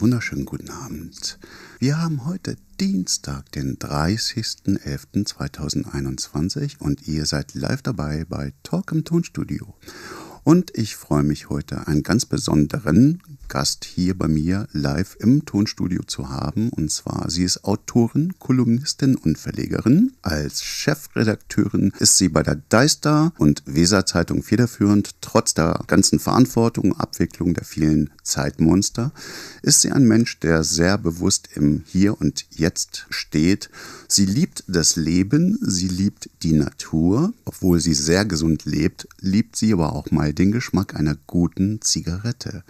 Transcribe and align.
wunderschönen 0.00 0.46
guten 0.46 0.70
Abend. 0.70 1.38
Wir 1.78 2.00
haben 2.00 2.24
heute 2.24 2.56
Dienstag, 2.80 3.52
den 3.52 3.78
30.11.2021 3.78 6.78
und 6.78 7.06
ihr 7.06 7.26
seid 7.26 7.52
live 7.52 7.82
dabei 7.82 8.24
bei 8.26 8.54
Talk 8.62 8.92
im 8.92 9.04
Tonstudio. 9.04 9.74
Und 10.42 10.74
ich 10.74 10.96
freue 10.96 11.22
mich 11.22 11.50
heute, 11.50 11.86
einen 11.86 12.02
ganz 12.02 12.24
besonderen 12.24 13.22
Gast 13.50 13.84
hier 13.84 14.16
bei 14.16 14.28
mir 14.28 14.68
live 14.72 15.16
im 15.18 15.44
Tonstudio 15.44 16.04
zu 16.04 16.30
haben. 16.30 16.70
Und 16.70 16.90
zwar, 16.90 17.28
sie 17.28 17.42
ist 17.42 17.64
Autorin, 17.64 18.34
Kolumnistin 18.38 19.16
und 19.16 19.38
Verlegerin. 19.38 20.12
Als 20.22 20.62
Chefredakteurin 20.62 21.92
ist 21.98 22.16
sie 22.16 22.28
bei 22.28 22.44
der 22.44 22.62
Deister 22.68 23.32
und 23.38 23.62
Weser 23.66 24.06
Zeitung 24.06 24.42
federführend. 24.44 25.16
Trotz 25.20 25.52
der 25.52 25.82
ganzen 25.88 26.20
Verantwortung 26.20 26.92
und 26.92 27.00
Abwicklung 27.00 27.52
der 27.52 27.64
vielen 27.64 28.10
Zeitmonster 28.22 29.12
ist 29.62 29.80
sie 29.80 29.90
ein 29.90 30.04
Mensch, 30.04 30.38
der 30.38 30.62
sehr 30.62 30.96
bewusst 30.96 31.48
im 31.54 31.82
Hier 31.86 32.20
und 32.20 32.46
Jetzt 32.50 33.06
steht. 33.10 33.68
Sie 34.06 34.26
liebt 34.26 34.62
das 34.68 34.94
Leben, 34.94 35.58
sie 35.60 35.88
liebt 35.88 36.30
die 36.42 36.52
Natur. 36.52 37.32
Obwohl 37.44 37.80
sie 37.80 37.94
sehr 37.94 38.24
gesund 38.24 38.64
lebt, 38.64 39.08
liebt 39.20 39.56
sie 39.56 39.72
aber 39.72 39.92
auch 39.92 40.12
mal 40.12 40.32
den 40.32 40.52
Geschmack 40.52 40.94
einer 40.94 41.16
guten 41.26 41.80
Zigarette. 41.80 42.62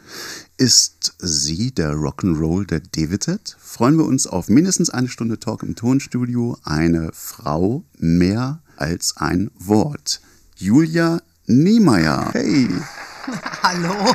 Ist 0.60 1.14
sie 1.18 1.70
der 1.70 1.94
Rock'n'Roll 1.94 2.66
der 2.66 2.80
Davidset? 2.80 3.56
Freuen 3.58 3.96
wir 3.96 4.04
uns 4.04 4.26
auf 4.26 4.50
mindestens 4.50 4.90
eine 4.90 5.08
Stunde 5.08 5.40
Talk 5.40 5.62
im 5.62 5.74
Tonstudio. 5.74 6.58
Eine 6.64 7.12
Frau 7.14 7.82
mehr 7.98 8.60
als 8.76 9.16
ein 9.16 9.50
Wort. 9.58 10.20
Julia 10.56 11.22
Niemeyer. 11.46 12.28
Hey. 12.34 12.68
Hallo. 13.62 13.94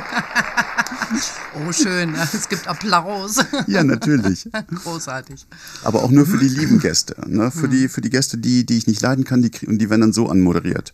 Oh, 1.54 1.72
schön. 1.72 2.14
Es 2.14 2.48
gibt 2.48 2.68
Applaus. 2.68 3.38
Ja, 3.66 3.82
natürlich. 3.82 4.48
Großartig. 4.84 5.46
Aber 5.82 6.02
auch 6.02 6.10
nur 6.10 6.26
für 6.26 6.36
die 6.36 6.48
lieben 6.48 6.78
Gäste. 6.78 7.16
Ne? 7.26 7.50
Für, 7.50 7.68
die, 7.68 7.88
für 7.88 8.02
die 8.02 8.10
Gäste, 8.10 8.38
die, 8.38 8.66
die 8.66 8.76
ich 8.76 8.86
nicht 8.86 9.00
leiden 9.00 9.24
kann, 9.24 9.40
die, 9.40 9.50
und 9.66 9.78
die 9.78 9.88
werden 9.88 10.02
dann 10.02 10.12
so 10.12 10.28
anmoderiert. 10.28 10.92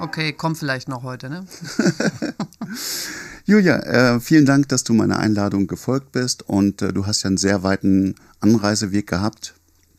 Okay, 0.00 0.32
kommt 0.32 0.56
vielleicht 0.56 0.88
noch 0.88 1.02
heute, 1.02 1.28
ne? 1.28 1.44
Julia, 3.44 3.76
äh, 3.80 4.20
vielen 4.20 4.46
Dank, 4.46 4.68
dass 4.70 4.82
du 4.82 4.94
meiner 4.94 5.18
Einladung 5.18 5.66
gefolgt 5.66 6.12
bist 6.12 6.42
und 6.48 6.80
äh, 6.80 6.92
du 6.92 7.06
hast 7.06 7.22
ja 7.22 7.28
einen 7.28 7.36
sehr 7.36 7.62
weiten 7.62 8.14
Anreiseweg 8.40 9.06
gehabt. 9.06 9.54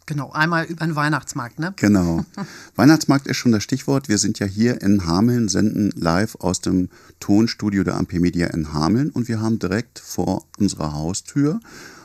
Genau, 0.07 0.31
einmal 0.31 0.65
über 0.65 0.85
den 0.85 0.95
Weihnachtsmarkt, 0.95 1.59
ne? 1.59 1.73
Genau. 1.75 2.25
Weihnachtsmarkt 2.75 3.27
ist 3.27 3.37
schon 3.37 3.51
das 3.51 3.61
Stichwort. 3.61 4.09
Wir 4.09 4.17
sind 4.17 4.39
ja 4.39 4.47
hier 4.47 4.81
in 4.81 5.05
Hameln, 5.05 5.47
senden 5.49 5.91
live 5.95 6.35
aus 6.39 6.61
dem 6.61 6.89
Tonstudio 7.19 7.83
der 7.83 7.93
MP 7.97 8.19
Media 8.19 8.47
in 8.47 8.73
Hameln 8.73 9.11
und 9.11 9.27
wir 9.27 9.39
haben 9.39 9.59
direkt 9.59 9.99
vor 9.99 10.45
unserer 10.57 10.93
Haustür 10.93 11.59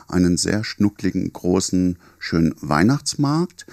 einen 0.07 0.37
sehr 0.37 0.63
schnuckligen, 0.63 1.33
großen, 1.33 1.97
schönen 2.19 2.53
Weihnachtsmarkt. 2.61 3.65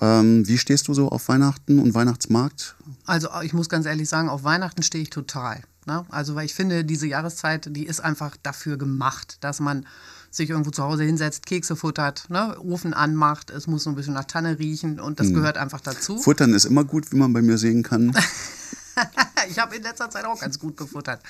Ähm, 0.00 0.46
wie 0.46 0.58
stehst 0.58 0.88
du 0.88 0.94
so 0.94 1.08
auf 1.08 1.28
Weihnachten 1.28 1.78
und 1.78 1.94
Weihnachtsmarkt? 1.94 2.76
Also 3.04 3.28
ich 3.42 3.52
muss 3.52 3.68
ganz 3.68 3.86
ehrlich 3.86 4.08
sagen, 4.08 4.28
auf 4.28 4.44
Weihnachten 4.44 4.82
stehe 4.82 5.02
ich 5.02 5.10
total. 5.10 5.62
Ne? 5.86 6.04
Also 6.10 6.34
weil 6.34 6.46
ich 6.46 6.54
finde, 6.54 6.84
diese 6.84 7.06
Jahreszeit, 7.06 7.68
die 7.70 7.86
ist 7.86 8.00
einfach 8.00 8.36
dafür 8.42 8.76
gemacht, 8.76 9.38
dass 9.40 9.60
man 9.60 9.86
sich 10.30 10.48
irgendwo 10.48 10.70
zu 10.70 10.82
Hause 10.82 11.04
hinsetzt, 11.04 11.44
Kekse 11.44 11.76
futtert, 11.76 12.30
ne? 12.30 12.56
Ofen 12.58 12.94
anmacht, 12.94 13.50
es 13.50 13.66
muss 13.66 13.84
so 13.84 13.90
ein 13.90 13.96
bisschen 13.96 14.14
nach 14.14 14.24
Tanne 14.24 14.58
riechen 14.58 14.98
und 14.98 15.20
das 15.20 15.26
hm. 15.26 15.34
gehört 15.34 15.58
einfach 15.58 15.80
dazu. 15.80 16.18
Futtern 16.18 16.54
ist 16.54 16.64
immer 16.64 16.84
gut, 16.84 17.12
wie 17.12 17.16
man 17.16 17.34
bei 17.34 17.42
mir 17.42 17.58
sehen 17.58 17.82
kann. 17.82 18.16
ich 19.48 19.58
habe 19.58 19.76
in 19.76 19.82
letzter 19.82 20.10
Zeit 20.10 20.24
auch 20.24 20.40
ganz 20.40 20.58
gut 20.58 20.76
gefuttert. 20.76 21.20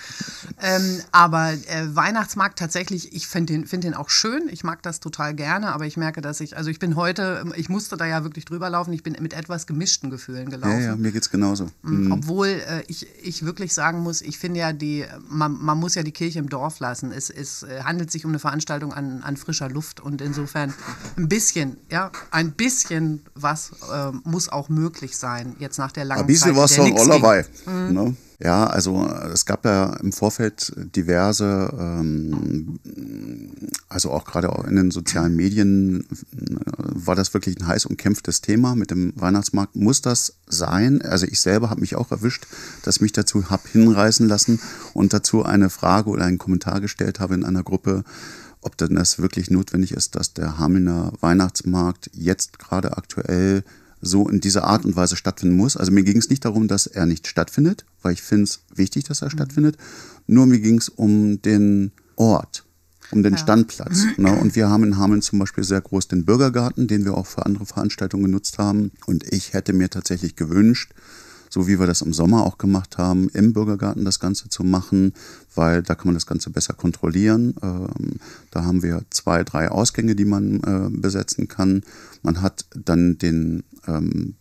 Ähm, 0.60 1.00
aber 1.12 1.52
äh, 1.52 1.94
Weihnachtsmarkt 1.94 2.58
tatsächlich, 2.58 3.14
ich 3.14 3.27
finde 3.27 3.52
den, 3.54 3.66
find 3.66 3.84
den 3.84 3.94
auch 3.94 4.10
schön. 4.10 4.48
Ich 4.50 4.64
mag 4.64 4.82
das 4.82 5.00
total 5.00 5.34
gerne, 5.34 5.72
aber 5.72 5.87
ich 5.87 5.97
merke, 5.97 6.20
dass 6.20 6.41
ich, 6.41 6.56
also 6.56 6.70
ich 6.70 6.78
bin 6.78 6.97
heute, 6.97 7.44
ich 7.56 7.69
musste 7.69 7.97
da 7.97 8.06
ja 8.06 8.25
wirklich 8.25 8.44
drüber 8.44 8.70
laufen. 8.70 8.92
Ich 8.92 9.03
bin 9.03 9.16
mit 9.20 9.32
etwas 9.32 9.66
gemischten 9.66 10.10
Gefühlen 10.10 10.50
gelaufen. 10.50 10.81
Ja, 10.81 10.87
ja, 10.87 10.97
mir 10.97 11.12
geht's 11.12 11.31
genauso. 11.31 11.69
Mhm. 11.82 12.04
mhm. 12.04 12.12
Obwohl 12.12 12.48
äh, 12.48 12.82
ich, 12.88 13.06
ich 13.22 13.44
wirklich 13.44 13.75
sagen 13.75 14.00
muss, 14.00 14.22
ich 14.22 14.38
finde 14.38 14.60
ja, 14.60 14.72
die, 14.72 15.04
man, 15.28 15.53
man 15.53 15.78
muss 15.78 15.94
ja 15.94 16.03
die 16.03 16.12
Kirche 16.12 16.38
im 16.38 16.48
Dorf 16.48 16.81
lassen. 16.81 17.12
Es, 17.12 17.31
es 17.31 17.62
äh, 17.62 17.82
handelt 17.82 18.10
sich 18.10 18.25
um 18.25 18.31
eine 18.31 18.38
Veranstaltung 18.38 18.92
an, 18.92 19.22
an 19.22 19.37
frischer 19.37 19.69
Luft 19.69 20.00
und 20.00 20.20
insofern 20.20 20.75
ein 21.16 21.28
bisschen, 21.28 21.76
ja, 21.91 22.10
ein 22.31 22.53
bisschen 22.53 23.22
was 23.34 23.70
äh, 23.92 24.12
muss 24.25 24.48
auch 24.48 24.69
möglich 24.69 25.16
sein, 25.16 25.56
jetzt 25.58 25.78
nach 25.78 25.92
der 25.92 26.04
langen 26.04 26.22
ein 26.22 26.26
bisschen 26.26 26.54
Zeit. 26.54 26.62
was 26.62 26.75
von 26.75 26.98
Allerweil. 26.98 27.47
Mhm. 27.66 27.92
Ne? 27.92 28.16
Ja, 28.42 28.66
also 28.66 29.06
es 29.32 29.46
gab 29.46 29.64
ja 29.64 29.94
im 30.02 30.12
Vorfeld 30.12 30.72
diverse, 30.96 31.72
ähm, 31.78 32.80
also 33.88 34.10
auch 34.10 34.24
gerade 34.24 34.48
in 34.68 34.74
den 34.74 34.90
sozialen 34.90 35.36
Medien 35.36 36.00
äh, 36.00 36.56
war 36.76 37.14
das 37.14 37.34
wirklich 37.34 37.60
ein 37.60 37.68
heiß 37.68 37.86
umkämpftes 37.86 38.40
Thema 38.40 38.74
mit 38.74 38.90
dem 38.90 39.12
Weihnachtsmarkt. 39.14 39.76
Muss 39.76 40.02
das 40.02 40.34
sein? 40.48 41.02
Also 41.02 41.26
ich 41.26 41.40
selber 41.40 41.70
habe 41.70 41.82
mich 41.82 41.94
auch 41.94 42.10
erwischt, 42.10 42.48
dass 42.82 43.00
mich 43.00 43.12
dazu 43.12 43.48
habe 43.48 43.62
hinreißen 43.70 44.26
lassen 44.26 44.58
und 44.92 45.12
dazu 45.12 45.44
eine 45.44 45.70
Frage 45.70 46.10
oder 46.10 46.24
einen 46.24 46.38
Kommentar 46.38 46.80
gestellt 46.80 47.20
habe 47.20 47.34
in 47.34 47.44
einer 47.44 47.62
Gruppe, 47.62 48.02
ob 48.60 48.76
denn 48.76 48.96
das 48.96 49.20
wirklich 49.20 49.50
notwendig 49.50 49.92
ist, 49.92 50.16
dass 50.16 50.34
der 50.34 50.58
Hamelner 50.58 51.12
Weihnachtsmarkt 51.20 52.10
jetzt 52.12 52.58
gerade 52.58 52.96
aktuell 52.96 53.62
so 54.02 54.28
in 54.28 54.40
dieser 54.40 54.64
Art 54.64 54.84
und 54.84 54.96
Weise 54.96 55.16
stattfinden 55.16 55.56
muss. 55.56 55.76
Also 55.76 55.92
mir 55.92 56.02
ging 56.02 56.18
es 56.18 56.28
nicht 56.28 56.44
darum, 56.44 56.68
dass 56.68 56.86
er 56.86 57.06
nicht 57.06 57.26
stattfindet, 57.28 57.86
weil 58.02 58.12
ich 58.12 58.22
finde 58.22 58.44
es 58.44 58.60
wichtig, 58.74 59.04
dass 59.04 59.22
er 59.22 59.28
mhm. 59.28 59.32
stattfindet. 59.32 59.78
Nur 60.26 60.46
mir 60.46 60.58
ging 60.58 60.78
es 60.78 60.88
um 60.88 61.40
den 61.40 61.92
Ort, 62.16 62.64
um 63.12 63.22
den 63.22 63.34
ja. 63.34 63.38
Standplatz. 63.38 64.04
Ne? 64.18 64.36
Und 64.36 64.56
wir 64.56 64.68
haben 64.68 64.84
in 64.84 64.98
Hameln 64.98 65.22
zum 65.22 65.38
Beispiel 65.38 65.64
sehr 65.64 65.80
groß 65.80 66.08
den 66.08 66.24
Bürgergarten, 66.24 66.88
den 66.88 67.04
wir 67.04 67.14
auch 67.16 67.26
für 67.26 67.46
andere 67.46 67.64
Veranstaltungen 67.64 68.24
genutzt 68.24 68.58
haben. 68.58 68.90
Und 69.06 69.32
ich 69.32 69.52
hätte 69.52 69.72
mir 69.72 69.88
tatsächlich 69.88 70.34
gewünscht, 70.34 70.92
so 71.52 71.68
wie 71.68 71.78
wir 71.78 71.86
das 71.86 72.00
im 72.00 72.14
Sommer 72.14 72.46
auch 72.46 72.56
gemacht 72.56 72.96
haben, 72.96 73.28
im 73.34 73.52
Bürgergarten 73.52 74.06
das 74.06 74.20
Ganze 74.20 74.48
zu 74.48 74.64
machen, 74.64 75.12
weil 75.54 75.82
da 75.82 75.94
kann 75.94 76.06
man 76.06 76.14
das 76.14 76.26
Ganze 76.26 76.48
besser 76.48 76.72
kontrollieren. 76.72 77.54
Ähm, 77.62 78.16
da 78.50 78.64
haben 78.64 78.82
wir 78.82 79.02
zwei, 79.10 79.44
drei 79.44 79.70
Ausgänge, 79.70 80.14
die 80.16 80.24
man 80.24 80.60
äh, 80.60 80.88
besetzen 80.90 81.48
kann. 81.48 81.82
Man 82.22 82.40
hat 82.40 82.64
dann 82.74 83.18
den 83.18 83.64
ähm, 83.86 84.34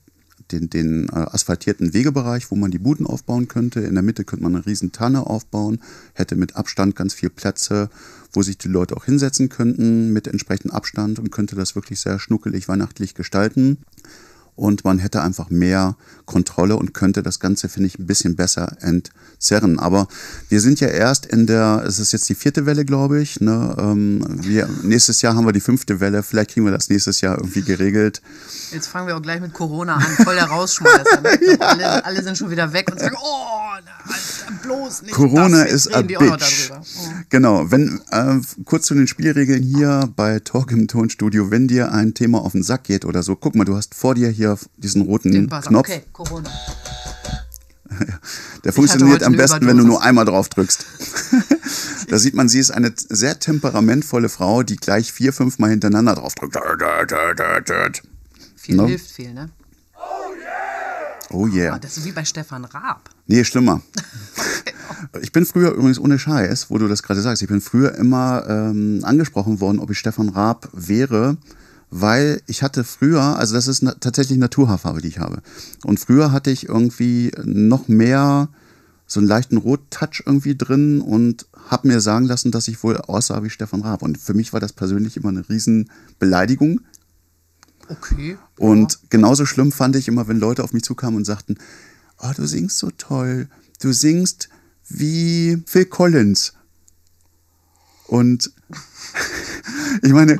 den, 0.53 0.69
den 0.69 1.09
äh, 1.09 1.16
asphaltierten 1.16 1.94
Wegebereich, 1.94 2.49
wo 2.49 2.55
man 2.55 2.72
die 2.72 2.79
Buden 2.79 3.05
aufbauen 3.05 3.49
könnte. 3.49 3.81
In 3.81 3.93
der 3.93 4.03
Mitte 4.03 4.23
könnte 4.23 4.43
man 4.43 4.55
eine 4.55 4.66
riesen 4.66 4.93
Tanne 4.93 5.28
aufbauen, 5.28 5.79
hätte 6.13 6.35
mit 6.35 6.55
Abstand 6.55 6.95
ganz 6.95 7.13
viel 7.13 7.29
Plätze, 7.29 7.89
wo 8.33 8.41
sich 8.41 8.57
die 8.57 8.67
Leute 8.67 8.95
auch 8.95 9.05
hinsetzen 9.05 9.49
könnten 9.49 10.13
mit 10.13 10.28
entsprechendem 10.28 10.72
Abstand 10.72 11.19
und 11.19 11.31
könnte 11.31 11.55
das 11.55 11.75
wirklich 11.75 11.99
sehr 11.99 12.19
schnuckelig 12.19 12.67
weihnachtlich 12.67 13.16
gestalten 13.16 13.78
und 14.56 14.85
man 14.85 15.00
hätte 15.00 15.22
einfach 15.22 15.50
mehr 15.50 15.95
Kontrolle 16.25 16.75
und 16.75 16.94
könnte 16.94 17.23
das 17.23 17.39
Ganze, 17.39 17.67
finde 17.67 17.88
ich, 17.88 18.00
ein 18.00 18.06
bisschen 18.06 18.35
besser 18.35 18.78
entzerren. 18.81 19.79
Aber 19.79 20.07
wir 20.50 20.62
sind 20.62 20.79
ja 20.79 20.88
erst 20.88 21.25
in 21.25 21.47
der, 21.47 21.84
es 21.85 22.00
ist 22.00 22.13
jetzt 22.13 22.29
die 22.29 22.35
vierte 22.35 22.66
Welle, 22.66 22.85
glaube 22.85 23.22
ich. 23.22 23.41
Ne? 23.41 23.75
Ähm, 23.78 24.23
wir, 24.41 24.69
nächstes 24.84 25.22
Jahr 25.22 25.35
haben 25.35 25.45
wir 25.45 25.51
die 25.51 25.59
fünfte 25.59 26.00
Welle, 26.00 26.23
vielleicht 26.23 26.51
kriegen 26.51 26.66
wir 26.66 26.72
das 26.72 26.90
nächstes 26.90 27.22
Jahr 27.22 27.38
irgendwie 27.38 27.63
geregelt. 27.63 28.22
Jetzt 28.72 28.88
fangen 28.88 29.07
wir 29.07 29.17
auch 29.17 29.22
gleich 29.22 29.41
mit 29.41 29.53
Corona 29.53 29.95
an, 29.95 30.03
voll 30.23 30.35
der 30.35 30.45
Rausschmeißer. 30.45 31.22
Ne? 31.22 31.38
Glaub, 31.38 31.61
alle, 31.61 32.06
alle, 32.06 32.23
sind 32.23 32.38
schon 32.38 32.50
wieder 32.50 32.72
weg 32.72 32.90
und 32.91 33.00
sagen, 33.00 33.17
oh, 33.22 33.61
bloß 34.63 35.01
nicht. 35.03 35.13
Corona 35.13 35.63
ist 35.63 35.94
a 35.94 36.01
bitch. 36.01 36.72
Oh. 36.72 37.09
Genau, 37.29 37.72
wenn, 37.72 38.00
äh, 38.11 38.40
kurz 38.66 38.85
zu 38.85 38.94
den 38.94 39.07
Spielregeln 39.07 39.63
hier 39.63 40.09
bei 40.16 40.40
Talk 40.40 40.72
im 40.72 40.88
Tonstudio, 40.88 41.51
wenn 41.51 41.67
dir 41.67 41.91
ein 41.91 42.13
Thema 42.13 42.40
auf 42.40 42.53
den 42.53 42.63
Sack 42.63 42.85
geht 42.85 43.06
oder 43.06 43.23
so, 43.23 43.35
guck 43.35 43.56
mal, 43.56 43.66
du 43.66 43.75
hast 43.75 43.95
vor 43.95 44.16
dir 44.16 44.29
hier 44.29 44.41
diesen 44.78 45.03
roten 45.03 45.50
Knopf. 45.50 45.90
Okay, 45.90 46.03
Corona. 46.12 46.50
Der 48.64 48.73
funktioniert 48.73 49.23
am 49.23 49.34
besten, 49.34 49.66
wenn 49.67 49.78
du 49.78 49.84
nur 49.84 50.02
einmal 50.02 50.26
drauf 50.26 50.49
drückst. 50.49 50.85
da 52.09 52.20
sieht 52.20 52.35
man, 52.35 52.47
sie 52.47 52.59
ist 52.59 52.72
eine 52.72 52.93
sehr 52.96 53.40
temperamentvolle 53.40 54.29
Frau, 54.29 54.64
die 54.64 54.76
gleich 54.76 55.11
vier, 55.11 55.34
fünf 55.34 55.59
Mal 55.59 55.72
hintereinander 55.72 56.16
drauf 56.16 56.35
drückt. 56.35 56.58
Viel 58.55 58.76
no? 58.76 58.88
hilft 58.88 59.11
viel, 59.11 59.34
ne? 59.34 59.49
Oh 61.34 61.47
yeah. 61.47 61.76
Oh, 61.76 61.79
das 61.79 61.97
ist 61.97 62.05
wie 62.05 62.11
bei 62.11 62.26
Stefan 62.26 62.66
Raab. 62.66 63.09
Nee, 63.28 63.43
schlimmer. 63.46 63.82
ich 65.22 65.32
bin 65.32 65.46
früher 65.46 65.72
übrigens 65.72 65.97
ohne 65.97 66.20
Scheiß, 66.20 66.70
wo 66.70 66.78
du 66.78 66.88
das 66.88 67.03
gerade 67.03 67.22
sagst, 67.22 67.41
ich 67.41 67.47
bin 67.47 67.61
früher 67.61 67.96
immer 67.96 68.46
ähm, 68.49 68.99
angesprochen 69.03 69.61
worden, 69.61 69.79
ob 69.79 69.90
ich 69.91 69.97
Stefan 69.97 70.29
Raab 70.29 70.67
wäre, 70.73 71.38
weil 71.91 72.41
ich 72.47 72.64
hatte 72.64 72.85
früher, 72.85 73.22
also 73.22 73.53
das 73.53 73.67
ist 73.67 73.84
na 73.84 73.93
tatsächlich 73.93 74.38
Naturhaarfarbe, 74.38 75.02
die 75.02 75.09
ich 75.09 75.20
habe. 75.20 75.41
Und 75.84 75.99
früher 75.99 76.32
hatte 76.32 76.49
ich 76.49 76.70
irgendwie 76.70 77.32
noch 77.43 77.90
mehr 77.90 78.49
so 79.05 79.20
einen 79.20 79.28
leichten 79.28 79.58
Rot-Touch 79.58 80.23
irgendwie 80.26 80.55
drin 80.55 81.02
und 81.02 81.46
habe 81.70 81.90
mir 81.90 81.99
sagen 81.99 82.26
lassen, 82.26 82.52
dass 82.52 82.70
ich 82.70 82.82
wohl 82.82 82.97
aussah 82.97 83.43
wie 83.43 83.49
Stefan 83.49 83.82
Raab. 83.82 84.03
Und 84.03 84.17
für 84.17 84.34
mich 84.34 84.53
war 84.53 84.61
das 84.61 84.72
persönlich 84.72 85.17
immer 85.17 85.29
eine 85.29 85.47
Riesenbeleidigung. 85.47 86.79
Okay. 87.90 88.38
Und 88.58 88.93
ja. 88.93 88.99
genauso 89.09 89.46
schlimm 89.46 89.73
fand 89.73 89.97
ich 89.97 90.08
immer, 90.08 90.29
wenn 90.29 90.40
Leute 90.40 90.64
auf 90.64 90.72
mich 90.72 90.84
zukamen 90.84 91.17
und 91.17 91.26
sagten, 91.26 91.58
oh, 92.20 92.32
du 92.34 92.47
singst 92.47 92.78
so 92.78 92.90
toll, 92.91 93.49
du 93.82 93.91
singst 93.91 94.47
wie 94.88 95.61
Phil 95.66 95.85
Collins. 95.85 96.53
Und 98.08 98.49
ich 100.03 100.14
meine, 100.14 100.40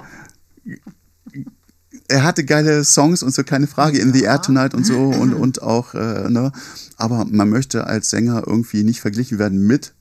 er 2.12 2.24
hatte 2.24 2.44
geile 2.44 2.84
Songs 2.84 3.24
und 3.24 3.34
so, 3.34 3.44
keine 3.44 3.68
Frage, 3.68 4.00
In 4.00 4.14
the 4.14 4.24
Air 4.24 4.42
Tonight 4.42 4.74
und 4.74 4.86
so 4.86 4.98
und, 5.22 5.34
und 5.34 5.62
auch, 5.62 5.94
äh, 5.94 6.30
ne? 6.30 6.52
Aber 6.98 7.26
man 7.26 7.50
möchte 7.50 7.88
als 7.88 8.10
Sänger 8.10 8.44
irgendwie 8.46 8.84
nicht 8.84 9.02
verglichen 9.02 9.40
werden 9.40 9.66
mit 9.66 9.94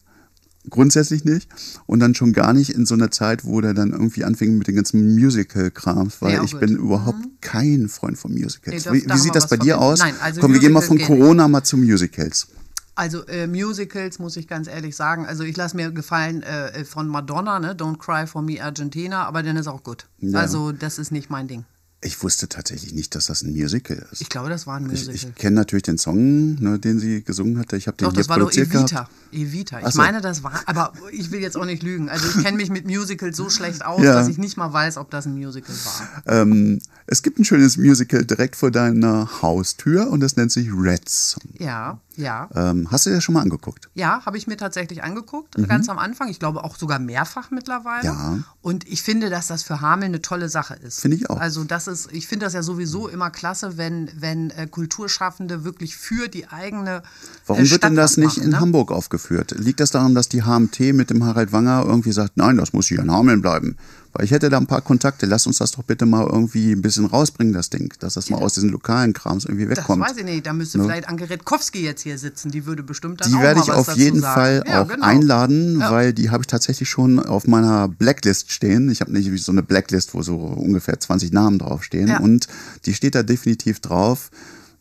grundsätzlich 0.69 1.25
nicht 1.25 1.49
und 1.87 2.01
dann 2.01 2.15
schon 2.15 2.33
gar 2.33 2.53
nicht 2.53 2.71
in 2.75 2.85
so 2.85 2.95
einer 2.95 3.11
Zeit, 3.11 3.45
wo 3.45 3.61
der 3.61 3.73
dann 3.73 3.93
irgendwie 3.93 4.25
anfing 4.25 4.59
mit 4.59 4.67
den 4.69 4.77
ganzen 4.77 5.15
Musical-Krams, 5.15 6.21
weil 6.21 6.35
Ja, 6.35 6.45
ich 6.45 6.53
gut. 6.53 6.61
bin 6.61 6.77
überhaupt 6.77 7.19
kein 7.41 7.89
Freund 7.89 8.19
von 8.19 8.33
Musicals. 8.33 8.85
Nee, 8.85 8.93
wie 8.93 9.09
wie 9.09 9.19
sieht 9.19 9.35
das 9.35 9.49
bei 9.49 9.57
dir 9.57 9.81
aus? 9.81 10.01
Nein, 10.01 10.15
also 10.21 10.41
Komm, 10.41 10.53
wir 10.53 10.61
gehen 10.61 10.73
mal 10.73 10.83
von 10.83 10.99
Corona 10.99 11.49
mal 11.49 11.62
zu 11.62 11.79
Musicals. 11.79 12.49
Also 12.95 13.25
äh, 13.27 13.47
Musicals 13.47 14.19
muss 14.19 14.37
ich 14.37 14.47
ganz 14.47 14.69
ehrlich 14.69 14.95
sagen. 14.95 15.25
Also 15.25 15.45
ich 15.45 15.57
lasse 15.57 15.75
mir 15.75 15.91
gefallen 15.91 16.43
äh, 16.43 16.85
von 16.85 17.09
Madonna, 17.09 17.59
ne? 17.59 17.75
Don't 17.75 17.97
Cry 17.97 18.27
for 18.27 18.43
Me 18.43 18.62
Argentina, 18.62 19.25
aber 19.25 19.43
dann 19.43 19.57
ist 19.57 19.69
auch 19.69 19.83
gut. 19.83 20.07
Ja. 20.19 20.41
Also 20.41 20.73
das 20.73 20.99
ist 20.99 21.11
nicht 21.11 21.31
mein 21.31 21.49
Ding. 21.49 21.65
Ich 22.02 22.23
wusste 22.23 22.49
tatsächlich 22.49 22.94
nicht, 22.94 23.14
dass 23.14 23.26
das 23.26 23.43
ein 23.43 23.52
Musical 23.52 24.06
ist. 24.11 24.23
Ich 24.23 24.31
glaube, 24.31 24.49
das 24.49 24.67
war 24.67 24.76
ein 24.79 24.85
Ich, 24.87 25.06
Musical. 25.06 25.14
ich 25.14 25.35
kenne 25.35 25.56
natürlich 25.56 25.82
den 25.82 25.99
Song, 25.99 26.55
ne, 26.55 26.79
den 26.79 26.99
sie 26.99 27.23
gesungen 27.23 27.58
hatte. 27.58 27.76
Ich 27.76 27.87
habe 27.88 27.99
den 27.99 28.06
Doch, 28.06 28.12
hier 28.12 28.20
das 28.20 28.29
war 28.31 28.38
doch 28.38 28.44
produziert 28.47 28.69
Evita. 28.69 28.87
gehabt. 28.87 29.11
Evita. 29.32 29.81
Ich 29.81 29.94
so. 29.94 29.99
meine, 29.99 30.23
das 30.23 30.43
war, 30.43 30.62
aber 30.64 30.94
ich 31.12 31.31
will 31.31 31.41
jetzt 31.41 31.58
auch 31.58 31.67
nicht 31.67 31.82
lügen. 31.82 32.08
Also 32.08 32.26
ich 32.26 32.43
kenne 32.43 32.56
mich 32.56 32.70
mit 32.70 32.87
Musicals 32.87 33.37
so 33.37 33.50
schlecht 33.50 33.85
aus, 33.85 34.02
Ja. 34.02 34.14
dass 34.14 34.29
ich 34.29 34.38
nicht 34.38 34.56
mal 34.56 34.73
weiß, 34.73 34.97
ob 34.97 35.11
das 35.11 35.26
ein 35.26 35.35
Musical 35.35 35.75
war. 35.85 36.23
Ähm, 36.41 36.81
es 37.06 37.23
gibt 37.23 37.38
ein 37.38 37.44
schönes 37.44 37.76
Musical 37.76 38.25
direkt 38.25 38.56
vor 38.56 38.70
deiner 38.70 39.43
Haustür 39.43 40.08
und 40.11 40.20
das 40.20 40.37
nennt 40.37 40.52
sich 40.52 40.69
Reds. 40.73 41.37
Ja, 41.58 42.00
ja. 42.20 42.49
Ähm, 42.55 42.88
hast 42.90 43.06
du 43.06 43.11
dir 43.11 43.17
das 43.17 43.25
schon 43.25 43.34
mal 43.34 43.43
angeguckt? 43.43 43.88
Ja, 43.94 44.25
habe 44.25 44.38
ich 44.38 44.46
mir 44.46 44.56
tatsächlich 44.56 45.02
angeguckt, 45.02 45.56
ganz 45.69 45.88
am 45.88 45.99
Anfang. 45.99 46.28
Ich 46.28 46.38
glaube 46.38 46.62
auch 46.64 46.76
sogar 46.76 46.99
mehrfach 46.99 47.50
mittlerweile. 47.50 48.05
Ja. 48.05 48.38
Und 48.62 48.87
ich 48.87 49.02
finde, 49.02 49.31
dass 49.31 49.46
das 49.46 49.62
für 49.62 49.81
Hameln 49.81 50.12
eine 50.12 50.22
tolle 50.22 50.49
Sache 50.49 50.75
ist. 50.75 51.00
Finde 51.00 51.17
ich 51.17 51.31
auch. 51.31 51.40
Also 51.40 51.64
das 51.64 51.88
ist, 51.88 52.12
ich 52.12 52.26
finde 52.26 52.46
das 52.46 52.52
ja 52.52 52.62
sowieso 52.62 53.08
immer 53.08 53.31
klasse, 53.31 53.76
wenn, 53.76 54.11
wenn 54.17 54.50
äh, 54.50 54.67
Kulturschaffende 54.67 55.64
wirklich 55.64 55.96
für 55.96 56.28
die 56.28 56.49
eigene 56.49 57.02
Warum 57.46 57.64
äh, 57.64 57.70
wird 57.70 57.82
denn 57.82 57.96
das 57.96 58.17
nicht 58.17 58.37
machen, 58.37 58.44
in 58.44 58.50
ne? 58.50 58.61
Hamburg 58.61 58.93
aufgeführt? 58.93 59.55
Liegt 59.58 59.81
das 59.81 59.90
daran, 59.90 60.14
dass 60.14 60.28
die 60.28 60.43
HMT 60.43 60.93
mit 60.93 61.11
dem 61.11 61.25
Harald 61.25 61.52
Wanger 61.52 61.84
irgendwie 61.87 62.12
sagt, 62.12 62.37
nein, 62.37 62.56
das 62.56 62.73
muss 62.73 62.87
hier 62.87 63.00
in 63.00 63.11
Hameln 63.11 63.43
bleiben? 63.43 63.76
Weil 64.12 64.25
ich 64.25 64.33
hätte 64.33 64.49
da 64.51 64.57
ein 64.59 64.67
paar 64.67 64.81
Kontakte. 64.81 65.27
Lass 65.27 65.47
uns 65.47 65.59
das 65.59 65.71
doch 65.71 65.85
bitte 65.85 66.05
mal 66.05 66.27
irgendwie 66.27 66.73
ein 66.73 66.83
bisschen 66.83 67.05
rausbringen, 67.07 67.53
das 67.53 67.71
Ding. 67.71 67.93
Dass 68.01 68.15
das 68.15 68.29
mal 68.29 68.39
aus 68.39 68.55
diesen 68.55 68.71
lokalen 68.71 69.12
Krams 69.12 69.45
irgendwie 69.45 69.67
Das 69.67 69.79
wegkommt. 69.79 70.03
weiß 70.03 70.17
ich 70.17 70.25
nicht. 70.25 70.47
Da 70.47 70.53
müsste 70.53 70.83
vielleicht 70.83 71.09
Anke 71.09 71.31
Redkowski 71.31 71.83
jetzt 71.85 72.03
hier 72.03 72.19
sitzen. 72.19 72.51
Die 72.51 72.67
würde 72.67 72.83
bestimmt 72.83 73.21
dann 73.21 73.31
Die 73.31 73.37
auch 73.37 73.41
werde 73.43 73.61
ich 73.61 73.71
auf 73.71 73.95
jeden. 73.97 74.21
Fall 74.21 74.65
Ja, 74.67 74.83
auch 74.83 74.89
genau. 74.89 75.07
einladen, 75.07 75.79
Ja. 75.81 75.93
weil 75.93 76.12
die 76.12 76.31
habe 76.31 76.43
ich 76.43 76.49
tatsächlich 76.49 76.89
schon 76.89 77.21
auf 77.21 77.47
meiner 77.47 77.87
Blacklist 77.87 78.51
stehen. 78.51 78.91
Ich 78.91 79.01
habe 79.01 79.12
nicht 79.12 79.31
so 79.45 79.53
eine 79.53 79.62
Blacklist, 79.62 80.12
wo 80.15 80.23
so 80.23 80.37
ungefähr 80.37 80.99
20 80.99 81.33
Namen 81.33 81.59
draufstehen. 81.61 82.17
Und 82.19 82.49
die 82.87 82.95
steht 82.95 83.15
da 83.15 83.23
definitiv 83.23 83.79
drauf, 83.79 84.31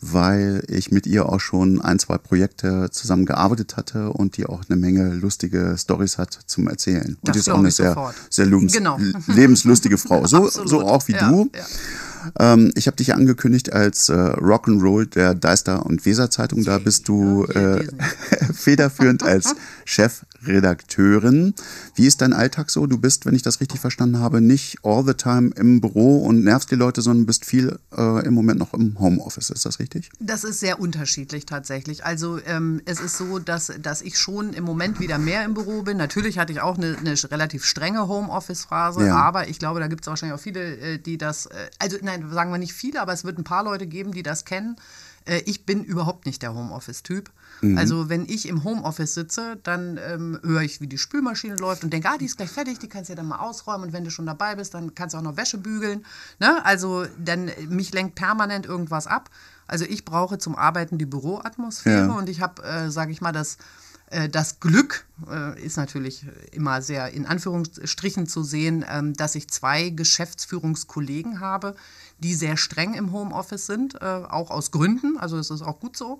weil 0.01 0.63
ich 0.67 0.91
mit 0.91 1.05
ihr 1.07 1.27
auch 1.27 1.39
schon 1.41 1.81
ein, 1.81 1.99
zwei 1.99 2.17
Projekte 2.17 2.89
zusammen 2.91 3.25
gearbeitet 3.25 3.75
hatte 3.77 4.11
und 4.11 4.37
die 4.37 4.45
auch 4.45 4.61
eine 4.69 4.77
Menge 4.79 5.13
lustige 5.13 5.75
Stories 5.77 6.17
hat 6.17 6.39
zum 6.45 6.67
Erzählen. 6.67 7.05
Und 7.15 7.17
Das 7.23 7.33
die 7.33 7.39
ist 7.39 7.49
auch 7.49 7.59
eine 7.59 7.71
sehr, 7.71 7.89
sofort. 7.93 8.15
sehr 8.29 8.45
lebens 8.45 8.73
Genau. 8.73 8.97
lebenslustige 9.27 9.97
Frau. 9.97 10.25
So, 10.25 10.45
Absolut. 10.45 10.69
so 10.69 10.81
auch 10.87 11.07
wie 11.07 11.13
Ja, 11.13 11.29
du. 11.29 11.49
ja. 11.53 11.65
Ähm, 12.53 12.71
ich 12.75 12.87
habe 12.87 12.97
dich 12.97 13.13
angekündigt 13.13 13.71
als 13.73 14.09
äh, 14.09 14.13
Rock'n'Roll 14.13 15.05
der 15.09 15.33
Deister 15.35 15.85
und 15.85 16.05
Weser 16.05 16.29
Zeitung. 16.29 16.63
Da 16.65 16.77
bist 16.77 17.07
du 17.07 17.45
äh, 17.45 17.85
federführend 18.53 19.23
als 19.23 19.55
Chefredakteurin. 20.39 21.53
Wie 21.95 22.05
ist 22.07 22.21
dein 22.21 22.33
Alltag 22.33 22.69
so? 22.71 22.85
Du 22.87 22.97
bist, 22.97 23.25
wenn 23.25 23.35
ich 23.35 23.41
das 23.41 23.59
richtig 23.61 23.79
verstanden 23.79 24.19
habe, 24.19 24.41
nicht 24.41 24.77
all 24.83 25.03
the 25.05 25.13
time 25.13 25.51
im 25.55 25.81
Büro 25.81 26.19
und 26.25 26.43
nervst 26.43 26.71
die 26.71 26.75
Leute, 26.75 27.01
sondern 27.01 27.25
bist 27.25 27.45
viel 27.45 27.77
äh, 27.95 28.25
im 28.25 28.33
Moment 28.33 28.59
noch 28.59 28.73
im 28.73 28.99
Homeoffice. 28.99 29.49
Ist 29.49 29.65
das 29.65 29.79
richtig? 29.79 30.09
Das 30.19 30.43
ist 30.43 30.59
sehr 30.59 30.79
unterschiedlich 30.79 31.45
tatsächlich. 31.45 32.05
Also 32.05 32.39
ähm, 32.45 32.81
es 32.85 32.99
ist 32.99 33.17
so, 33.17 33.39
dass, 33.39 33.71
dass 33.81 34.01
ich 34.01 34.17
schon 34.17 34.53
im 34.53 34.63
Moment 34.63 34.99
wieder 34.99 35.17
mehr 35.17 35.43
im 35.45 35.53
Büro 35.53 35.83
bin. 35.83 35.97
Natürlich 35.97 36.39
hatte 36.39 36.53
ich 36.53 36.61
auch 36.61 36.77
eine, 36.77 36.97
eine 36.97 37.15
relativ 37.31 37.65
strenge 37.65 38.07
Homeoffice-Phase, 38.07 39.05
Ja. 39.05 39.15
aber 39.15 39.47
ich 39.47 39.59
glaube, 39.59 39.79
da 39.79 39.87
gibt 39.87 40.01
es 40.01 40.07
wahrscheinlich 40.07 40.37
auch 40.37 40.41
viele, 40.41 40.77
äh, 40.77 40.97
die 40.99 41.17
das, 41.17 41.47
äh, 41.47 41.69
also 41.79 41.97
nein, 42.01 42.29
sagen 42.31 42.51
wir 42.51 42.57
nicht 42.57 42.73
viele, 42.73 43.01
aber 43.01 43.13
es 43.13 43.23
wird 43.23 43.37
ein 43.37 43.43
paar 43.43 43.63
Leute 43.63 43.87
geben, 43.87 44.11
die 44.11 44.23
das 44.23 44.45
kennen. 44.45 44.75
Äh, 45.25 45.41
ich 45.45 45.65
bin 45.65 45.83
überhaupt 45.83 46.25
nicht 46.25 46.41
der 46.41 46.53
Homeoffice-Typ. 46.53 47.29
Also 47.77 48.07
wenn 48.09 48.25
ich 48.25 48.47
im 48.47 48.63
Homeoffice 48.63 49.13
sitze, 49.13 49.57
dann 49.63 49.99
ähm, 50.01 50.39
höre 50.43 50.61
ich, 50.61 50.79
wie 50.81 50.87
die 50.87 50.97
Spülmaschine 50.97 51.55
läuft 51.55 51.83
und 51.83 51.91
denke, 51.91 52.07
ah, 52.09 52.17
die 52.17 52.25
ist 52.25 52.37
gleich 52.37 52.49
fertig, 52.51 52.79
die 52.79 52.87
kannst 52.87 53.09
du 53.09 53.13
ja 53.13 53.17
dann 53.17 53.27
mal 53.27 53.39
ausräumen 53.39 53.87
und 53.87 53.93
wenn 53.93 54.03
du 54.05 54.11
schon 54.11 54.25
dabei 54.25 54.55
bist, 54.55 54.73
dann 54.73 54.95
kannst 54.95 55.13
du 55.13 55.17
auch 55.17 55.23
noch 55.23 55.35
Wäsche 55.37 55.57
bügeln. 55.57 56.05
Ne? 56.39 56.63
Also 56.65 57.05
dann 57.17 57.49
äh, 57.49 57.61
mich 57.67 57.91
lenkt 57.93 58.15
permanent 58.15 58.65
irgendwas 58.65 59.07
ab. 59.07 59.29
Also 59.67 59.85
ich 59.85 60.05
brauche 60.05 60.37
zum 60.37 60.55
Arbeiten 60.55 60.97
die 60.97 61.05
Büroatmosphäre 61.05 62.07
Ja. 62.07 62.13
und 62.13 62.29
ich 62.29 62.41
habe, 62.41 62.63
äh, 62.63 62.89
sage 62.89 63.11
ich 63.11 63.21
mal, 63.21 63.31
das, 63.33 63.57
äh, 64.09 64.29
das 64.29 64.59
Glück 64.59 65.05
äh, 65.29 65.61
ist 65.61 65.77
natürlich 65.77 66.25
immer 66.51 66.81
sehr 66.81 67.11
in 67.11 67.25
Anführungsstrichen 67.25 68.25
zu 68.25 68.41
sehen, 68.43 68.83
ähm, 68.89 69.13
dass 69.13 69.35
ich 69.35 69.49
zwei 69.49 69.89
Geschäftsführungskollegen 69.89 71.39
habe, 71.39 71.75
die 72.19 72.33
sehr 72.35 72.57
streng 72.57 72.93
im 72.93 73.11
Homeoffice 73.11 73.65
sind, 73.65 73.95
äh, 74.01 74.05
auch 74.05 74.51
aus 74.51 74.71
Gründen. 74.71 75.17
Also 75.17 75.37
es 75.37 75.49
ist 75.49 75.61
auch 75.61 75.79
gut 75.79 75.95
so. 75.97 76.19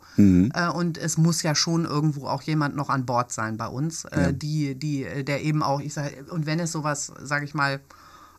Äh, 0.53 0.69
und 0.69 0.97
es 0.97 1.17
muss 1.17 1.43
ja 1.43 1.55
schon 1.55 1.85
irgendwo 1.85 2.27
auch 2.27 2.41
jemand 2.41 2.75
noch 2.75 2.89
an 2.89 3.05
Bord 3.05 3.31
sein 3.31 3.57
bei 3.57 3.67
uns, 3.67 4.05
äh, 4.05 4.33
die, 4.33 4.75
die, 4.75 5.03
äh, 5.03 5.23
der 5.23 5.43
eben 5.43 5.63
auch, 5.63 5.79
ich 5.81 5.93
sage, 5.93 6.25
und 6.29 6.45
wenn 6.45 6.59
es 6.59 6.71
sowas, 6.71 7.11
sage 7.21 7.45
ich 7.45 7.53
mal, 7.53 7.79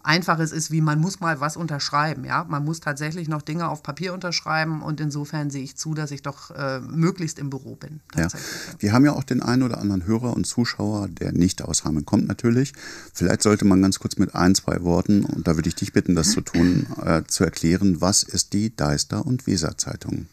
Einfaches 0.02 0.52
ist, 0.52 0.70
wie 0.70 0.80
man 0.80 1.00
muss 1.00 1.20
mal 1.20 1.40
was 1.40 1.56
unterschreiben, 1.56 2.24
ja. 2.24 2.44
Man 2.44 2.64
muss 2.64 2.80
tatsächlich 2.80 3.28
noch 3.28 3.42
Dinge 3.42 3.68
auf 3.68 3.82
Papier 3.82 4.14
unterschreiben 4.14 4.82
und 4.82 5.00
insofern 5.00 5.50
sehe 5.50 5.62
ich 5.62 5.76
zu, 5.76 5.94
dass 5.94 6.10
ich 6.10 6.22
doch 6.22 6.50
äh, 6.50 6.80
möglichst 6.80 7.38
im 7.38 7.50
Büro 7.50 7.76
bin. 7.76 8.00
Ja. 8.16 8.28
Wir 8.78 8.92
haben 8.92 9.04
ja 9.04 9.12
auch 9.12 9.24
den 9.24 9.42
einen 9.42 9.62
oder 9.62 9.78
anderen 9.78 10.06
Hörer 10.06 10.34
und 10.34 10.46
Zuschauer, 10.46 11.08
der 11.08 11.32
nicht 11.32 11.62
aus 11.62 11.84
Hameln 11.84 12.06
kommt 12.06 12.26
natürlich. 12.28 12.72
Vielleicht 13.12 13.42
sollte 13.42 13.64
man 13.64 13.82
ganz 13.82 13.98
kurz 13.98 14.16
mit 14.16 14.34
ein, 14.34 14.54
zwei 14.54 14.82
Worten, 14.82 15.24
und 15.24 15.46
da 15.46 15.56
würde 15.56 15.68
ich 15.68 15.74
dich 15.74 15.92
bitten, 15.92 16.14
das 16.14 16.30
zu 16.30 16.40
tun, 16.40 16.86
äh, 17.04 17.22
zu 17.26 17.44
erklären, 17.44 18.00
was 18.00 18.22
ist 18.22 18.52
die 18.52 18.74
Deister- 18.74 19.26
und 19.26 19.46
Weser-Zeitung? 19.46 20.26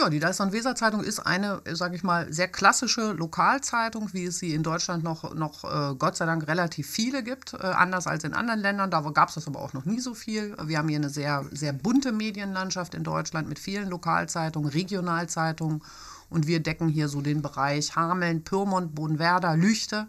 Ja, 0.00 0.08
die 0.08 0.18
Deister- 0.18 0.44
und 0.44 0.52
Weser-Zeitung 0.52 1.04
ist 1.04 1.20
eine, 1.20 1.60
sage 1.72 1.94
ich 1.94 2.02
mal, 2.02 2.32
sehr 2.32 2.48
klassische 2.48 3.12
Lokalzeitung, 3.12 4.08
wie 4.14 4.24
es 4.24 4.38
sie 4.38 4.54
in 4.54 4.62
Deutschland 4.62 5.04
noch, 5.04 5.34
noch 5.34 5.64
äh, 5.64 5.94
Gott 5.94 6.16
sei 6.16 6.24
Dank 6.24 6.48
relativ 6.48 6.88
viele 6.88 7.22
gibt, 7.22 7.52
äh, 7.52 7.58
anders 7.58 8.06
als 8.06 8.24
in 8.24 8.32
anderen 8.32 8.60
Ländern. 8.60 8.90
Da 8.90 9.02
gab 9.10 9.28
es 9.28 9.34
das 9.34 9.46
aber 9.46 9.60
auch 9.60 9.74
noch 9.74 9.84
nie 9.84 10.00
so 10.00 10.14
viel. 10.14 10.56
Wir 10.64 10.78
haben 10.78 10.88
hier 10.88 10.96
eine 10.96 11.10
sehr, 11.10 11.44
sehr 11.52 11.74
bunte 11.74 12.12
Medienlandschaft 12.12 12.94
in 12.94 13.04
Deutschland 13.04 13.46
mit 13.46 13.58
vielen 13.58 13.90
Lokalzeitungen, 13.90 14.70
Regionalzeitungen. 14.70 15.82
Und 16.30 16.46
wir 16.46 16.60
decken 16.60 16.88
hier 16.88 17.10
so 17.10 17.20
den 17.20 17.42
Bereich 17.42 17.94
Hameln, 17.94 18.42
Pyrmont, 18.42 18.94
Bodenwerder, 18.94 19.54
Lüchte, 19.54 20.06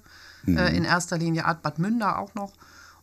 äh, 0.48 0.74
in 0.74 0.86
erster 0.86 1.18
Linie 1.18 1.44
Art 1.44 1.64
Bad 1.64 1.80
Münder 1.80 2.18
auch 2.18 2.34
noch. 2.34 2.54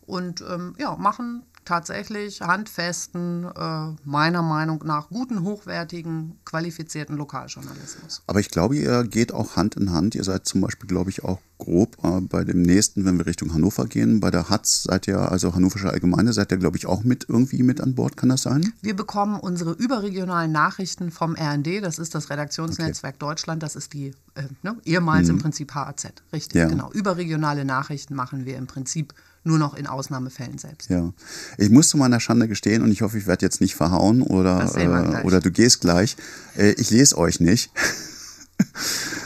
Und 0.07 0.41
ähm, 0.41 0.73
ja, 0.79 0.95
machen 0.95 1.43
tatsächlich 1.69 2.41
handfesten, 2.41 3.45
äh, 3.45 3.91
meiner 4.03 4.41
Meinung 4.41 4.83
nach 4.85 5.09
guten, 5.09 5.43
hochwertigen, 5.43 6.39
qualifizierten 6.43 7.15
Lokaljournalismus. 7.15 8.23
Aber 8.25 8.39
ich 8.39 8.49
glaube, 8.49 8.75
ihr 8.75 9.03
geht 9.03 9.31
auch 9.31 9.55
Hand 9.55 9.75
in 9.75 9.91
Hand. 9.91 10.15
Ihr 10.15 10.23
seid 10.23 10.47
zum 10.47 10.61
Beispiel, 10.61 10.87
glaube 10.87 11.11
ich, 11.11 11.23
auch 11.23 11.39
grob 11.59 11.97
äh, 12.03 12.21
bei 12.21 12.43
dem 12.43 12.63
nächsten, 12.63 13.05
wenn 13.05 13.19
wir 13.19 13.27
Richtung 13.27 13.53
Hannover 13.53 13.85
gehen. 13.85 14.19
Bei 14.19 14.31
der 14.31 14.49
HATZ 14.49 14.83
seid 14.83 15.07
ihr, 15.07 15.19
also 15.19 15.53
Hannoversche 15.53 15.91
Allgemeine, 15.91 16.33
seid 16.33 16.51
ihr, 16.51 16.57
glaube 16.57 16.77
ich, 16.77 16.87
auch 16.87 17.03
mit 17.03 17.27
irgendwie 17.29 17.61
mit 17.61 17.81
an 17.81 17.93
Bord. 17.93 18.17
Kann 18.17 18.29
das 18.29 18.41
sein? 18.41 18.73
Wir 18.81 18.95
bekommen 18.95 19.39
unsere 19.39 19.73
überregionalen 19.73 20.51
Nachrichten 20.51 21.11
vom 21.11 21.35
RND, 21.35 21.83
das 21.83 21.99
ist 21.99 22.15
das 22.15 22.31
Redaktionsnetzwerk 22.31 23.19
Deutschland, 23.19 23.61
das 23.61 23.75
ist 23.75 23.93
die 23.93 24.07
äh, 24.33 24.43
ne, 24.63 24.75
ehemals 24.85 25.29
im 25.29 25.37
Prinzip 25.37 25.75
HAZ. 25.75 26.13
Richtig, 26.33 26.55
Ja. 26.55 26.67
genau. 26.67 26.91
Überregionale 26.93 27.63
Nachrichten 27.63 28.15
machen 28.15 28.45
wir 28.45 28.57
im 28.57 28.65
Prinzip 28.65 29.13
nur 29.43 29.57
noch 29.57 29.75
in 29.75 29.87
Ausnahmefällen 29.87 30.57
selbst. 30.57 30.89
Ja. 30.89 31.11
Ich 31.57 31.69
muss 31.69 31.89
zu 31.89 31.97
meiner 31.97 32.19
Schande 32.19 32.47
gestehen 32.47 32.83
und 32.83 32.91
ich 32.91 33.01
hoffe, 33.01 33.17
ich 33.17 33.27
werde 33.27 33.45
jetzt 33.45 33.61
nicht 33.61 33.75
verhauen 33.75 34.21
oder, 34.21 34.75
äh, 34.75 35.23
oder 35.23 35.39
du 35.39 35.51
gehst 35.51 35.81
gleich. 35.81 36.17
Äh, 36.57 36.71
ich 36.73 36.89
lese 36.89 37.17
euch 37.17 37.39
nicht. 37.39 37.71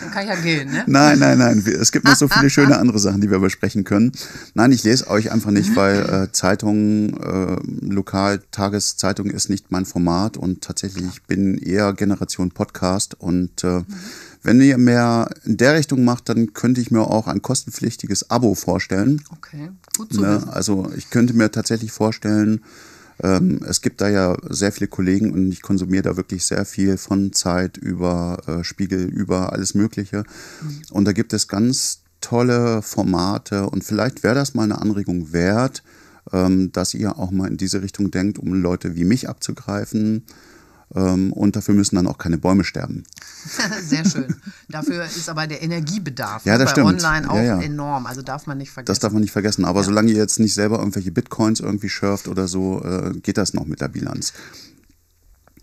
Dann 0.01 0.12
kann 0.12 0.24
ich 0.24 0.29
ja 0.29 0.36
gehen, 0.36 0.72
ne? 0.72 0.84
Nein, 0.86 1.17
nein, 1.20 1.38
nein. 1.38 1.63
Es 1.65 1.91
gibt 1.91 2.05
noch 2.05 2.15
so 2.15 2.27
viele 2.27 2.50
schöne 2.51 2.77
andere 2.77 3.00
Sachen, 3.00 3.22
die 3.22 3.32
wir 3.32 3.39
besprechen 3.39 3.84
können. 3.84 4.12
Nein, 4.53 4.72
ich 4.72 4.84
lese 4.84 5.10
euch 5.10 5.32
einfach 5.32 5.51
nicht, 5.51 5.75
weil 5.75 6.01
äh, 6.01 6.32
Zeitungen, 6.32 7.17
äh, 7.17 7.58
Lokal, 7.91 8.41
Tageszeitung 8.51 9.27
ist 9.27 9.50
nicht 9.50 9.72
mein 9.72 9.86
Format 9.86 10.38
und 10.38 10.62
tatsächlich 10.62 11.05
ich 11.05 11.24
bin 11.24 11.58
eher 11.58 11.93
Generation 11.93 12.51
Podcast 12.51 13.15
und 13.20 13.63
äh, 13.63 13.82
wenn 14.43 14.62
ihr 14.62 14.77
mehr 14.77 15.29
in 15.45 15.57
der 15.57 15.75
Richtung 15.75 16.03
macht, 16.03 16.29
dann 16.29 16.53
könnte 16.53 16.81
ich 16.81 16.91
mir 16.91 17.01
auch 17.01 17.27
ein 17.27 17.41
kostenpflichtiges 17.41 18.29
Abo 18.29 18.55
vorstellen. 18.55 19.21
Okay, 19.31 19.71
gut 19.97 20.13
zu 20.13 20.21
Ne? 20.21 20.35
wissen. 20.38 20.50
Also 20.50 20.91
ich 20.95 21.09
könnte 21.09 21.33
mir 21.33 21.50
tatsächlich 21.51 21.91
vorstellen, 21.91 22.62
ähm, 23.21 23.62
es 23.67 23.81
gibt 23.81 24.01
da 24.01 24.09
ja 24.09 24.35
sehr 24.50 24.71
viele 24.71 24.88
Kollegen 24.88 25.31
und 25.31 25.51
ich 25.51 25.62
konsumiere 25.62 26.03
da 26.03 26.17
wirklich 26.17 26.45
sehr 26.45 26.65
viel 26.65 26.97
von 26.97 27.31
Zeit 27.31 27.77
über 27.77 28.38
äh, 28.47 28.63
Spiegel, 28.63 29.03
über 29.05 29.53
alles 29.53 29.75
Mögliche. 29.75 30.23
Und 30.91 31.05
da 31.05 31.12
gibt 31.13 31.31
es 31.33 31.47
ganz 31.47 32.01
tolle 32.21 32.81
Formate 32.81 33.69
und 33.69 33.83
vielleicht 33.83 34.23
wäre 34.23 34.35
das 34.35 34.53
mal 34.55 34.63
eine 34.63 34.81
Anregung 34.81 35.31
wert, 35.31 35.83
ähm, 36.31 36.71
dass 36.71 36.93
ihr 36.93 37.17
auch 37.19 37.31
mal 37.31 37.47
in 37.50 37.57
diese 37.57 37.81
Richtung 37.81 38.12
denkt, 38.12 38.39
um 38.39 38.53
Leute 38.53 38.95
wie 38.95 39.03
mich 39.05 39.29
abzugreifen. 39.29 40.23
Ähm, 40.95 41.33
und 41.33 41.55
dafür 41.55 41.73
müssen 41.73 41.95
dann 41.95 42.07
auch 42.07 42.17
keine 42.17 42.38
Bäume 42.38 42.63
sterben. 42.63 43.03
Sehr 43.81 44.05
schön. 44.05 44.35
Dafür 44.69 45.05
ist 45.05 45.27
aber 45.27 45.47
der 45.47 45.62
Energiebedarf 45.62 46.45
ja, 46.45 46.57
das 46.57 46.65
bei 46.65 46.71
stimmt. 46.71 46.88
online 46.88 47.29
auch 47.29 47.35
ja, 47.35 47.43
ja. 47.43 47.62
enorm. 47.62 48.05
Also 48.05 48.21
darf 48.21 48.45
man 48.45 48.57
nicht 48.57 48.71
vergessen. 48.71 48.91
Das 48.91 49.00
darf 49.00 49.12
man 49.12 49.21
nicht 49.21 49.31
vergessen. 49.31 49.65
Aber 49.65 49.83
solange 49.83 50.12
ihr 50.12 50.17
jetzt 50.17 50.39
nicht 50.39 50.53
selber 50.53 50.79
irgendwelche 50.79 51.12
Bitcoins 51.12 51.59
irgendwie 51.59 51.89
schürft 51.89 52.27
oder 52.27 52.47
so, 52.47 52.83
äh, 52.83 53.13
geht 53.19 53.38
das 53.38 53.53
noch 53.53 53.65
mit 53.65 53.81
der 53.81 53.88
Bilanz. 53.88 54.33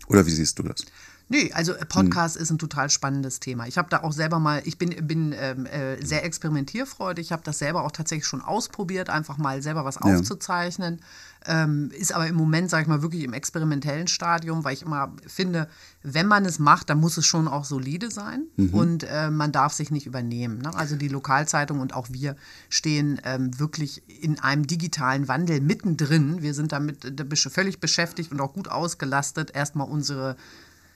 Oder 0.07 0.25
wie 0.25 0.31
siehst 0.31 0.59
du 0.59 0.63
das? 0.63 0.85
Nö, 1.31 1.47
also 1.53 1.73
Podcast 1.87 2.35
ist 2.35 2.49
ein 2.49 2.57
total 2.57 2.89
spannendes 2.89 3.39
Thema. 3.39 3.65
Ich 3.65 3.77
habe 3.77 3.87
da 3.89 4.03
auch 4.03 4.11
selber 4.11 4.37
mal, 4.39 4.61
ich 4.65 4.77
bin, 4.77 4.89
bin 5.07 5.33
ähm, 5.39 5.65
äh, 5.65 5.95
sehr 6.05 6.25
experimentierfreudig, 6.25 7.27
ich 7.27 7.31
habe 7.31 7.41
das 7.45 7.57
selber 7.57 7.85
auch 7.85 7.91
tatsächlich 7.91 8.25
schon 8.25 8.41
ausprobiert, 8.41 9.09
einfach 9.09 9.37
mal 9.37 9.61
selber 9.61 9.85
was 9.85 9.97
Ja. 10.03 10.99
Ähm, 11.45 11.89
ist 11.97 12.13
aber 12.13 12.27
im 12.27 12.35
Moment, 12.35 12.69
sage 12.69 12.83
ich 12.83 12.87
mal, 12.87 13.01
wirklich 13.01 13.23
im 13.23 13.33
experimentellen 13.33 14.07
Stadium, 14.07 14.63
weil 14.63 14.73
ich 14.73 14.83
immer 14.83 15.13
finde, 15.25 15.67
wenn 16.03 16.27
man 16.27 16.45
es 16.45 16.59
macht, 16.59 16.89
dann 16.89 16.99
muss 16.99 17.17
es 17.17 17.25
schon 17.25 17.47
auch 17.47 17.65
solide 17.65 18.11
sein 18.11 18.43
und 18.71 19.03
äh, 19.03 19.31
man 19.31 19.51
darf 19.51 19.73
sich 19.73 19.89
nicht 19.89 20.05
übernehmen. 20.05 20.59
Ne? 20.59 20.73
Also 20.75 20.95
die 20.95 21.07
Lokalzeitung 21.07 21.79
und 21.79 21.95
auch 21.95 22.07
wir 22.11 22.35
stehen 22.69 23.19
ähm, 23.23 23.57
wirklich 23.59 24.03
in 24.07 24.39
einem 24.39 24.67
digitalen 24.67 25.27
Wandel 25.27 25.61
mittendrin. 25.61 26.41
Wir 26.41 26.53
sind 26.53 26.71
damit 26.71 27.05
äh, 27.05 27.35
völlig 27.35 27.79
beschäftigt 27.79 28.31
und 28.31 28.39
auch 28.39 28.53
gut 28.53 28.67
ausgelastet, 28.67 29.51
erstmal 29.55 29.87
unsere 29.87 30.35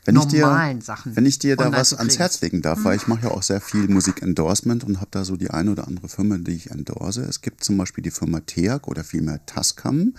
Wenn 0.05 0.15
ich 0.17 0.25
dir, 0.25 0.41
normalen 0.41 0.81
Sachen. 0.81 1.15
wenn 1.15 1.25
ich 1.25 1.39
dir 1.39 1.55
da 1.55 1.71
was 1.71 1.93
ans. 1.93 2.19
Herz 2.19 2.41
legen 2.41 2.61
darf, 2.61 2.83
weil 2.83 2.95
ich 2.95 3.07
mache 3.07 3.23
ja 3.23 3.31
auch 3.31 3.41
sehr 3.43 3.59
viel 3.59 3.87
Musik-Endorsement 3.87 4.83
und 4.83 4.97
habe 4.97 5.07
da 5.11 5.25
so 5.25 5.35
die 5.35 5.49
eine 5.49 5.71
oder 5.71 5.87
andere 5.87 6.07
Firma, 6.09 6.37
die 6.37 6.51
ich 6.53 6.69
endorse. 6.71 7.23
Es 7.23 7.41
gibt 7.41 7.63
zum 7.63 7.77
Beispiel 7.77 8.03
die 8.03 8.11
Firma 8.11 8.39
TEAC 8.41 8.87
oder 8.87 9.03
vielmehr 9.03 9.43
Tascam 9.45 10.13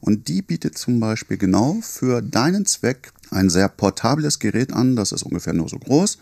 und 0.00 0.28
die 0.28 0.42
bietet 0.42 0.78
zum 0.78 0.98
Beispiel 1.00 1.36
genau 1.36 1.78
für 1.82 2.22
deinen 2.22 2.64
Zweck 2.66 3.12
ein 3.30 3.50
sehr 3.50 3.68
portables 3.68 4.38
Gerät 4.38 4.72
an, 4.72 4.96
das 4.96 5.12
ist 5.12 5.22
ungefähr 5.22 5.52
nur 5.52 5.68
so 5.68 5.78
groß 5.78 6.18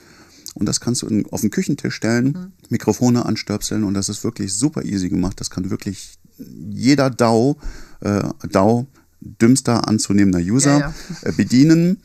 und 0.54 0.66
das 0.66 0.80
kannst 0.80 1.02
du 1.02 1.22
auf 1.30 1.40
den 1.42 1.50
Küchentisch 1.50 1.94
stellen, 1.94 2.26
Mhm. 2.26 2.52
Mikrofone 2.70 3.24
anstöpseln 3.26 3.84
und 3.84 3.94
das 3.94 4.08
ist 4.08 4.24
wirklich 4.24 4.52
super 4.54 4.84
easy 4.84 5.08
gemacht. 5.08 5.38
Das 5.40 5.50
kann 5.50 5.70
wirklich 5.70 6.18
jeder 6.38 7.10
DAO, 7.10 7.58
äh, 8.00 8.22
DAO, 8.50 8.86
dümmster 9.20 9.86
anzunehmender 9.88 10.40
User, 10.40 10.78
Ja, 10.80 10.94
Äh, 11.22 11.32
bedienen. 11.32 12.00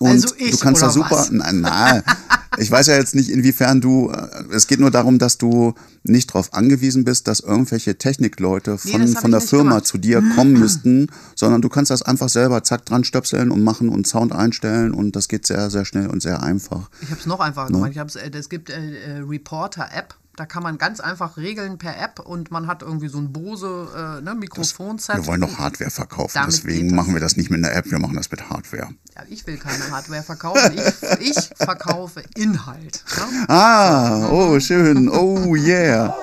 Und 0.00 0.08
Also 0.10 0.34
ich, 0.38 0.52
du 0.52 0.56
kannst 0.58 0.80
da 0.82 0.88
super. 0.90 1.10
was? 1.10 1.30
Nein, 1.30 1.60
nein. 1.60 2.02
Ich 2.58 2.70
weiß 2.70 2.86
ja 2.88 2.96
jetzt 2.96 3.14
nicht, 3.14 3.28
inwiefern 3.30 3.80
du. 3.82 4.10
äh, 4.10 4.26
Es 4.50 4.66
geht 4.66 4.80
nur 4.80 4.90
darum, 4.90 5.18
dass 5.18 5.36
du 5.38 5.74
nicht 6.04 6.30
darauf 6.30 6.52
angewiesen 6.54 7.04
bist, 7.04 7.28
dass 7.28 7.40
irgendwelche 7.40 7.96
Technikleute 7.98 8.78
Nee, 8.84 8.92
von, 8.92 9.14
hab 9.14 9.20
von 9.22 9.30
der 9.30 9.40
Firma 9.42 9.70
gemacht. 9.72 9.86
zu 9.86 9.98
dir 9.98 10.22
kommen 10.34 10.54
müssten, 10.54 11.08
sondern 11.36 11.60
du 11.62 11.68
kannst 11.68 11.90
das 11.90 12.00
einfach 12.02 12.30
selber 12.30 12.64
zack 12.64 12.86
dran 12.86 13.04
stöpseln 13.04 13.50
und 13.50 13.62
machen 13.62 13.90
und 13.90 14.06
Sound 14.06 14.32
einstellen 14.32 14.92
und 14.94 15.16
das 15.16 15.28
geht 15.28 15.46
sehr, 15.46 15.68
sehr 15.70 15.84
schnell 15.84 16.06
und 16.08 16.22
sehr 16.22 16.42
einfach. 16.42 16.88
Ich 17.02 17.10
habe 17.10 17.20
es 17.20 17.26
noch 17.26 17.40
einfacher 17.40 17.68
gemacht. 17.68 17.90
Ich 17.92 17.98
hab's, 17.98 18.16
äh, 18.16 18.30
es 18.32 18.48
gibt 18.48 18.70
äh, 18.70 19.18
äh, 19.18 19.18
Reporter-App. 19.20 20.14
Da 20.40 20.46
kann 20.46 20.62
man 20.62 20.78
ganz 20.78 21.00
einfach 21.00 21.36
regeln 21.36 21.76
per 21.76 22.02
App 22.02 22.18
und 22.18 22.50
man 22.50 22.66
hat 22.66 22.80
irgendwie 22.80 23.08
so 23.08 23.18
ein 23.18 23.30
Bose 23.30 23.88
äh, 23.94 24.22
ne, 24.22 24.34
Mikrofonset. 24.34 25.16
Wir 25.16 25.26
wollen 25.26 25.42
doch 25.42 25.58
Hardware 25.58 25.90
verkaufen, 25.90 26.32
Damit 26.32 26.54
deswegen 26.54 26.94
machen 26.94 27.12
wir 27.12 27.20
das 27.20 27.36
nicht 27.36 27.50
mit 27.50 27.62
einer 27.62 27.76
App, 27.76 27.90
wir 27.90 27.98
machen 27.98 28.16
das 28.16 28.30
mit 28.30 28.48
Hardware. 28.48 28.88
Ja, 29.14 29.22
ich 29.28 29.46
will 29.46 29.58
keine 29.58 29.90
Hardware 29.90 30.22
verkaufen. 30.22 30.78
Ich, 31.20 31.28
ich 31.28 31.50
verkaufe 31.56 32.22
Inhalt. 32.36 33.04
Ne? 33.18 33.48
Ah, 33.48 34.30
oh, 34.30 34.58
schön. 34.60 35.10
Oh, 35.10 35.54
yeah. 35.54 36.16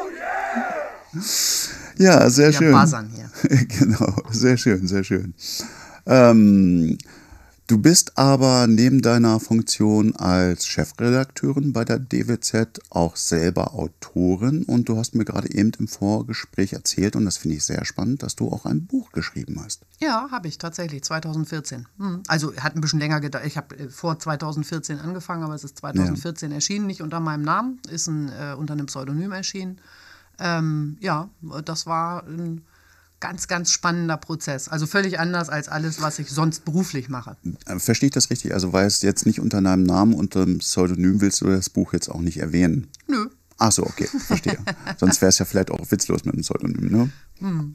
Ja, 1.97 2.27
sehr 2.31 2.47
Wir 2.47 2.53
schön. 2.53 2.71
buzzern 2.71 3.11
hier. 3.13 3.29
genau, 3.67 4.15
sehr 4.31 4.57
schön, 4.57 4.87
sehr 4.87 5.03
schön. 5.03 5.35
Ähm, 6.07 6.97
du 7.67 7.77
bist 7.77 8.17
aber 8.17 8.65
neben 8.67 9.01
deiner 9.01 9.39
Funktion 9.39 10.15
als 10.15 10.65
Chefredakteurin 10.65 11.73
bei 11.73 11.83
der 11.83 11.99
DWZ 11.99 12.79
auch 12.89 13.15
selber 13.15 13.73
Autorin 13.73 14.63
und 14.63 14.89
du 14.89 14.97
hast 14.97 15.15
mir 15.15 15.25
gerade 15.25 15.53
eben 15.53 15.71
im 15.77 15.87
Vorgespräch 15.87 16.73
erzählt 16.73 17.15
und 17.15 17.25
das 17.25 17.37
finde 17.37 17.57
ich 17.57 17.65
sehr 17.65 17.83
spannend, 17.85 18.23
dass 18.23 18.35
du 18.35 18.49
auch 18.49 18.65
ein 18.65 18.85
Buch 18.85 19.11
geschrieben 19.11 19.61
hast. 19.63 19.81
Ja, 19.99 20.29
habe 20.31 20.47
ich 20.47 20.57
tatsächlich, 20.57 21.03
2014. 21.03 21.87
Hm. 21.97 22.23
Also 22.27 22.55
hat 22.55 22.75
ein 22.75 22.81
bisschen 22.81 22.99
länger 22.99 23.19
gedauert. 23.19 23.45
Ich 23.45 23.57
habe 23.57 23.77
äh, 23.77 23.89
vor 23.89 24.17
2014 24.17 24.99
angefangen, 24.99 25.43
aber 25.43 25.55
es 25.55 25.63
ist 25.63 25.77
2014 25.77 26.51
erschienen, 26.51 26.87
nicht 26.87 27.01
unter 27.01 27.19
meinem 27.19 27.43
Namen, 27.43 27.79
ist 27.89 28.07
ein, 28.07 28.29
äh, 28.29 28.55
unter 28.57 28.73
einem 28.73 28.85
Pseudonym 28.85 29.33
erschienen. 29.33 29.79
Ähm, 30.39 30.97
ja, 30.99 31.29
das 31.65 31.85
war 31.85 32.25
ein 32.27 32.61
ganz, 33.19 33.47
ganz 33.47 33.71
spannender 33.71 34.17
Prozess. 34.17 34.67
Also 34.67 34.85
völlig 34.85 35.19
anders 35.19 35.49
als 35.49 35.67
alles, 35.67 36.01
was 36.01 36.19
ich 36.19 36.29
sonst 36.29 36.65
beruflich 36.65 37.09
mache. 37.09 37.37
Äh, 37.65 37.79
Verstehe 37.79 38.07
ich 38.07 38.13
das 38.13 38.29
richtig? 38.29 38.53
Also 38.53 38.73
weil 38.73 38.85
es 38.87 39.01
jetzt 39.01 39.25
nicht 39.25 39.39
unter 39.39 39.61
deinem 39.61 39.83
Namen, 39.83 40.13
unter 40.13 40.45
dem 40.45 40.59
Pseudonym 40.59 41.21
willst 41.21 41.41
du 41.41 41.47
das 41.47 41.69
Buch 41.69 41.93
jetzt 41.93 42.09
auch 42.09 42.21
nicht 42.21 42.37
erwähnen? 42.37 42.87
Nö. 43.07 43.27
Ach 43.57 43.71
so, 43.71 43.83
okay, 43.83 44.07
verstehe. 44.27 44.57
Sonst 44.99 45.21
wäre 45.21 45.29
es 45.29 45.39
ja 45.39 45.45
vielleicht 45.45 45.71
auch 45.71 45.91
witzlos 45.91 46.25
mit 46.25 46.35
dem 46.35 46.41
Pseudonym, 46.41 46.91
ne? 46.91 47.09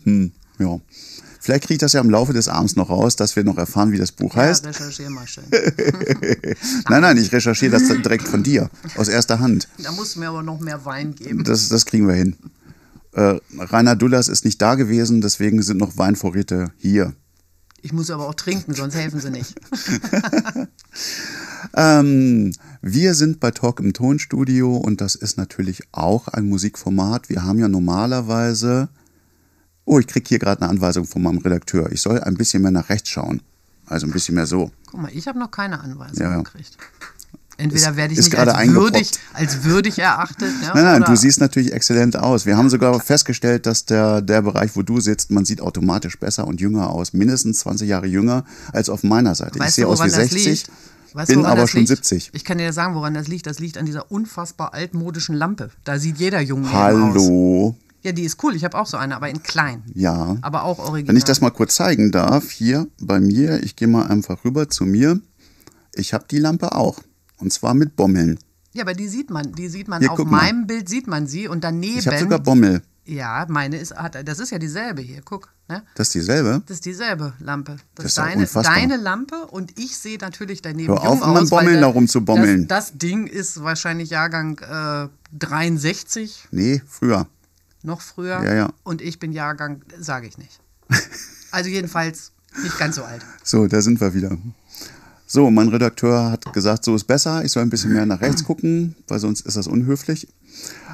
Hm, 0.05 0.33
ja. 0.59 0.81
Vielleicht 1.41 1.65
kriege 1.65 1.75
ich 1.75 1.81
das 1.81 1.93
ja 1.93 2.01
im 2.01 2.09
Laufe 2.09 2.33
des 2.33 2.47
Abends 2.47 2.77
noch 2.77 2.89
raus, 2.89 3.17
dass 3.17 3.35
wir 3.35 3.43
noch 3.43 3.59
erfahren, 3.59 3.91
wie 3.91 3.99
das 3.99 4.13
Buch 4.13 4.37
heißt. 4.37 4.65
Ja, 4.65 4.71
recherchiere 4.71 5.11
mal 5.11 5.27
schön. 5.27 5.43
Nein, 6.89 7.03
nein, 7.03 7.17
ich 7.17 7.33
recherchiere 7.33 7.73
das 7.73 7.89
direkt 7.89 8.29
von 8.29 8.45
dir, 8.45 8.71
aus 8.97 9.09
erster 9.09 9.41
Hand. 9.41 9.67
Da 9.79 9.91
musst 9.91 10.15
du 10.15 10.21
mir 10.21 10.29
aber 10.29 10.45
noch 10.45 10.61
mehr 10.61 10.85
Wein 10.85 11.17
geben. 11.17 11.43
Das, 11.43 11.69
das 11.69 11.85
kriegen 11.85 12.07
wir 12.07 12.15
hin. 12.15 12.37
Äh, 13.13 13.39
Rainer 13.59 13.97
Dullas 13.97 14.29
ist 14.29 14.45
nicht 14.45 14.61
da 14.63 14.75
gewesen, 14.75 15.21
deswegen 15.21 15.63
sind 15.63 15.79
noch 15.79 15.97
Weinvorräte 15.99 16.73
hier. 16.79 17.15
Ich 17.83 17.93
muss 17.93 18.11
aber 18.11 18.29
auch 18.29 18.35
trinken, 18.35 18.75
sonst 18.75 18.95
helfen 18.95 19.21
sie 19.21 19.31
nicht. 19.31 19.55
Ähm, 21.75 22.53
wir 22.83 23.15
sind 23.15 23.41
bei 23.41 23.51
Talk 23.51 23.81
im 23.81 23.93
Tonstudio 23.93 24.77
und 24.77 25.01
das 25.01 25.15
ist 25.15 25.39
natürlich 25.39 25.83
auch 25.93 26.29
ein 26.29 26.47
Musikformat. 26.49 27.29
Wir 27.29 27.45
haben 27.45 27.59
ja 27.59 27.69
normalerweise. 27.69 28.89
Oh, 29.85 29.99
ich 29.99 30.07
kriege 30.07 30.29
hier 30.29 30.39
gerade 30.39 30.61
eine 30.63 30.71
Anweisung 30.71 31.07
von 31.07 31.23
meinem 31.23 31.39
Redakteur. 31.39 31.91
Ich 31.93 32.03
soll 32.03 32.21
ein 32.21 32.35
bisschen 32.35 32.63
mehr 32.63 32.71
nach 32.73 32.89
rechts 32.89 33.09
schauen. 33.11 33.43
Also 33.87 34.07
ein 34.07 34.13
bisschen 34.13 34.35
mehr 34.35 34.47
so. 34.47 34.71
Guck 34.87 35.01
mal, 35.01 35.11
ich 35.15 35.27
habe 35.29 35.39
noch 35.39 35.51
keine 35.51 35.81
Anweisung 35.81 36.23
Ja, 36.23 36.31
ja. 36.33 36.37
gekriegt. 36.39 36.77
Entweder 37.59 37.97
werde 37.97 38.15
ich 38.15 38.21
nicht 38.21 38.37
als 38.39 38.69
würdig, 38.73 39.11
als 39.35 39.65
würdig 39.65 39.99
erachtet. 39.99 40.51
Ja, 40.63 40.75
Nein, 40.75 40.85
nein, 40.85 41.03
oder- 41.03 41.11
du 41.13 41.17
siehst 41.17 41.41
natürlich 41.41 41.73
exzellent 41.73 42.17
aus. 42.17 42.47
Wir 42.47 42.57
haben 42.57 42.71
sogar 42.71 42.99
festgestellt, 43.01 43.67
dass 43.67 43.85
der, 43.85 44.21
der 44.23 44.43
Bereich, 44.43 44.75
wo 44.75 44.83
du 44.83 45.01
sitzt, 45.01 45.31
man 45.31 45.45
sieht 45.45 45.61
automatisch 45.61 46.19
besser 46.19 46.47
und 46.47 46.61
jünger 46.61 46.91
aus. 46.91 47.13
Mindestens 47.13 47.61
20 47.61 47.89
Jahre 47.89 48.07
jünger 48.07 48.45
als 48.73 48.89
auf 48.89 49.03
meiner 49.03 49.35
Seite. 49.35 49.53
ich 49.57 49.61
Weißt 49.61 49.77
sehe 49.77 49.85
du, 49.85 49.91
aus 49.91 49.99
wie 49.99 50.05
woran 50.05 50.11
das 50.11 50.31
60, 50.31 50.45
liegt? 50.47 50.71
Weißt 51.15 51.29
bin 51.29 51.45
aber 51.45 51.67
schon 51.69 51.81
liegt? 51.81 51.89
70. 51.89 52.31
Ich 52.33 52.45
kann 52.45 52.59
dir 52.59 52.73
sagen, 52.73 52.95
woran 52.95 53.13
das 53.15 53.29
liegt. 53.29 53.47
Das 53.47 53.59
liegt 53.59 53.77
an 53.77 53.85
dieser 53.87 54.11
unfassbar 54.11 54.73
altmodischen 54.73 55.35
Lampe. 55.35 55.71
Da 55.85 55.99
sieht 55.99 56.19
jeder 56.19 56.41
Junge 56.41 56.69
aus. 56.69 56.73
Hallo. 56.73 57.77
Ja, 58.03 58.13
die 58.13 58.25
ist 58.25 58.43
cool. 58.43 58.57
Ich 58.57 58.65
habe 58.65 58.77
auch 58.79 58.87
so 58.87 58.97
eine, 58.97 59.15
aber 59.15 59.29
in 59.29 59.43
klein. 59.43 59.83
Ja. 59.95 60.37
Aber 60.41 60.65
auch 60.65 60.79
original. 60.79 61.09
Wenn 61.09 61.17
ich 61.17 61.25
das 61.25 61.41
mal 61.41 61.51
kurz 61.51 61.77
zeigen 61.77 62.11
darf, 62.11 62.51
hier 62.51 62.89
bei 63.01 63.21
mir, 63.21 63.63
ich 63.63 63.77
gehe 63.77 63.87
mal 63.89 64.07
einfach 64.07 64.45
rüber 64.45 64.69
zu 64.69 64.85
mir. 64.85 65.21
Ich 65.95 66.15
habe 66.15 66.25
die 66.31 66.39
Lampe 66.39 66.75
auch. 66.75 66.99
Und 67.43 67.53
zwar 67.53 67.75
mit 67.75 67.97
Bommeln. 67.97 68.39
Ja, 68.73 68.85
aber 68.85 68.95
die 68.95 69.09
sieht 69.09 69.29
man. 69.31 69.53
Die 69.53 69.69
sieht 69.69 69.89
man 69.89 70.01
Hier, 70.01 70.11
auf 70.13 70.17
guck 70.17 70.31
mal. 70.31 70.39
meinem 70.45 70.67
Bild 70.67 70.89
sieht 70.89 71.07
man 71.07 71.27
sie 71.27 71.49
und 71.49 71.63
daneben. 71.65 71.99
Ich 71.99 72.07
habe 72.07 72.19
sogar 72.19 72.39
Bommel. 72.39 72.81
ja, 73.05 73.45
meine 73.49 73.77
ist 73.77 73.95
hat 73.95 74.17
das 74.27 74.39
ist 74.39 74.51
ja 74.51 74.59
dieselbe 74.59 75.03
hier. 75.03 75.21
Guck, 75.25 75.49
ne? 75.69 75.83
Das 75.97 76.07
ist 76.09 76.15
dieselbe. 76.15 76.63
Das 76.67 76.77
ist 76.79 76.87
dieselbe 76.87 77.35
Lampe. 77.41 77.73
Das, 77.73 77.83
Das 77.97 78.05
ist 78.07 78.19
deine, 78.19 78.41
unfassbar. 78.43 78.75
deine 78.77 78.97
Lampe 78.97 79.47
und 79.49 79.79
ich 79.79 79.99
sehe 79.99 80.17
natürlich 80.19 80.63
daneben 80.63 80.89
Hör 80.95 81.01
auf, 81.03 81.19
jung 81.21 81.29
immer 81.31 81.43
aus, 81.43 81.51
Bommeln 81.51 81.81
da 81.83 81.89
rumzubommeln. 81.89 82.67
Das, 82.69 82.91
das 82.93 82.99
Ding 82.99 83.27
ist 83.27 83.63
wahrscheinlich 83.63 84.09
Jahrgang 84.11 84.59
äh, 84.61 85.09
63, 85.39 86.49
Nee, 86.53 86.81
früher. 86.87 87.27
noch 87.83 88.01
früher. 88.01 88.43
Ja, 88.43 88.55
ja. 88.55 88.73
Und 88.85 89.03
ich 89.03 89.19
bin 89.19 89.33
Jahrgang, 89.33 89.83
sage 89.99 90.27
ich 90.29 90.39
nicht. 90.39 90.61
Also 91.51 91.69
jedenfalls 91.69 92.33
nicht 92.63 92.79
ganz 92.79 92.97
so 92.97 93.05
alt. 93.05 93.23
So, 93.43 93.67
da 93.67 93.83
sind 93.83 94.01
wir 94.01 94.15
wieder. 94.15 94.39
So, 95.35 95.51
mein 95.51 95.69
Redakteur 95.69 96.31
hat 96.31 96.53
gesagt, 96.53 96.85
so 96.85 96.95
ist 96.95 97.05
besser. 97.05 97.43
Ich 97.43 97.53
soll 97.53 97.63
ein 97.63 97.71
bisschen 97.71 97.95
mehr 97.95 98.05
nach 98.05 98.21
rechts 98.21 98.45
gucken, 98.45 98.97
weil 99.09 99.19
sonst 99.19 99.47
ist 99.47 99.57
das 99.57 99.67
unhöflich. 99.67 100.29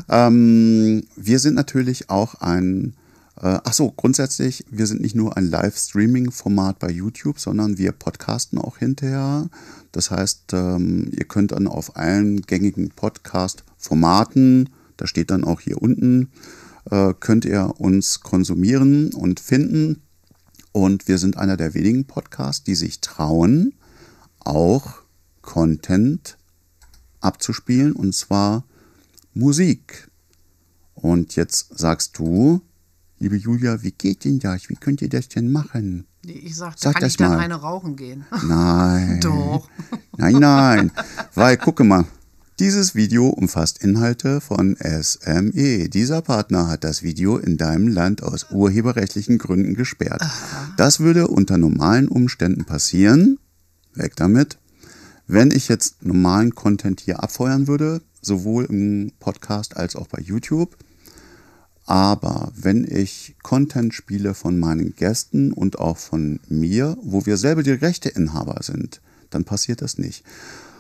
Ähm, 0.09 1.03
wir 1.17 1.41
sind 1.41 1.55
natürlich 1.55 2.09
auch 2.09 2.37
ein, 2.37 2.95
äh, 3.43 3.59
ach 3.65 3.73
so, 3.73 3.91
grundsätzlich, 3.91 4.65
wir 4.71 4.87
sind 4.87 5.01
nicht 5.01 5.17
nur 5.17 5.37
ein 5.37 5.51
Live-Streaming-Format 5.51 6.79
bei 6.79 6.89
YouTube, 6.89 7.41
sondern 7.41 7.79
wir 7.79 7.91
podcasten 7.91 8.61
auch 8.61 8.79
hinterher. 8.79 9.49
Das 9.91 10.13
heißt, 10.13 10.53
ähm, 10.53 11.11
ihr 11.11 11.25
könnt 11.25 11.51
dann 11.51 11.67
auf 11.67 11.97
allen 11.97 12.43
gängigen 12.43 12.91
Podcast-Formaten, 12.91 14.71
da 14.99 15.09
steht 15.09 15.33
dann 15.33 15.43
auch 15.43 15.59
hier 15.59 15.83
unten, 15.83 16.29
äh, 16.93 17.13
könnt 17.19 17.45
ihr 17.45 17.75
uns 17.79 18.21
konsumieren 18.21 19.13
und 19.15 19.41
finden. 19.41 20.01
Und 20.71 21.09
wir 21.09 21.19
sind 21.19 21.37
einer 21.39 21.57
der 21.57 21.75
wenigen 21.75 22.05
Podcasts, 22.05 22.63
die 22.63 22.77
sich 22.77 23.01
trauen, 23.01 23.73
auch 24.49 25.03
Content 25.43 26.37
abzuspielen, 27.21 27.93
und 27.93 28.15
zwar 28.15 28.65
Musik. 29.35 30.09
Und 30.95 31.37
jetzt 31.37 31.79
sagst 31.79 32.19
du, 32.19 32.61
liebe 33.19 33.37
Julia, 33.37 33.83
wie 33.83 33.93
geht 33.93 34.25
denn 34.25 34.39
das? 34.41 34.69
Wie 34.69 34.75
könnt 34.75 35.03
ihr 35.03 35.09
das 35.09 35.29
denn 35.29 35.53
machen? 35.53 36.07
Ich 36.25 36.57
sagte, 36.57 36.81
Sag 36.81 36.95
kann 36.95 37.03
das 37.03 37.13
ich 37.13 37.17
dann 37.19 37.31
mal. 37.31 37.39
eine 37.39 37.55
rauchen 37.55 37.97
gehen? 37.97 38.25
Nein. 38.47 39.21
Doch. 39.21 39.69
Nein, 40.17 40.35
nein. 40.35 40.91
Weil, 41.35 41.57
gucke 41.57 41.85
mal. 41.85 42.05
Dieses 42.59 42.97
Video 42.97 43.29
umfasst 43.29 43.85
Inhalte 43.85 44.41
von 44.41 44.77
SME. 44.81 45.89
Dieser 45.89 46.23
Partner 46.23 46.67
hat 46.67 46.83
das 46.83 47.05
Video 47.05 47.37
in 47.39 47.57
deinem 47.57 47.87
Land 47.87 48.25
aus 48.25 48.47
urheberrechtlichen 48.51 49.39
Gründen 49.39 49.75
gesperrt. 49.75 50.21
Das 50.77 50.99
würde 50.99 51.29
unter 51.29 51.57
normalen 51.57 52.09
Umständen 52.09 52.65
passieren. 52.65 53.39
Weg 53.99 54.17
damit. 54.17 54.59
Wenn 55.27 55.51
ich 55.51 55.69
jetzt 55.69 56.03
normalen 56.05 56.55
Content 56.55 57.01
hier 57.01 57.23
abfeuern 57.23 57.67
würde, 57.67 58.01
sowohl 58.23 58.65
im 58.65 59.13
Podcast 59.21 59.77
als 59.77 59.95
auch 59.95 60.07
bei 60.07 60.21
YouTube, 60.21 60.77
aber 61.85 62.53
wenn 62.55 62.85
ich 62.85 63.37
Content 63.43 63.95
spiele 63.95 64.35
von 64.35 64.59
meinen 64.59 64.95
Gästen 64.95 65.53
und 65.53 65.79
auch 65.79 65.97
von 65.97 66.41
mir, 66.49 66.97
wo 67.03 67.25
wir 67.25 67.37
selber 67.37 67.63
die 67.63 67.71
Rechteinhaber 67.71 68.63
sind, 68.63 69.01
dann 69.31 69.45
passiert 69.45 69.81
das 69.83 69.99
nicht. 69.99 70.25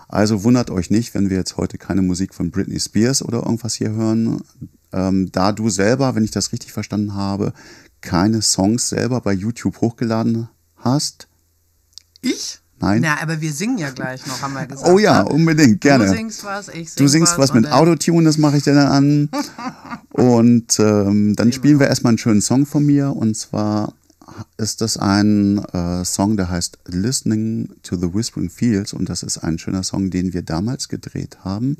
Also 0.08 0.44
wundert 0.44 0.70
euch 0.70 0.90
nicht, 0.90 1.14
wenn 1.14 1.30
wir 1.30 1.36
jetzt 1.36 1.56
heute 1.56 1.78
keine 1.78 2.02
Musik 2.02 2.34
von 2.34 2.50
Britney 2.50 2.80
Spears 2.80 3.22
oder 3.22 3.42
irgendwas 3.44 3.74
hier 3.74 3.90
hören, 3.90 4.42
ähm, 4.92 5.30
da 5.32 5.52
du 5.52 5.68
selber, 5.68 6.14
wenn 6.14 6.24
ich 6.24 6.30
das 6.30 6.52
richtig 6.52 6.72
verstanden 6.72 7.14
habe, 7.14 7.52
keine 8.00 8.42
Songs 8.42 8.88
selber 8.88 9.20
bei 9.20 9.32
YouTube 9.32 9.80
hochgeladen 9.80 10.48
hast. 10.76 11.28
Ich? 12.20 12.60
Nein. 12.80 13.00
Na, 13.02 13.20
aber 13.20 13.40
wir 13.40 13.52
singen 13.52 13.78
ja 13.78 13.90
gleich 13.90 14.24
noch, 14.26 14.40
haben 14.40 14.54
wir 14.54 14.66
gesagt. 14.66 14.88
Oh 14.88 14.98
ja, 14.98 15.22
ne? 15.22 15.28
unbedingt, 15.28 15.80
gerne. 15.80 16.06
Du 16.06 16.12
singst 16.12 16.44
was, 16.44 16.68
ich 16.68 16.90
sing 16.90 17.04
Du 17.04 17.08
singst 17.08 17.36
was 17.38 17.50
und 17.50 17.62
mit 17.62 17.72
Autotune, 17.72 18.24
das 18.24 18.38
mache 18.38 18.58
ich 18.58 18.62
dir 18.62 18.74
dann 18.74 18.88
an. 18.88 19.28
Und 20.18 20.80
ähm, 20.80 21.36
dann 21.36 21.52
spielen 21.52 21.78
wir 21.78 21.86
erstmal 21.86 22.10
einen 22.10 22.18
schönen 22.18 22.40
Song 22.40 22.66
von 22.66 22.84
mir. 22.84 23.14
Und 23.14 23.36
zwar 23.36 23.94
ist 24.56 24.80
das 24.80 24.96
ein 24.96 25.58
äh, 25.72 26.04
Song, 26.04 26.36
der 26.36 26.50
heißt 26.50 26.78
Listening 26.86 27.70
to 27.84 27.96
the 27.96 28.12
Whispering 28.12 28.50
Fields. 28.50 28.92
Und 28.92 29.08
das 29.08 29.22
ist 29.22 29.38
ein 29.38 29.58
schöner 29.58 29.84
Song, 29.84 30.10
den 30.10 30.32
wir 30.32 30.42
damals 30.42 30.88
gedreht 30.88 31.38
haben. 31.44 31.76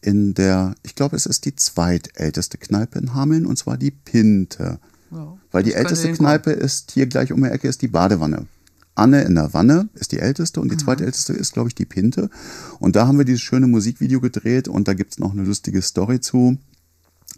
In 0.00 0.34
der, 0.34 0.74
ich 0.82 0.96
glaube, 0.96 1.14
es 1.14 1.26
ist 1.26 1.44
die 1.44 1.54
zweitälteste 1.54 2.58
Kneipe 2.58 2.98
in 2.98 3.14
Hameln, 3.14 3.46
und 3.46 3.56
zwar 3.58 3.76
die 3.76 3.92
Pinte. 3.92 4.80
Ja, 5.12 5.38
Weil 5.52 5.62
die 5.62 5.70
das 5.70 5.78
älteste. 5.78 6.12
Kneipe 6.12 6.50
ist 6.50 6.90
hier 6.92 7.06
gleich 7.06 7.32
um 7.32 7.42
die 7.42 7.48
Ecke, 7.48 7.68
ist 7.68 7.82
die 7.82 7.88
Badewanne. 7.88 8.46
Anne 8.98 9.22
in 9.22 9.34
der 9.34 9.54
Wanne 9.54 9.88
ist 9.94 10.12
die 10.12 10.18
älteste 10.18 10.60
und 10.60 10.70
die 10.70 10.76
zweitälteste 10.76 11.32
ist, 11.32 11.52
glaube 11.52 11.68
ich, 11.68 11.74
die 11.74 11.86
Pinte. 11.86 12.30
Und 12.78 12.96
da 12.96 13.06
haben 13.06 13.18
wir 13.18 13.24
dieses 13.24 13.42
schöne 13.42 13.66
Musikvideo 13.66 14.20
gedreht 14.20 14.68
und 14.68 14.88
da 14.88 14.94
gibt's 14.94 15.18
noch 15.18 15.32
eine 15.32 15.44
lustige 15.44 15.82
Story 15.82 16.20
zu. 16.20 16.58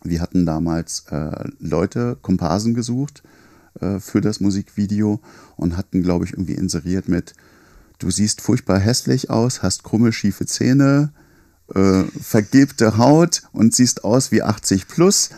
Wir 0.03 0.21
hatten 0.21 0.47
damals 0.47 1.05
äh, 1.11 1.49
Leute, 1.59 2.17
Komparsen 2.23 2.75
gesucht 2.75 3.23
äh, 3.81 4.01
für 4.01 4.21
das 4.21 4.41
Musikvideo 4.41 5.21
und 5.57 5.77
hatten, 5.77 6.03
glaube 6.03 6.25
ich, 6.25 6.33
irgendwie 6.33 6.55
inseriert 6.55 7.09
mit, 7.09 7.35
du 7.99 8.11
siehst 8.11 8.41
furchtbar 8.41 8.79
hässlich 8.79 9.31
aus, 9.31 9.63
hast 9.63 9.85
krumme, 9.85 10.13
schiefe 10.13 10.47
Zähne, 10.47 11.13
äh, 11.75 12.05
vergilbte 12.05 12.97
Haut 12.97 13.43
und 13.53 13.75
siehst 13.75 14.05
aus 14.05 14.33
wie 14.33 14.43
80 14.43 14.89
plus, 14.89 15.31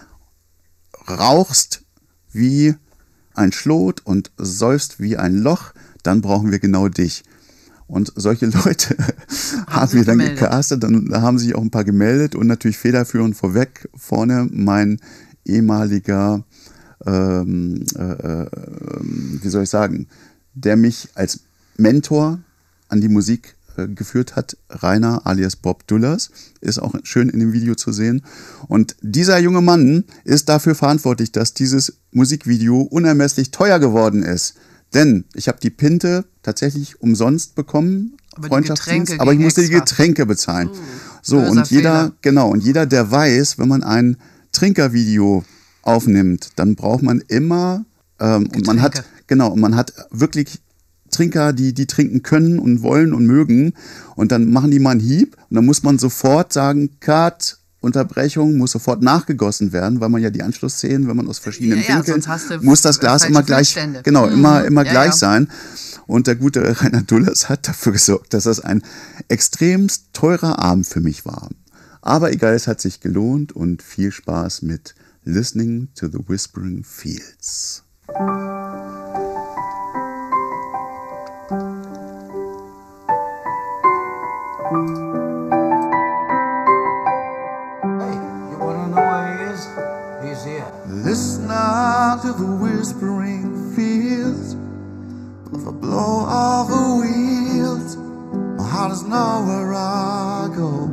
rauchst 1.09 1.83
wie 2.31 2.75
ein 3.35 3.53
Schlot 3.53 4.01
und 4.05 4.31
säufst 4.37 5.01
wie 5.01 5.17
ein 5.17 5.37
Loch, 5.39 5.73
dann 6.03 6.21
brauchen 6.21 6.51
wir 6.51 6.59
genau 6.59 6.89
dich. 6.89 7.25
Und 7.87 8.13
solche 8.17 8.47
Leute 8.65 8.97
haben 9.67 9.93
wir 9.93 10.05
dann 10.05 10.19
gemeldet. 10.19 10.39
gecastet, 10.39 10.83
dann 10.83 11.07
da 11.07 11.21
haben 11.21 11.39
sich 11.39 11.55
auch 11.55 11.63
ein 11.63 11.71
paar 11.71 11.85
gemeldet 11.85 12.35
und 12.35 12.47
natürlich 12.47 12.79
federführend 12.79 13.37
vorweg 13.37 13.89
vorne 13.95 14.49
mein 14.51 14.99
ehemaliger, 15.45 16.45
ähm, 17.05 17.85
äh, 17.97 18.03
äh, 18.03 18.47
wie 19.43 19.49
soll 19.49 19.65
ich 19.65 19.71
sagen, 19.71 20.07
der 20.55 20.77
mich 20.77 21.09
als 21.15 21.41
Mentor 21.77 22.41
an 22.89 23.01
die 23.01 23.09
Musik 23.09 23.57
äh, 23.77 23.89
geführt 23.89 24.37
hat, 24.37 24.57
Rainer 24.69 25.27
alias 25.27 25.57
Bob 25.57 25.87
Dullers, 25.87 26.31
ist 26.61 26.79
auch 26.79 26.95
schön 27.05 27.29
in 27.29 27.41
dem 27.41 27.53
Video 27.53 27.75
zu 27.75 27.93
sehen. 27.93 28.23
Und 28.69 28.97
dieser 29.01 29.39
junge 29.39 29.63
Mann 29.63 30.05
ist 30.25 30.49
dafür 30.49 30.75
verantwortlich, 30.75 31.33
dass 31.33 31.55
dieses 31.55 31.95
Musikvideo 32.13 32.83
unermesslich 32.83 33.51
teuer 33.51 33.79
geworden 33.79 34.23
ist. 34.23 34.57
Denn 34.95 35.25
ich 35.35 35.49
habe 35.49 35.59
die 35.61 35.71
Pinte 35.71 36.25
tatsächlich 36.43 37.01
umsonst 37.01 37.55
bekommen, 37.55 38.17
Aber 38.35 38.43
die 38.43 38.49
Freundschaftsdienst, 38.49 39.21
aber 39.21 39.33
ich 39.33 39.39
musste 39.39 39.63
die. 39.63 39.71
Getränke 39.71 40.27
bezahlen. 40.27 40.69
Uh, 40.69 40.77
so, 41.23 41.39
und 41.39 41.71
jeder, 41.71 42.01
Fehler. 42.01 42.13
genau, 42.21 42.51
und 42.51 42.63
jeder, 42.63 42.87
der 42.87 43.11
weiß, 43.11 43.59
wenn 43.59 43.69
man 43.69 43.83
ein 43.83 44.17
Trinkervideo 44.53 45.45
aufnimmt, 45.83 46.51
dann 46.57 46.75
braucht 46.75 47.03
man 47.03 47.23
immer, 47.29 47.85
ähm, 48.21 48.49
und 48.55 48.67
man 48.67 48.83
hat, 48.83 49.05
genau, 49.27 49.51
und 49.53 49.61
man 49.61 49.77
hat 49.77 49.93
wirklich 50.11 50.61
Trinker, 51.13 51.53
die, 51.53 51.73
die 51.75 51.87
trinken 51.87 52.23
können 52.23 52.59
und 52.59 52.83
wollen 52.83 53.15
und 53.15 53.27
mögen. 53.27 53.75
Und 54.17 54.33
dann 54.33 54.51
machen 54.51 54.71
die 54.71 54.81
mal 54.81 54.91
einen 54.91 55.01
Hieb 55.01 55.37
und 55.49 55.57
dann 55.57 55.67
muss 55.67 55.83
man 55.83 55.99
sofort 55.99 56.53
sagen, 56.53 56.99
Cut, 56.99 57.59
Unterbrechung, 57.83 58.57
muss 58.57 58.71
sofort 58.73 59.03
nachgegossen 59.03 59.73
werden, 59.73 60.01
weil 60.01 60.09
man 60.09 60.23
ja 60.23 60.31
die 60.31 60.43
Anschlussszenen, 60.43 61.09
wenn 61.09 61.17
man 61.17 61.29
aus 61.29 61.39
verschiedenen 61.41 61.83
Ja, 61.83 61.89
ja, 61.91 62.07
Winkeln, 62.07 62.23
du 62.61 62.65
muss 62.65 62.81
das 62.81 62.99
Glas 63.01 63.25
immer 63.25 63.43
gleich, 63.43 63.73
Füllstände. 63.75 64.01
genau, 64.03 64.27
Mhm. 64.27 64.33
immer, 64.35 64.65
immer 64.65 64.85
Ja, 64.85 64.91
gleich 64.93 65.07
ja. 65.11 65.17
sein. 65.17 65.49
Und 66.07 66.27
der 66.27 66.37
gute 66.37 66.63
Rainer 66.81 67.03
Dullers 67.03 67.49
hat 67.49 67.69
dafür 67.69 67.93
gesorgt, 67.93 68.35
dass 68.35 68.45
das 68.45 68.61
ein 68.61 68.83
extremst 69.29 70.07
teurer 70.13 70.59
Abend 70.59 70.87
für 70.87 71.01
mich 71.01 71.25
war. 71.27 71.49
Aber 72.01 72.33
egal, 72.33 72.55
es 72.55 72.67
hat 72.67 72.81
sich 72.81 73.01
gelohnt 73.01 73.53
und 73.53 73.83
viel 73.83 74.11
Spaß 74.13 74.63
mit 74.63 74.95
Listening 75.25 75.89
to 75.95 76.09
the 76.09 76.19
Whispering 76.27 76.85
Fields. 76.85 77.83
To 92.33 92.39
the 92.39 92.57
whispering 92.57 93.75
fields 93.75 94.55
of 95.53 95.65
the 95.65 95.73
blow 95.73 96.25
of 96.27 96.69
the 96.69 96.85
wheels. 97.01 97.97
My 97.97 98.67
heart 98.69 98.93
is 98.93 99.03
nowhere 99.03 99.75
I 99.75 100.49
go. 100.57 100.89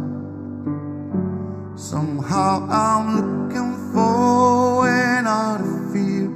Somehow 1.77 2.67
I'm 2.69 3.15
looking 3.15 3.73
for 3.93 4.89
an 4.89 5.27
out 5.27 5.61
of 5.61 5.93
fear. 5.93 6.29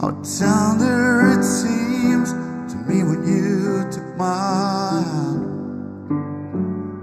how 0.00 0.12
tender 0.22 1.38
it 1.38 1.44
seems 1.44 2.32
to 2.72 2.76
me 2.88 3.02
when 3.04 3.26
you 3.26 3.84
took 3.90 4.16
my 4.16 5.02
hand. 5.12 5.68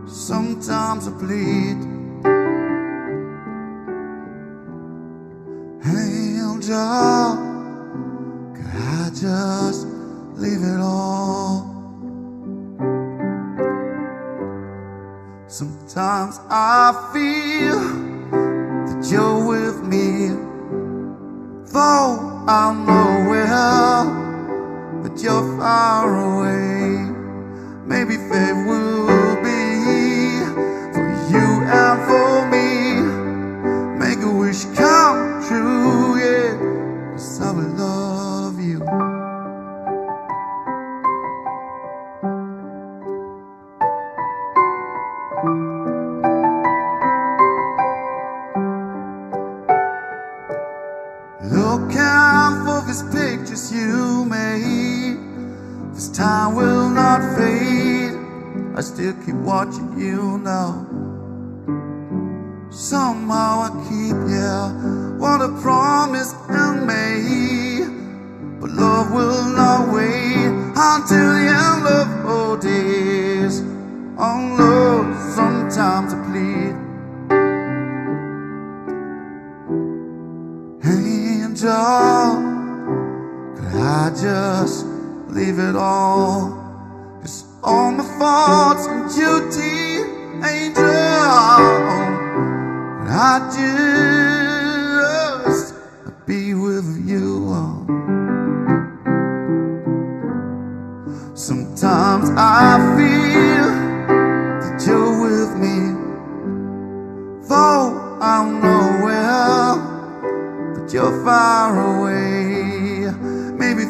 Sometimes 0.09 1.07
I 1.07 1.11
bleed. 1.11 1.90
Could 6.61 6.73
I 6.73 7.35
just 9.15 9.87
leave 10.35 10.61
it 10.61 10.79
all? 10.79 11.65
Sometimes 15.47 16.39
I 16.51 16.93
feel 17.13 17.79
that 18.85 19.09
you're 19.11 19.47
with 19.47 19.81
me, 19.87 20.27
though 21.73 22.45
I'm 22.47 22.85
nowhere, 22.85 24.05
but 25.01 25.19
you're 25.19 25.57
far 25.57 26.13
away. 26.13 27.09
Maybe 27.87 28.17
fate 28.17 28.67
will 28.67 29.35
be 29.41 30.45
for 30.93 31.09
you 31.31 31.63
and 31.65 31.99
for 32.05 32.45
me. 32.53 32.69
Make 33.97 34.21
a 34.23 34.29
wish 34.31 34.65
come 34.75 35.41
true, 35.47 36.00
I 37.43 37.51
will 37.51 37.73
love 37.75 38.59
you. 38.59 38.79
Looking 51.43 51.97
out 51.97 52.63
for 52.63 52.85
these 52.87 53.03
pictures 53.03 53.71
you 53.73 54.25
made. 54.25 55.17
This 55.95 56.09
time 56.09 56.55
will 56.55 56.89
not 56.89 57.35
fade. 57.35 58.15
I 58.75 58.81
still 58.81 59.13
keep 59.25 59.35
watching 59.35 59.97
you 59.99 60.37
now. 60.37 60.85
Somehow 62.71 63.67
I 63.67 63.69
keep, 63.89 64.15
yeah, 64.31 64.71
what 65.17 65.41
a 65.41 65.49
promise 65.61 66.33
I 66.47 66.79
made. 66.85 67.85
But 68.61 68.71
love 68.71 69.11
will 69.11 69.43
not 69.43 69.93
wait 69.93 70.47
until 70.47 71.33
the 71.35 71.47
end 71.51 71.85
of 71.85 72.25
all 72.25 72.55
days. 72.55 73.59
On 74.17 74.57
love, 74.57 75.35
sometimes 75.35 76.13
I 76.13 76.23
plead. 76.31 76.91
angel. 81.61 82.35
Could 83.55 83.75
I 83.75 84.09
just 84.15 84.85
leave 85.27 85.59
it 85.59 85.75
all? 85.75 86.57
Cause 87.21 87.45
all 87.63 87.91
my 87.91 88.03
faults 88.17 88.87
and 88.87 89.09
duty, 89.13 90.07
angel. 90.47 92.10
I 93.13 93.39
just 95.51 95.75
be 96.25 96.53
with 96.53 97.05
you? 97.05 97.51
Sometimes 101.35 102.29
I 102.37 102.77
feel 102.95 103.67
that 104.61 104.87
you're 104.87 105.21
with 105.21 105.57
me, 105.59 105.77
though 107.49 108.17
I'm 108.21 108.61
nowhere 108.61 109.75
but 110.73 110.93
you're 110.93 111.23
far 111.25 111.99
away. 111.99 113.11
Maybe 113.57 113.83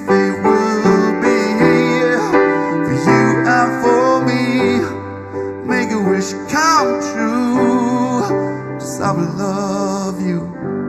I 9.11 9.13
will 9.13 9.33
love 9.33 10.21
you. 10.21 10.80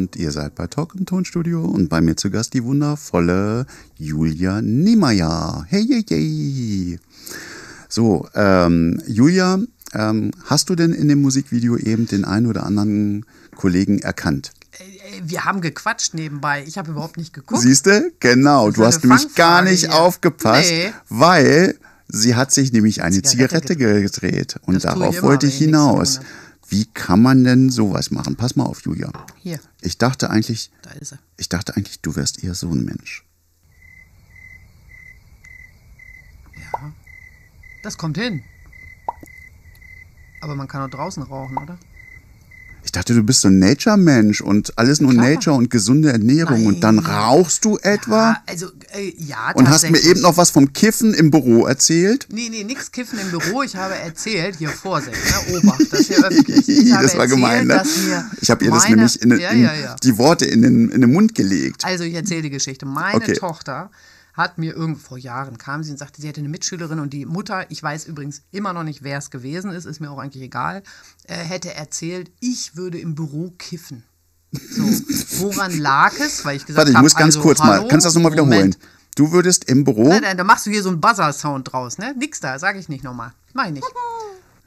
Abend. 0.00 0.16
Ihr 0.16 0.32
seid 0.32 0.54
bei 0.54 0.66
Talk 0.66 0.94
im 0.94 1.04
Tonstudio 1.04 1.62
und 1.64 1.88
bei 1.88 2.00
mir 2.00 2.16
zu 2.16 2.30
Gast 2.30 2.54
die 2.54 2.64
wundervolle 2.64 3.66
Julia 3.98 4.62
Niemeyer. 4.62 5.66
Hey, 5.68 5.86
hey, 5.86 6.04
hey. 6.08 6.98
So, 7.88 8.26
ähm, 8.34 9.02
Julia, 9.06 9.58
ähm, 9.92 10.30
hast 10.46 10.70
du 10.70 10.74
denn 10.74 10.92
in 10.94 11.08
dem 11.08 11.20
Musikvideo 11.20 11.76
eben 11.76 12.06
den 12.06 12.24
einen 12.24 12.46
oder 12.46 12.64
anderen 12.64 13.26
Kollegen 13.56 13.98
erkannt? 13.98 14.52
Äh, 14.78 15.20
Wir 15.24 15.44
haben 15.44 15.60
gequatscht 15.60 16.14
nebenbei. 16.14 16.64
Ich 16.66 16.78
habe 16.78 16.92
überhaupt 16.92 17.18
nicht 17.18 17.34
geguckt. 17.34 17.60
Siehst 17.60 17.84
du? 17.86 18.10
Genau, 18.20 18.70
du 18.70 18.84
hast 18.86 19.04
nämlich 19.04 19.34
gar 19.34 19.60
nicht 19.62 19.80
hier. 19.86 19.94
aufgepasst, 19.94 20.70
Nee. 20.70 20.92
weil 21.10 21.76
sie 22.08 22.36
hat 22.36 22.52
sich 22.52 22.72
nämlich 22.72 23.02
eine 23.02 23.20
Zigarette 23.20 23.66
Zigarette 23.66 24.02
gedreht. 24.02 24.56
Und 24.64 24.74
Das 24.76 24.84
darauf 24.84 25.22
wollte 25.22 25.46
ich 25.46 25.58
hinaus. 25.58 26.20
Wie 26.70 26.84
kann 26.86 27.20
man 27.20 27.42
denn 27.44 27.68
sowas 27.68 28.10
machen? 28.12 28.36
Pass 28.36 28.54
mal 28.56 28.64
auf, 28.64 28.82
Julia. 28.84 29.10
Hier, 29.42 29.58
Ich 29.82 29.98
dachte 29.98 30.30
eigentlich, 30.30 30.70
da 30.82 30.90
ist 30.92 31.12
er. 31.12 31.18
ich 31.36 31.48
dachte 31.48 31.76
eigentlich, 31.76 32.00
du 32.00 32.14
wärst 32.16 32.42
eher 32.44 32.54
so 32.54 32.70
ein 32.70 32.84
Mensch. 32.84 33.24
Das 37.82 37.96
kommt 37.98 38.16
hin. 38.18 38.44
Aber 40.42 40.54
man 40.54 40.68
kann 40.68 40.82
auch 40.82 40.90
draußen 40.90 41.22
rauchen, 41.22 41.56
oder? 41.58 41.78
Ich 42.82 42.92
dachte, 42.92 43.14
du 43.14 43.22
bist 43.22 43.42
so 43.42 43.48
ein 43.48 43.58
Nature-Mensch 43.58 44.40
und 44.40 44.76
alles 44.78 45.00
nur 45.00 45.12
Klar. 45.12 45.28
Nature 45.30 45.56
und 45.56 45.70
gesunde 45.70 46.10
Ernährung 46.12 46.66
und 46.66 46.80
dann 46.82 46.98
rauchst 46.98 47.64
du 47.64 47.76
etwa 47.78 48.30
Ah, 48.32 48.42
also, 48.46 48.66
äh, 48.94 49.12
ja, 49.18 49.52
und 49.54 49.68
hast 49.68 49.88
mir 49.90 50.00
eben 50.02 50.20
noch 50.22 50.36
was 50.36 50.50
vom 50.50 50.72
Kiffen 50.72 51.12
im 51.14 51.30
Büro 51.30 51.66
erzählt. 51.66 52.26
Nee, 52.32 52.48
nee, 52.50 52.64
nix 52.64 52.90
kiffen 52.90 53.18
im 53.18 53.30
Büro. 53.30 53.62
Ich 53.62 53.76
habe 53.76 53.94
erzählt, 53.94 54.56
hier 54.56 54.70
Vorsicht, 54.70 55.16
ne, 55.16 55.56
Obacht, 55.58 55.92
das 55.92 56.06
hier 56.06 56.24
öffentlich. 56.24 56.68
Ich 56.68 56.92
habe 56.92 57.02
das 57.04 57.14
war 57.14 57.22
erzählt, 57.24 57.30
gemein, 57.30 57.66
ne? 57.66 57.82
Ich 58.40 58.50
habe 58.50 58.64
ihr 58.64 58.70
das 58.70 58.84
meine- 58.84 58.96
nämlich 58.96 59.22
in, 59.22 59.30
in, 59.30 59.38
ja, 59.40 59.52
ja, 59.52 59.74
ja. 59.74 59.96
die 60.02 60.16
Worte 60.18 60.46
in 60.46 60.62
den, 60.62 60.88
in 60.90 61.00
den 61.02 61.12
Mund 61.12 61.34
gelegt. 61.34 61.84
Also 61.84 62.04
ich 62.04 62.14
erzähle 62.14 62.42
die 62.42 62.50
Geschichte. 62.50 62.86
Meine 62.86 63.16
Okay. 63.16 63.34
Tochter 63.34 63.90
hat 64.34 64.58
mir 64.58 64.74
irgendwo 64.74 65.00
vor 65.00 65.18
Jahren 65.18 65.58
kam 65.58 65.82
sie 65.82 65.90
und 65.90 65.98
sagte, 65.98 66.20
sie 66.20 66.28
hätte 66.28 66.40
eine 66.40 66.48
Mitschülerin 66.48 67.00
und 67.00 67.12
die 67.12 67.26
Mutter, 67.26 67.70
ich 67.70 67.82
weiß 67.82 68.06
übrigens 68.06 68.42
immer 68.50 68.72
noch 68.72 68.84
nicht, 68.84 69.02
wer 69.02 69.18
es 69.18 69.30
gewesen 69.30 69.70
ist, 69.70 69.84
ist 69.84 70.00
mir 70.00 70.10
auch 70.10 70.18
eigentlich 70.18 70.42
egal, 70.42 70.82
äh, 71.24 71.34
hätte 71.34 71.74
erzählt, 71.74 72.30
ich 72.40 72.76
würde 72.76 72.98
im 72.98 73.14
Büro 73.14 73.52
kiffen. 73.58 74.04
So, 74.52 74.82
woran 75.44 75.78
lag 75.78 76.12
es? 76.18 76.44
Weil 76.44 76.56
ich 76.56 76.66
gesagt 76.66 76.78
Warte, 76.78 76.90
ich 76.90 76.96
hab, 76.96 77.02
muss 77.02 77.14
ganz 77.14 77.36
also, 77.36 77.40
kurz 77.46 77.60
hallo, 77.60 77.82
mal, 77.82 77.88
kannst 77.88 78.04
du 78.04 78.08
das 78.08 78.14
nochmal 78.14 78.32
wiederholen? 78.32 78.74
Du 79.14 79.32
würdest 79.32 79.64
im 79.64 79.84
Büro, 79.84 80.08
Nein, 80.08 80.22
nein, 80.22 80.36
da 80.36 80.44
machst 80.44 80.66
du 80.66 80.70
hier 80.70 80.82
so 80.82 80.88
einen 80.88 81.00
Buzzer-Sound 81.00 81.72
draus, 81.72 81.98
ne? 81.98 82.14
Nix 82.18 82.40
da, 82.40 82.58
sage 82.58 82.78
ich 82.78 82.88
nicht 82.88 83.04
nochmal. 83.04 83.32
Mach 83.52 83.66
ich 83.66 83.72
nicht. 83.72 83.86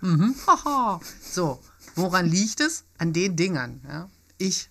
Mhm. 0.02 0.36
So, 1.32 1.60
woran 1.96 2.28
liegt 2.28 2.60
es? 2.60 2.84
An 2.98 3.14
den 3.14 3.36
Dingern. 3.36 3.82
Ja? 3.88 4.10
Ich 4.38 4.70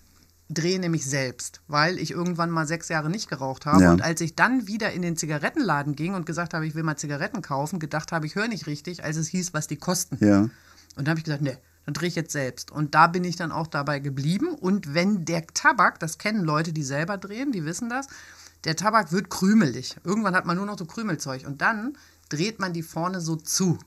drehe 0.49 0.79
nämlich 0.79 1.05
selbst, 1.05 1.61
weil 1.67 1.97
ich 1.97 2.11
irgendwann 2.11 2.49
mal 2.49 2.67
sechs 2.67 2.89
Jahre 2.89 3.09
nicht 3.09 3.29
geraucht 3.29 3.65
habe. 3.65 3.83
Ja. 3.83 3.91
Und 3.91 4.01
als 4.01 4.21
ich 4.21 4.35
dann 4.35 4.67
wieder 4.67 4.91
in 4.91 5.01
den 5.01 5.15
Zigarettenladen 5.15 5.95
ging 5.95 6.13
und 6.13 6.25
gesagt 6.25 6.53
habe, 6.53 6.67
ich 6.67 6.75
will 6.75 6.83
mal 6.83 6.97
Zigaretten 6.97 7.41
kaufen, 7.41 7.79
gedacht 7.79 8.11
habe, 8.11 8.25
ich 8.25 8.35
höre 8.35 8.47
nicht 8.47 8.67
richtig, 8.67 9.03
als 9.03 9.17
es 9.17 9.27
hieß, 9.27 9.53
was 9.53 9.67
die 9.67 9.77
kosten. 9.77 10.17
ja, 10.23 10.41
Und 10.41 10.51
dann 10.95 11.09
habe 11.09 11.19
ich 11.19 11.25
gesagt, 11.25 11.41
nee, 11.41 11.57
dann 11.85 11.93
drehe 11.93 12.07
ich 12.07 12.15
jetzt 12.15 12.31
selbst. 12.31 12.71
Und 12.71 12.95
da 12.95 13.07
bin 13.07 13.23
ich 13.23 13.35
dann 13.35 13.51
auch 13.51 13.67
dabei 13.67 13.99
geblieben. 13.99 14.49
Und 14.49 14.93
wenn 14.93 15.25
der 15.25 15.47
Tabak, 15.47 15.99
das 15.99 16.17
kennen 16.17 16.43
Leute, 16.43 16.73
die 16.73 16.83
selber 16.83 17.17
drehen, 17.17 17.51
die 17.51 17.65
wissen 17.65 17.89
das, 17.89 18.07
der 18.63 18.75
Tabak 18.75 19.11
wird 19.11 19.29
krümelig. 19.29 19.97
Irgendwann 20.03 20.35
hat 20.35 20.45
man 20.45 20.57
nur 20.57 20.65
noch 20.65 20.77
so 20.77 20.85
Krümelzeug. 20.85 21.45
Und 21.45 21.61
dann 21.61 21.97
dreht 22.29 22.59
man 22.59 22.73
die 22.73 22.83
vorne 22.83 23.19
so 23.19 23.35
zu. 23.35 23.77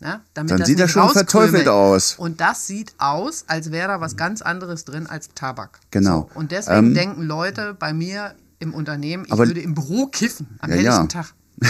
Ne? 0.00 0.20
Damit 0.34 0.50
Dann 0.52 0.58
das 0.58 0.68
sieht 0.68 0.78
er 0.78 0.84
nicht 0.86 0.92
schon 0.92 1.08
verteufelt 1.10 1.66
aus. 1.66 2.14
Und 2.18 2.40
das 2.40 2.66
sieht 2.68 2.94
aus, 2.98 3.44
als 3.48 3.72
wäre 3.72 3.88
da 3.88 4.00
was 4.00 4.16
ganz 4.16 4.42
anderes 4.42 4.84
drin 4.84 5.08
als 5.08 5.30
Tabak. 5.34 5.80
Genau. 5.90 6.28
So. 6.32 6.38
Und 6.38 6.52
deswegen 6.52 6.78
Ähm, 6.88 6.94
denken 6.94 7.22
Leute 7.22 7.74
bei 7.74 7.92
mir 7.92 8.34
im 8.60 8.74
Unternehmen, 8.74 9.24
ich 9.26 9.32
Aber- 9.32 9.46
würde 9.48 9.60
im 9.60 9.74
Büro 9.74 10.06
kiffen 10.06 10.46
am 10.60 10.70
Ja, 10.70 10.76
helllichten 10.76 11.08
ja. 11.12 11.22
Tag. 11.22 11.34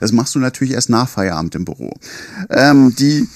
das 0.00 0.12
machst 0.12 0.34
du 0.34 0.38
natürlich 0.38 0.74
erst 0.74 0.90
nach 0.90 1.08
Feierabend 1.08 1.54
im 1.56 1.64
Büro. 1.64 1.92
Ähm, 2.50 2.94
die, 2.94 3.28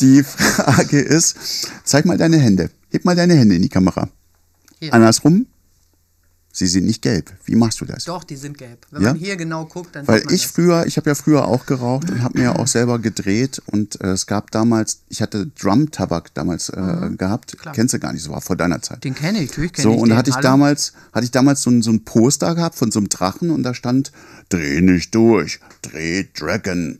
die 0.00 0.22
Frage 0.22 0.98
ist, 1.00 1.36
zeig 1.84 2.06
mal 2.06 2.16
deine 2.16 2.38
Hände. 2.38 2.70
Heb 2.90 3.04
mal 3.04 3.16
deine 3.16 3.34
Hände 3.34 3.54
in 3.56 3.62
die 3.62 3.68
Kamera. 3.68 4.08
Hier. 4.80 4.92
Andersrum. 4.94 5.46
Sie 6.54 6.66
sind 6.66 6.84
nicht 6.84 7.00
gelb. 7.00 7.32
Wie 7.46 7.56
machst 7.56 7.80
du 7.80 7.86
das? 7.86 8.04
Doch, 8.04 8.24
die 8.24 8.36
sind 8.36 8.58
gelb. 8.58 8.86
Wenn 8.90 9.02
Ja? 9.02 9.08
man 9.14 9.16
hier 9.18 9.36
genau 9.36 9.64
guckt, 9.64 9.96
dann 9.96 10.06
Weil 10.06 10.20
ich 10.30 10.42
das. 10.42 10.50
früher, 10.52 10.84
ich 10.86 10.98
habe 10.98 11.08
ja 11.08 11.14
früher 11.14 11.48
auch 11.48 11.64
geraucht 11.64 12.10
und 12.10 12.22
habe 12.22 12.36
mir 12.38 12.44
ja 12.44 12.56
auch 12.56 12.66
selber 12.66 12.98
gedreht 12.98 13.62
und 13.66 13.98
äh, 14.02 14.08
es 14.08 14.26
gab 14.26 14.50
damals, 14.50 15.00
ich 15.08 15.22
hatte 15.22 15.46
Drum-Tabak 15.46 16.34
damals 16.34 16.68
äh, 16.68 17.10
gehabt, 17.16 17.54
Mhm. 17.54 17.58
Klar. 17.58 17.74
kennst 17.74 17.94
du 17.94 17.98
gar 17.98 18.12
nicht, 18.12 18.22
so 18.22 18.30
war 18.32 18.42
vor 18.42 18.56
deiner 18.56 18.82
Zeit. 18.82 19.02
Den 19.02 19.14
kenne 19.14 19.40
ich, 19.42 19.48
natürlich 19.48 19.72
kenne 19.72 19.84
So, 19.84 19.94
ich 19.94 19.96
und 19.96 20.08
den. 20.08 20.10
da 20.10 20.16
hatte 20.18 20.28
ich 20.30 20.36
Hallo? 20.36 20.42
damals, 20.48 20.92
hatte 21.14 21.24
ich 21.24 21.30
damals 21.30 21.62
so 21.62 21.70
ein, 21.70 21.80
so 21.80 21.90
ein 21.90 22.04
Poster 22.04 22.54
gehabt 22.54 22.74
von 22.74 22.92
so 22.92 22.98
einem 22.98 23.08
Drachen 23.08 23.50
und 23.50 23.62
da 23.62 23.72
stand, 23.72 24.12
dreh 24.50 24.82
nicht 24.82 25.14
durch, 25.14 25.58
dreh 25.80 26.26
Dragon. 26.34 26.98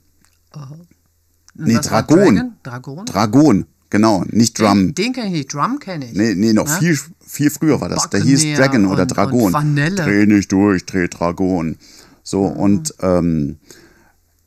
Nee, 1.55 1.77
Was 1.77 1.91
war 1.91 2.03
Dragon. 2.05 2.35
Dragon? 2.35 2.55
Dragon? 2.62 3.05
Dragon, 3.07 3.67
genau, 3.92 4.24
nicht 4.31 4.59
Drum. 4.59 4.87
Den, 4.87 4.94
den 4.96 5.12
kenne 5.12 5.26
ich 5.28 5.33
nicht. 5.33 5.55
Drum 5.55 5.78
kenne 5.78 6.07
ich. 6.07 6.14
Nee, 6.16 6.35
nee, 6.35 6.52
noch 6.52 6.66
Ja? 6.66 6.78
viel, 6.78 6.98
viel 7.24 7.50
früher 7.50 7.81
war 7.81 7.88
das. 7.88 8.11
Der 8.11 8.20
hieß 8.20 8.40
Buccaneer 8.40 8.57
Dragon 8.59 8.87
oder 8.87 9.02
und- 9.02 9.09
Dragon. 9.16 9.42
und 9.44 9.52
Vanille. 9.52 9.94
Dreh 9.94 10.26
nicht 10.26 10.50
durch, 10.50 10.85
dreh 10.85 11.07
Dragon. 11.07 11.76
So, 12.24 12.44
und 12.46 12.94
ähm, 13.00 13.59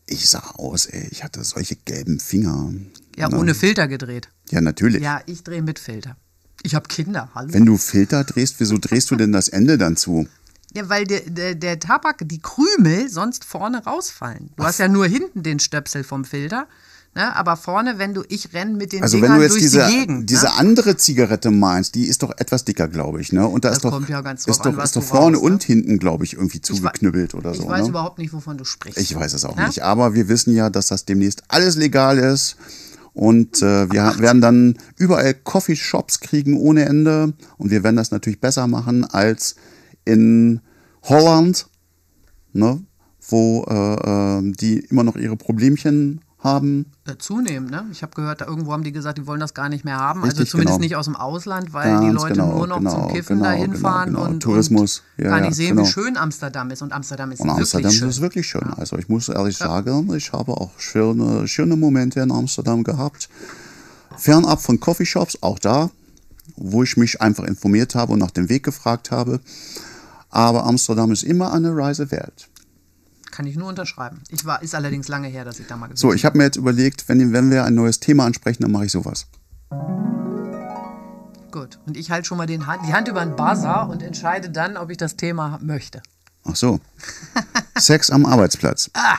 ich 0.08 0.30
sah 0.30 0.44
aus, 0.58 0.86
ey, 0.88 1.08
ich 1.12 1.24
hatte 1.24 1.44
solche 1.44 1.76
gelben 1.78 2.20
Finger. 2.20 2.74
Ja, 3.18 3.32
ohne 3.32 3.56
Filter 3.56 3.88
gedreht. 3.88 4.28
Ja, 4.50 4.60
natürlich. 4.62 5.02
Ja, 5.02 5.22
ich 5.26 5.44
drehe 5.44 5.62
mit 5.62 5.80
Filter. 5.80 6.18
Ich 6.64 6.76
habe 6.76 6.88
Kinder, 6.88 7.30
hallo. 7.36 7.54
Wenn 7.54 7.66
du 7.66 7.78
Filter 7.78 8.24
drehst, 8.24 8.56
wieso 8.60 8.78
drehst 8.78 9.10
du 9.12 9.16
denn 9.16 9.32
das 9.32 9.48
Ende 9.50 9.78
dann 9.78 9.96
zu? 9.96 10.28
ja, 10.74 10.90
weil 10.90 11.06
der, 11.06 11.22
der, 11.22 11.56
der 11.56 11.80
Tabak, 11.80 12.28
die 12.28 12.40
Krümel 12.42 13.08
sonst 13.10 13.46
vorne 13.46 13.82
rausfallen. 13.86 14.50
Du 14.58 14.64
hast 14.66 14.78
ja 14.80 14.90
nur 14.90 15.06
hinten 15.08 15.42
den 15.42 15.60
Stöpsel 15.60 16.04
vom 16.04 16.26
Filter. 16.26 16.68
Ne? 17.16 17.34
Aber 17.36 17.56
vorne, 17.56 17.98
wenn 17.98 18.14
du, 18.14 18.24
ich 18.28 18.54
renne 18.54 18.74
mit 18.74 18.92
den 18.92 19.02
Also 19.02 19.16
Dingern 19.18 19.32
wenn 19.32 19.38
du 19.38 19.44
jetzt 19.44 19.54
durch 19.54 19.64
diese, 19.64 19.86
die 19.88 20.00
Gegend. 20.00 20.30
diese 20.30 20.48
ne? 20.48 20.54
andere 20.58 20.98
Zigarette 20.98 21.50
meinst, 21.50 21.96
die 21.96 22.08
ist 22.08 22.22
doch 22.24 22.32
etwas 22.38 22.66
dicker, 22.66 22.90
glaube 22.90 23.22
ich, 23.22 23.32
ne? 23.32 23.48
Und 23.48 23.64
da 23.64 23.70
Das 23.70 23.78
ist 23.78 23.86
doch, 23.86 23.92
ja 24.10 24.20
ist 24.20 24.50
an, 24.66 24.76
doch, 24.76 24.84
ist 24.84 24.96
doch 24.98 25.02
vorne 25.02 25.38
rauchst, 25.38 25.48
ne? 25.48 25.54
und 25.54 25.64
hinten, 25.64 25.98
glaube 25.98 26.26
ich, 26.26 26.34
irgendwie 26.34 26.58
Ich 26.58 26.64
zugeknüppelt 26.64 27.34
oder 27.34 27.52
ich 27.52 27.58
so. 27.60 27.68
weiß 27.70 27.84
ne? 27.84 27.90
überhaupt 27.90 28.18
nicht, 28.18 28.34
wovon 28.34 28.58
du 28.58 28.66
sprichst. 28.66 29.00
Ich 29.00 29.16
weiß 29.16 29.34
es 29.34 29.46
auch 29.46 29.58
Ja? 29.58 29.68
nicht. 29.68 29.82
Aber 29.82 30.14
wir 30.14 30.28
wissen 30.28 30.54
ja, 30.54 30.70
dass 30.70 30.88
das 30.88 31.06
demnächst 31.06 31.44
alles 31.48 31.78
legal 31.78 32.18
ist. 32.18 32.58
Und 33.14 33.62
äh, 33.62 33.90
wir 33.90 34.20
werden 34.20 34.42
dann 34.42 34.78
überall 34.98 35.34
Coffeeshops 35.36 36.20
kriegen 36.20 36.58
ohne 36.58 36.84
Ende. 36.84 37.32
Und 37.58 37.72
wir 37.72 37.82
werden 37.82 37.96
das 37.96 38.12
natürlich 38.12 38.42
besser 38.42 38.68
machen 38.68 39.06
als 39.06 39.56
in 40.04 40.60
Holland, 41.04 41.68
ne, 42.52 42.84
wo 43.30 43.64
äh, 43.70 44.40
äh, 44.40 44.52
die 44.60 44.80
immer 44.80 45.06
noch 45.06 45.16
ihre 45.16 45.38
Problemchen 45.38 46.20
haben. 46.46 46.86
Äh, 47.06 47.18
Zunehmend, 47.18 47.72
ne? 47.72 47.86
Ich 47.92 48.02
habe 48.02 48.14
gehört, 48.16 48.42
da 48.42 48.46
irgendwo 48.46 48.72
haben 48.72 48.84
die 48.84 48.92
gesagt, 48.92 49.18
die 49.18 49.28
wollen 49.28 49.40
das 49.40 49.54
gar 49.54 49.68
nicht 49.68 49.84
mehr 49.84 49.98
haben. 49.98 50.24
Richtig, 50.24 50.40
also 50.40 50.52
zumindest 50.52 50.78
genau. 50.78 50.86
nicht 50.86 50.96
aus 50.96 51.06
dem 51.06 51.16
Ausland, 51.16 51.74
weil 51.74 51.90
Ganz 51.90 52.06
die 52.06 52.12
Leute 52.12 52.34
genau, 52.34 52.58
nur 52.58 52.68
noch 52.68 52.78
genau, 52.78 52.92
zum 52.92 53.08
Kiffen 53.10 53.38
genau, 53.38 53.50
dahin 53.50 53.72
genau, 53.72 53.90
fahren 53.90 54.14
genau. 54.14 54.26
und, 54.26 54.40
Tourismus, 54.40 55.02
ja, 55.18 55.30
gar 55.30 55.40
ja, 55.40 55.46
nicht 55.48 55.56
sehen, 55.56 55.76
genau. 55.76 55.88
wie 55.88 55.92
schön 55.92 56.16
Amsterdam 56.16 56.72
ist. 56.72 56.82
Und 56.82 56.94
Amsterdam 56.94 57.32
ist 57.32 57.42
Und 57.42 57.48
wirklich 57.48 57.62
Amsterdam 57.62 57.92
schön. 57.92 58.10
ist 58.10 58.22
wirklich 58.22 58.48
schön. 58.48 58.74
Also 58.78 58.98
ich 58.98 59.10
muss 59.10 59.28
ehrlich 59.28 59.58
sagen, 59.58 60.14
ich 60.16 60.32
habe 60.32 60.54
auch 60.54 60.72
schöne, 60.78 61.48
schöne 61.48 61.76
Momente 61.76 62.22
in 62.22 62.32
Amsterdam 62.32 62.84
gehabt. 62.84 63.28
Fernab 64.18 64.62
von 64.62 64.80
Coffeeshops, 64.80 65.40
auch 65.42 65.60
da, 65.60 65.90
wo 66.56 66.84
ich 66.84 66.96
mich 66.96 67.22
einfach 67.22 67.44
informiert 67.44 67.96
habe 67.96 68.14
und 68.14 68.20
nach 68.20 68.32
dem 68.32 68.48
Weg 68.50 68.64
gefragt 68.64 69.12
habe. 69.12 69.42
Aber 70.30 70.66
Amsterdam 70.66 71.12
ist 71.12 71.24
immer 71.24 71.52
eine 71.54 71.76
Reise 71.76 72.12
wert. 72.12 72.50
Kann 73.36 73.48
ich 73.48 73.58
nur 73.58 73.68
unterschreiben. 73.68 74.22
Ich 74.30 74.46
war, 74.46 74.62
ist 74.64 74.76
allerdings 74.76 75.10
lange 75.10 75.28
her, 75.28 75.44
dass 75.44 75.60
ich 75.60 75.68
da 75.68 75.76
mal 75.76 75.88
gewesen 75.88 76.00
So, 76.00 76.14
ich 76.14 76.24
habe 76.24 76.38
mir 76.38 76.46
jetzt 76.46 76.56
überlegt, 76.56 77.10
wenn, 77.10 77.34
wenn 77.34 77.52
wir 77.52 77.66
ein 77.66 77.76
neues 77.76 78.00
Thema 78.00 78.26
ansprechen, 78.26 78.64
dann 78.64 78.72
mache 78.72 78.86
ich 78.86 78.94
sowas. 78.94 79.28
Gut. 81.52 81.78
Und 81.86 81.98
ich 81.98 82.12
halte 82.12 82.28
schon 82.28 82.38
mal 82.38 82.46
den 82.46 82.66
Hand, 82.66 82.84
die 82.88 82.94
Hand 82.94 83.10
über 83.10 83.26
den 83.26 83.36
Buzzer 83.36 83.90
und 83.90 84.02
entscheide 84.02 84.50
dann, 84.50 84.78
ob 84.78 84.90
ich 84.90 84.96
das 84.96 85.18
Thema 85.18 85.60
möchte. 85.62 86.02
Ach 86.46 86.56
so. 86.56 86.80
Sex 87.78 88.10
am 88.10 88.26
Arbeitsplatz. 88.26 88.90
Ah, 88.94 89.18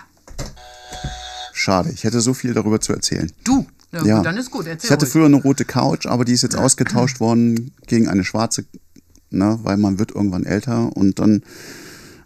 Schade, 1.52 1.90
ich 1.90 2.04
hätte 2.04 2.20
so 2.22 2.32
viel 2.32 2.54
darüber 2.54 2.80
zu 2.80 2.94
erzählen. 2.94 3.30
du. 3.44 3.66
Ja, 3.92 4.02
Ja. 4.04 4.16
Gut, 4.16 4.26
dann 4.26 4.36
ist 4.38 4.50
gut. 4.50 4.66
Erzähl 4.66 4.86
Ich 4.88 4.92
hatte 4.92 5.04
ruhig. 5.04 5.12
früher 5.12 5.26
eine 5.26 5.36
rote 5.36 5.64
Couch, 5.66 6.06
aber 6.06 6.24
die 6.24 6.32
ist 6.32 6.42
jetzt 6.42 6.56
ausgetauscht 6.58 7.20
worden 7.20 7.72
gegen 7.86 8.08
eine 8.08 8.24
schwarze, 8.24 8.64
ne, 9.28 9.58
weil 9.62 9.76
man 9.76 9.98
wird 9.98 10.12
irgendwann 10.12 10.44
älter 10.44 10.96
und 10.96 11.18
dann 11.18 11.42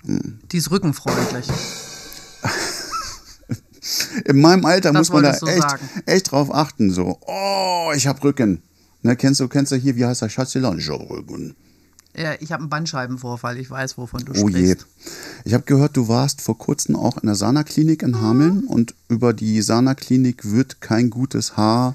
Die 0.04 0.56
ist 0.56 0.70
rückenfreundlich. 0.70 1.46
in 4.24 4.40
meinem 4.40 4.64
Alter 4.64 4.92
Das 4.92 5.10
muss 5.10 5.12
man 5.12 5.24
da 5.24 5.30
echt, 5.32 5.40
sagen. 5.62 5.88
echt 6.06 6.32
drauf 6.32 6.54
achten. 6.54 6.90
So, 6.90 7.18
oh, 7.26 7.90
ich 7.94 8.06
hab 8.06 8.22
Rücken. 8.24 8.62
Ne, 9.02 9.16
kennst 9.16 9.40
du, 9.40 9.48
kennst 9.48 9.72
du 9.72 9.76
hier, 9.76 9.96
wie 9.96 10.04
heißt 10.04 10.22
der 10.22 10.28
Schatz? 10.28 10.54
Ich 10.54 10.62
hab 10.62 11.10
Rücken. 11.10 11.56
Ja, 12.16 12.32
ich 12.40 12.50
habe 12.52 12.62
einen 12.62 12.70
Bandscheibenvorfall. 12.70 13.56
Ich 13.58 13.70
weiß, 13.70 13.96
wovon 13.96 14.24
du 14.24 14.32
Oh 14.32 14.48
je. 14.48 14.72
sprichst. 14.72 14.86
Ich 15.44 15.54
habe 15.54 15.64
gehört, 15.64 15.96
du 15.96 16.08
warst 16.08 16.40
vor 16.40 16.58
kurzem 16.58 16.96
auch 16.96 17.18
in 17.18 17.26
der 17.26 17.36
Sana-Klinik 17.36 18.02
in 18.02 18.20
Hameln 18.20 18.64
und 18.64 18.94
über 19.08 19.32
die 19.32 19.62
Sana-Klinik 19.62 20.50
wird 20.50 20.80
kein 20.80 21.08
gutes 21.10 21.56
Haar 21.56 21.94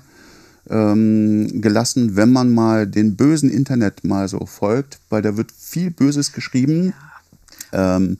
ähm, 0.69 1.61
gelassen, 1.61 2.15
wenn 2.15 2.31
man 2.31 2.53
mal 2.53 2.87
den 2.87 3.15
bösen 3.17 3.49
Internet 3.51 4.03
mal 4.05 4.27
so 4.29 4.45
folgt, 4.45 4.99
weil 5.09 5.21
da 5.21 5.35
wird 5.37 5.51
viel 5.51 5.91
Böses 5.91 6.31
geschrieben. 6.31 6.93
Ähm, 7.75 8.17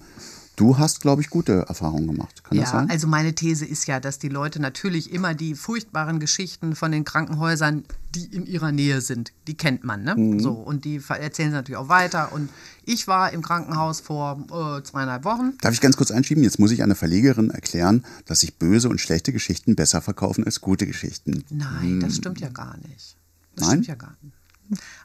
du 0.58 0.78
hast, 0.78 1.02
glaube 1.02 1.22
ich, 1.22 1.30
gute 1.30 1.65
Erfahrungen 1.68 2.08
gemacht. 2.08 2.44
Kann 2.44 2.58
das 2.58 2.68
Ja, 2.72 2.80
sein? 2.80 2.89
also 2.89 3.08
meine 3.08 3.34
These 3.36 3.65
ist 3.65 3.88
ja, 3.88 4.00
dass 4.00 4.20
die 4.20 4.30
Leute 4.30 4.62
natürlich 4.62 5.12
immer 5.12 5.34
die 5.34 5.56
furchtbaren 5.56 6.20
Geschichten 6.20 6.76
von 6.76 6.91
den 6.91 7.04
Krankenhäusern, 7.04 7.84
die 8.13 8.26
in 8.26 8.46
ihrer 8.46 8.72
Nähe 8.72 9.02
sind, 9.02 9.34
die 9.48 9.56
kennt 9.56 9.84
man, 9.84 10.04
ne? 10.04 10.15
Mhm. 10.15 10.39
So 10.39 10.52
und 10.54 10.86
die 10.86 11.02
erzählen 11.10 11.50
sie 11.50 11.56
natürlich 11.56 11.78
auch 11.78 11.89
weiter. 11.89 12.32
Und 12.32 12.50
ich 12.86 13.08
war 13.08 13.34
im 13.34 13.41
Krankenhaus 13.41 14.00
vor 14.00 14.39
äh, 14.80 14.84
zweieinhalb 14.84 15.26
Wochen. 15.26 15.54
Darf 15.62 15.74
ich 15.74 15.82
ganz 15.82 15.98
kurz 15.98 16.12
einschieben? 16.12 16.44
Jetzt 16.44 16.60
muss 16.60 16.72
ich 16.72 16.82
einer 16.84 16.96
Verlegerin 16.96 17.50
erklären, 17.50 18.06
dass 18.26 18.39
sich 18.39 18.58
böse 18.58 18.88
und 18.88 19.02
schlechte 19.02 19.34
Geschichten 19.34 19.76
besser 19.76 20.02
verkaufen 20.02 20.46
als 20.46 20.62
gute 20.62 20.88
Geschichten. 20.88 21.44
Nein, 21.50 22.00
das 22.00 22.15
stimmt 22.15 22.39
ja 22.39 22.50
gar 22.50 22.78
nicht. 22.78 23.18
Das 23.58 23.68
Hm. 23.68 23.68
Nein? 23.68 23.84
stimmt 23.84 23.88
ja 23.88 23.96
gar 23.96 24.15
nicht. 24.22 24.36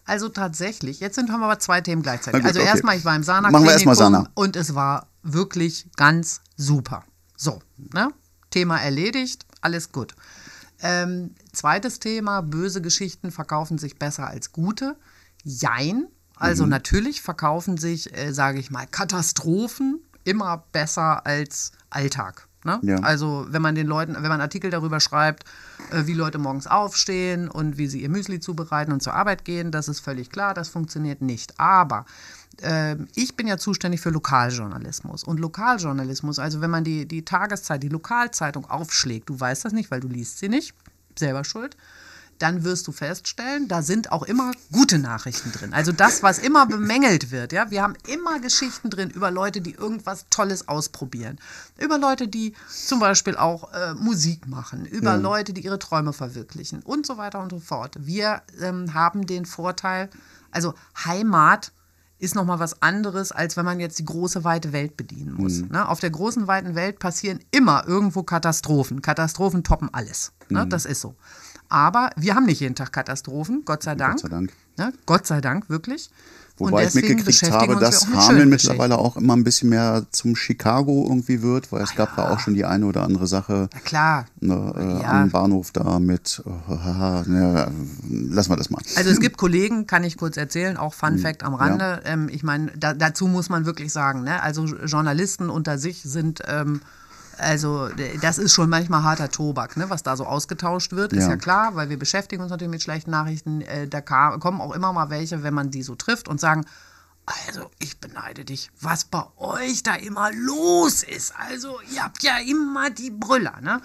Also 0.05 0.29
tatsächlich, 0.29 1.01
jetzt 1.01 1.15
sind 1.15 1.31
haben 1.31 1.41
wir 1.41 1.47
aber 1.47 1.59
zwei 1.59 1.81
Themen 1.81 2.03
gleichzeitig. 2.03 2.41
Gut, 2.41 2.49
also 2.49 2.61
okay. 2.61 2.69
erstmal, 2.69 2.97
ich 2.97 3.05
war 3.05 3.15
im 3.17 3.23
sana 3.23 3.51
Machen 3.51 3.65
wir 3.65 3.73
erst 3.73 3.87
mal 3.87 3.95
Sana. 3.95 4.29
und 4.35 4.57
es 4.57 4.75
war 4.75 5.07
wirklich 5.23 5.89
ganz 5.97 6.41
super. 6.57 7.05
So, 7.37 7.61
ne? 7.93 8.11
Thema 8.51 8.79
erledigt, 8.79 9.47
alles 9.61 9.93
gut. 9.93 10.15
Ähm, 10.83 11.35
zweites 11.53 12.01
Thema, 12.01 12.41
böse 12.41 12.81
Geschichten 12.81 13.31
verkaufen 13.31 13.79
sich 13.79 13.99
besser 13.99 14.27
als 14.29 14.53
gute. 14.53 14.97
Jein. 15.45 16.07
Also 16.37 16.65
Mhm. 16.65 16.71
natürlich 16.71 17.21
verkaufen 17.21 17.77
sich, 17.77 18.17
äh, 18.17 18.33
sage 18.33 18.59
ich 18.59 18.71
mal, 18.71 18.87
Katastrophen 18.87 20.01
immer 20.25 20.65
besser 20.73 21.27
als 21.27 21.73
Alltag. 21.91 22.49
Ne? 22.65 22.79
Ja. 22.83 22.97
Also 22.97 23.47
wenn 23.49 23.63
man 23.63 23.75
den 23.75 23.87
Leuten, 23.87 24.15
wenn 24.15 24.29
man 24.29 24.41
Artikel 24.41 24.71
darüber 24.71 25.01
schreibt, 25.01 25.45
äh, 25.91 26.07
wie 26.07 26.13
Leute 26.13 26.39
morgens 26.39 26.67
aufstehen 26.67 27.49
und 27.49 27.79
wie 27.79 27.87
sie 27.87 28.03
ihr 28.03 28.11
Müsli 28.11 28.39
zubereiten 28.39 28.93
und 28.93 29.03
zur 29.03 29.15
Arbeit 29.15 29.45
gehen, 29.45 29.71
das 29.71 29.89
ist 29.89 30.01
völlig 30.01 30.31
klar, 30.31 30.53
das 30.53 30.69
funktioniert 30.69 31.23
nicht. 31.23 31.59
Aber 31.59 32.05
ähm, 32.61 33.09
ich 33.15 33.35
bin 33.35 33.47
ja 33.47 33.57
zuständig 33.57 34.03
für 34.03 34.11
Lokaljournalismus. 34.11 35.25
Und 35.25 35.41
Lokaljournalismus, 35.41 36.39
also 36.39 36.61
wenn 36.61 36.71
man 36.71 36.85
die, 36.85 37.07
die 37.07 37.25
Tageszeit, 37.25 37.83
die 37.83 37.89
Lokalzeitung 37.89 38.69
aufschlägt, 38.69 39.31
du 39.31 39.41
weißt 39.41 39.65
das 39.65 39.73
nicht, 39.73 39.91
weil 39.91 40.01
du 40.01 40.09
liest 40.09 40.39
sie 40.39 40.51
nicht, 40.51 40.75
selber 41.19 41.45
schuld, 41.45 41.77
dann 42.41 42.65
wirst 42.65 42.87
du 42.87 42.93
feststellen, 42.93 43.69
da 43.69 43.83
sind 43.83 44.13
auch 44.13 44.23
immer 44.23 44.53
gute 44.73 44.99
Nachrichten 44.99 45.53
drin. 45.53 45.75
Also 45.75 45.93
das, 45.93 46.23
was 46.23 46.39
immer 46.39 46.67
bemängelt 46.67 47.31
wird. 47.31 47.53
Ja? 47.53 47.71
Wir 47.71 47.83
haben 47.83 47.95
immer 48.09 48.41
Geschichten 48.41 48.89
drin 48.89 49.11
über 49.11 49.31
Leute, 49.31 49.61
die 49.61 49.73
irgendwas 49.73 50.27
Tolles 50.31 50.67
ausprobieren. 50.67 51.39
Über 51.79 51.99
Leute, 51.99 52.29
die 52.29 52.55
zum 52.69 52.99
Beispiel 52.99 53.37
auch 53.37 53.73
äh, 53.73 53.95
Musik 53.95 54.49
machen. 54.49 54.87
Über 54.87 55.17
Leute, 55.19 55.53
die 55.53 55.63
ihre 55.63 55.79
Träume 55.79 56.13
verwirklichen 56.13 56.83
und 56.83 57.07
so 57.07 57.19
weiter 57.19 57.41
und 57.41 57.51
so 57.51 57.61
fort. 57.61 57.97
Wir 58.01 58.43
ähm, 58.61 58.95
haben 58.95 59.27
den 59.27 59.45
Vorteil, 59.45 60.09
also 60.51 60.75
Heimat 61.05 61.73
ist 62.19 62.35
nochmal 62.35 62.59
was 62.59 62.83
anderes, 62.83 63.33
als 63.33 63.57
wenn 63.57 63.65
man 63.65 63.81
jetzt 63.81 63.99
die 63.99 64.05
große, 64.05 64.45
weite 64.45 64.73
Welt 64.73 64.97
bedienen 64.97 65.35
muss. 65.35 65.63
Ne? 65.63 65.89
Auf 65.89 66.01
der 66.01 66.11
großen, 66.11 66.47
weiten 66.47 66.75
Welt 66.75 66.99
passieren 66.99 67.41
immer 67.51 67.87
irgendwo 67.87 68.23
Katastrophen. 68.23 69.01
Katastrophen 69.03 69.65
toppen 69.65 69.89
alles. 69.93 70.33
Ne? 70.51 70.67
Das 70.67 70.85
ist 70.85 71.01
so. 71.01 71.15
Aber 71.71 72.11
wir 72.17 72.35
haben 72.35 72.47
nicht 72.47 72.61
jeden 72.61 72.75
Tag 72.75 72.93
Katastrophen, 72.93 73.63
Gott 73.65 73.83
sei 73.83 73.95
Dank. 73.95 74.21
sei 74.21 74.29
Dank. 74.29 74.53
Ne? 74.77 74.93
Gott 75.07 75.27
sei 75.27 75.41
Dank, 75.41 75.71
wirklich. 75.71 76.11
Wobei 76.59 76.87
ich 76.87 76.93
mitgekriegt 76.95 77.51
habe, 77.51 77.77
dass 77.77 78.07
Hameln 78.09 78.51
mittlerweile 78.51 78.99
auch 78.99 79.17
immer 79.17 79.35
ein 79.35 79.45
bisschen 79.45 79.71
mehr 79.71 80.05
zum 80.11 80.37
Chicago 80.37 81.07
irgendwie 81.09 81.41
wird, 81.41 81.73
weil 81.73 81.83
es 81.83 81.95
gab 81.95 82.15
da 82.17 82.29
auch 82.29 82.39
schon 82.39 82.53
die 82.53 82.67
eine 82.67 82.85
oder 82.85 83.03
andere 83.03 83.27
Sache 83.27 83.71
Na 83.73 83.81
klar. 83.81 84.27
ne, 84.41 84.75
äh, 84.77 85.03
Ja. 85.03 85.23
am 85.23 85.31
Bahnhof 85.31 85.71
da 85.71 85.99
mit, 85.99 86.43
oh, 86.45 87.23
ne, 87.27 87.73
lassen 88.11 88.51
wir 88.51 88.57
das 88.59 88.69
mal. 88.69 88.83
Also 88.97 89.09
es 89.09 89.21
gibt 89.21 89.39
Kollegen, 89.39 89.87
kann 89.87 90.05
ich 90.05 90.19
kurz 90.19 90.37
erzählen, 90.37 90.77
auch 90.77 90.93
Fun 90.93 91.15
Hm, 91.15 91.19
Fact 91.21 91.45
am 91.45 91.55
Rande. 91.55 92.03
Ähm, 92.05 92.29
ich 92.31 92.43
meine, 92.43 92.71
da, 92.77 92.93
dazu 92.93 93.27
muss 93.27 93.49
man 93.49 93.65
wirklich 93.65 93.91
sagen, 93.91 94.23
ne? 94.25 94.43
also 94.43 94.67
Journalisten 94.67 95.49
unter 95.49 95.79
sich 95.79 96.03
sind, 96.03 96.41
ähm, 96.47 96.83
also 97.41 97.89
das 98.21 98.39
ist 98.39 98.53
schon 98.53 98.69
manchmal 98.71 99.03
harter 99.03 99.31
Tobak, 99.31 99.77
ne? 99.77 99.91
was 99.91 100.03
da 100.03 100.17
so 100.17 100.25
ausgetauscht 100.25 100.93
wird, 100.93 101.13
ist 101.13 101.25
Ja. 101.25 101.31
ja 101.31 101.37
klar, 101.37 101.75
weil 101.75 101.89
wir 101.89 101.99
beschäftigen 101.99 102.43
uns 102.43 102.51
natürlich 102.51 102.71
mit 102.71 102.83
schlechten 102.83 103.11
Nachrichten. 103.11 103.63
Äh, 103.63 103.89
da 103.89 104.01
kommen 104.01 104.61
auch 104.61 104.73
immer 104.73 104.93
mal 104.93 105.11
welche, 105.11 105.43
wenn 105.43 105.55
man 105.55 105.71
die 105.71 105.83
so 105.83 105.95
trifft 105.95 106.29
und 106.29 106.41
sagen, 106.41 106.65
also 107.27 107.71
ich 107.79 107.99
beneide 108.01 108.45
dich, 108.45 108.71
was 108.81 109.05
bei 109.05 109.23
euch 109.37 109.83
da 109.83 109.95
immer 109.95 110.31
los 110.33 111.03
ist. 111.03 111.33
Also 111.37 111.79
ihr 111.95 112.03
habt 112.03 112.23
ja 112.23 112.39
immer 112.39 112.91
die 112.91 113.11
Brüller, 113.11 113.61
ne? 113.61 113.81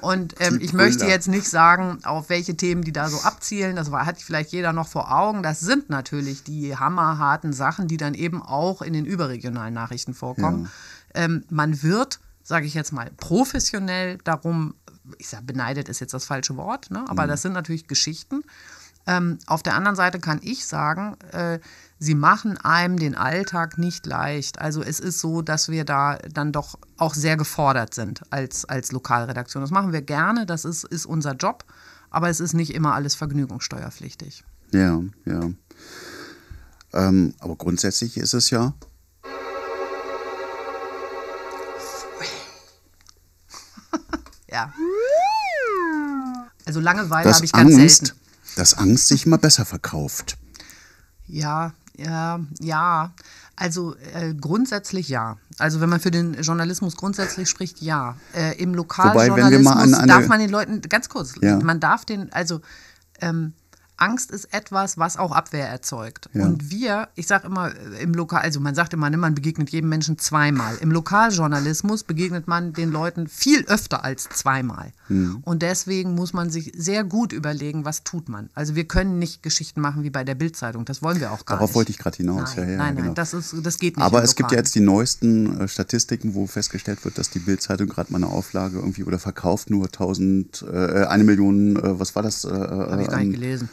Und 0.00 0.36
ähm, 0.38 0.58
ich 0.60 0.72
möchte 0.72 1.06
jetzt 1.06 1.26
nicht 1.26 1.48
sagen, 1.48 1.98
auf 2.04 2.28
welche 2.28 2.56
Themen 2.56 2.82
die 2.82 2.92
da 2.92 3.08
so 3.08 3.20
abzielen. 3.22 3.74
Das 3.74 3.90
war, 3.90 4.06
hat 4.06 4.22
vielleicht 4.22 4.52
jeder 4.52 4.72
noch 4.72 4.86
vor 4.86 5.12
Augen. 5.12 5.42
Das 5.42 5.58
sind 5.58 5.90
natürlich 5.90 6.44
die 6.44 6.76
hammerharten 6.76 7.52
Sachen, 7.52 7.88
die 7.88 7.96
dann 7.96 8.14
eben 8.14 8.40
auch 8.40 8.80
in 8.80 8.92
den 8.92 9.04
überregionalen 9.06 9.74
Nachrichten 9.74 10.14
vorkommen. 10.14 10.70
Ähm, 11.14 11.44
man 11.50 11.82
wird, 11.82 12.20
sage 12.48 12.64
ich 12.64 12.72
jetzt 12.72 12.92
mal, 12.92 13.10
professionell 13.18 14.16
darum, 14.24 14.74
ich 15.18 15.28
sage, 15.28 15.44
beneidet 15.44 15.90
ist 15.90 16.00
jetzt 16.00 16.14
das 16.14 16.24
falsche 16.24 16.56
Wort, 16.56 16.90
ne? 16.90 17.04
aber 17.06 17.26
das 17.26 17.42
sind 17.42 17.52
natürlich 17.52 17.86
Geschichten. 17.86 18.42
Ähm, 19.06 19.38
auf 19.46 19.62
der 19.62 19.74
anderen 19.74 19.96
Seite 19.96 20.18
kann 20.18 20.40
ich 20.42 20.66
sagen, 20.66 21.16
äh, 21.32 21.58
sie 21.98 22.14
machen 22.14 22.56
einem 22.56 22.98
den 22.98 23.14
Alltag 23.14 23.76
nicht 23.76 24.06
leicht. 24.06 24.62
Also 24.62 24.82
es 24.82 24.98
ist 24.98 25.20
so, 25.20 25.42
dass 25.42 25.68
wir 25.68 25.84
da 25.84 26.16
dann 26.32 26.50
doch 26.50 26.78
auch 26.96 27.12
sehr 27.12 27.36
gefordert 27.36 27.92
sind 27.92 28.22
als, 28.30 28.64
als 28.64 28.92
Lokalredaktion. 28.92 29.62
Das 29.62 29.70
machen 29.70 29.92
wir 29.92 30.00
gerne, 30.00 30.46
das 30.46 30.64
ist, 30.64 30.84
ist 30.84 31.04
unser 31.04 31.34
Job, 31.34 31.66
aber 32.08 32.30
es 32.30 32.40
ist 32.40 32.54
nicht 32.54 32.72
immer 32.72 32.94
alles 32.94 33.14
vergnügungssteuerpflichtig. 33.14 34.42
Ja, 34.72 35.02
ja. 35.26 35.50
Ähm, 36.94 37.34
aber 37.40 37.56
grundsätzlich 37.56 38.16
ist 38.16 38.32
es 38.32 38.48
Ja. 38.48 38.72
Also 46.78 46.84
Langeweile 46.98 47.34
habe 47.34 47.44
ich 47.44 47.52
ganz 47.52 47.74
Angst, 47.74 48.06
selten. 48.06 48.18
dass 48.56 48.74
Angst 48.74 49.08
sich 49.08 49.26
immer 49.26 49.38
besser 49.38 49.64
verkauft. 49.64 50.36
Ja, 51.26 51.72
ja, 51.96 52.40
ja. 52.60 53.12
Also 53.56 53.96
äh, 54.14 54.34
grundsätzlich 54.34 55.08
ja. 55.08 55.36
Also 55.58 55.80
wenn 55.80 55.88
man 55.88 55.98
für 56.00 56.10
den 56.12 56.34
Journalismus 56.34 56.96
grundsätzlich 56.96 57.48
spricht, 57.48 57.82
ja. 57.82 58.14
Äh, 58.34 58.56
Im 58.62 58.76
Wobei, 58.76 59.28
wenn 59.28 59.50
wir 59.50 59.58
mal 59.58 59.74
Lokaljournalismus 59.74 59.76
an 59.76 59.94
eine- 59.94 60.06
darf 60.06 60.28
man 60.28 60.38
den 60.40 60.50
Leuten, 60.50 60.80
ganz 60.82 61.08
kurz, 61.08 61.34
Ja. 61.40 61.58
man 61.58 61.80
darf 61.80 62.04
den, 62.04 62.32
also 62.32 62.60
ähm, 63.20 63.52
Angst 63.98 64.30
ist 64.30 64.52
etwas, 64.52 64.96
was 64.96 65.16
auch 65.16 65.32
Abwehr 65.32 65.68
erzeugt. 65.68 66.30
Ja. 66.32 66.46
Und 66.46 66.70
wir, 66.70 67.08
ich 67.14 67.26
sage 67.26 67.46
immer 67.46 67.72
äh, 67.74 68.02
im 68.02 68.14
Lokal, 68.14 68.42
also 68.42 68.60
man 68.60 68.74
sagt 68.74 68.94
immer, 68.94 69.10
ne, 69.10 69.16
man 69.16 69.34
begegnet 69.34 69.70
jedem 69.70 69.88
Menschen 69.88 70.18
zweimal. 70.18 70.76
Im 70.80 70.90
Lokaljournalismus 70.90 72.04
begegnet 72.04 72.48
man 72.48 72.72
den 72.72 72.90
Leuten 72.90 73.28
viel 73.28 73.64
öfter 73.66 74.04
als 74.04 74.28
zweimal. 74.28 74.92
Hm. 75.08 75.38
Und 75.42 75.62
deswegen 75.62 76.14
muss 76.14 76.32
man 76.32 76.50
sich 76.50 76.72
sehr 76.76 77.04
gut 77.04 77.32
überlegen, 77.32 77.84
was 77.84 78.04
tut 78.04 78.28
man. 78.28 78.50
Also 78.54 78.74
wir 78.74 78.84
können 78.84 79.18
nicht 79.18 79.42
Geschichten 79.42 79.80
machen 79.80 80.04
wie 80.04 80.10
bei 80.10 80.24
der 80.24 80.34
Bildzeitung. 80.34 80.84
Das 80.84 81.02
wollen 81.02 81.20
wir 81.20 81.32
auch 81.32 81.44
gar 81.44 81.56
Darauf 81.56 81.70
nicht. 81.70 81.76
wollte 81.76 81.90
ich 81.90 81.98
gerade 81.98 82.16
hinaus. 82.16 82.56
Nein, 82.56 82.64
ja, 82.64 82.72
ja, 82.72 82.78
nein, 82.78 82.94
genau. 82.94 83.06
nein, 83.06 83.14
das, 83.14 83.34
ist, 83.34 83.54
das 83.62 83.78
geht 83.78 83.96
nicht. 83.96 84.04
Aber 84.04 84.22
es 84.22 84.36
gibt 84.36 84.52
ja 84.52 84.58
jetzt 84.58 84.74
die 84.74 84.80
neuesten 84.80 85.60
äh, 85.60 85.68
Statistiken, 85.68 86.34
wo 86.34 86.46
festgestellt 86.46 87.04
wird, 87.04 87.18
dass 87.18 87.30
die 87.30 87.40
Bildzeitung 87.40 87.88
gerade 87.88 88.12
mal 88.12 88.22
eine 88.22 88.32
Auflage 88.32 88.78
irgendwie 88.78 89.04
oder 89.04 89.18
verkauft 89.18 89.70
nur 89.70 89.86
1000, 89.86 90.64
äh, 90.70 91.04
eine 91.04 91.24
Million, 91.24 91.76
äh, 91.76 91.98
was 91.98 92.14
war 92.14 92.22
das? 92.22 92.44
Äh, 92.44 92.50
Habe 92.50 93.02
ich 93.02 93.08
gar 93.08 93.18
nicht 93.18 93.32
gelesen. 93.32 93.68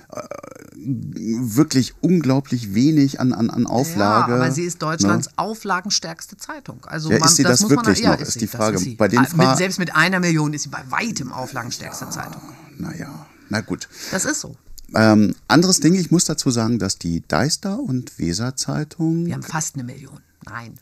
Wirklich 0.78 1.94
unglaublich 2.02 2.74
wenig 2.74 3.20
an, 3.20 3.34
an, 3.34 3.50
an 3.50 3.66
Auflage. 3.66 4.32
Ja, 4.32 4.38
aber 4.38 4.52
sie 4.52 4.64
ist 4.64 4.82
Deutschlands 4.82 5.28
Ne? 5.28 5.34
auflagenstärkste 5.38 6.38
Zeitung. 6.38 6.84
Also 6.86 7.12
Ja, 7.12 7.20
man, 7.20 7.30
ist 7.30 7.36
sie 7.38 7.44
das 7.44 7.62
muss 7.62 7.70
man, 7.72 7.86
wirklich 7.86 8.00
ja, 8.00 8.12
noch, 8.14 8.20
ist, 8.20 8.28
ist 8.30 8.34
sie, 8.36 8.40
die 8.42 8.46
das 8.48 8.56
Frage. 8.56 8.76
ist 8.78 8.84
sie. 8.84 8.96
Bei 8.96 9.08
den 9.08 9.20
Ah, 9.20 9.26
Fra- 9.26 9.56
selbst 9.58 9.80
mit 9.80 9.96
einer 9.96 10.20
Million 10.20 10.54
ist 10.54 10.64
sie 10.64 10.70
bei 10.70 10.84
weitem 10.90 11.32
auflagenstärkste 11.32 12.10
Zeitung. 12.10 12.42
Naja, 12.78 13.26
na 13.50 13.62
gut. 13.62 13.88
Das 14.12 14.26
ist 14.26 14.42
so. 14.42 14.56
Ähm, 14.94 15.36
anderes 15.48 15.80
Ding, 15.80 15.96
ich 15.96 16.12
muss 16.12 16.26
dazu 16.26 16.52
sagen, 16.52 16.78
dass 16.78 16.98
die 17.00 17.24
Deister 17.28 17.80
und 17.80 18.20
Weser 18.20 18.56
Zeitung, 18.56 19.26
Wir 19.26 19.34
haben 19.34 19.44
fast 19.44 19.76
eine 19.76 19.84
Million. 19.84 20.20
Nein, 20.46 20.76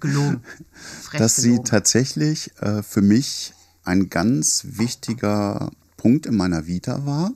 gelogen. 0.00 0.40
Dass 1.12 1.36
sie 1.36 1.50
gelogen. 1.50 1.64
tatsächlich 1.66 2.52
äh, 2.62 2.82
für 2.82 3.02
mich 3.02 3.52
ein 3.84 4.08
ganz 4.08 4.62
wichtiger 4.64 5.70
Punkt 5.98 6.24
in 6.24 6.36
meiner 6.36 6.66
Vita 6.66 7.04
war. 7.04 7.32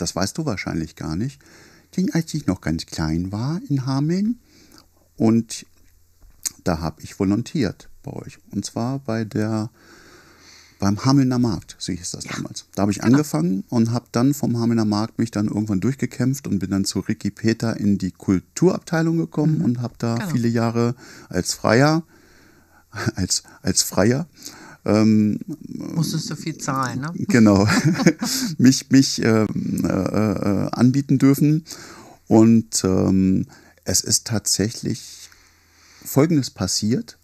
Das 0.00 0.16
weißt 0.16 0.38
du 0.38 0.46
wahrscheinlich 0.46 0.96
gar 0.96 1.16
nicht. 1.16 1.40
Denn 1.96 2.12
als 2.12 2.32
ich 2.34 2.46
noch 2.46 2.60
ganz 2.60 2.86
klein 2.86 3.32
war 3.32 3.60
in 3.68 3.84
Hameln 3.86 4.38
und 5.16 5.66
da 6.64 6.80
habe 6.80 7.02
ich 7.02 7.18
volontiert 7.18 7.88
bei 8.02 8.12
euch. 8.12 8.38
Und 8.50 8.64
zwar 8.64 8.98
bei 9.00 9.24
der 9.24 9.70
beim 10.78 11.04
Hamelner 11.04 11.38
Markt, 11.38 11.76
so 11.78 11.92
hieß 11.92 12.12
das 12.12 12.24
damals. 12.24 12.64
Da 12.74 12.82
habe 12.82 12.92
ich 12.92 13.04
angefangen 13.04 13.64
und 13.68 13.90
habe 13.90 14.06
dann 14.12 14.32
vom 14.32 14.58
Hamelner 14.58 14.86
Markt 14.86 15.18
mich 15.18 15.30
dann 15.30 15.46
irgendwann 15.46 15.80
durchgekämpft 15.80 16.46
und 16.46 16.58
bin 16.58 16.70
dann 16.70 16.86
zu 16.86 17.00
Ricky 17.00 17.30
Peter 17.30 17.76
in 17.76 17.98
die 17.98 18.12
Kulturabteilung 18.12 19.18
gekommen 19.18 19.60
und 19.60 19.82
habe 19.82 19.94
da 19.98 20.14
Genau. 20.14 20.30
viele 20.30 20.48
Jahre 20.48 20.94
als 21.28 21.52
Freier, 21.52 22.02
als, 23.14 23.42
als 23.60 23.82
Freier, 23.82 24.26
ähm, 24.84 25.40
Musstest 25.68 26.30
du 26.30 26.36
viel 26.36 26.56
zahlen, 26.58 27.00
ne? 27.00 27.12
genau, 27.28 27.68
mich, 28.58 28.90
mich 28.90 29.22
ähm, 29.22 29.84
äh, 29.84 29.88
äh, 29.88 30.68
anbieten 30.72 31.18
dürfen. 31.18 31.64
Und 32.28 32.84
ähm, 32.84 33.46
es 33.84 34.02
ist 34.02 34.26
tatsächlich 34.26 35.28
Folgendes 36.04 36.50
passiert. 36.50 37.18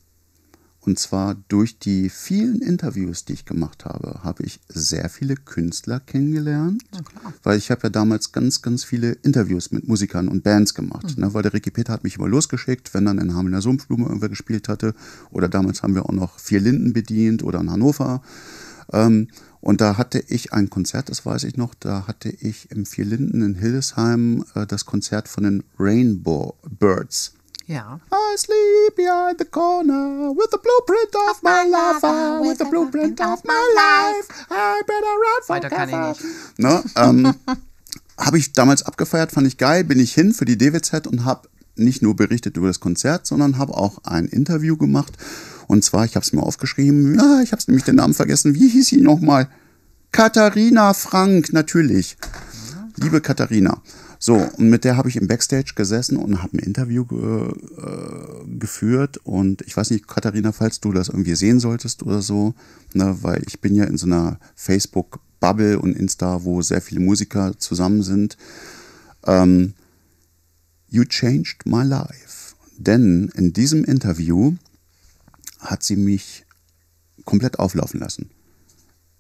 Und 0.87 1.01
zwar 1.01 1.35
durch 1.49 1.81
die 1.81 2.09
vielen 2.09 2.63
Interviews, 2.63 3.25
die 3.25 3.33
ich 3.33 3.45
gemacht 3.45 3.85
habe, 3.85 4.21
habe 4.23 4.45
ich 4.45 4.61
sehr 4.69 5.09
viele 5.09 5.35
Künstler 5.35 5.99
kennengelernt. 5.99 6.85
Weil 7.43 7.59
ich 7.59 7.73
habe 7.73 7.83
ja 7.85 7.89
damals 7.91 8.31
ganz, 8.31 8.63
ganz 8.63 8.85
viele 8.85 9.13
Interviews 9.13 9.73
mit 9.73 9.89
Musikern 9.89 10.29
und 10.29 10.45
Bands 10.45 10.75
gemacht. 10.75 11.19
Ne? 11.19 11.35
Weil 11.35 11.43
der 11.43 11.53
Ricky 11.53 11.73
Peter 11.73 11.93
hat 11.93 12.05
mich 12.05 12.17
immer 12.19 12.29
losgeschickt, 12.29 12.95
wenn 12.95 13.05
dann 13.05 13.19
in 13.19 13.35
Hamelner 13.35 13.63
Sumpfblume 13.63 14.05
irgendwer 14.05 14.29
gespielt 14.29 14.69
hatte. 14.69 14.95
Oder 15.31 15.49
damals 15.49 15.83
haben 15.83 15.97
wir 15.97 16.07
auch 16.07 16.13
noch 16.13 16.39
Vier 16.39 16.61
Linden 16.61 16.93
bedient 16.93 17.43
oder 17.43 17.61
in 17.61 17.71
Hannover. 17.71 18.23
Ähm, 18.93 19.27
und 19.61 19.81
da 19.81 19.99
hatte 19.99 20.23
ich 20.29 20.53
ein 20.53 20.71
Konzert, 20.71 21.09
das 21.09 21.27
weiß 21.27 21.43
ich 21.43 21.57
noch, 21.57 21.75
da 21.75 22.07
hatte 22.07 22.29
ich 22.29 22.71
im 22.71 22.87
Vier 22.87 23.05
Linden 23.05 23.43
in 23.43 23.57
Hildesheim 23.57 24.45
äh, 24.55 24.65
das 24.67 24.87
Konzert 24.87 25.27
von 25.27 25.43
den 25.43 25.65
Rainbow 25.77 26.55
Birds. 26.79 27.36
Ja. 27.67 27.99
I 28.13 28.39
sleep 28.39 28.95
behind 28.95 29.39
the 29.41 29.45
corner 29.45 30.31
with 30.31 30.49
the 30.53 30.59
blueprint 30.59 31.15
of 31.31 31.43
my 31.43 31.69
lover, 31.69 32.41
with 32.41 32.59
the 32.59 32.65
blueprint 32.65 33.21
of 33.21 33.43
my 33.45 33.65
life. 33.75 34.29
I 34.51 34.83
better 34.87 35.15
run 35.17 35.49
Weiter 35.49 35.71
kann 35.71 35.89
ich 35.89 36.21
nicht. 36.21 36.59
Ne, 36.59 36.85
ähm, 36.95 37.35
habe 38.17 38.39
ich 38.39 38.53
damals 38.53 38.85
abgefeiert, 38.85 39.33
fand 39.33 39.49
ich 39.49 39.59
geil, 39.59 39.83
bin 39.83 39.99
ich 39.99 40.15
hin 40.15 40.33
für 40.33 40.45
die 40.45 40.57
DWZ 40.57 41.09
und 41.09 41.25
habe 41.25 41.49
nicht 41.75 42.03
nur 42.03 42.15
berichtet 42.15 42.57
über 42.57 42.69
das 42.69 42.79
Konzert, 42.79 43.27
sondern 43.27 43.59
habe 43.59 43.75
auch 43.75 43.99
ein 44.05 44.27
Interview 44.27 44.77
gemacht. 44.77 45.15
Und 45.67 45.85
zwar, 45.85 46.05
ich 46.05 46.15
habe 46.15 46.25
es 46.25 46.33
mir 46.33 46.43
aufgeschrieben, 46.43 47.19
ja, 47.19 47.41
ich 47.43 47.51
habe 47.51 47.63
nämlich 47.67 47.85
den 47.85 47.97
Namen 47.97 48.15
vergessen. 48.15 48.55
Wie 48.55 48.69
hieß 48.69 48.87
sie 48.87 49.01
nochmal? 49.01 49.49
Katharina 50.13 50.95
Frank, 50.95 51.53
natürlich. 51.53 52.17
Liebe 52.99 53.21
Katharina. 53.21 53.83
So, 54.19 54.37
und 54.37 54.71
mit 54.71 54.85
der 54.85 54.97
habe 54.97 55.11
ich 55.11 55.17
im 55.17 55.29
Backstage 55.29 55.73
gesessen 55.75 56.17
und 56.17 56.43
habe 56.43 56.57
ein 56.57 56.61
Interview 56.61 57.05
ge 57.05 57.53
äh, 57.77 58.59
geführt. 58.59 59.19
Und 59.19 59.63
ich 59.63 59.77
weiß 59.77 59.91
nicht, 59.91 60.09
Katharina, 60.09 60.53
falls 60.53 60.81
du 60.81 60.93
das 60.93 61.09
irgendwie 61.09 61.35
sehen 61.35 61.61
solltest 61.61 62.03
oder 62.03 62.23
so, 62.23 62.55
ne, 62.95 63.19
weil 63.21 63.43
ich 63.47 63.61
bin 63.61 63.75
ja 63.75 63.85
in 63.85 63.99
so 63.99 64.07
einer 64.07 64.39
Facebook-Bubble 64.55 65.79
und 65.79 65.95
Insta, 65.95 66.45
wo 66.45 66.63
sehr 66.63 66.81
viele 66.81 67.01
Musiker 67.01 67.59
zusammen 67.59 68.03
sind. 68.03 68.39
Ähm, 69.27 69.75
you 70.89 71.05
changed 71.05 71.67
my 71.67 71.83
life. 71.85 72.55
Denn 72.79 73.31
in 73.35 73.53
diesem 73.53 73.85
Interview 73.85 74.55
hat 75.61 75.83
sie 75.83 75.97
mich 75.97 76.47
komplett 77.25 77.59
auflaufen 77.59 78.01
lassen. 78.01 78.31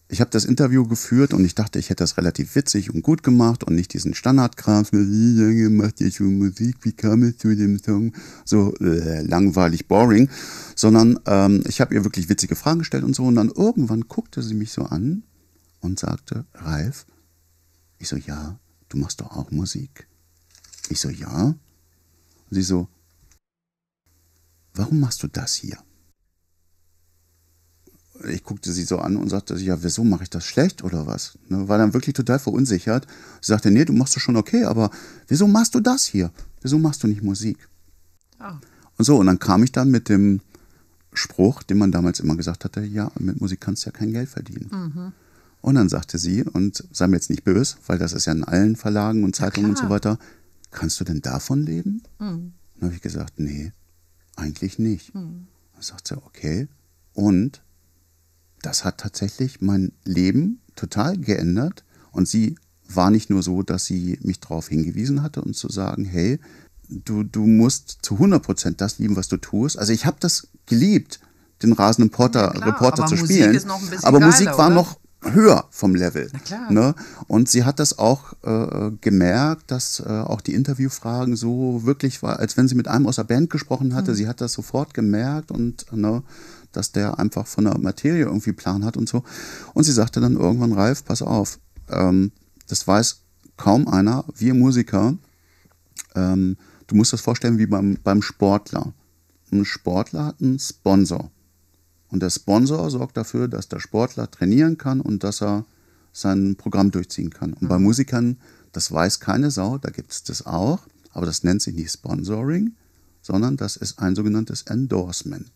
Ich 0.09 0.21
habe 0.21 0.31
das 0.31 0.45
Interview 0.45 0.87
geführt 0.87 1.35
und 1.35 1.45
ich 1.45 1.57
dachte, 1.57 1.81
ich 1.81 1.91
hätte 1.91 2.05
das 2.05 2.17
relativ 2.17 2.55
witzig 2.55 2.95
und 2.95 3.03
gut 3.03 3.25
gemacht 3.25 3.65
und 3.65 3.75
nicht 3.75 3.93
diesen 3.93 4.15
Standardkram, 4.15 4.87
wie 4.93 5.41
lange 5.41 5.69
macht 5.71 6.01
ihr 6.01 6.13
schon 6.13 6.39
Musik, 6.39 6.77
wie 6.83 6.93
kam 6.93 7.25
es 7.25 7.39
zu 7.39 7.55
dem 7.57 7.83
Song, 7.83 8.13
so 8.45 8.73
äh, 8.77 9.23
langweilig, 9.23 9.89
boring, 9.89 10.29
sondern 10.77 11.19
ähm, 11.27 11.65
ich 11.67 11.81
habe 11.81 11.93
ihr 11.95 12.05
wirklich 12.05 12.29
witzige 12.29 12.55
Fragen 12.55 12.81
gestellt 12.81 13.03
und 13.03 13.17
so 13.17 13.25
und 13.25 13.35
dann 13.35 13.51
irgendwann 13.51 14.03
guckte 14.03 14.43
sie 14.43 14.55
mich 14.55 14.71
so 14.71 14.83
an 14.83 15.25
und 15.81 15.99
sagte, 15.99 16.47
Ralf, 16.55 17.05
ich 17.99 18.09
so, 18.09 18.17
ja, 18.17 18.61
du 18.89 18.99
machst 18.99 19.21
doch 19.21 19.37
auch 19.37 19.51
Musik. 19.51 20.07
Ich 20.89 21.01
so, 21.01 21.11
ja. 21.11 21.47
Und 21.47 21.59
sie 22.51 22.63
so, 22.63 22.87
warum 24.75 25.01
machst 25.01 25.23
du 25.25 25.27
das 25.27 25.55
hier? 25.55 25.79
Ich 28.25 28.45
guckte 28.45 28.73
sie 28.73 28.85
so 28.85 28.99
an 28.99 29.17
und 29.17 29.29
sagte, 29.29 29.57
ja, 29.57 29.83
wieso 29.83 30.05
mache 30.05 30.25
ich 30.25 30.31
das 30.31 30.45
schlecht 30.45 30.83
oder 30.85 31.07
was? 31.07 31.39
Ne, 31.49 31.69
war 31.69 31.79
dann 31.79 31.95
wirklich 31.95 32.15
total 32.15 32.39
verunsichert. 32.39 33.07
Sie 33.41 33.49
sagte, 33.49 33.71
nee, 33.71 33.85
du 33.85 33.93
machst 33.93 34.17
das 34.17 34.23
schon 34.23 34.37
okay, 34.37 34.65
aber 34.65 34.91
wieso 35.29 35.47
machst 35.47 35.75
du 35.75 35.81
das 35.81 36.05
hier? 36.05 36.31
Wieso 36.63 36.79
machst 36.79 37.03
du 37.03 37.07
nicht 37.07 37.23
Musik? 37.23 37.69
Ah. 38.39 38.59
Und 38.99 39.05
so, 39.05 39.19
und 39.19 39.27
dann 39.27 39.39
kam 39.39 39.63
ich 39.63 39.73
dann 39.73 39.91
mit 39.91 40.09
dem 40.09 40.41
Spruch, 41.13 41.63
den 41.63 41.79
man 41.79 41.93
damals 41.93 42.21
immer 42.21 42.37
gesagt 42.37 42.65
hatte, 42.65 42.83
ja, 42.83 43.11
mit 43.19 43.41
Musik 43.41 43.61
kannst 43.61 43.85
du 43.85 43.91
ja 43.91 43.93
kein 43.93 44.13
Geld 44.13 44.29
verdienen. 44.29 44.69
Und 45.63 45.75
dann 45.75 45.89
sagte 45.89 46.19
sie, 46.19 46.45
und 46.45 46.85
sei 46.93 47.07
mir 47.07 47.17
jetzt 47.17 47.31
nicht 47.31 47.45
böse, 47.45 47.77
weil 47.87 47.99
das 47.99 48.13
ist 48.13 48.27
ja 48.27 48.33
in 48.33 48.45
allen 48.45 48.77
Verlagen 48.77 49.25
und 49.25 49.35
Zeitungen 49.35 49.71
und 49.71 49.79
so 49.79 49.89
weiter, 49.89 50.19
kannst 50.71 51.01
du 51.01 51.05
denn 51.05 51.23
davon 51.23 51.65
leben? 51.65 52.03
Dann 52.79 52.89
habe 52.89 52.95
ich 52.95 53.03
gesagt, 53.03 53.41
nee, 53.41 53.73
eigentlich 54.37 54.79
nicht. 54.79 55.13
Dann 55.15 55.83
sagt 55.83 56.09
sie, 56.09 56.17
okay. 56.17 56.69
Und 57.15 57.63
das 58.67 58.85
hat 58.85 58.99
tatsächlich 58.99 59.61
mein 59.61 59.93
Leben 60.05 60.61
total 60.75 61.17
geändert. 61.17 61.85
Und 62.11 62.27
sie 62.27 62.57
war 62.89 63.11
nicht 63.11 63.31
nur 63.31 63.43
so, 63.43 63.63
dass 63.63 63.85
sie 63.85 64.19
mich 64.23 64.41
darauf 64.41 64.69
hingewiesen 64.69 65.23
hatte 65.23 65.41
und 65.41 65.55
zu 65.55 65.69
sagen, 65.69 66.05
hey, 66.05 66.41
du, 66.89 67.23
du 67.23 67.47
musst 67.47 67.99
zu 68.03 68.15
100 68.15 68.43
Prozent 68.43 68.81
das 68.81 68.99
lieben, 68.99 69.15
was 69.15 69.29
du 69.29 69.37
tust. 69.37 69.79
Also 69.79 69.93
ich 69.93 70.05
habe 70.05 70.17
das 70.19 70.49
geliebt, 70.67 71.21
den 71.63 71.73
rasenden 71.73 72.11
Porter, 72.11 72.51
klar, 72.51 72.67
Reporter 72.67 73.07
zu 73.07 73.15
Musik 73.15 73.45
spielen. 73.45 73.71
aber 74.03 74.19
geiler, 74.19 74.27
Musik 74.27 74.49
war 74.49 74.67
oder? 74.67 74.75
noch 74.75 74.99
höher 75.23 75.65
vom 75.71 75.95
Level. 75.95 76.29
Na 76.33 76.39
klar. 76.41 76.73
Ne? 76.73 76.95
Und 77.29 77.49
sie 77.49 77.65
hat 77.65 77.79
das 77.79 77.99
auch 77.99 78.33
äh, 78.43 78.91
gemerkt, 79.01 79.71
dass 79.71 80.01
äh, 80.01 80.09
auch 80.09 80.41
die 80.41 80.55
Interviewfragen 80.55 81.37
so 81.37 81.83
wirklich 81.85 82.23
war, 82.23 82.39
als 82.41 82.57
wenn 82.57 82.69
sie 82.69 82.75
mit 82.75 82.89
einem 82.89 83.07
aus 83.07 83.17
der 83.17 83.25
Band 83.25 83.51
gesprochen 83.51 83.95
hatte. 83.95 84.13
Mhm. 84.13 84.17
Sie 84.17 84.29
hat 84.29 84.41
das 84.41 84.53
sofort 84.53 84.93
gemerkt 84.93 85.51
und 85.51 85.87
ne, 85.93 86.23
dass 86.77 86.93
der 86.93 87.19
einfach 87.19 87.47
von 87.47 87.65
der 87.65 87.79
Materie 87.79 88.25
irgendwie 88.25 88.53
Plan 88.53 88.85
hat 88.85 88.97
und 88.97 89.09
so. 89.09 89.25
Und 89.75 89.85
sie 89.85 89.93
sagte 89.93 90.21
dann 90.21 90.37
irgendwann, 90.37 90.73
Ralf, 90.73 91.05
pass 91.05 91.23
auf, 91.23 91.59
ähm, 91.91 92.33
das 92.69 92.87
weiß 92.87 93.23
kaum 93.57 93.89
einer, 93.89 94.25
wir 94.37 94.55
Musiker, 94.55 95.17
ähm, 96.15 96.57
du 96.87 96.95
musst 96.95 97.13
das 97.13 97.21
vorstellen 97.21 97.59
wie 97.59 97.67
beim, 97.67 97.99
beim 98.03 98.23
Sportler. 98.23 98.93
Ein 99.51 99.65
Sportler 99.65 100.27
hat 100.27 100.41
einen 100.41 100.59
Sponsor. 100.59 101.31
Und 102.09 102.21
der 102.23 102.31
Sponsor 102.31 102.91
sorgt 102.91 103.17
dafür, 103.17 103.49
dass 103.49 103.69
der 103.69 103.81
Sportler 103.81 104.31
trainieren 104.31 104.79
kann 104.79 105.01
und 105.01 105.25
dass 105.25 105.43
er 105.43 105.65
sein 106.13 106.57
Programm 106.57 106.91
durchziehen 106.91 107.31
kann. 107.31 107.53
Und 107.53 107.69
bei 107.69 107.79
Musikern, 107.79 108.39
das 108.73 108.91
weiß 108.91 109.21
keine 109.21 109.51
Sau, 109.51 109.79
da 109.79 109.91
gibt 109.91 110.13
es 110.13 110.23
das 110.23 110.47
auch, 110.47 110.81
aber 111.13 111.27
das 111.27 111.45
nennt 111.45 111.63
sich 111.63 111.75
nicht 111.75 111.93
Sponsoring, 111.93 112.73
sondern 113.23 113.57
das 113.57 113.77
ist 113.77 113.99
ein 113.99 114.15
sogenanntes 114.15 114.63
Endorsement. 114.63 115.51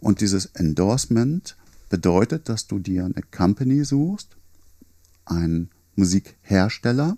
Und 0.00 0.20
dieses 0.20 0.46
Endorsement 0.46 1.56
bedeutet, 1.88 2.48
dass 2.48 2.66
du 2.66 2.78
dir 2.78 3.04
eine 3.04 3.22
Company 3.36 3.84
suchst, 3.84 4.36
einen 5.24 5.70
Musikhersteller 5.96 7.16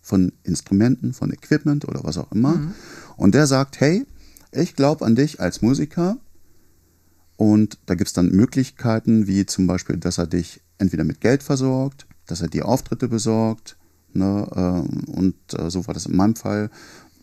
von 0.00 0.32
Instrumenten, 0.42 1.12
von 1.12 1.32
Equipment 1.32 1.86
oder 1.88 2.04
was 2.04 2.18
auch 2.18 2.30
immer. 2.32 2.74
Und 3.16 3.34
der 3.34 3.46
sagt, 3.46 3.80
hey, 3.80 4.06
ich 4.52 4.76
glaube 4.76 5.04
an 5.04 5.16
dich 5.16 5.40
als 5.40 5.62
Musiker. 5.62 6.18
Und 7.36 7.78
da 7.86 7.94
gibt 7.94 8.08
es 8.08 8.14
dann 8.14 8.30
Möglichkeiten, 8.30 9.26
wie 9.26 9.46
zum 9.46 9.66
Beispiel, 9.66 9.96
dass 9.96 10.18
er 10.18 10.26
dich 10.26 10.60
entweder 10.78 11.04
mit 11.04 11.20
Geld 11.20 11.42
versorgt, 11.42 12.06
dass 12.26 12.40
er 12.40 12.48
dir 12.48 12.66
Auftritte 12.66 13.08
besorgt. 13.08 13.76
Ne, 14.12 14.48
ähm, 14.54 15.04
und 15.12 15.34
äh, 15.58 15.70
so 15.70 15.88
war 15.88 15.94
das 15.94 16.06
in 16.06 16.14
meinem 16.14 16.36
Fall, 16.36 16.70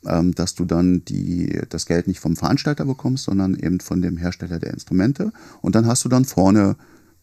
ähm, 0.06 0.34
dass 0.34 0.56
du 0.56 0.66
dann 0.66 1.04
die, 1.06 1.62
das 1.70 1.86
Geld 1.86 2.08
nicht 2.08 2.20
vom 2.20 2.36
Veranstalter 2.36 2.86
bekommst, 2.86 3.26
sondern 3.26 3.56
eben 3.56 3.80
von 3.80 4.02
dem 4.02 4.18
Hersteller 4.18 4.60
der 4.60 4.74
Instrumente. 4.74 5.32
Und 5.62 5.76
dann 5.76 5.86
hast 5.86 6.04
du 6.06 6.10
dann 6.10 6.26
vorne 6.26 6.76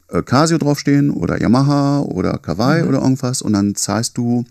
äh, 0.08 0.22
Casio 0.22 0.58
draufstehen 0.58 1.10
oder 1.10 1.40
Yamaha 1.40 2.00
oder 2.00 2.38
Kawai 2.38 2.84
oder 2.84 3.02
irgendwas 3.02 3.42
und 3.42 3.52
dann 3.52 3.74
zahlst 3.74 4.16
du 4.16 4.44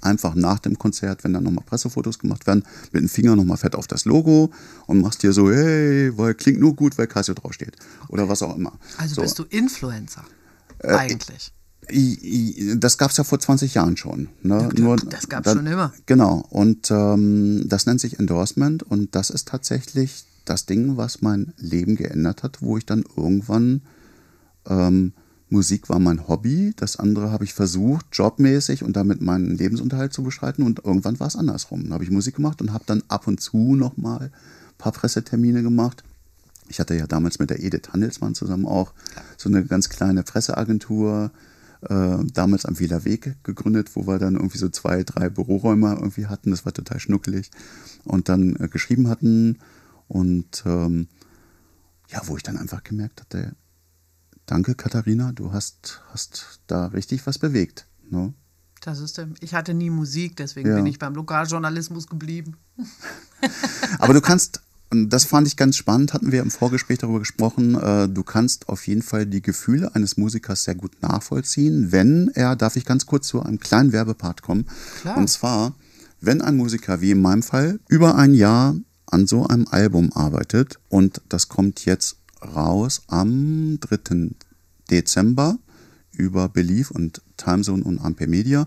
einfach 0.00 0.34
nach 0.34 0.58
dem 0.58 0.78
Konzert, 0.78 1.22
wenn 1.24 1.32
dann 1.32 1.44
nochmal 1.44 1.64
Pressefotos 1.64 2.18
gemacht 2.18 2.46
werden, 2.46 2.64
mit 2.90 3.02
dem 3.02 3.08
Finger 3.08 3.36
nochmal 3.36 3.56
fett 3.56 3.76
auf 3.76 3.86
das 3.86 4.04
Logo 4.04 4.50
und 4.86 5.00
machst 5.00 5.22
dir 5.22 5.32
so, 5.32 5.50
hey, 5.50 6.16
weil 6.18 6.34
klingt 6.34 6.60
nur 6.60 6.74
gut, 6.74 6.98
weil 6.98 7.06
Casio 7.06 7.34
draufsteht. 7.34 7.76
Oder 8.08 8.28
was 8.28 8.42
auch 8.42 8.56
immer. 8.56 8.72
Also 8.98 9.14
so. 9.14 9.22
bist 9.22 9.38
du 9.38 9.44
Influencer. 9.44 10.24
Äh, 10.78 10.94
eigentlich. 10.94 11.52
Das 12.76 12.96
gab 12.96 13.10
es 13.10 13.16
ja 13.16 13.24
vor 13.24 13.40
20 13.40 13.74
Jahren 13.74 13.96
schon. 13.96 14.28
Ne? 14.42 14.68
Nur, 14.78 14.96
das 14.96 15.28
gab's 15.28 15.52
schon 15.52 15.66
immer. 15.66 15.92
Genau. 16.06 16.46
Und 16.48 16.90
ähm, 16.90 17.68
das 17.68 17.86
nennt 17.86 18.00
sich 18.00 18.18
Endorsement 18.18 18.82
und 18.82 19.14
das 19.14 19.30
ist 19.30 19.48
tatsächlich 19.48 20.24
das 20.44 20.66
Ding, 20.66 20.96
was 20.96 21.22
mein 21.22 21.52
Leben 21.56 21.96
geändert 21.96 22.42
hat, 22.42 22.62
wo 22.62 22.76
ich 22.78 22.86
dann 22.86 23.04
irgendwann 23.16 23.82
ähm, 24.68 25.12
Musik 25.52 25.90
war 25.90 25.98
mein 25.98 26.28
Hobby, 26.28 26.72
das 26.76 26.96
andere 26.96 27.30
habe 27.30 27.44
ich 27.44 27.52
versucht, 27.52 28.06
jobmäßig 28.12 28.82
und 28.82 28.96
damit 28.96 29.20
meinen 29.20 29.56
Lebensunterhalt 29.56 30.12
zu 30.12 30.22
bestreiten 30.22 30.64
und 30.64 30.82
irgendwann 30.84 31.20
war 31.20 31.26
es 31.26 31.36
andersrum. 31.36 31.82
Dann 31.82 31.92
habe 31.92 32.04
ich 32.04 32.10
Musik 32.10 32.36
gemacht 32.36 32.62
und 32.62 32.72
habe 32.72 32.84
dann 32.86 33.02
ab 33.08 33.26
und 33.26 33.38
zu 33.38 33.76
nochmal 33.76 34.30
ein 34.30 34.78
paar 34.78 34.92
Pressetermine 34.92 35.62
gemacht. 35.62 36.04
Ich 36.68 36.80
hatte 36.80 36.94
ja 36.94 37.06
damals 37.06 37.38
mit 37.38 37.50
der 37.50 37.62
Edith 37.62 37.92
Handelsmann 37.92 38.34
zusammen 38.34 38.64
auch 38.64 38.94
so 39.36 39.50
eine 39.50 39.62
ganz 39.64 39.90
kleine 39.90 40.22
Presseagentur, 40.22 41.30
äh, 41.88 42.18
damals 42.32 42.64
am 42.66 42.78
Wieler 42.78 43.04
Weg 43.04 43.36
gegründet, 43.44 43.90
wo 43.94 44.06
wir 44.06 44.18
dann 44.18 44.34
irgendwie 44.36 44.58
so 44.58 44.68
zwei, 44.68 45.02
drei 45.02 45.28
Büroräume 45.28 45.94
irgendwie 45.94 46.26
hatten. 46.26 46.50
Das 46.50 46.64
war 46.64 46.72
total 46.72 47.00
schnuckelig. 47.00 47.50
Und 48.04 48.28
dann 48.28 48.56
äh, 48.56 48.68
geschrieben 48.68 49.08
hatten 49.08 49.58
und 50.08 50.62
ähm, 50.66 51.08
ja, 52.08 52.20
wo 52.26 52.36
ich 52.36 52.42
dann 52.42 52.56
einfach 52.58 52.82
gemerkt 52.84 53.20
hatte, 53.20 53.54
danke 54.46 54.74
Katharina, 54.74 55.32
du 55.32 55.52
hast, 55.52 56.02
hast 56.12 56.60
da 56.66 56.86
richtig 56.86 57.26
was 57.26 57.38
bewegt. 57.38 57.86
Ne? 58.10 58.34
Das 58.82 58.98
ist, 58.98 59.24
ich 59.40 59.54
hatte 59.54 59.74
nie 59.74 59.90
Musik, 59.90 60.36
deswegen 60.36 60.68
Ja. 60.70 60.76
bin 60.76 60.86
ich 60.86 60.98
beim 60.98 61.14
Lokaljournalismus 61.14 62.06
geblieben. 62.08 62.56
Aber 63.98 64.12
du 64.12 64.20
kannst, 64.20 64.60
und 64.92 65.08
das 65.08 65.24
fand 65.24 65.46
ich 65.46 65.56
ganz 65.56 65.76
spannend, 65.76 66.12
hatten 66.12 66.32
wir 66.32 66.42
im 66.42 66.50
Vorgespräch 66.50 66.98
darüber 66.98 67.20
gesprochen, 67.20 67.80
äh, 67.80 68.10
du 68.10 68.22
kannst 68.22 68.68
auf 68.68 68.86
jeden 68.86 69.00
Fall 69.00 69.24
die 69.24 69.40
Gefühle 69.40 69.94
eines 69.94 70.18
Musikers 70.18 70.64
sehr 70.64 70.74
gut 70.74 71.00
nachvollziehen, 71.00 71.92
wenn 71.92 72.30
er, 72.34 72.56
darf 72.56 72.76
ich 72.76 72.84
ganz 72.84 73.06
kurz 73.06 73.26
zu 73.26 73.42
einem 73.42 73.58
kleinen 73.58 73.92
Werbepart 73.92 74.42
kommen. 74.42 74.66
Klar. 75.00 75.16
Und 75.16 75.28
zwar, 75.28 75.74
wenn 76.20 76.42
ein 76.42 76.58
Musiker, 76.58 77.00
wie 77.00 77.12
in 77.12 77.22
meinem 77.22 77.42
Fall, 77.42 77.80
über 77.88 78.16
ein 78.16 78.34
Jahr 78.34 78.76
an 79.06 79.26
so 79.26 79.46
einem 79.46 79.66
Album 79.70 80.12
arbeitet 80.12 80.78
und 80.90 81.22
das 81.30 81.48
kommt 81.48 81.86
jetzt 81.86 82.16
raus 82.42 83.00
am 83.06 83.78
3. 83.80 84.32
Dezember 84.90 85.58
über 86.12 86.50
Belief 86.50 86.90
und 86.90 87.22
Timezone 87.38 87.82
und 87.82 87.98
Ampere 87.98 88.28
Media 88.28 88.66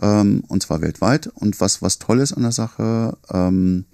ähm, 0.00 0.42
und 0.48 0.62
zwar 0.62 0.80
weltweit. 0.80 1.28
Und 1.28 1.60
was, 1.60 1.82
was 1.82 1.98
toll 1.98 2.20
ist 2.20 2.32
an 2.32 2.42
der 2.42 2.52
Sache, 2.52 3.16
ähm, 3.30 3.84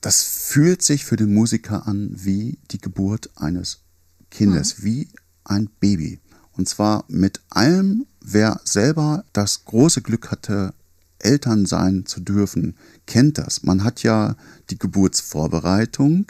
das 0.00 0.22
fühlt 0.22 0.82
sich 0.82 1.04
für 1.04 1.16
den 1.16 1.34
Musiker 1.34 1.86
an 1.86 2.10
wie 2.12 2.58
die 2.70 2.78
Geburt 2.78 3.30
eines 3.36 3.80
Kindes, 4.30 4.82
wie 4.84 5.08
ein 5.44 5.68
Baby. 5.80 6.20
Und 6.52 6.68
zwar 6.68 7.04
mit 7.08 7.40
allem, 7.50 8.06
wer 8.20 8.60
selber 8.64 9.24
das 9.32 9.64
große 9.64 10.02
Glück 10.02 10.30
hatte, 10.30 10.74
Eltern 11.18 11.66
sein 11.66 12.06
zu 12.06 12.20
dürfen, 12.20 12.76
kennt 13.06 13.38
das. 13.38 13.62
Man 13.64 13.82
hat 13.82 14.02
ja 14.02 14.36
die 14.70 14.78
Geburtsvorbereitung, 14.78 16.26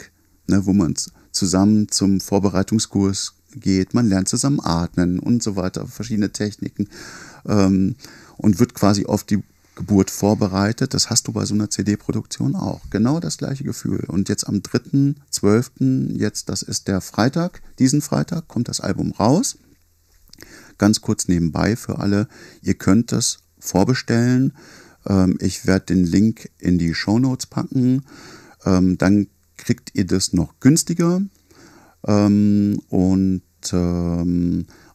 ne, 0.47 0.67
wo 0.67 0.73
man 0.73 0.95
zusammen 1.33 1.89
zum 1.89 2.21
Vorbereitungskurs 2.21 3.35
geht, 3.55 3.95
man 3.95 4.09
lernt 4.09 4.29
zusammen 4.29 4.61
atmen 4.63 5.19
und 5.19 5.43
so 5.43 5.57
weiter, 5.57 5.87
verschiedene 5.87 6.31
Techniken 6.31 6.89
ähm, 7.47 7.97
und 8.37 8.61
wird 8.61 8.75
quasi 8.75 9.07
auf 9.07 9.25
die 9.25 9.43
Geburt 9.79 10.11
vorbereitet. 10.11 10.93
Das 10.93 11.09
hast 11.09 11.29
du 11.29 11.33
bei 11.33 11.45
so 11.45 11.55
einer 11.55 11.71
CD-Produktion 11.71 12.57
auch. 12.57 12.81
Genau 12.91 13.21
das 13.21 13.39
gleiche 13.39 13.63
Gefühl. 13.63 14.05
Und 14.09 14.29
jetzt 14.29 14.49
am 14.49 14.57
3.12., 14.57 16.19
jetzt, 16.19 16.49
das 16.49 16.63
ist 16.63 16.89
der 16.89 17.01
Freitag, 17.01 17.63
diesen 17.79 18.03
Freitag 18.03 18.49
kommt 18.49 18.67
das 18.67 18.81
Album 18.81 19.13
raus. 19.13 19.57
Ganz 20.79 21.01
kurz 21.01 21.29
nebenbei 21.29 21.77
für 21.77 22.01
alle, 22.01 22.27
ihr 22.61 22.75
könnt 22.75 23.13
das 23.13 23.39
vorbestellen. 23.61 24.53
Ähm, 25.07 25.39
ich 25.41 25.65
werde 25.65 25.87
den 25.87 26.05
Link 26.05 26.51
in 26.59 26.79
die 26.79 26.93
Show 26.95 27.21
Notes 27.21 27.47
packen. 27.47 28.05
Ähm, 28.65 28.99
dann 28.99 29.29
kriegt 29.57 29.95
ihr 29.95 30.07
das 30.07 30.33
noch 30.33 30.59
günstiger. 30.59 31.23
Ähm, 32.05 32.81
und 32.89 33.43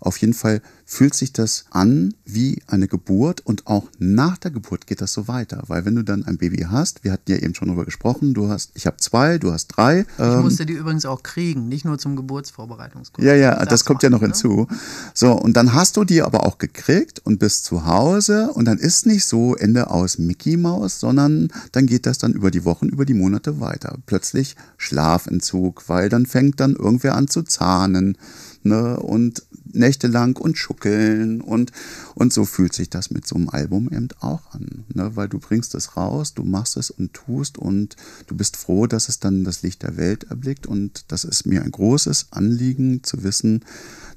auf 0.04 0.18
jeden 0.18 0.34
Fall 0.34 0.62
fühlt 0.86 1.14
sich 1.14 1.32
das 1.34 1.66
an 1.72 2.14
wie 2.26 2.62
eine 2.68 2.88
Geburt 2.88 3.42
und 3.42 3.68
auch 3.68 3.88
nach 4.00 4.38
der 4.38 4.52
Geburt 4.52 4.86
geht 4.86 5.02
das 5.02 5.14
so 5.14 5.28
weiter. 5.28 5.64
Weil 5.68 5.86
wenn 5.86 5.96
du 5.96 6.04
dann 6.04 6.26
ein 6.26 6.38
Baby 6.38 6.68
hast, 6.70 7.04
wir 7.04 7.12
hatten 7.14 7.32
ja 7.32 7.38
eben 7.38 7.56
schon 7.56 7.70
darüber 7.70 7.86
gesprochen, 7.86 8.34
du 8.34 8.50
hast, 8.50 8.72
ich 8.76 8.86
habe 8.86 8.98
zwei, 8.98 9.38
du 9.38 9.52
hast 9.52 9.68
drei. 9.68 10.02
Ich 10.02 10.08
ähm, 10.20 10.42
musste 10.42 10.66
die 10.66 10.74
übrigens 10.74 11.06
auch 11.06 11.24
kriegen, 11.24 11.70
nicht 11.70 11.86
nur 11.86 11.98
zum 11.98 12.16
Geburtsvorbereitungskurs. 12.16 13.26
ja, 13.26 13.34
ja, 13.34 13.66
das 13.66 13.86
kommt 13.86 14.04
ja 14.04 14.10
noch 14.10 14.22
ne? 14.22 14.28
hinzu. 14.28 14.68
So, 15.14 15.32
und 15.32 15.56
dann 15.56 15.74
hast 15.74 15.96
du 15.98 16.04
die 16.04 16.22
aber 16.22 16.46
auch 16.46 16.58
gekriegt 16.58 17.22
und 17.24 17.40
bist 17.40 17.66
zu 17.66 17.86
Hause 17.86 18.52
und 18.54 18.66
dann 18.66 18.78
ist 18.78 19.06
nicht 19.06 19.26
so 19.26 19.56
Ende 19.56 19.90
aus 19.90 20.18
Mickey 20.18 20.58
Maus, 20.58 21.00
sondern 21.00 21.48
dann 21.72 21.86
geht 21.86 22.06
das 22.06 22.18
dann 22.18 22.34
über 22.34 22.52
die 22.52 22.66
Wochen, 22.66 22.90
über 22.90 23.06
die 23.06 23.14
Monate 23.14 23.60
weiter. 23.60 23.98
Plötzlich 24.06 24.58
Schlafentzug, 24.78 25.88
weil 25.88 26.10
dann 26.10 26.26
fängt 26.26 26.60
dann 26.60 26.76
irgendwer 26.76 27.16
an 27.16 27.28
zu 27.30 27.44
zahnen, 27.44 28.18
ne, 28.64 29.00
und 29.00 29.44
nächtelang 29.74 30.38
und 30.38 30.58
schuckeln 30.58 31.42
und, 31.42 31.72
und 32.16 32.34
so 32.34 32.46
fühlt 32.46 32.74
sich 32.74 32.90
das 32.90 33.12
mit 33.12 33.28
so 33.28 33.36
einem 33.36 33.50
Album 33.50 33.90
eben 33.92 34.10
auch 34.20 34.54
an, 34.54 34.86
ne, 34.94 35.16
weil 35.16 35.30
du 35.30 35.40
bringst 35.40 35.76
es 35.76 35.98
raus, 35.98 36.34
du 36.34 36.44
machst 36.44 36.78
es 36.78 36.92
und 36.92 37.14
tust 37.14 37.58
und 37.58 37.96
du 38.28 38.36
bist 38.36 38.58
froh, 38.58 38.88
dass 38.88 39.10
es 39.10 39.20
dann 39.20 39.44
das 39.44 39.62
Licht 39.62 39.84
der 39.84 39.98
Welt 39.98 40.26
erblickt 40.26 40.68
und 40.68 41.06
das 41.12 41.24
ist 41.24 41.46
mir 41.46 41.64
ein 41.64 41.72
großes 41.72 42.28
Anliegen 42.32 43.04
zu 43.04 43.24
wissen, 43.24 43.66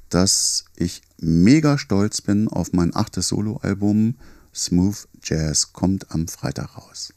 dass 0.09 0.65
ich 0.75 1.01
mega 1.19 1.77
stolz 1.77 2.21
bin 2.21 2.47
auf 2.47 2.73
mein 2.73 2.95
achtes 2.95 3.29
Soloalbum 3.29 4.15
Smooth 4.55 5.07
Jazz 5.23 5.73
kommt 5.73 6.11
am 6.11 6.27
Freitag 6.27 6.77
raus. 6.77 7.13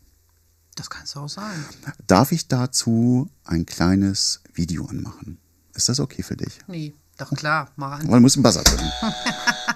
Das 0.74 0.90
kannst 0.90 1.14
du 1.14 1.20
auch 1.20 1.28
sagen. 1.28 1.64
Darf 2.06 2.32
ich 2.32 2.48
dazu 2.48 3.30
ein 3.44 3.66
kleines 3.66 4.40
Video 4.52 4.86
anmachen? 4.86 5.38
Ist 5.74 5.88
das 5.88 6.00
okay 6.00 6.22
für 6.22 6.36
dich? 6.36 6.58
Nee, 6.68 6.94
doch 7.20 7.30
klar, 7.30 7.68
mach 7.76 8.00
an. 8.00 8.06
Du 8.06 8.20
musst 8.20 8.36
einen 8.36 8.42
Buzzer 8.42 8.62
drücken. 8.62 8.90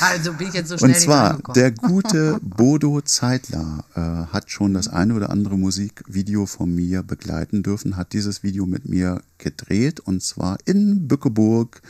Also 0.00 0.32
bin 0.32 0.48
ich 0.48 0.54
jetzt 0.54 0.68
so 0.68 0.78
schnell 0.78 0.92
Und 0.92 1.00
zwar, 1.00 1.38
der 1.54 1.70
gute 1.70 2.38
Bodo 2.42 3.00
Zeitler 3.02 3.84
äh, 3.94 4.32
hat 4.32 4.50
schon 4.50 4.74
das 4.74 4.88
eine 4.88 5.14
oder 5.14 5.30
andere 5.30 5.58
Musikvideo 5.58 6.46
von 6.46 6.74
mir 6.74 7.02
begleiten 7.02 7.62
dürfen, 7.62 7.96
hat 7.96 8.12
dieses 8.12 8.42
Video 8.42 8.66
mit 8.66 8.88
mir 8.88 9.22
gedreht 9.38 10.00
und 10.00 10.22
zwar 10.22 10.58
in 10.64 11.08
Bückeburg 11.08 11.82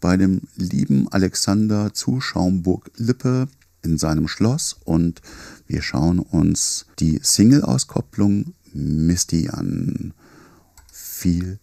bei 0.00 0.16
dem 0.16 0.42
lieben 0.56 1.08
Alexander 1.10 1.94
zu 1.94 2.20
Schaumburg-Lippe 2.20 3.48
in 3.82 3.98
seinem 3.98 4.28
Schloss 4.28 4.76
und 4.84 5.20
wir 5.66 5.82
schauen 5.82 6.18
uns 6.18 6.86
die 6.98 7.20
Single-Auskopplung 7.22 8.54
Misty 8.72 9.48
an. 9.48 10.12
Viel 10.92 11.58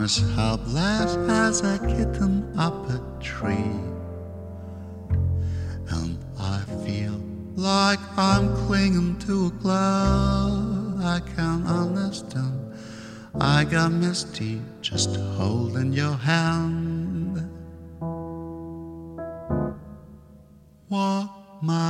I'm 0.00 0.06
as 0.06 1.16
as 1.28 1.60
a 1.60 1.78
kitten 1.80 2.58
up 2.58 2.88
a 2.88 2.98
tree. 3.22 3.76
And 5.90 6.18
I 6.38 6.62
feel 6.86 7.20
like 7.54 8.00
I'm 8.16 8.48
clinging 8.66 9.18
to 9.26 9.48
a 9.48 9.50
cloud 9.60 11.02
I 11.02 11.20
can't 11.36 11.66
understand. 11.66 12.74
I 13.38 13.64
got 13.64 13.92
misty 13.92 14.62
just 14.80 15.16
holding 15.36 15.92
your 15.92 16.14
hand. 16.14 17.36
Walk 20.88 21.30
my 21.60 21.89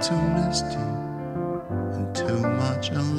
too 0.00 0.16
misty 0.30 0.76
and 1.94 2.14
too 2.16 2.38
much 2.38 2.90
in 2.90 3.18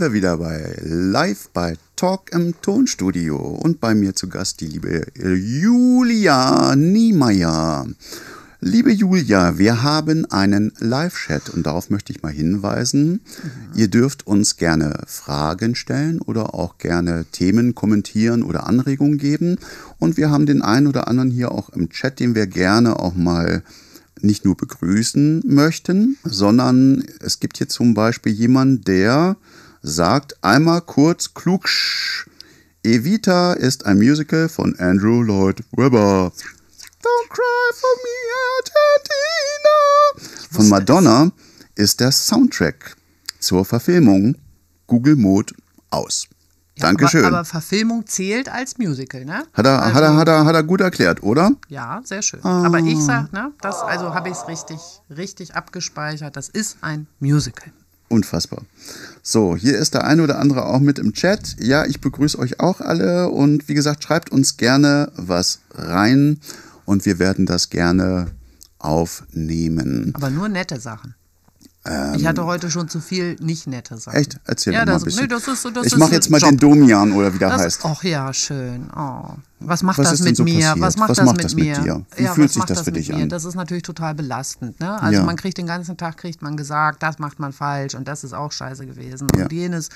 sind 0.00 0.12
wir 0.12 0.16
wieder 0.16 0.38
bei 0.38 0.76
Live 0.82 1.50
bei 1.52 1.76
Talk 1.94 2.32
im 2.32 2.54
Tonstudio 2.62 3.36
und 3.36 3.80
bei 3.80 3.94
mir 3.94 4.14
zu 4.14 4.30
Gast 4.30 4.62
die 4.62 4.66
liebe 4.66 5.04
Julia 5.14 6.74
Niemeyer. 6.74 7.86
Liebe 8.60 8.92
Julia, 8.92 9.58
wir 9.58 9.82
haben 9.82 10.24
einen 10.30 10.72
Live-Chat 10.78 11.50
und 11.50 11.66
darauf 11.66 11.90
möchte 11.90 12.14
ich 12.14 12.22
mal 12.22 12.32
hinweisen. 12.32 13.20
Ihr 13.74 13.88
dürft 13.88 14.26
uns 14.26 14.56
gerne 14.56 15.02
Fragen 15.06 15.74
stellen 15.74 16.22
oder 16.22 16.54
auch 16.54 16.78
gerne 16.78 17.26
Themen 17.30 17.74
kommentieren 17.74 18.42
oder 18.42 18.66
Anregungen 18.66 19.18
geben. 19.18 19.58
Und 19.98 20.16
wir 20.16 20.30
haben 20.30 20.46
den 20.46 20.62
einen 20.62 20.86
oder 20.86 21.08
anderen 21.08 21.30
hier 21.30 21.52
auch 21.52 21.68
im 21.68 21.90
Chat, 21.90 22.20
den 22.20 22.34
wir 22.34 22.46
gerne 22.46 22.98
auch 22.98 23.14
mal 23.14 23.62
nicht 24.22 24.46
nur 24.46 24.56
begrüßen 24.56 25.42
möchten, 25.44 26.16
sondern 26.24 27.04
es 27.20 27.38
gibt 27.38 27.58
hier 27.58 27.68
zum 27.68 27.92
Beispiel 27.92 28.32
jemanden, 28.32 28.82
der 28.84 29.36
sagt 29.82 30.42
einmal 30.42 30.80
kurz 30.82 31.34
klugsch. 31.34 32.26
Evita 32.82 33.52
ist 33.52 33.84
ein 33.86 33.98
Musical 33.98 34.48
von 34.48 34.78
Andrew 34.78 35.22
Lloyd 35.22 35.62
Webber. 35.72 36.32
Don't 37.02 37.28
cry 37.28 37.72
for 37.74 37.90
me, 38.02 38.16
Argentina. 38.58 40.48
Von 40.50 40.68
Madonna 40.68 41.32
ist 41.74 42.00
der 42.00 42.12
Soundtrack 42.12 42.96
zur 43.38 43.64
Verfilmung 43.64 44.36
Google 44.86 45.16
Mode 45.16 45.54
aus. 45.90 46.26
Ja, 46.76 46.86
Dankeschön. 46.86 47.24
Aber, 47.24 47.38
aber 47.38 47.44
Verfilmung 47.44 48.06
zählt 48.06 48.48
als 48.48 48.78
Musical, 48.78 49.24
ne? 49.24 49.44
hat, 49.52 49.66
er, 49.66 49.92
hat, 49.92 50.02
er, 50.02 50.16
hat, 50.16 50.28
er, 50.28 50.44
hat 50.46 50.54
er 50.54 50.62
gut 50.62 50.80
erklärt, 50.80 51.22
oder? 51.22 51.52
Ja, 51.68 52.00
sehr 52.04 52.22
schön. 52.22 52.42
Aber 52.42 52.78
ich 52.78 52.98
sag, 52.98 53.32
ne, 53.32 53.52
das, 53.60 53.80
also 53.82 54.14
habe 54.14 54.30
ich 54.30 54.36
es 54.36 54.48
richtig, 54.48 54.80
richtig 55.14 55.54
abgespeichert. 55.54 56.36
Das 56.36 56.48
ist 56.48 56.78
ein 56.80 57.06
Musical. 57.18 57.72
Unfassbar. 58.10 58.64
So, 59.22 59.54
hier 59.54 59.78
ist 59.78 59.94
der 59.94 60.04
eine 60.04 60.24
oder 60.24 60.40
andere 60.40 60.66
auch 60.66 60.80
mit 60.80 60.98
im 60.98 61.12
Chat. 61.12 61.54
Ja, 61.60 61.86
ich 61.86 62.00
begrüße 62.00 62.36
euch 62.40 62.58
auch 62.58 62.80
alle 62.80 63.30
und 63.30 63.68
wie 63.68 63.74
gesagt, 63.74 64.02
schreibt 64.02 64.32
uns 64.32 64.56
gerne 64.56 65.12
was 65.14 65.60
rein 65.72 66.40
und 66.86 67.06
wir 67.06 67.20
werden 67.20 67.46
das 67.46 67.70
gerne 67.70 68.32
aufnehmen. 68.80 70.10
Aber 70.14 70.28
nur 70.28 70.48
nette 70.48 70.80
Sachen. 70.80 71.14
Ich 72.16 72.26
hatte 72.26 72.44
heute 72.44 72.70
schon 72.70 72.88
zu 72.90 73.00
viel 73.00 73.36
nicht 73.40 73.66
nette 73.66 73.96
Sachen. 73.96 74.14
Ähm, 74.16 74.20
Echt? 74.20 74.38
Erzähl 74.44 74.74
ja, 74.74 74.80
doch 74.80 74.86
mal 74.86 74.92
das, 74.92 75.02
ein 75.02 75.04
bisschen. 75.06 75.22
nee, 75.22 75.28
das 75.28 75.48
ist, 75.48 75.64
das 75.74 75.86
ich 75.86 75.96
mache 75.96 76.12
jetzt 76.12 76.28
mal 76.30 76.38
Job. 76.38 76.50
den 76.50 76.58
Domian 76.58 77.12
oder 77.12 77.32
wie 77.32 77.38
der 77.38 77.48
Das, 77.48 77.62
heißt. 77.62 77.80
ach 77.84 78.02
ja, 78.04 78.32
schön. 78.34 78.90
Oh. 78.94 79.30
Was 79.60 79.82
macht 79.82 79.98
Was 79.98 80.10
das 80.10 80.20
mit 80.20 80.36
so 80.36 80.44
mir? 80.44 80.54
passiert? 80.58 80.80
Was 80.80 80.96
macht 80.98 81.10
Was 81.10 81.16
das 81.18 81.26
macht 81.26 81.36
mit 81.38 81.44
das 81.44 81.54
mit 81.54 81.64
mir? 81.64 81.78
dir? 81.80 82.06
Wie 82.16 82.22
ja, 82.24 82.34
fühlt 82.34 82.50
sich 82.50 82.64
das 82.64 82.80
für 82.80 82.90
mit 82.90 82.96
dich 82.96 83.08
mir? 83.08 83.16
an? 83.22 83.28
Das 83.30 83.44
ist 83.46 83.54
natürlich 83.54 83.82
total 83.82 84.14
belastend. 84.14 84.78
Ne? 84.80 85.00
Also 85.02 85.20
Ja. 85.20 85.24
man 85.24 85.36
kriegt 85.36 85.56
den 85.58 85.66
ganzen 85.66 85.96
Tag 85.96 86.18
kriegt 86.18 86.42
man 86.42 86.56
gesagt, 86.56 87.02
das 87.02 87.18
macht 87.18 87.38
man 87.40 87.52
falsch 87.52 87.94
und 87.94 88.06
das 88.08 88.24
ist 88.24 88.34
auch 88.34 88.52
scheiße 88.52 88.84
gewesen 88.86 89.28
Ja. 89.34 89.44
und 89.44 89.52
jenes 89.52 89.88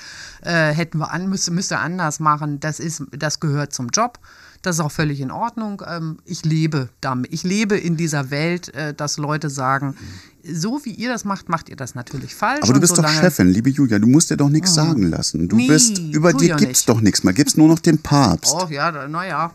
äh, 0.43 0.71
hätten 0.73 0.97
wir 0.99 1.11
an 1.11 1.29
müsste 1.29 1.51
müsste 1.51 1.77
anders 1.77 2.19
machen. 2.19 2.59
Das 2.59 2.79
ist 2.79 3.03
das 3.11 3.39
gehört 3.39 3.73
zum 3.73 3.89
Job. 3.89 4.19
Das 4.65 4.77
ist 4.77 4.79
auch 4.81 4.91
völlig 4.91 5.19
in 5.21 5.31
Ordnung. 5.31 5.81
Ähm, 5.87 6.17
ich 6.25 6.43
lebe 6.43 6.89
damit. 7.01 7.31
Ich 7.33 7.43
lebe 7.43 7.77
in 7.77 7.97
dieser 7.97 8.31
Welt, 8.31 8.73
äh, 8.73 8.93
dass 8.93 9.17
Leute 9.17 9.49
sagen, 9.49 9.95
so 10.43 10.79
wie 10.83 10.91
ihr 10.91 11.09
das 11.09 11.25
macht, 11.25 11.49
macht 11.49 11.69
ihr 11.69 11.75
das 11.75 11.95
natürlich 11.95 12.33
falsch. 12.35 12.63
Aber 12.63 12.73
du 12.73 12.79
bist 12.79 12.97
doch 12.97 13.07
Chefin, 13.07 13.47
liebe 13.49 13.69
Julia, 13.69 13.99
du 13.99 14.07
musst 14.07 14.29
dir 14.31 14.37
doch 14.37 14.49
nichts 14.49 14.73
sagen 14.73 15.03
lassen. 15.09 15.47
Du 15.49 15.55
Nee, 15.55 15.67
bist, 15.67 15.97
über 15.99 16.33
dir 16.33 16.49
ja 16.49 16.55
gibt's 16.57 16.79
nicht. 16.81 16.89
doch 16.89 17.01
nichts 17.01 17.23
mehr. 17.23 17.33
Gibt's 17.33 17.57
nur 17.57 17.67
noch 17.67 17.79
den 17.79 17.99
Papst, 17.99 18.53
Oh 18.55 18.67
ja, 18.69 19.07
naja. 19.07 19.51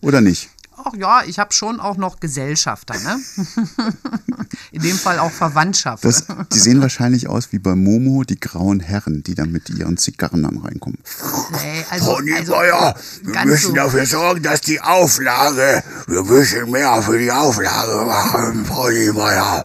oder 0.00 0.20
nicht? 0.20 0.48
Ach 0.84 0.94
ja, 0.96 1.22
ich 1.26 1.38
habe 1.38 1.52
schon 1.52 1.80
auch 1.80 1.96
noch 1.96 2.20
Gesellschafter, 2.20 2.94
ne? 2.98 3.18
In 4.72 4.82
dem 4.82 4.96
Fall 4.96 5.18
auch 5.18 5.30
Verwandtschaft. 5.30 6.04
Das, 6.04 6.26
die 6.52 6.58
sehen 6.58 6.80
wahrscheinlich 6.80 7.28
aus 7.28 7.52
wie 7.52 7.58
bei 7.58 7.74
Momo, 7.74 8.24
die 8.24 8.38
grauen 8.40 8.80
Herren, 8.80 9.22
die 9.22 9.34
dann 9.34 9.52
mit 9.52 9.68
ihren 9.70 9.96
Zigarren 9.96 10.42
dann 10.42 10.58
reinkommen. 10.58 10.98
nee, 11.52 11.84
also, 11.90 12.04
Frau 12.06 12.12
also, 12.16 12.22
Niemeyer, 12.24 12.94
wir 13.22 13.44
müssen 13.44 13.68
so- 13.68 13.74
dafür 13.74 14.06
sorgen, 14.06 14.42
dass 14.42 14.60
die 14.62 14.80
Auflage, 14.80 15.82
wir 16.06 16.22
müssen 16.24 16.70
mehr 16.70 17.02
für 17.02 17.18
die 17.18 17.30
Auflage 17.30 18.04
machen, 18.06 18.64
Frau 18.64 18.88
Niemeyer. 18.88 19.64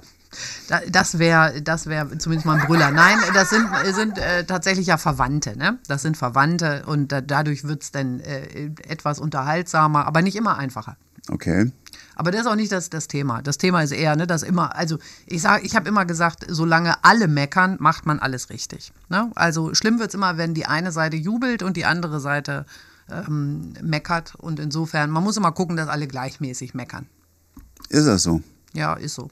Da- 0.67 0.81
Das 0.89 1.17
wäre 1.19 1.61
das 1.61 1.85
wär 1.87 2.07
zumindest 2.19 2.45
mal 2.45 2.59
ein 2.59 2.65
Brüller. 2.67 2.91
Nein, 2.91 3.17
das 3.33 3.49
sind, 3.49 3.67
sind 3.93 4.17
äh, 4.17 4.43
tatsächlich 4.45 4.87
ja 4.87 4.97
Verwandte. 4.97 5.57
Ne? 5.57 5.79
Das 5.87 6.01
sind 6.01 6.17
Verwandte 6.17 6.83
und 6.85 7.11
da, 7.13 7.21
dadurch 7.21 7.63
wird 7.63 7.83
es 7.83 7.91
dann 7.91 8.19
äh, 8.19 8.69
etwas 8.87 9.19
unterhaltsamer, 9.19 10.05
aber 10.05 10.21
nicht 10.21 10.35
immer 10.35 10.57
einfacher. 10.57 10.97
Okay. 11.29 11.71
Aber 12.15 12.31
das 12.31 12.41
ist 12.41 12.47
auch 12.47 12.55
nicht 12.55 12.71
das, 12.71 12.89
das 12.89 13.07
Thema. 13.07 13.41
Das 13.41 13.57
Thema 13.57 13.83
ist 13.83 13.91
eher, 13.91 14.15
ne, 14.15 14.27
dass 14.27 14.43
immer, 14.43 14.75
also 14.75 14.97
ich 15.25 15.41
sage, 15.41 15.65
ich 15.65 15.75
habe 15.75 15.87
immer 15.87 16.05
gesagt, 16.05 16.45
solange 16.47 17.03
alle 17.03 17.27
meckern, 17.27 17.77
macht 17.79 18.05
man 18.05 18.19
alles 18.19 18.49
richtig. 18.49 18.91
Ne? 19.09 19.31
Also 19.35 19.73
schlimm 19.73 19.99
wird 19.99 20.09
es 20.09 20.15
immer, 20.15 20.37
wenn 20.37 20.53
die 20.53 20.65
eine 20.65 20.91
Seite 20.91 21.17
jubelt 21.17 21.63
und 21.63 21.77
die 21.77 21.85
andere 21.85 22.19
Seite 22.19 22.65
ähm, 23.09 23.73
meckert. 23.81 24.35
Und 24.35 24.59
insofern, 24.59 25.11
man 25.11 25.23
muss 25.23 25.37
immer 25.37 25.51
gucken, 25.51 25.77
dass 25.77 25.89
alle 25.89 26.07
gleichmäßig 26.07 26.73
meckern. 26.73 27.07
Ist 27.89 28.07
das 28.07 28.23
so? 28.23 28.41
Ja, 28.73 28.95
ist 28.95 29.15
so. 29.15 29.29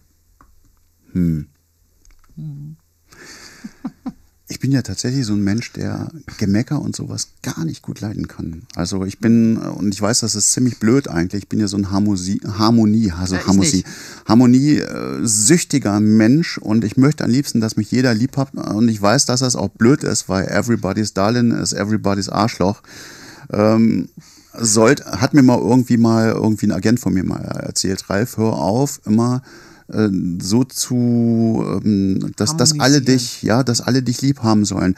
Ich 4.48 4.60
bin 4.60 4.72
ja 4.72 4.84
tatsächlich 4.84 5.26
so 5.26 5.34
ein 5.34 5.44
Mensch, 5.44 5.74
der 5.74 6.10
Gemecker 6.38 6.80
und 6.80 6.96
sowas 6.96 7.30
gar 7.42 7.66
nicht 7.66 7.82
gut 7.82 8.00
leiden 8.02 8.28
kann. 8.28 8.62
Also 8.76 9.04
ich 9.04 9.18
bin, 9.18 9.58
und 9.58 9.92
ich 9.92 10.00
weiß, 10.00 10.20
das 10.20 10.36
ist 10.36 10.52
ziemlich 10.52 10.78
blöd 10.78 11.08
eigentlich, 11.08 11.44
ich 11.44 11.50
bin 11.50 11.60
ja 11.60 11.68
so 11.68 11.78
ein 11.78 11.90
Harmonie, 11.90 12.40
Harmonie, 12.48 13.12
also 13.12 13.36
Ja, 13.36 13.48
Harmonie, 13.48 13.78
nicht. 13.78 13.88
Harmonie 14.28 14.78
äh, 14.78 16.00
Mensch 16.00 16.60
und 16.60 16.84
ich 16.84 16.96
möchte 16.96 17.24
am 17.24 17.32
liebsten, 17.32 17.60
dass 17.60 17.76
mich 17.76 17.90
jeder 17.90 18.14
lieb 18.14 18.38
hat 18.38 18.54
und 18.54 18.88
ich 18.88 19.02
weiß, 19.02 19.26
dass 19.26 19.40
das 19.40 19.56
auch 19.56 19.70
blöd 19.70 20.04
ist, 20.04 20.30
weil 20.30 20.48
everybody's 20.48 21.14
darling 21.14 21.52
is 21.52 21.74
everybody's 21.74 22.30
Arschloch. 22.30 22.84
Ähm, 23.52 24.10
sollt, 24.58 25.06
hat 25.06 25.34
mir 25.34 25.42
mal 25.42 25.60
irgendwie 25.60 25.98
mal 25.98 26.30
irgendwie 26.30 26.68
ein 26.68 26.72
Agent 26.72 27.00
von 27.00 27.14
mir 27.14 27.24
mal 27.24 27.42
erzählt, 27.42 28.10
Ralf, 28.10 28.38
hör 28.38 28.54
auf, 28.54 29.02
immer 29.06 29.42
äh, 29.92 30.10
so 30.42 30.64
zu, 30.64 31.80
ähm, 31.84 32.32
dass, 32.36 32.58
dass 32.58 32.80
alle 32.80 33.02
dich, 33.02 33.44
ja, 33.44 33.64
dass 33.64 33.82
alle 33.82 34.02
dich 34.04 34.22
lieb 34.22 34.42
haben 34.44 34.66
sollen. 34.66 34.96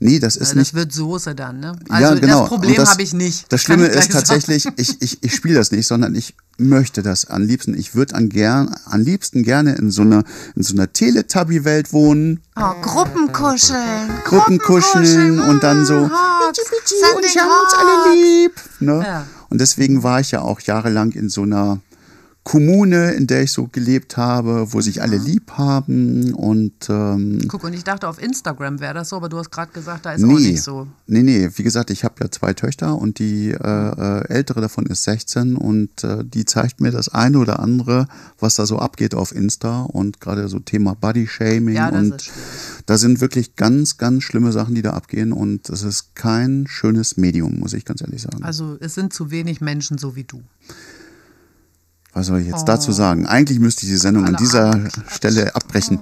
Nee, 0.00 0.20
das 0.20 0.36
ist 0.36 0.50
Also 0.50 0.58
nicht. 0.60 0.70
das 0.72 0.74
wird 0.78 0.92
Soße 0.92 1.34
dann, 1.34 1.58
ne? 1.58 1.72
ja, 1.88 1.94
Also 1.94 2.20
genau. 2.20 2.40
das 2.42 2.48
Problem 2.48 2.78
habe 2.86 3.02
ich 3.02 3.12
nicht. 3.14 3.52
Das 3.52 3.62
Schlimme 3.62 3.86
ist 3.86 3.94
sagen. 4.12 4.12
tatsächlich, 4.12 4.68
ich, 4.76 5.02
ich, 5.02 5.22
ich 5.24 5.34
spiele 5.34 5.56
das 5.56 5.72
nicht, 5.72 5.88
sondern 5.88 6.14
ich 6.14 6.36
möchte 6.56 7.02
das 7.02 7.24
am 7.24 7.42
liebsten. 7.42 7.74
Ich 7.76 7.96
würde 7.96 8.14
an 8.14 8.28
gern, 8.28 8.72
am 8.84 9.00
liebsten 9.00 9.42
gerne 9.42 9.74
in 9.74 9.90
so 9.90 10.02
einer, 10.02 10.22
in 10.54 10.62
so 10.62 10.74
einer 10.74 10.92
Teletubby-Welt 10.92 11.92
wohnen, 11.92 12.40
Oh, 12.56 12.74
Gruppenkuscheln. 12.80 14.08
Gruppenkuscheln 14.24 15.40
und 15.40 15.62
dann 15.64 15.84
so, 15.84 15.94
Hugs, 16.04 16.58
und 17.16 17.24
ich 17.24 17.36
habe 17.38 17.50
uns 17.50 17.74
alle 17.74 18.14
lieb. 18.22 18.52
Ne? 18.80 19.02
Ja. 19.04 19.26
Und 19.50 19.60
deswegen 19.60 20.02
war 20.04 20.20
ich 20.20 20.30
ja 20.30 20.42
auch 20.42 20.60
jahrelang 20.60 21.10
in 21.12 21.28
so 21.28 21.42
einer 21.42 21.80
Kommune, 22.48 23.12
in 23.12 23.26
der 23.26 23.42
ich 23.42 23.52
so 23.52 23.66
gelebt 23.66 24.16
habe, 24.16 24.72
wo 24.72 24.80
sich 24.80 25.02
alle 25.02 25.18
lieb 25.18 25.50
haben 25.58 26.32
und 26.32 26.72
ähm, 26.88 27.40
Guck, 27.46 27.62
und 27.64 27.74
ich 27.74 27.84
dachte, 27.84 28.08
auf 28.08 28.22
Instagram 28.22 28.80
wäre 28.80 28.94
das 28.94 29.10
so, 29.10 29.16
aber 29.16 29.28
du 29.28 29.36
hast 29.36 29.50
gerade 29.50 29.70
gesagt, 29.70 30.06
da 30.06 30.12
ist 30.12 30.24
auch 30.24 30.28
nee, 30.28 30.52
nicht 30.52 30.62
so. 30.62 30.86
nee, 31.06 31.22
nee, 31.22 31.50
wie 31.54 31.62
gesagt, 31.62 31.90
ich 31.90 32.04
habe 32.04 32.14
ja 32.22 32.30
zwei 32.30 32.54
Töchter 32.54 32.96
und 32.96 33.18
die 33.18 33.50
äh, 33.50 33.58
äh, 33.58 34.28
ältere 34.30 34.62
davon 34.62 34.86
ist 34.86 35.02
16 35.02 35.56
und 35.56 36.02
äh, 36.02 36.24
die 36.24 36.46
zeigt 36.46 36.80
mir 36.80 36.90
das 36.90 37.10
eine 37.10 37.38
oder 37.38 37.58
andere, 37.58 38.08
was 38.38 38.54
da 38.54 38.64
so 38.64 38.78
abgeht 38.78 39.14
auf 39.14 39.34
Insta 39.34 39.82
und 39.82 40.18
gerade 40.18 40.48
so 40.48 40.58
Thema 40.58 40.94
Body-Shaming 40.94 41.74
Ja, 41.74 41.90
das 41.90 42.00
und 42.00 42.30
da 42.86 42.96
sind 42.96 43.20
wirklich 43.20 43.56
ganz, 43.56 43.98
ganz 43.98 44.22
schlimme 44.22 44.52
Sachen, 44.52 44.74
die 44.74 44.80
da 44.80 44.94
abgehen 44.94 45.34
und 45.34 45.68
es 45.68 45.82
ist 45.82 46.14
kein 46.14 46.66
schönes 46.66 47.18
Medium, 47.18 47.58
muss 47.58 47.74
ich 47.74 47.84
ganz 47.84 48.00
ehrlich 48.00 48.22
sagen. 48.22 48.42
Also 48.42 48.78
es 48.80 48.94
sind 48.94 49.12
zu 49.12 49.30
wenig 49.30 49.60
Menschen 49.60 49.98
so 49.98 50.16
wie 50.16 50.24
du. 50.24 50.40
Was 52.18 52.26
soll 52.26 52.40
ich 52.40 52.48
jetzt 52.48 52.64
dazu 52.64 52.90
sagen? 52.90 53.26
Eigentlich 53.26 53.60
müsste 53.60 53.82
ich 53.86 53.90
die 53.92 53.96
Sendung 53.96 54.24
an 54.24 54.34
Oh. 54.34 54.36
Alle 54.38 54.44
dieser 54.44 54.70
anderen 54.72 54.90
Stelle 55.08 55.54
abbrechen. 55.54 56.00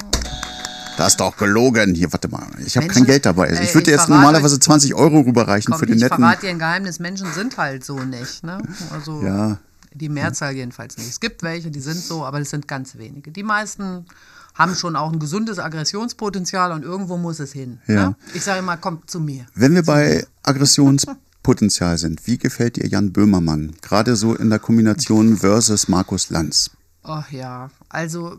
Das 0.96 1.08
ist 1.08 1.20
doch 1.20 1.36
gelogen. 1.36 1.94
Hier, 1.94 2.10
warte 2.10 2.28
mal. 2.28 2.46
Ich 2.64 2.74
habe 2.78 2.86
kein 2.88 3.04
Geld 3.04 3.26
dabei. 3.26 3.48
Ey, 3.48 3.64
Ich 3.64 3.74
würde 3.74 3.84
dir 3.84 3.94
ich 3.94 4.00
jetzt 4.00 4.08
normalerweise 4.08 4.58
20 4.58 4.94
Euro 4.94 5.20
rüberreichen 5.20 5.72
Komm, 5.72 5.78
für 5.80 5.84
den 5.86 5.96
ich 5.96 6.02
netten. 6.02 6.16
verrate 6.16 6.40
dir 6.46 6.50
ein 6.50 6.58
Geheimnis, 6.58 6.98
Menschen 7.00 7.30
sind 7.34 7.58
halt 7.58 7.84
so 7.84 7.98
nicht. 7.98 8.42
Ne? 8.44 8.58
Also 8.90 9.22
Ja. 9.22 9.58
die 9.92 10.08
Mehrzahl 10.08 10.54
jedenfalls 10.54 10.96
nicht. 10.96 11.10
Es 11.10 11.20
gibt 11.20 11.42
welche, 11.42 11.70
die 11.70 11.80
sind 11.80 11.98
so, 11.98 12.24
aber 12.24 12.40
es 12.40 12.48
sind 12.48 12.66
ganz 12.66 12.96
wenige. 12.96 13.30
Die 13.30 13.42
meisten 13.42 14.06
haben 14.54 14.74
schon 14.74 14.96
auch 14.96 15.12
ein 15.12 15.18
gesundes 15.18 15.58
Aggressionspotenzial 15.58 16.72
und 16.72 16.82
irgendwo 16.82 17.18
muss 17.18 17.40
es 17.40 17.52
hin. 17.52 17.78
Ja. 17.86 17.94
Ne? 18.08 18.16
Ich 18.32 18.42
sage 18.42 18.60
immer, 18.60 18.78
kommt 18.78 19.10
zu 19.10 19.20
mir. 19.20 19.44
Wenn 19.54 19.74
wir 19.74 19.82
bei 19.82 20.26
Aggressionspotenzial 21.46 21.96
sind, 21.98 22.26
wie 22.26 22.38
gefällt 22.38 22.76
dir 22.76 22.88
Jan 22.88 23.12
Böhmermann? 23.12 23.76
Gerade 23.80 24.16
so 24.16 24.34
in 24.34 24.50
der 24.50 24.58
Kombination 24.58 25.36
versus 25.36 25.88
Markus 25.88 26.30
Lanz. 26.30 26.70
Ach 27.04 27.30
ja, 27.30 27.70
also 27.88 28.36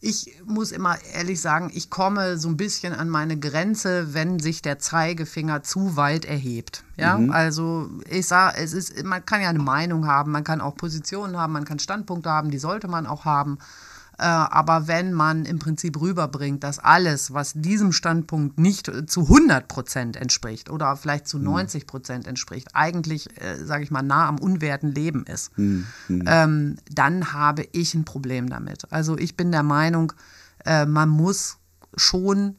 ich 0.00 0.38
muss 0.46 0.72
immer 0.72 0.96
ehrlich 1.12 1.42
sagen, 1.42 1.70
ich 1.74 1.90
komme 1.90 2.38
so 2.38 2.48
ein 2.48 2.56
bisschen 2.56 2.94
an 2.94 3.10
meine 3.10 3.38
Grenze, 3.38 4.14
wenn 4.14 4.38
sich 4.38 4.62
der 4.62 4.78
Zeigefinger 4.78 5.62
zu 5.62 5.96
weit 5.96 6.24
erhebt. 6.24 6.82
Ja, 6.96 7.20
also 7.28 7.90
ich 8.08 8.26
sage, 8.26 8.56
es 8.56 8.72
ist, 8.72 9.04
man 9.04 9.24
kann 9.26 9.42
ja 9.42 9.50
eine 9.50 9.58
Meinung 9.58 10.06
haben, 10.06 10.32
man 10.32 10.44
kann 10.44 10.62
auch 10.62 10.76
Positionen 10.76 11.36
haben, 11.36 11.52
man 11.52 11.66
kann 11.66 11.78
Standpunkte 11.78 12.30
haben, 12.30 12.50
die 12.50 12.58
sollte 12.58 12.88
man 12.88 13.06
auch 13.06 13.26
haben. 13.26 13.58
Äh, 14.20 14.24
aber 14.24 14.86
wenn 14.86 15.14
man 15.14 15.46
im 15.46 15.58
Prinzip 15.58 15.98
rüberbringt, 15.98 16.62
dass 16.62 16.78
alles, 16.78 17.32
was 17.32 17.54
diesem 17.54 17.90
Standpunkt 17.90 18.60
nicht 18.60 18.88
äh, 18.88 19.06
zu 19.06 19.22
100 19.22 19.66
Prozent 19.66 20.16
entspricht 20.16 20.68
oder 20.68 20.94
vielleicht 20.96 21.26
zu 21.26 21.38
90 21.38 21.86
Prozent 21.86 22.26
entspricht, 22.26 22.68
eigentlich, 22.74 23.30
äh, 23.40 23.56
sage 23.64 23.82
ich 23.82 23.90
mal, 23.90 24.02
nah 24.02 24.28
am 24.28 24.38
unwerten 24.38 24.92
Leben 24.92 25.24
ist, 25.24 25.52
ähm, 26.26 26.76
dann 26.90 27.32
habe 27.32 27.66
ich 27.72 27.94
ein 27.94 28.04
Problem 28.04 28.50
damit. 28.50 28.92
Also 28.92 29.16
ich 29.16 29.38
bin 29.38 29.52
der 29.52 29.62
Meinung, 29.62 30.12
äh, 30.66 30.84
man 30.84 31.08
muss 31.08 31.56
schon, 31.96 32.56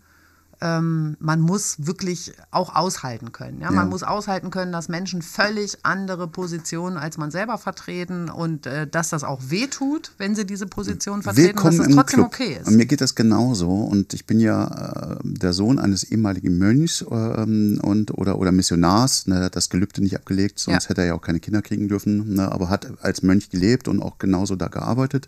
ähm, 0.62 1.18
man 1.20 1.41
muss 1.41 1.76
wirklich 1.86 2.34
auch 2.51 2.76
aushalten 2.76 3.32
können. 3.32 3.59
Ja? 3.62 3.70
Ja. 3.70 3.72
Man 3.72 3.89
muss 3.89 4.03
aushalten 4.03 4.51
können, 4.51 4.72
dass 4.72 4.89
Menschen 4.89 5.22
völlig 5.22 5.78
andere 5.84 6.28
Positionen 6.28 6.97
als 6.97 7.18
man 7.18 7.32
selber 7.32 7.57
vertreten 7.57 8.30
und 8.30 8.66
äh, 8.68 8.88
dass 8.88 9.09
das 9.09 9.24
auch 9.24 9.41
wehtut, 9.47 10.12
wenn 10.18 10.36
sie 10.36 10.45
diese 10.45 10.68
Position 10.68 11.24
vertreten, 11.24 11.47
Willkommen 11.49 11.78
dass 11.78 11.88
es 11.88 11.95
trotzdem 11.95 12.20
Club. 12.20 12.28
okay 12.28 12.57
ist. 12.62 12.68
Und 12.68 12.76
mir 12.76 12.86
geht 12.86 13.01
das 13.01 13.16
genauso. 13.16 13.70
Und 13.72 14.14
ich 14.14 14.26
bin 14.26 14.39
ja 14.39 15.14
äh, 15.14 15.18
der 15.24 15.53
Sohn 15.53 15.80
eines 15.80 16.03
ehemaligen 16.03 16.57
Mönchs 16.57 17.03
ähm, 17.12 17.80
und 17.82 18.12
oder 18.18 18.38
oder 18.38 18.51
Missionars. 18.51 19.28
Ne, 19.28 19.39
hat 19.43 19.55
das 19.55 19.70
Gelübde 19.70 20.01
nicht 20.01 20.16
abgelegt, 20.16 20.59
sonst 20.59 20.84
Ja. 20.86 20.89
hätte 20.89 21.01
er 21.01 21.07
ja 21.07 21.14
auch 21.16 21.22
keine 21.22 21.39
Kinder 21.39 21.62
kriegen 21.62 21.88
dürfen. 21.88 22.36
Ne, 22.36 22.51
aber 22.51 22.70
hat 22.70 22.88
als 23.01 23.24
Mönch 23.24 23.49
gelebt 23.49 23.88
und 23.88 24.01
auch 24.01 24.18
genauso 24.20 24.55
da 24.55 24.68
gearbeitet. 24.68 25.28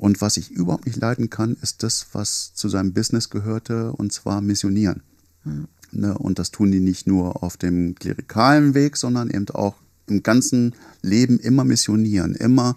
Und 0.00 0.22
was 0.22 0.38
ich 0.38 0.50
überhaupt 0.50 0.86
nicht 0.86 0.98
leiden 0.98 1.28
kann, 1.28 1.58
ist 1.60 1.82
das, 1.82 2.06
was 2.12 2.54
zu 2.54 2.70
seinem 2.70 2.94
Business 2.94 3.28
gehörte, 3.28 3.92
und 3.92 4.14
zwar 4.14 4.40
missionieren. 4.40 5.02
Ne, 5.92 6.16
und 6.16 6.38
das 6.38 6.50
tun 6.50 6.72
die 6.72 6.80
nicht 6.80 7.06
nur 7.06 7.42
auf 7.42 7.58
dem 7.58 7.94
klerikalen 7.96 8.72
Weg, 8.72 8.96
sondern 8.96 9.28
eben 9.28 9.46
auch 9.50 9.74
im 10.06 10.22
ganzen 10.22 10.74
Leben 11.02 11.38
immer 11.38 11.64
missionieren. 11.64 12.34
Immer, 12.34 12.76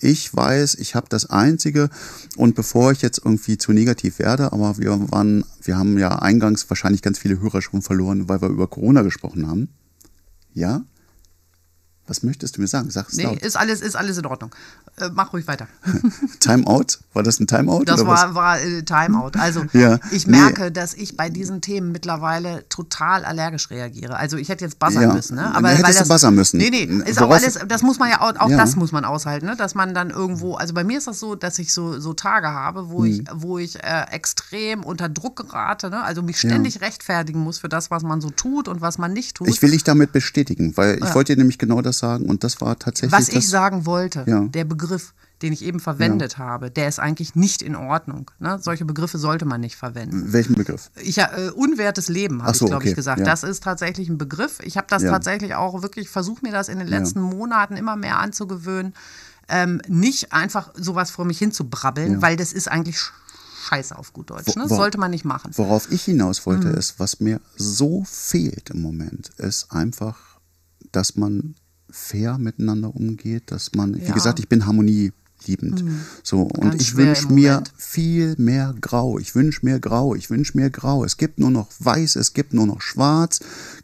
ich 0.00 0.34
weiß, 0.34 0.74
ich 0.74 0.96
habe 0.96 1.06
das 1.08 1.30
Einzige. 1.30 1.90
Und 2.36 2.56
bevor 2.56 2.90
ich 2.90 3.02
jetzt 3.02 3.20
irgendwie 3.24 3.56
zu 3.56 3.72
negativ 3.72 4.18
werde, 4.18 4.52
aber 4.52 4.76
wir 4.76 5.12
waren, 5.12 5.44
wir 5.62 5.78
haben 5.78 5.96
ja 5.96 6.18
eingangs 6.18 6.68
wahrscheinlich 6.68 7.02
ganz 7.02 7.20
viele 7.20 7.38
Hörer 7.38 7.62
schon 7.62 7.82
verloren, 7.82 8.28
weil 8.28 8.42
wir 8.42 8.48
über 8.48 8.66
Corona 8.66 9.02
gesprochen 9.02 9.46
haben. 9.46 9.68
Ja? 10.54 10.82
Was 12.06 12.22
möchtest 12.22 12.56
du 12.56 12.60
mir 12.60 12.66
sagen? 12.66 12.90
Sag's 12.90 13.16
Nee, 13.16 13.22
laut. 13.24 13.42
ist 13.42 13.56
alles, 13.56 13.80
ist 13.80 13.94
alles 13.94 14.18
in 14.18 14.26
Ordnung. 14.26 14.54
Äh, 14.96 15.10
mach 15.12 15.32
ruhig 15.32 15.46
weiter. 15.48 15.66
Timeout? 16.40 16.98
War 17.14 17.22
das 17.22 17.40
ein 17.40 17.46
Timeout? 17.46 17.84
Das 17.84 18.06
war, 18.06 18.34
war 18.34 18.60
äh, 18.60 18.82
Timeout. 18.82 19.32
Also 19.38 19.64
Ja, 19.72 19.98
ich 20.12 20.26
nee. 20.26 20.38
merke, 20.38 20.70
dass 20.70 20.94
ich 20.94 21.16
bei 21.16 21.28
diesen 21.30 21.60
Themen 21.60 21.90
mittlerweile 21.90 22.68
total 22.68 23.24
allergisch 23.24 23.70
reagiere. 23.70 24.16
Also 24.16 24.36
ich 24.36 24.48
hätte 24.48 24.64
jetzt 24.64 24.78
buzzern 24.78 25.02
Ja, 25.02 25.12
müssen. 25.12 25.34
Ne? 25.36 25.52
Aber 25.54 25.68
hättest 25.68 25.84
weil 25.84 25.92
du 25.92 25.98
das, 25.98 26.08
buzzern 26.08 26.34
müssen. 26.36 26.58
Nee, 26.58 26.70
nee, 26.70 26.84
ist 27.10 27.20
auch 27.20 27.30
alles, 27.30 27.58
das 27.66 27.82
muss 27.82 27.98
man 27.98 28.10
ja 28.10 28.20
auch, 28.20 28.36
auch 28.38 28.48
das 28.48 28.76
muss 28.76 28.92
man 28.92 29.04
aushalten, 29.04 29.46
ne? 29.46 29.56
dass 29.56 29.74
man 29.74 29.94
dann 29.94 30.10
irgendwo, 30.10 30.54
also 30.54 30.74
bei 30.74 30.84
mir 30.84 30.98
ist 30.98 31.08
das 31.08 31.18
so, 31.18 31.34
dass 31.34 31.58
ich 31.58 31.72
so, 31.72 31.98
so 31.98 32.14
Tage 32.14 32.48
habe, 32.48 32.88
wo 32.90 33.04
ich, 33.04 33.18
Hm. 33.18 33.26
wo 33.34 33.58
ich 33.58 33.82
äh, 33.82 34.04
extrem 34.12 34.84
unter 34.84 35.08
Druck 35.08 35.36
gerate, 35.36 35.90
ne? 35.90 36.02
also 36.02 36.22
mich 36.22 36.38
ständig 36.38 36.80
rechtfertigen 36.80 37.40
muss 37.40 37.58
für 37.58 37.68
das, 37.68 37.90
was 37.90 38.02
man 38.04 38.20
so 38.20 38.30
tut 38.30 38.68
und 38.68 38.80
was 38.80 38.98
man 38.98 39.12
nicht 39.12 39.36
tut. 39.36 39.48
Ich 39.48 39.60
will 39.60 39.72
dich 39.72 39.82
damit 39.84 40.12
bestätigen, 40.12 40.76
weil 40.76 41.02
ich 41.02 41.14
wollte 41.14 41.34
dir 41.34 41.38
nämlich 41.38 41.58
genau 41.58 41.80
das 41.82 41.98
sagen 41.98 42.26
und 42.26 42.44
das 42.44 42.60
war 42.60 42.78
tatsächlich 42.78 43.12
Was 43.12 43.28
ich 43.28 43.48
sagen 43.48 43.86
wollte, 43.86 44.24
der 44.26 44.64
Begriff, 44.64 44.83
den 45.42 45.52
ich 45.52 45.62
eben 45.62 45.80
verwendet 45.80 46.38
habe, 46.38 46.70
der 46.70 46.88
ist 46.88 46.98
eigentlich 47.00 47.34
nicht 47.34 47.60
in 47.60 47.76
Ordnung. 47.76 48.30
Ne? 48.38 48.58
Solche 48.62 48.84
Begriffe 48.84 49.18
sollte 49.18 49.44
man 49.44 49.60
nicht 49.60 49.76
verwenden. 49.76 50.32
Welchen 50.32 50.54
Begriff? 50.54 50.90
Ich, 50.96 51.18
äh, 51.18 51.50
unwertes 51.54 52.08
Leben, 52.08 52.42
habe 52.42 52.56
so, 52.56 52.64
ich, 52.64 52.70
glaube 52.70 52.82
okay, 52.82 52.90
ich, 52.90 52.94
gesagt. 52.96 53.18
ja. 53.20 53.24
Das 53.26 53.42
ist 53.42 53.62
tatsächlich 53.62 54.08
ein 54.08 54.16
Begriff. 54.16 54.58
Ich 54.62 54.76
habe 54.76 54.86
das 54.88 55.02
Ja. 55.02 55.10
tatsächlich 55.10 55.54
auch 55.54 55.82
wirklich 55.82 56.08
versucht, 56.08 56.42
mir 56.42 56.52
das 56.52 56.68
in 56.68 56.78
den 56.78 56.88
letzten 56.88 57.20
Monaten 57.20 57.76
immer 57.76 57.96
mehr 57.96 58.18
anzugewöhnen. 58.18 58.94
Ähm, 59.48 59.82
nicht 59.88 60.32
einfach 60.32 60.70
sowas 60.74 61.10
vor 61.10 61.24
mich 61.26 61.38
hin 61.38 61.52
zu 61.52 61.68
brabbeln, 61.68 62.22
weil 62.22 62.36
das 62.36 62.52
ist 62.54 62.68
eigentlich 62.70 62.96
sch- 62.96 63.10
scheiße 63.68 63.98
auf 63.98 64.12
gut 64.14 64.30
Deutsch. 64.30 64.54
Ne? 64.56 64.66
Sollte 64.68 64.96
man 64.98 65.10
nicht 65.10 65.24
machen. 65.26 65.50
Worauf 65.54 65.90
ich 65.92 66.02
hinaus 66.04 66.46
wollte, 66.46 66.68
Mhm. 66.68 66.74
ist, 66.76 66.98
was 66.98 67.20
mir 67.20 67.40
so 67.56 68.04
fehlt 68.06 68.70
im 68.70 68.80
Moment, 68.80 69.30
ist 69.36 69.70
einfach, 69.72 70.16
dass 70.92 71.16
man 71.16 71.56
fair 71.94 72.38
miteinander 72.38 72.94
umgeht, 72.94 73.44
dass 73.52 73.72
man, 73.74 73.94
wie 73.94 74.02
Ja. 74.02 74.10
Mhm. 74.10 74.14
gesagt, 74.14 74.38
ich 74.40 74.48
bin 74.48 74.66
harmonieliebend. 74.66 75.84
So, 76.22 76.40
und 76.42 76.70
Ganz 76.70 76.82
ich 76.82 76.96
wünsche 76.96 77.32
mir 77.32 77.62
viel 77.76 78.34
mehr 78.38 78.74
Grau. 78.80 79.18
Ich 79.18 79.34
wünsche 79.34 79.60
mir 79.64 79.78
Grau, 79.78 80.14
ich 80.14 80.28
wünsche 80.30 80.56
mir 80.56 80.70
Grau. 80.70 81.04
Es 81.04 81.16
gibt 81.16 81.38
nur 81.38 81.50
noch 81.50 81.68
Weiß, 81.78 82.16
es 82.16 82.32
gibt 82.32 82.52
nur 82.54 82.66
noch 82.66 82.80
Schwarz. 82.80 83.40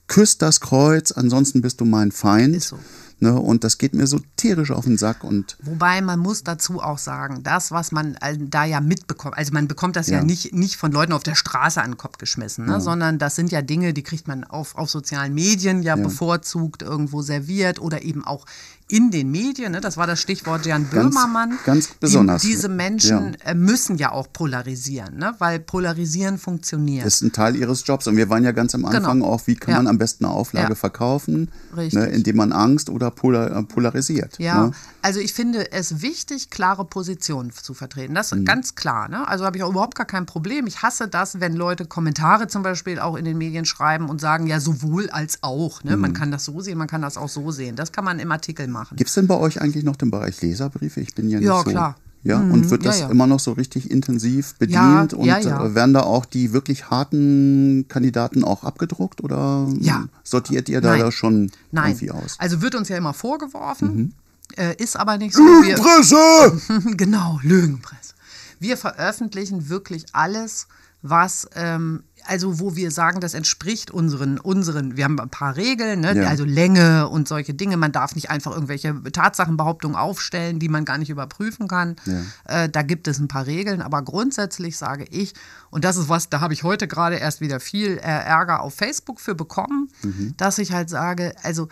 Küsst 0.09 0.43
das 0.43 0.61
Kreuz, 0.61 1.13
ansonsten 1.13 1.61
bist 1.63 1.81
du 1.81 1.85
mein 1.85 2.11
Feind. 2.13 2.57
Ist 2.57 2.69
so. 2.69 2.79
Ne, 3.23 3.39
und 3.39 3.65
das 3.65 3.77
geht 3.77 3.95
mir 3.95 4.07
so 4.07 4.19
tierisch 4.37 4.71
auf 4.71 4.87
den 4.87 4.97
Sack 4.97 5.25
und 5.25 5.59
Wobei 5.63 6.01
man 6.01 6.19
muss 6.19 6.43
dazu 6.43 6.81
auch 6.81 6.97
sagen, 6.97 7.43
das, 7.43 7.71
was 7.71 7.93
man 7.93 8.15
äh, 8.15 8.39
da 8.39 8.65
ja 8.65 8.81
mitbekommt, 8.81 9.37
also 9.37 9.53
man 9.53 9.69
bekommt 9.69 9.97
das 9.97 10.09
ja, 10.09 10.19
Ja. 10.19 10.25
nicht, 10.25 10.55
nicht 10.55 10.77
von 10.77 10.91
Leuten 10.91 11.13
auf 11.13 11.23
der 11.23 11.35
Straße 11.35 11.83
an 11.83 11.91
den 11.91 11.97
Kopf 11.99 12.17
geschmissen, 12.17 12.65
ne? 12.65 12.81
sondern 12.81 13.19
das 13.19 13.37
sind 13.37 13.53
ja 13.53 13.61
Dinge, 13.61 13.93
die 13.93 14.03
kriegt 14.03 14.27
man 14.27 14.45
auf, 14.45 14.75
auf 14.75 14.89
sozialen 14.89 15.35
Medien 15.35 15.83
ja, 15.83 15.97
bevorzugt 15.97 16.81
irgendwo 16.81 17.21
serviert 17.21 17.79
oder 17.79 18.03
eben 18.05 18.25
auch 18.25 18.47
in 18.93 19.11
den 19.11 19.31
Medien. 19.31 19.73
Ne? 19.73 19.81
Das 19.81 19.97
war 19.97 20.07
das 20.07 20.21
Stichwort 20.21 20.67
Jan 20.67 20.89
Ganz- 20.91 21.15
Böhmermann. 21.15 21.59
ganz 21.65 21.89
besonders. 21.89 22.43
Die, 22.43 22.49
diese 22.49 22.69
Menschen 22.69 23.37
äh, 23.45 23.55
müssen 23.55 23.97
ja 23.97 24.13
auch 24.13 24.29
polarisieren, 24.33 25.17
ne? 25.17 25.35
weil 25.39 25.59
polarisieren 25.61 26.39
funktioniert. 26.39 27.07
ist 27.07 27.23
ein 27.23 27.33
Teil 27.33 27.57
ihres 27.57 27.87
Jobs. 27.87 28.07
Und 28.07 28.17
wir 28.17 28.29
waren 28.31 28.45
ja 28.45 28.53
ganz 28.53 28.75
am 28.75 28.85
Anfang 28.85 29.23
auch, 29.23 29.47
wie 29.47 29.55
kann 29.55 29.67
Genau. 29.67 29.77
Ja. 29.79 29.83
man 29.85 29.87
am 29.91 29.99
besten 29.99 30.25
eine 30.25 30.35
Auflage 30.35 30.71
Ja. 30.71 30.75
verkaufen, 30.75 31.51
ne, 31.75 32.07
indem 32.07 32.37
man 32.37 32.53
Angst 32.53 32.91
oder 32.91 33.11
polar, 33.11 33.51
äh, 33.57 33.63
polarisiert. 33.63 34.39
Ja, 34.39 34.67
Ne? 34.67 34.73
also 35.03 35.21
ich 35.21 35.33
finde 35.33 35.71
es 35.73 36.03
wichtig, 36.03 36.51
klare 36.51 36.85
Positionen 36.85 37.53
zu 37.53 37.75
vertreten. 37.75 38.15
Das 38.15 38.33
ist 38.33 38.39
Mhm. 38.39 38.45
ganz 38.45 38.75
klar. 38.75 39.09
Ne? 39.09 39.27
Also 39.29 39.45
habe 39.45 39.57
ich 39.57 39.63
auch 39.63 39.71
überhaupt 39.71 39.95
gar 39.95 40.07
kein 40.07 40.27
Problem. 40.27 40.67
Ich 40.67 40.83
hasse 40.83 41.09
das, 41.09 41.41
wenn 41.41 41.55
Leute 41.55 41.85
Kommentare 41.85 42.49
zum 42.49 42.63
Beispiel 42.63 42.99
auch 42.99 43.17
in 43.17 43.25
den 43.25 43.39
Medien 43.39 43.65
schreiben 43.65 44.09
und 44.09 44.21
sagen, 44.21 44.47
ja, 44.47 44.59
sowohl 44.61 45.09
als 45.11 45.39
auch. 45.43 45.85
Ne? 45.85 45.95
Mhm. 45.97 46.03
Man 46.03 46.13
kann 46.15 46.31
das 46.31 46.45
so 46.45 46.61
sehen, 46.61 46.79
man 46.79 46.89
kann 46.89 47.03
das 47.03 47.17
auch 47.17 47.29
so 47.29 47.51
sehen. 47.51 47.77
Das 47.77 47.93
kann 47.93 48.05
man 48.05 48.19
im 48.19 48.33
Artikel 48.33 48.67
machen. 48.67 48.80
Gibt 48.97 49.09
es 49.09 49.15
denn 49.15 49.27
bei 49.27 49.37
euch 49.37 49.61
eigentlich 49.61 49.85
noch 49.85 49.97
den 49.97 50.11
Bereich 50.11 50.41
Leserbriefe? 50.43 51.01
Ich 51.01 51.15
bin 51.15 51.29
ja 51.29 51.39
nicht 51.39 51.47
Ja, 51.49 51.59
so. 51.59 51.71
klar. 51.71 51.97
Ja, 52.23 52.39
und 52.39 52.69
wird 52.69 52.85
ja, 52.85 52.91
das 52.91 53.01
ja. 53.01 53.09
immer 53.09 53.27
noch 53.27 53.41
so 53.41 53.53
richtig 53.53 53.91
intensiv 53.91 54.55
bedient 54.57 55.13
Ja, 55.13 55.19
und 55.19 55.25
ja, 55.25 55.39
ja. 55.39 55.65
äh, 55.65 55.75
werden 55.75 55.95
da 55.95 56.03
auch 56.03 56.27
die 56.27 56.53
wirklich 56.53 56.91
harten 56.91 57.87
Kandidaten 57.89 58.45
auch 58.45 58.63
abgedruckt 58.63 59.23
oder 59.25 59.67
Ja. 59.81 60.05
sortiert 60.23 60.69
ihr 60.69 60.83
da, 60.83 60.91
Nein. 60.91 61.01
da 61.01 61.13
schon 61.13 61.51
Nein, 61.73 61.93
irgendwie 61.93 62.11
aus? 62.11 62.23
Mhm. 62.37 62.37
also 62.41 62.61
wird 62.61 62.75
uns 62.75 62.91
ja 62.91 62.99
immer 62.99 63.15
vorgeworfen, 63.15 64.13
äh, 64.59 64.75
ist 64.77 64.97
aber 64.99 65.17
nicht 65.17 65.35
so. 65.35 65.43
Wir, 65.43 65.77
Presse! 65.77 66.91
genau, 66.97 67.41
Lügenpresse. 67.43 68.13
Wir 68.59 68.77
veröffentlichen 68.77 69.71
wirklich 69.71 70.05
alles, 70.13 70.67
was, 71.01 71.49
ähm, 71.55 72.03
also 72.31 72.61
wo 72.61 72.77
wir 72.77 72.93
sagen, 72.93 73.21
das 73.21 73.35
entspricht 73.35 73.91
unseren, 73.91 74.39
unseren, 74.39 74.97
wir 74.97 75.03
haben 75.03 75.19
ein 75.19 75.31
paar 75.31 75.57
Regeln, 75.57 75.99
ne? 75.99 76.15
Ja. 76.15 76.29
also 76.29 76.45
Länge 76.45 77.09
und 77.09 77.27
solche 77.27 77.55
Dinge. 77.55 77.77
Man 77.77 77.91
darf 77.91 78.15
nicht 78.15 78.31
einfach 78.31 78.53
irgendwelche 78.53 79.03
Tatsachenbehauptungen 79.03 79.97
aufstellen, 79.97 80.61
die 80.61 80.69
man 80.69 80.85
gar 80.85 80.97
nicht 80.97 81.11
überprüfen 81.11 81.67
kann. 81.67 81.97
Äh, 82.45 82.69
da 82.69 82.83
gibt 82.83 83.09
es 83.09 83.19
ein 83.19 83.27
paar 83.27 83.47
Regeln, 83.47 83.83
aber 83.83 84.03
grundsätzlich 84.03 84.79
sage 84.79 85.07
ich, 85.11 85.35
und 85.71 85.85
das 85.85 85.97
ist 85.97 86.09
was, 86.09 86.29
da 86.29 86.41
habe 86.41 86.55
ich 86.55 86.63
heute 86.63 86.87
gerade 86.87 87.17
erst 87.17 87.41
wieder 87.41 87.59
viel 87.59 87.99
äh, 87.99 88.03
Ärger 88.03 88.63
auf 88.63 88.75
Facebook 88.75 89.21
für 89.21 89.35
bekommen, 89.35 89.89
dass 90.37 90.59
ich 90.59 90.73
halt 90.73 90.89
sage, 90.89 91.35
also 91.43 91.67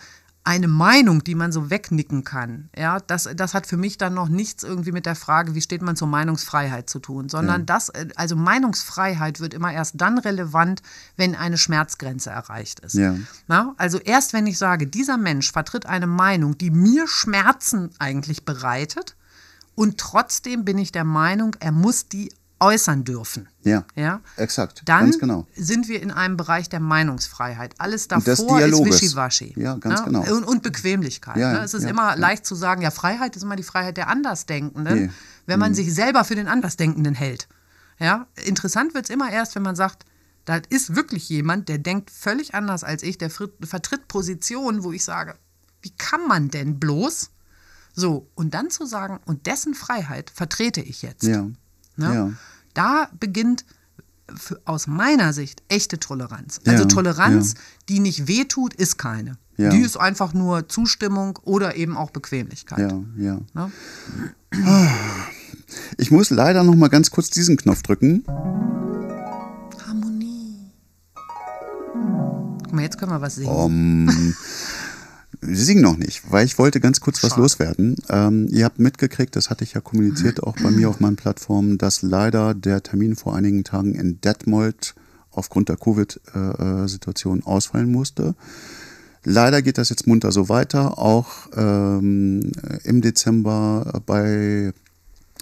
eine 0.49 0.67
Meinung, 0.67 1.23
die 1.23 1.35
man 1.35 1.51
so 1.51 1.69
wegnicken 1.69 2.23
kann, 2.23 2.71
ja, 2.75 2.99
das, 3.01 3.29
das 3.35 3.53
hat 3.53 3.67
für 3.67 3.77
mich 3.77 3.99
dann 3.99 4.15
noch 4.15 4.29
nichts 4.29 4.63
irgendwie 4.63 4.91
mit 4.91 5.05
der 5.05 5.13
Frage, 5.13 5.53
wie 5.53 5.61
steht 5.61 5.83
man 5.83 5.95
zur 5.95 6.07
Meinungsfreiheit 6.07 6.89
zu 6.89 6.97
tun, 6.97 7.29
sondern 7.29 7.67
das, 7.67 7.89
äh, 7.89 8.07
also 8.15 8.35
Meinungsfreiheit 8.35 9.41
wird 9.41 9.53
immer 9.53 9.71
erst 9.71 10.01
dann 10.01 10.17
relevant, 10.17 10.81
wenn 11.17 11.35
eine 11.35 11.59
Schmerzgrenze 11.59 12.31
erreicht 12.31 12.79
ist. 12.79 12.95
Ja. 12.95 13.13
Na, 13.47 13.75
also 13.77 13.99
erst 13.99 14.33
wenn 14.33 14.47
ich 14.47 14.57
sage, 14.57 14.87
dieser 14.87 15.17
Mensch 15.17 15.51
vertritt 15.51 15.85
eine 15.85 16.07
Meinung, 16.07 16.57
die 16.57 16.71
mir 16.71 17.07
Schmerzen 17.07 17.91
eigentlich 17.99 18.43
bereitet, 18.43 19.15
und 19.75 19.97
trotzdem 19.97 20.65
bin 20.65 20.77
ich 20.79 20.91
der 20.91 21.05
Meinung, 21.05 21.55
er 21.59 21.71
muss 21.71 22.09
die 22.09 22.33
äußern 22.59 23.03
dürfen. 23.03 23.47
Ja, 23.63 23.85
Ja? 23.95 24.21
exakt, 24.37 24.81
Dann 24.85 25.11
genau. 25.11 25.47
sind 25.55 25.87
wir 25.87 26.01
in 26.01 26.11
einem 26.11 26.37
Bereich 26.37 26.69
der 26.69 26.79
Meinungsfreiheit. 26.79 27.75
Alles 27.79 28.07
davor 28.07 28.59
ist. 28.59 28.85
Wischiwaschi. 28.85 29.53
Ja, 29.57 29.75
ganz 29.75 30.01
Ne? 30.01 30.05
genau. 30.05 30.21
Und, 30.35 30.43
und 30.43 30.63
Bequemlichkeit. 30.63 31.37
Ja, 31.37 31.53
ne? 31.53 31.59
Es 31.63 31.73
ist 31.73 31.83
ja, 31.83 31.89
immer 31.89 32.09
ja. 32.09 32.13
leicht 32.15 32.45
zu 32.45 32.55
sagen, 32.55 32.81
ja, 32.81 32.91
Freiheit 32.91 33.35
ist 33.35 33.43
immer 33.43 33.55
die 33.55 33.63
Freiheit 33.63 33.97
der 33.97 34.07
Andersdenkenden, 34.09 35.05
Nee. 35.05 35.09
wenn 35.45 35.57
Mhm. 35.57 35.61
man 35.61 35.73
sich 35.73 35.93
selber 35.93 36.23
für 36.23 36.35
den 36.35 36.47
Andersdenkenden 36.47 37.15
hält. 37.15 37.47
Ja? 37.99 38.27
Interessant 38.45 38.93
wird 38.93 39.05
es 39.05 39.09
immer 39.09 39.31
erst, 39.31 39.55
wenn 39.55 39.63
man 39.63 39.75
sagt, 39.75 40.05
da 40.45 40.59
ist 40.69 40.95
wirklich 40.95 41.29
jemand, 41.29 41.69
der 41.69 41.77
denkt 41.77 42.09
völlig 42.09 42.55
anders 42.55 42.83
als 42.83 43.03
ich, 43.03 43.17
der 43.17 43.29
vertritt 43.29 44.07
Positionen, 44.07 44.83
wo 44.83 44.91
ich 44.91 45.03
sage, 45.03 45.35
wie 45.81 45.91
kann 45.91 46.27
man 46.27 46.49
denn 46.49 46.79
bloß? 46.79 47.29
So, 47.93 48.29
und 48.35 48.53
dann 48.53 48.69
zu 48.69 48.85
sagen, 48.85 49.19
und 49.25 49.45
dessen 49.45 49.73
Freiheit 49.75 50.29
vertrete 50.33 50.81
ich 50.81 51.01
jetzt. 51.01 51.23
Ja, 51.23 51.47
Ne? 51.99 52.13
ja. 52.13 52.31
Da 52.73 53.09
beginnt 53.19 53.65
für, 54.35 54.59
aus 54.65 54.87
meiner 54.87 55.33
Sicht 55.33 55.63
echte 55.67 55.99
Toleranz. 55.99 56.61
Also 56.65 56.83
Ja, 56.83 56.87
Toleranz, 56.87 57.53
ja. 57.53 57.59
die 57.89 57.99
nicht 57.99 58.27
wehtut, 58.27 58.73
ist 58.73 58.97
keine. 58.97 59.37
Ja. 59.57 59.69
Die 59.69 59.79
ist 59.79 59.97
einfach 59.97 60.33
nur 60.33 60.69
Zustimmung 60.69 61.37
oder 61.43 61.75
eben 61.75 61.97
auch 61.97 62.11
Bequemlichkeit. 62.11 62.79
Ja, 62.79 63.03
ja. 63.17 63.39
Ne? 63.53 63.71
Ich 65.97 66.11
muss 66.11 66.29
leider 66.29 66.63
noch 66.63 66.75
mal 66.75 66.87
ganz 66.87 67.11
kurz 67.11 67.29
diesen 67.29 67.57
Knopf 67.57 67.83
drücken. 67.83 68.23
Harmonie. 69.85 70.71
Guck 72.63 72.73
mal, 72.73 72.83
jetzt 72.83 72.97
können 72.97 73.11
wir 73.11 73.21
was 73.21 73.35
singen. 73.35 73.49
Um, 73.49 74.07
wir 75.41 75.55
singen 75.55 75.81
noch 75.81 75.97
nicht, 75.97 76.29
weil 76.31 76.45
ich 76.45 76.57
wollte 76.57 76.79
ganz 76.79 76.99
kurz 76.99 77.23
was 77.23 77.31
Schade. 77.31 77.41
loswerden. 77.41 77.95
Ähm, 78.09 78.47
ihr 78.49 78.65
habt 78.65 78.79
mitgekriegt, 78.79 79.35
das 79.35 79.49
hatte 79.49 79.63
ich 79.63 79.73
ja 79.73 79.81
kommuniziert 79.81 80.43
auch 80.43 80.55
bei 80.61 80.69
mir 80.71 80.89
auf 80.89 80.99
meinen 80.99 81.15
Plattformen, 81.15 81.77
dass 81.77 82.01
leider 82.01 82.53
der 82.53 82.83
Termin 82.83 83.15
vor 83.15 83.35
einigen 83.35 83.63
Tagen 83.63 83.95
in 83.95 84.19
Detmold 84.21 84.95
aufgrund 85.31 85.69
der 85.69 85.77
Covid-Situation 85.77 87.43
ausfallen 87.43 87.91
musste. 87.91 88.35
Leider 89.23 89.61
geht 89.61 89.77
das 89.77 89.89
jetzt 89.89 90.07
munter 90.07 90.31
so 90.31 90.49
weiter. 90.49 90.97
Auch 90.97 91.47
ähm, 91.55 92.51
im 92.83 93.01
Dezember 93.01 94.01
bei 94.05 94.73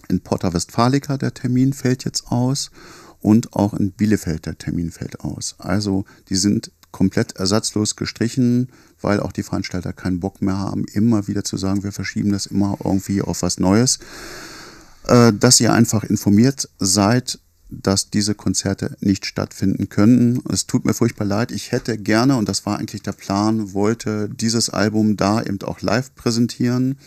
in 0.10 0.22
Porta 0.22 0.54
Westfalica 0.54 1.18
der 1.18 1.34
Termin 1.34 1.74
fällt 1.74 2.06
jetzt 2.06 2.32
aus 2.32 2.72
und 3.22 3.54
auch 3.54 3.74
in 3.74 3.92
Bielefeld 3.92 4.46
der 4.46 4.58
Termin 4.58 4.92
fällt 4.92 5.22
aus. 5.22 5.56
Also 5.58 6.06
die 6.30 6.36
sind 6.36 6.72
komplett 6.92 7.36
ersatzlos 7.36 7.96
gestrichen, 7.96 8.70
weil 9.02 9.20
auch 9.20 9.32
die 9.32 9.44
Veranstalter 9.44 9.94
keinen 9.94 10.20
Bock 10.20 10.42
mehr 10.42 10.58
haben, 10.58 10.86
immer 10.86 11.28
wieder 11.28 11.44
zu 11.44 11.58
sagen, 11.58 11.84
wir 11.84 11.92
verschieben 11.92 12.32
das 12.32 12.46
immer 12.46 12.78
irgendwie 12.84 13.22
auf 13.22 13.42
was 13.42 13.60
Neues. 13.60 14.00
Äh, 15.08 15.34
dass 15.34 15.60
ihr 15.60 15.74
einfach 15.74 16.04
informiert 16.04 16.70
seid, 16.80 17.40
dass 17.70 18.10
diese 18.10 18.34
Konzerte 18.34 18.96
nicht 19.02 19.26
stattfinden 19.26 19.90
können. 19.90 20.42
Es 20.52 20.68
tut 20.68 20.86
mir 20.86 20.94
furchtbar 20.94 21.26
leid. 21.26 21.52
Ich 21.52 21.72
hätte 21.72 21.98
gerne, 21.98 22.38
und 22.38 22.48
das 22.48 22.66
war 22.66 22.80
eigentlich 22.80 23.04
der 23.04 23.12
Plan, 23.12 23.74
wollte 23.74 24.30
dieses 24.30 24.70
Album 24.70 25.18
da 25.18 25.42
eben 25.42 25.62
auch 25.64 25.82
live 25.82 26.14
präsentieren. 26.16 26.98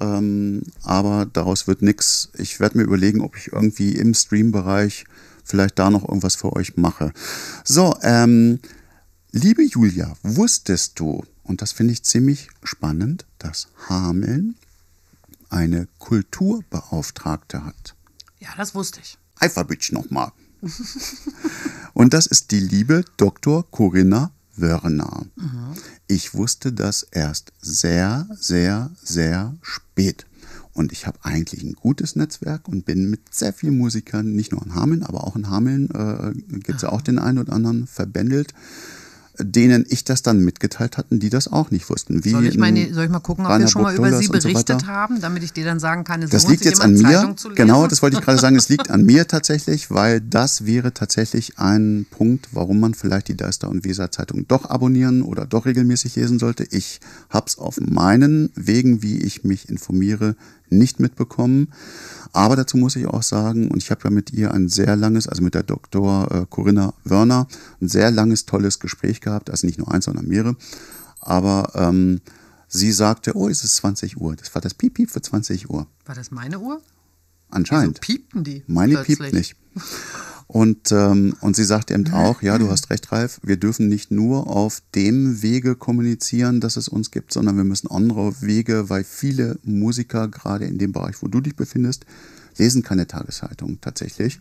Ähm, 0.00 0.62
aber 0.82 1.26
daraus 1.32 1.66
wird 1.66 1.82
nichts. 1.82 2.30
Ich 2.36 2.60
werde 2.60 2.78
mir 2.78 2.84
überlegen, 2.84 3.20
ob 3.20 3.36
ich 3.36 3.52
irgendwie 3.52 3.92
im 3.92 4.12
Stream-Bereich 4.14 5.04
vielleicht 5.44 5.78
da 5.78 5.90
noch 5.90 6.06
irgendwas 6.06 6.34
für 6.34 6.52
euch 6.52 6.76
mache. 6.76 7.12
So, 7.64 7.94
ähm, 8.02 8.58
liebe 9.36 9.62
Julia, 9.62 10.16
wusstest 10.22 10.98
du, 10.98 11.24
und 11.44 11.62
das 11.62 11.72
finde 11.72 11.92
ich 11.92 12.02
ziemlich 12.02 12.48
spannend, 12.62 13.26
dass 13.38 13.68
Hameln 13.88 14.56
eine 15.50 15.88
Kulturbeauftragte 15.98 17.64
hat. 17.64 17.94
Ja, 18.40 18.48
das 18.56 18.74
wusste 18.74 19.00
ich. 19.00 19.18
Alphabet 19.36 19.92
nochmal. 19.92 20.32
Und 21.92 22.14
das 22.14 22.26
ist 22.26 22.50
die 22.50 22.60
liebe 22.60 23.04
Dr. 23.16 23.70
Corinna 23.70 24.32
Wörner. 24.56 25.26
Ich 26.06 26.34
wusste 26.34 26.72
das 26.72 27.02
erst 27.02 27.52
sehr, 27.60 28.26
sehr, 28.38 28.90
sehr 29.02 29.54
spät. 29.60 30.26
Und 30.72 30.92
ich 30.92 31.06
habe 31.06 31.18
eigentlich 31.22 31.62
ein 31.62 31.74
gutes 31.74 32.16
Netzwerk 32.16 32.68
und 32.68 32.84
bin 32.84 33.08
mit 33.08 33.34
sehr 33.34 33.52
vielen 33.52 33.78
Musikern, 33.78 34.34
nicht 34.34 34.52
nur 34.52 34.64
in 34.64 34.74
Hameln, 34.74 35.02
aber 35.02 35.24
auch 35.24 35.36
in 35.36 35.48
Hameln 35.48 35.90
äh, 35.90 36.32
gibt 36.58 36.76
es 36.76 36.82
ja 36.82 36.90
auch 36.90 37.00
den 37.00 37.18
einen 37.18 37.38
oder 37.38 37.54
anderen 37.54 37.86
verbändelt, 37.86 38.52
denen 39.38 39.84
ich 39.88 40.04
das 40.04 40.22
dann 40.22 40.40
mitgeteilt 40.40 40.96
hatten, 40.96 41.18
die 41.18 41.30
das 41.30 41.48
auch 41.48 41.70
nicht 41.70 41.88
wussten. 41.90 42.24
Wie 42.24 42.30
Soll 42.30 42.46
ich, 42.46 42.56
meine, 42.56 42.86
in 42.86 42.94
soll 42.94 43.04
ich 43.04 43.10
mal 43.10 43.20
gucken, 43.20 43.44
ob 43.44 43.50
wir 43.50 43.54
Rainer 43.54 43.68
schon 43.68 43.82
mal 43.82 43.94
über 43.94 44.12
Sie 44.12 44.26
so 44.26 44.32
berichtet 44.32 44.76
weiter. 44.76 44.86
haben, 44.86 45.20
damit 45.20 45.42
ich 45.42 45.52
dir 45.52 45.64
dann 45.64 45.78
sagen 45.80 46.04
kann, 46.04 46.22
es 46.22 46.30
Das 46.30 46.48
liegt 46.48 46.64
jetzt 46.64 46.80
an 46.80 46.94
mir. 46.94 47.02
Zeitung 47.02 47.36
zu 47.36 47.48
lesen? 47.48 47.56
Genau, 47.56 47.86
das 47.86 48.02
wollte 48.02 48.16
ich 48.18 48.22
gerade 48.22 48.38
sagen. 48.38 48.56
Es 48.56 48.68
liegt 48.68 48.90
an 48.90 49.04
mir 49.04 49.26
tatsächlich, 49.26 49.90
weil 49.90 50.20
das 50.20 50.66
wäre 50.66 50.92
tatsächlich 50.92 51.58
ein 51.58 52.06
Punkt, 52.10 52.48
warum 52.52 52.80
man 52.80 52.94
vielleicht 52.94 53.28
die 53.28 53.36
Deister 53.36 53.68
und 53.68 53.84
Weser 53.84 54.10
Zeitung 54.10 54.46
doch 54.48 54.68
abonnieren 54.68 55.22
oder 55.22 55.46
doch 55.46 55.66
regelmäßig 55.66 56.16
lesen 56.16 56.38
sollte. 56.38 56.66
Ich 56.70 57.00
habe 57.30 57.46
es 57.46 57.58
auf 57.58 57.78
meinen 57.80 58.50
Wegen, 58.54 59.02
wie 59.02 59.18
ich 59.18 59.44
mich 59.44 59.68
informiere, 59.68 60.36
nicht 60.70 61.00
mitbekommen. 61.00 61.72
Aber 62.32 62.56
dazu 62.56 62.76
muss 62.76 62.96
ich 62.96 63.06
auch 63.06 63.22
sagen, 63.22 63.70
und 63.70 63.82
ich 63.82 63.90
habe 63.90 64.02
ja 64.04 64.10
mit 64.10 64.32
ihr 64.32 64.52
ein 64.52 64.68
sehr 64.68 64.94
langes, 64.96 65.26
also 65.26 65.42
mit 65.42 65.54
der 65.54 65.62
Dr. 65.62 66.30
äh, 66.30 66.46
Corinna 66.50 66.92
Wörner, 67.04 67.46
ein 67.80 67.88
sehr 67.88 68.10
langes, 68.10 68.44
tolles 68.44 68.78
Gespräch 68.78 69.20
gehabt, 69.20 69.50
also 69.50 69.66
nicht 69.66 69.78
nur 69.78 69.90
eins, 69.92 70.04
sondern 70.04 70.26
mehrere. 70.26 70.56
Aber 71.20 71.72
ähm, 71.74 72.20
sie 72.68 72.92
sagte, 72.92 73.36
oh, 73.36 73.48
es 73.48 73.64
ist 73.64 73.76
20 73.76 74.20
Uhr. 74.20 74.36
Das 74.36 74.54
war 74.54 74.62
das 74.62 74.74
Piep 74.74 74.94
Piep 74.94 75.10
für 75.10 75.22
20 75.22 75.70
Uhr. 75.70 75.86
War 76.04 76.14
das 76.14 76.30
meine 76.30 76.58
Uhr? 76.58 76.80
Wieso 76.80 77.56
Anscheinend. 77.56 78.00
piepten 78.00 78.44
die? 78.44 78.62
Meine 78.66 78.94
plötzlich? 78.94 79.18
piept 79.18 79.32
nicht. 79.32 79.56
Und, 80.48 80.92
ähm, 80.92 81.34
und 81.40 81.56
sie 81.56 81.64
sagte 81.64 81.94
eben 81.94 82.12
auch, 82.12 82.40
ja, 82.40 82.56
du 82.58 82.70
hast 82.70 82.90
recht, 82.90 83.10
Ralf, 83.10 83.40
wir 83.42 83.56
dürfen 83.56 83.88
nicht 83.88 84.12
nur 84.12 84.46
auf 84.46 84.80
dem 84.94 85.42
Wege 85.42 85.74
kommunizieren, 85.74 86.60
dass 86.60 86.76
es 86.76 86.86
uns 86.88 87.10
gibt, 87.10 87.32
sondern 87.32 87.56
wir 87.56 87.64
müssen 87.64 87.90
andere 87.90 88.40
Wege, 88.40 88.88
weil 88.88 89.02
viele 89.02 89.58
Musiker, 89.64 90.28
gerade 90.28 90.66
in 90.66 90.78
dem 90.78 90.92
Bereich, 90.92 91.16
wo 91.20 91.26
du 91.26 91.40
dich 91.40 91.56
befindest, 91.56 92.06
lesen 92.58 92.82
keine 92.82 93.08
Tageszeitung 93.08 93.80
tatsächlich. 93.80 94.38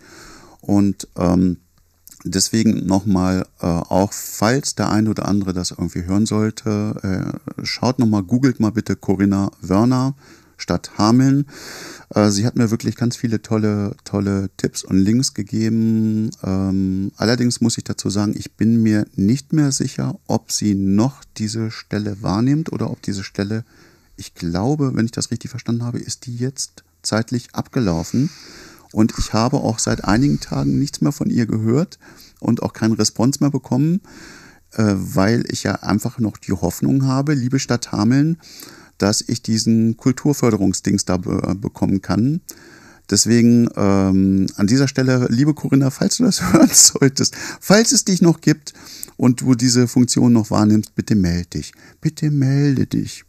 Und 0.62 1.08
ähm, 1.18 1.58
deswegen 2.24 2.86
nochmal, 2.86 3.48
äh, 3.60 3.66
auch 3.66 4.14
falls 4.14 4.76
der 4.76 4.92
eine 4.92 5.10
oder 5.10 5.28
andere 5.28 5.54
das 5.54 5.72
irgendwie 5.72 6.04
hören 6.04 6.28
sollte, 6.28 7.34
äh, 7.58 7.66
schaut 7.66 7.98
nochmal, 7.98 8.24
googelt 8.24 8.60
mal 8.60 8.72
bitte 8.72 8.96
Corinna 8.96 9.52
Wörner 9.62 10.14
statt 10.58 10.92
Hameln. 10.98 11.46
Äh, 12.14 12.30
sie 12.30 12.46
hat 12.46 12.56
mir 12.56 12.72
wirklich 12.72 12.96
ganz 12.96 13.16
viele 13.16 13.42
tolle, 13.42 13.96
tolle 14.04 14.50
Tipps 14.58 14.84
und 14.84 14.98
Links 14.98 15.34
gegeben. 15.34 16.32
Ähm, 16.44 17.12
allerdings 17.18 17.62
muss 17.62 17.78
ich 17.78 17.84
dazu 17.84 18.10
sagen, 18.10 18.36
ich 18.38 18.54
bin 18.54 18.82
mir 18.82 19.06
nicht 19.16 19.54
mehr 19.54 19.72
sicher, 19.72 20.18
ob 20.28 20.52
sie 20.52 20.76
noch 20.76 21.24
diese 21.38 21.72
Stelle 21.72 22.22
wahrnimmt 22.22 22.72
oder 22.72 22.90
ob 22.90 23.02
diese 23.02 23.24
Stelle, 23.24 23.66
ich 24.18 24.34
glaube, 24.34 24.96
wenn 24.96 25.06
ich 25.06 25.12
das 25.12 25.32
richtig 25.32 25.50
verstanden 25.52 25.84
habe, 25.84 26.00
ist 26.00 26.26
die 26.26 26.36
jetzt 26.36 26.84
zeitlich 27.02 27.50
abgelaufen. 27.54 28.30
Und 28.92 29.14
ich 29.18 29.34
habe 29.34 29.58
auch 29.58 29.80
seit 29.80 30.06
einigen 30.06 30.40
Tagen 30.40 30.80
nichts 30.80 31.02
mehr 31.02 31.12
von 31.12 31.30
ihr 31.30 31.46
gehört 31.46 32.00
und 32.40 32.64
auch 32.64 32.72
keinen 32.72 32.94
Response 32.94 33.40
mehr 33.42 33.52
bekommen, 33.52 34.02
äh, 34.74 34.94
weil 34.96 35.44
ich 35.50 35.64
ja 35.64 35.74
einfach 35.76 36.20
noch 36.20 36.38
die 36.38 36.54
Hoffnung 36.54 37.06
habe, 37.06 37.34
liebe 37.34 37.60
Stadt 37.60 37.92
Hameln, 37.92 38.38
dass 38.98 39.22
ich 39.22 39.42
diesen 39.42 39.98
Kulturförderungsdings 39.98 41.06
da 41.06 41.18
be 41.18 41.56
bekommen 41.56 42.02
kann. 42.02 42.42
Deswegen 43.10 43.70
ähm, 43.76 44.48
an 44.56 44.68
dieser 44.68 44.88
Stelle, 44.88 45.28
liebe 45.30 45.54
Corinna, 45.54 45.92
falls 45.92 46.18
du 46.18 46.24
das 46.24 46.42
hören 46.54 46.70
solltest, 46.72 47.36
falls 47.60 47.92
es 47.92 48.04
dich 48.06 48.22
noch 48.22 48.42
gibt 48.42 48.74
und 49.18 49.42
du 49.42 49.56
diese 49.56 49.88
Funktion 49.88 50.34
noch 50.34 50.50
wahrnimmst, 50.52 50.96
bitte 50.96 51.16
melde 51.16 51.50
dich. 51.50 51.72
Bitte 52.02 52.32
melde 52.32 52.88
dich. 52.88 53.26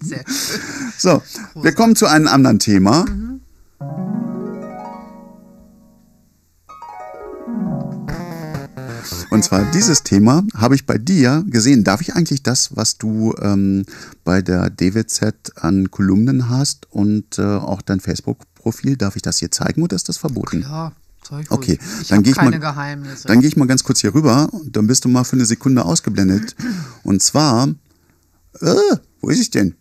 Sehr 0.00 0.24
schön. 0.26 0.60
So, 0.98 1.22
wir 1.54 1.72
kommen 1.72 1.96
zu 1.96 2.06
einem 2.06 2.26
anderen 2.26 2.58
Thema. 2.58 3.04
Und 9.32 9.42
zwar 9.44 9.70
dieses 9.72 10.02
Thema 10.02 10.44
habe 10.54 10.74
ich 10.74 10.84
bei 10.84 10.98
dir 10.98 11.42
gesehen. 11.48 11.84
Darf 11.84 12.00
ich 12.02 12.14
eigentlich 12.14 12.42
das, 12.42 12.76
was 12.76 12.98
du 12.98 13.34
ähm, 13.40 13.84
bei 14.24 14.42
der 14.42 14.68
DWZ 14.68 15.52
an 15.56 15.90
Kolumnen 15.90 16.50
hast 16.50 16.86
und 16.92 17.38
äh, 17.38 17.42
auch 17.42 17.80
dein 17.82 18.00
Facebook-Profil, 18.00 18.96
darf 18.96 19.16
ich 19.16 19.22
das 19.22 19.38
hier 19.38 19.50
zeigen 19.50 19.82
oder 19.82 19.96
ist 19.96 20.08
das 20.10 20.18
verboten? 20.18 20.60
Ja, 20.62 20.92
Zeug 21.22 21.46
Okay, 21.48 21.78
Ich 22.02 22.08
dann 22.08 22.22
gehe 22.22 22.32
ich, 22.32 22.36
keine 22.38 22.50
mal- 22.50 22.60
Geheimnisse. 22.60 23.26
dann 23.28 23.40
gehe 23.40 23.48
ich 23.48 23.56
mal 23.56 23.66
ganz 23.66 23.84
kurz 23.84 24.00
hier 24.00 24.14
rüber 24.14 24.48
und 24.52 24.76
dann 24.76 24.86
bist 24.86 25.04
du 25.04 25.08
mal 25.08 25.24
für 25.24 25.36
eine 25.36 25.46
Sekunde 25.46 25.84
ausgeblendet. 25.84 26.54
Und 27.02 27.22
zwar, 27.22 27.68
äh, 28.60 28.74
wo 29.22 29.30
ist 29.30 29.40
ich 29.40 29.50
denn? 29.50 29.74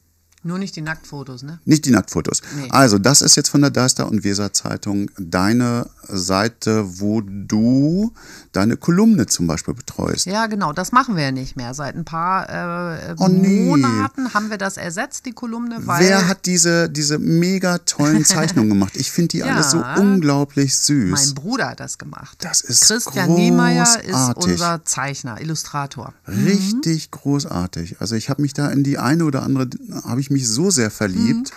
Nur 0.44 0.58
nicht 0.58 0.76
die 0.76 0.82
Nacktfotos, 0.82 1.44
ne? 1.44 1.60
Nicht 1.66 1.86
die 1.86 1.92
Nacktfotos. 1.92 2.42
Nee. 2.58 2.68
Also, 2.72 2.98
das 2.98 3.22
ist 3.22 3.36
jetzt 3.36 3.50
von 3.50 3.62
der 3.62 3.70
Deister 3.70 4.08
und 4.10 4.24
Weser 4.24 4.52
Zeitung 4.54 5.12
deine 5.20 5.88
Seite, 6.08 7.00
wo 7.00 7.22
du 7.22 8.12
deine 8.52 8.76
Kolumne 8.76 9.28
zum 9.28 9.46
Beispiel 9.46 9.76
betreust. 9.76 10.26
Ja, 10.26 10.48
genau, 10.48 10.74
das 10.74 10.92
machen 10.92 11.16
wir 11.16 11.24
ja 11.26 11.32
nicht 11.32 11.56
mehr. 11.58 11.74
Seit 11.76 11.96
ein 11.96 12.06
paar 12.06 12.50
äh, 12.50 13.16
Oh, 13.20 13.28
nee. 13.28 13.66
Monaten 13.66 14.34
haben 14.34 14.50
wir 14.50 14.58
das 14.58 14.78
ersetzt, 14.78 15.26
die 15.28 15.32
Kolumne, 15.32 15.86
weil 15.86 16.02
Wer 16.06 16.28
hat 16.28 16.46
diese, 16.48 16.90
diese 16.90 17.20
mega 17.20 17.78
tollen 17.80 18.26
Zeichnungen 18.26 18.70
gemacht? 18.70 18.96
Ich 18.98 19.12
finde 19.12 19.28
die 19.30 19.38
Ja. 19.40 19.46
alle 19.56 19.64
so 19.64 19.84
unglaublich 20.02 20.72
mein 20.90 21.16
süß. 21.18 21.34
Bruder 21.36 21.70
hat 21.70 21.80
das 21.80 21.98
gemacht. 22.00 22.38
Das 22.42 22.62
ist 22.62 22.88
Christian 22.88 23.36
Niemeyer 23.36 23.84
ist 24.02 24.10
großartig. 24.12 24.52
unser 24.54 24.86
Zeichner, 24.86 25.40
Illustrator. 25.40 26.14
Richtig 26.28 27.12
großartig. 27.12 27.98
Also 28.02 28.16
ich 28.16 28.30
habe 28.30 28.42
mich 28.42 28.54
da 28.54 28.68
in 28.70 28.84
die 28.84 28.98
eine 28.98 29.24
oder 29.26 29.44
andere, 29.44 29.70
habe 30.04 30.20
ich 30.20 30.31
mich 30.32 30.48
so 30.48 30.72
sehr 30.72 30.90
verliebt. 30.90 31.52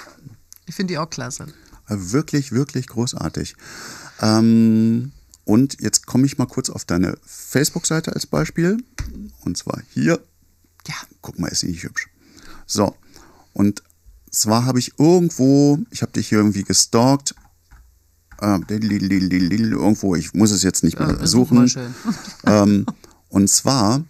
Ich 0.67 0.75
finde 0.75 0.93
die 0.95 0.99
auch 0.99 1.09
klasse. 1.11 1.47
Äh, 1.89 1.97
Wirklich, 1.97 2.53
wirklich 2.53 2.87
großartig. 2.89 3.57
Ähm, 4.21 5.13
und 5.45 5.81
jetzt 5.81 6.07
komme 6.07 6.27
ich 6.27 6.39
mal 6.39 6.47
kurz 6.47 6.71
auf 6.71 6.85
deine 6.85 7.17
Facebook-Seite 7.25 8.13
als 8.15 8.27
Beispiel. 8.27 8.83
Und 9.41 9.57
zwar 9.57 9.81
hier. 9.93 10.21
Ja, 10.87 10.95
Guck 11.21 11.39
mal, 11.39 11.49
ist 11.49 11.61
sie 11.61 11.69
nicht 11.69 11.83
hübsch. 11.83 12.09
So. 12.67 12.95
Und 13.53 13.83
zwar 14.31 14.65
habe 14.67 14.79
ich 14.79 14.99
irgendwo, 14.99 15.79
ich 15.91 16.03
habe 16.03 16.13
dich 16.13 16.29
hier 16.29 16.39
irgendwie 16.39 16.65
gestalkt. 16.65 17.35
Äh, 18.41 18.59
irgendwo, 18.69 20.15
ich 20.17 20.35
muss 20.35 20.51
es 20.51 20.63
jetzt 20.63 20.83
nicht 20.85 20.99
mehr 20.99 21.21
ist 21.21 21.31
suchen. 21.31 21.71
ähm, 22.47 22.87
und 23.29 23.49
zwar 23.49 24.05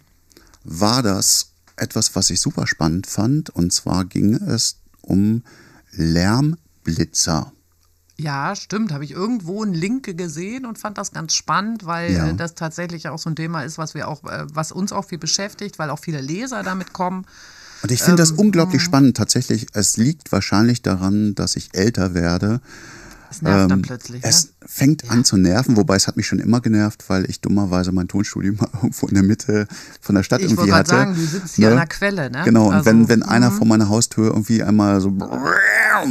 war 0.63 1.03
das 1.03 1.51
etwas, 1.77 2.15
was 2.15 2.29
ich 2.29 2.39
super 2.41 2.67
spannend 2.67 3.07
fand. 3.07 3.49
Und 3.49 3.71
zwar 3.73 4.05
ging 4.05 4.33
es 4.35 4.77
um 5.01 5.43
Lärmblitzer. 5.91 7.51
Ja, 8.17 8.55
stimmt. 8.55 8.93
Habe 8.93 9.03
ich 9.03 9.11
irgendwo 9.11 9.61
einen 9.61 9.73
Link 9.73 10.17
gesehen 10.17 10.65
und 10.65 10.77
fand 10.77 10.97
das 10.97 11.11
ganz 11.11 11.33
spannend, 11.33 11.85
weil 11.85 12.13
Ja. 12.13 12.29
äh, 12.29 12.33
das 12.35 12.55
tatsächlich 12.55 13.09
auch 13.09 13.19
so 13.19 13.29
ein 13.29 13.35
Thema 13.35 13.63
ist, 13.63 13.77
was 13.77 13.93
wir 13.93 14.07
auch, 14.07 14.23
äh, 14.23 14.45
was 14.53 14.71
uns 14.71 14.93
auch 14.93 15.05
viel 15.05 15.17
beschäftigt, 15.17 15.79
weil 15.79 15.89
auch 15.89 15.99
viele 15.99 16.21
Leser 16.21 16.63
damit 16.63 16.93
kommen. 16.93 17.25
Und 17.83 17.91
ich 17.91 18.01
finde 18.01 18.21
das 18.21 18.31
Ähm, 18.31 18.39
unglaublich 18.39 18.81
spannend. 18.81 19.17
Tatsächlich, 19.17 19.67
es 19.73 19.97
liegt 19.97 20.31
wahrscheinlich 20.31 20.81
daran, 20.81 21.35
dass 21.35 21.55
ich 21.57 21.69
älter 21.73 22.13
werde. 22.13 22.61
Es 23.35 23.41
nervt 23.41 23.71
dann 23.71 23.79
Ähm, 23.79 23.81
plötzlich. 23.81 24.21
Es 24.23 24.45
ne? 24.45 24.51
fängt 24.65 25.09
an 25.11 25.23
zu 25.23 25.37
nerven, 25.37 25.77
wobei 25.77 25.95
es 25.95 26.07
hat 26.07 26.17
mich 26.17 26.27
schon 26.27 26.39
immer 26.39 26.61
genervt, 26.61 27.03
weil 27.07 27.29
ich 27.29 27.41
dummerweise 27.41 27.91
mein 27.91 28.07
Tonstudio 28.07 28.53
mal 28.59 28.69
irgendwo 28.73 29.07
in 29.07 29.13
der 29.15 29.23
Mitte 29.23 29.67
von 30.01 30.15
der 30.15 30.23
Stadt 30.23 30.41
Ich 30.41 30.51
irgendwie 30.51 30.71
hatte. 30.71 30.89
gerade 30.91 31.05
sagen, 31.05 31.15
du 31.15 31.25
sitzt 31.25 31.55
hier 31.55 31.69
an 31.69 31.75
der 31.77 31.87
Quelle, 31.87 32.29
ne? 32.31 32.41
Genau, 32.45 32.67
und 32.67 32.73
Also, 32.75 32.85
wenn, 32.85 33.09
wenn 33.09 33.23
einer 33.23 33.51
vor 33.51 33.67
meiner 33.67 33.89
Haustür 33.89 34.27
irgendwie 34.27 34.63
einmal 34.63 35.01
so 35.01 35.11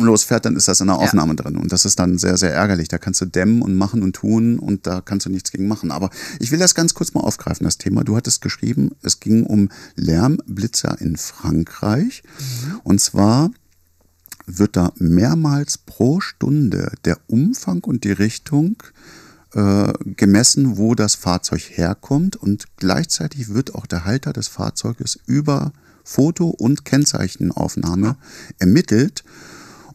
losfährt, 0.01 0.45
dann 0.45 0.57
ist 0.57 0.68
das 0.68 0.81
in 0.81 0.87
der 0.87 0.97
Ja. 0.97 1.03
Aufnahme 1.03 1.35
drin. 1.35 1.57
Und 1.57 1.72
das 1.72 1.85
ist 1.85 1.99
dann 1.99 2.18
sehr, 2.18 2.37
sehr 2.37 2.53
ärgerlich. 2.55 2.89
Da 2.89 2.99
kannst 2.99 3.20
du 3.20 3.27
dämmen 3.27 3.62
und 3.62 3.75
machen 3.75 4.03
und 4.03 4.14
tun 4.16 4.59
und 4.59 4.87
da 4.87 5.01
kannst 5.01 5.27
du 5.27 5.31
nichts 5.31 5.51
gegen 5.53 5.68
machen. 5.68 5.91
Aber 5.91 6.11
ich 6.41 6.51
will 6.51 6.59
das 6.59 6.75
ganz 6.75 6.95
kurz 6.95 7.14
mal 7.14 7.20
aufgreifen, 7.20 7.64
das 7.64 7.79
Thema. 7.79 8.05
Du 8.05 8.16
hattest 8.16 8.41
geschrieben, 8.41 8.93
es 9.03 9.20
ging 9.20 9.45
um 9.45 9.68
Lärmblitzer 9.97 11.01
in 11.01 11.16
Frankreich. 11.16 12.22
Mhm. 12.39 12.81
Und 12.85 13.01
zwar 13.01 13.51
wird 14.47 14.76
da 14.76 14.92
mehrmals 14.99 15.78
pro 15.78 16.20
Stunde 16.20 16.92
der 17.05 17.18
Umfang 17.26 17.82
und 17.84 18.05
die 18.05 18.12
Richtung 18.12 18.82
äh, 19.55 19.92
gemessen, 20.16 20.76
wo 20.76 20.95
das 20.95 21.14
Fahrzeug 21.14 21.62
herkommt. 21.70 22.36
Und 22.36 22.66
gleichzeitig 22.76 23.55
wird 23.55 23.74
auch 23.74 23.86
der 23.86 24.05
Halter 24.05 24.32
des 24.32 24.49
Fahrzeuges 24.49 25.18
über 25.26 25.72
Foto- 26.05 26.51
und 26.51 26.84
Kennzeichenaufnahme 26.84 28.16
ermittelt 28.59 29.24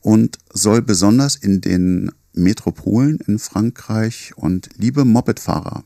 und 0.01 0.37
soll 0.51 0.81
besonders 0.81 1.35
in 1.35 1.61
den 1.61 2.11
Metropolen 2.33 3.19
in 3.27 3.37
Frankreich 3.37 4.33
und 4.35 4.69
liebe 4.77 5.05
Mopedfahrer, 5.05 5.83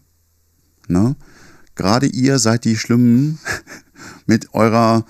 ne, 0.88 1.16
gerade 1.76 2.05
ihr 2.05 2.39
seid 2.39 2.66
die 2.66 2.78
Schlimmen 2.78 3.39
mit 4.26 4.53
eurer 4.53 5.05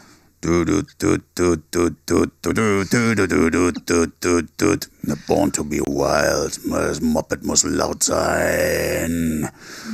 Born 5.27 5.51
to 5.53 5.63
be 5.63 5.79
wild. 5.79 6.59
Das 6.69 7.01
Moped 7.01 7.43
muss 7.45 7.63
laut 7.63 8.03
sein. 8.03 9.49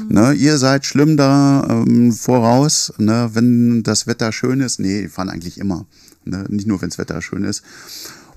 Ne, 0.08 0.34
ihr 0.34 0.58
seid 0.58 0.86
schlimm 0.86 1.18
da 1.18 1.68
ähm, 1.70 2.12
voraus, 2.12 2.92
ne, 2.98 3.30
wenn 3.34 3.84
das 3.84 4.08
Wetter 4.08 4.32
schön 4.32 4.62
ist. 4.62 4.80
Nee, 4.80 5.04
die 5.04 5.08
fahren 5.08 5.30
eigentlich 5.30 5.60
immer. 5.60 5.86
Ne, 6.26 6.46
nicht 6.50 6.68
nur, 6.68 6.82
wenn 6.82 6.90
das 6.90 6.98
Wetter 6.98 7.22
schön 7.22 7.44
ist. 7.44 7.64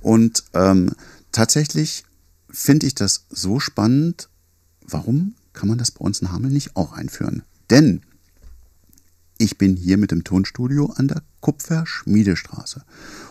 Und 0.03 0.45
ähm, 0.53 0.93
tatsächlich 1.31 2.05
finde 2.51 2.87
ich 2.87 2.95
das 2.95 3.25
so 3.31 3.59
spannend. 3.59 4.29
Warum 4.87 5.35
kann 5.55 5.69
man 5.69 5.79
das 5.79 5.91
bei 5.91 6.05
uns 6.05 6.21
in 6.21 6.31
Hameln 6.31 6.53
nicht 6.53 6.77
auch 6.77 6.93
einführen? 6.93 7.43
Denn 7.71 8.03
ich 9.43 9.59
bin 9.59 9.77
hier 9.77 9.97
mit 9.97 10.13
dem 10.13 10.23
Tonstudio 10.23 10.93
an 10.97 11.09
der 11.09 11.23
Kupferschmiedestraße. 11.41 12.85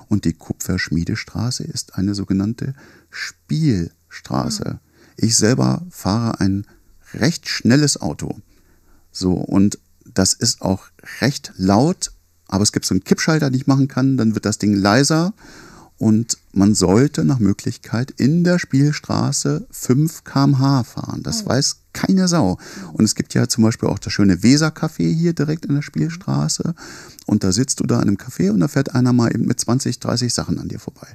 Und 0.10 0.26
die 0.26 0.34
Kupferschmiedestraße 0.34 1.64
ist 1.64 1.96
eine 1.96 2.16
sogenannte 2.16 2.76
Spielstraße. 3.10 4.82
Ich 5.16 5.38
selber 5.38 5.86
fahre 5.90 6.42
ein 6.42 6.68
recht 7.14 7.48
schnelles 7.48 8.02
Auto. 8.02 8.42
So, 9.14 9.34
und 9.34 9.80
das 10.06 10.34
ist 10.34 10.62
auch 10.62 10.88
recht 11.22 11.54
laut, 11.56 12.12
aber 12.48 12.64
es 12.64 12.74
gibt 12.74 12.86
so 12.86 12.94
einen 12.94 13.06
Kippschalter, 13.06 13.50
den 13.50 13.60
ich 13.60 13.68
machen 13.68 13.88
kann, 13.88 14.18
dann 14.18 14.36
wird 14.36 14.44
das 14.44 14.58
Ding 14.58 14.74
leiser 14.74 15.34
und 16.02 16.40
man 16.52 16.74
sollte 16.74 17.24
nach 17.24 17.38
Möglichkeit 17.38 18.10
in 18.10 18.44
der 18.44 18.58
Spielstraße 18.58 19.68
5 19.70 20.24
km/h 20.24 20.84
fahren. 20.84 21.22
Das 21.22 21.46
weiß 21.46 21.82
keine 21.94 22.28
Sau. 22.28 22.58
Und 22.94 23.06
es 23.06 23.14
gibt 23.14 23.36
ja 23.36 23.48
zum 23.48 23.66
Beispiel 23.66 23.88
auch 23.88 24.00
das 24.00 24.12
schöne 24.12 24.42
Weser-Café 24.42 25.14
hier 25.14 25.34
direkt 25.34 25.68
in 25.68 25.76
der 25.76 25.84
Spielstraße. 25.84 26.74
Und 27.28 27.44
da 27.44 27.52
sitzt 27.52 27.82
du 27.82 27.84
da 27.84 27.98
in 27.98 28.08
einem 28.08 28.18
Café 28.18 28.50
und 28.50 28.62
da 28.62 28.68
fährt 28.68 28.96
einer 28.96 29.14
mal 29.14 29.32
eben 29.32 29.46
mit 29.46 29.60
20, 29.60 30.00
30 30.00 30.34
Sachen 30.34 30.58
an 30.58 30.70
dir 30.70 30.80
vorbei. 30.80 31.08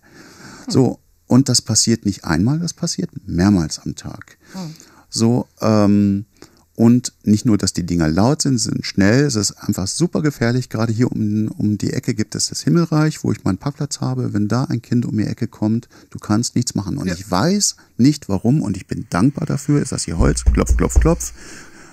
So, 0.68 1.01
und 1.26 1.49
das 1.49 1.62
passiert 1.62 2.07
nicht 2.07 2.24
einmal, 2.24 2.61
das 2.61 2.72
passiert 2.72 3.11
mehrmals 3.26 3.80
am 3.80 3.97
Tag. 3.97 4.39
So, 5.11 5.49
ähm, 5.62 6.26
und 6.76 7.14
nicht 7.24 7.46
nur, 7.46 7.56
dass 7.56 7.72
die 7.72 7.86
Dinger 7.86 8.06
laut 8.08 8.42
sind, 8.42 8.58
sind 8.58 8.84
schnell, 8.84 9.24
es 9.24 9.34
ist 9.34 9.52
einfach 9.52 9.86
super 9.86 10.20
gefährlich. 10.20 10.68
Gerade 10.68 10.92
hier 10.92 11.10
um, 11.10 11.48
um 11.56 11.78
die 11.78 11.94
Ecke 11.94 12.14
gibt 12.14 12.34
es 12.34 12.50
das 12.50 12.60
Himmelreich, 12.62 13.24
wo 13.24 13.32
ich 13.32 13.42
meinen 13.44 13.56
Parkplatz 13.56 14.00
habe. 14.00 14.34
Wenn 14.34 14.46
da 14.46 14.64
ein 14.64 14.82
Kind 14.82 15.06
um 15.06 15.16
die 15.16 15.24
Ecke 15.24 15.48
kommt, 15.48 15.88
du 16.10 16.18
kannst 16.18 16.54
nichts 16.54 16.74
machen. 16.74 16.98
Und 16.98 17.06
Ja. 17.06 17.14
ich 17.14 17.30
weiß 17.30 17.76
nicht 17.96 18.28
warum 18.28 18.60
und 18.60 18.76
ich 18.76 18.86
bin 18.86 19.06
dankbar 19.08 19.46
dafür. 19.46 19.80
Ist 19.80 19.92
das 19.92 20.04
hier 20.04 20.18
Holz? 20.18 20.44
Klopf, 20.44 20.76
klopf, 20.76 21.00
klopf. 21.00 21.32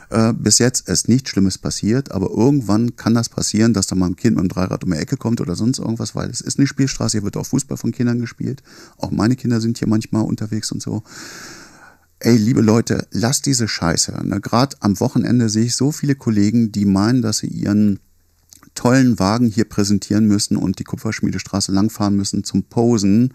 Äh, 0.10 0.34
bis 0.34 0.60
jetzt 0.60 0.90
ist 0.90 1.08
nichts 1.08 1.30
Schlimmes 1.30 1.58
passiert, 1.58 2.12
aber 2.12 2.30
irgendwann 2.30 2.98
kann 2.98 3.14
das 3.14 3.30
passieren, 3.30 3.74
dass 3.74 3.88
da 3.88 3.96
mal 3.96 4.08
ein 4.08 4.18
Kind 4.18 4.36
mit 4.36 4.44
dem 4.44 4.50
Dreirad 4.50 4.84
um 4.84 4.92
die 4.92 4.98
Ecke 4.98 5.16
kommt 5.16 5.40
oder 5.40 5.56
sonst 5.56 5.80
irgendwas, 5.80 6.14
weil 6.14 6.30
es 6.30 6.42
ist 6.42 6.60
eine 6.60 6.68
Spielstraße, 6.68 7.20
hier 7.20 7.24
wird 7.24 7.38
auch 7.38 7.46
Fußball 7.46 7.78
von 7.78 7.94
Kindern 7.94 8.20
gespielt. 8.20 8.62
Auch 8.98 9.12
meine 9.12 9.38
Kinder 9.38 9.62
sind 9.62 9.78
hier 9.80 9.88
manchmal 9.88 10.24
unterwegs 10.26 10.74
und 10.74 10.82
so 10.82 11.04
ey, 12.24 12.38
liebe 12.38 12.62
Leute, 12.62 13.06
lasst 13.12 13.46
diese 13.46 13.68
Scheiße. 13.68 14.18
Ne? 14.26 14.40
Gerade 14.40 14.78
am 14.80 15.00
Wochenende 15.00 15.50
sehe 15.50 15.66
ich 15.66 15.76
so 15.76 15.92
viele 15.92 16.16
Kollegen, 16.16 16.72
die 16.72 16.86
meinen, 16.86 17.22
dass 17.22 17.40
sie 17.40 17.48
ihren 17.48 18.00
tollen 18.76 19.20
Wagen 19.20 19.48
hier 19.48 19.66
präsentieren 19.66 20.26
müssen 20.26 20.58
und 20.58 20.80
die 20.80 20.86
Kupferschmiedestraße 20.86 21.72
langfahren 21.72 22.16
müssen 22.16 22.44
zum 22.44 22.64
Posen. 22.64 23.34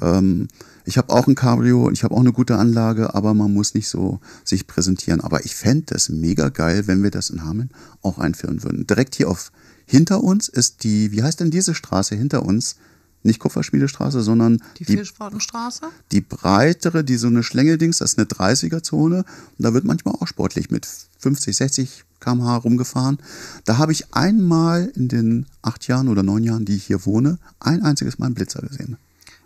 Ähm, 0.00 0.48
ich 0.84 0.98
habe 0.98 1.12
auch 1.12 1.28
ein 1.28 1.34
Cabrio 1.34 1.90
ich 1.90 2.02
habe 2.02 2.14
auch 2.14 2.20
eine 2.20 2.32
gute 2.32 2.56
Anlage, 2.56 3.14
aber 3.14 3.34
man 3.34 3.52
muss 3.52 3.74
nicht 3.74 3.88
so 3.88 4.20
sich 4.44 4.66
präsentieren. 4.66 5.20
Aber 5.20 5.44
ich 5.44 5.54
fände 5.54 5.94
es 5.94 6.08
mega 6.08 6.48
geil, 6.48 6.86
wenn 6.86 7.02
wir 7.02 7.10
das 7.10 7.30
in 7.30 7.44
Hameln 7.44 7.70
auch 8.00 8.18
einführen 8.18 8.62
würden. 8.64 8.86
Direkt 8.86 9.14
hier 9.14 9.28
auf 9.28 9.52
hinter 9.84 10.24
uns 10.24 10.48
ist 10.48 10.84
die, 10.84 11.12
wie 11.12 11.22
heißt 11.22 11.40
denn 11.40 11.50
diese 11.50 11.74
Straße 11.74 12.14
hinter 12.14 12.44
uns? 12.44 12.76
Nicht 13.22 13.38
Kupferschmiedestraße, 13.38 14.22
sondern 14.22 14.62
Die 14.78 14.84
die 14.84 14.94
Vierschwartenstraße? 14.94 15.82
die 16.10 16.20
breitere, 16.20 17.04
die 17.04 17.16
so 17.16 17.28
eine 17.28 17.42
Schlängeldings, 17.42 17.98
das 17.98 18.12
ist 18.12 18.18
eine 18.18 18.26
30er-Zone. 18.26 19.18
Und 19.18 19.26
da 19.58 19.74
wird 19.74 19.84
manchmal 19.84 20.14
auch 20.14 20.26
sportlich 20.26 20.70
mit 20.70 20.88
50, 21.18 21.56
60 21.56 22.04
km/h 22.20 22.56
rumgefahren. 22.56 23.18
Da 23.64 23.78
habe 23.78 23.92
ich 23.92 24.12
einmal 24.14 24.90
in 24.94 25.08
den 25.08 25.46
acht 25.62 25.86
Jahren 25.86 26.08
oder 26.08 26.22
neun 26.22 26.42
Jahren, 26.44 26.64
die 26.64 26.76
ich 26.76 26.84
hier 26.84 27.06
wohne, 27.06 27.38
ein 27.60 27.82
einziges 27.82 28.18
Mal 28.18 28.26
einen 28.26 28.34
Blitzer 28.34 28.62
gesehen. 28.62 28.96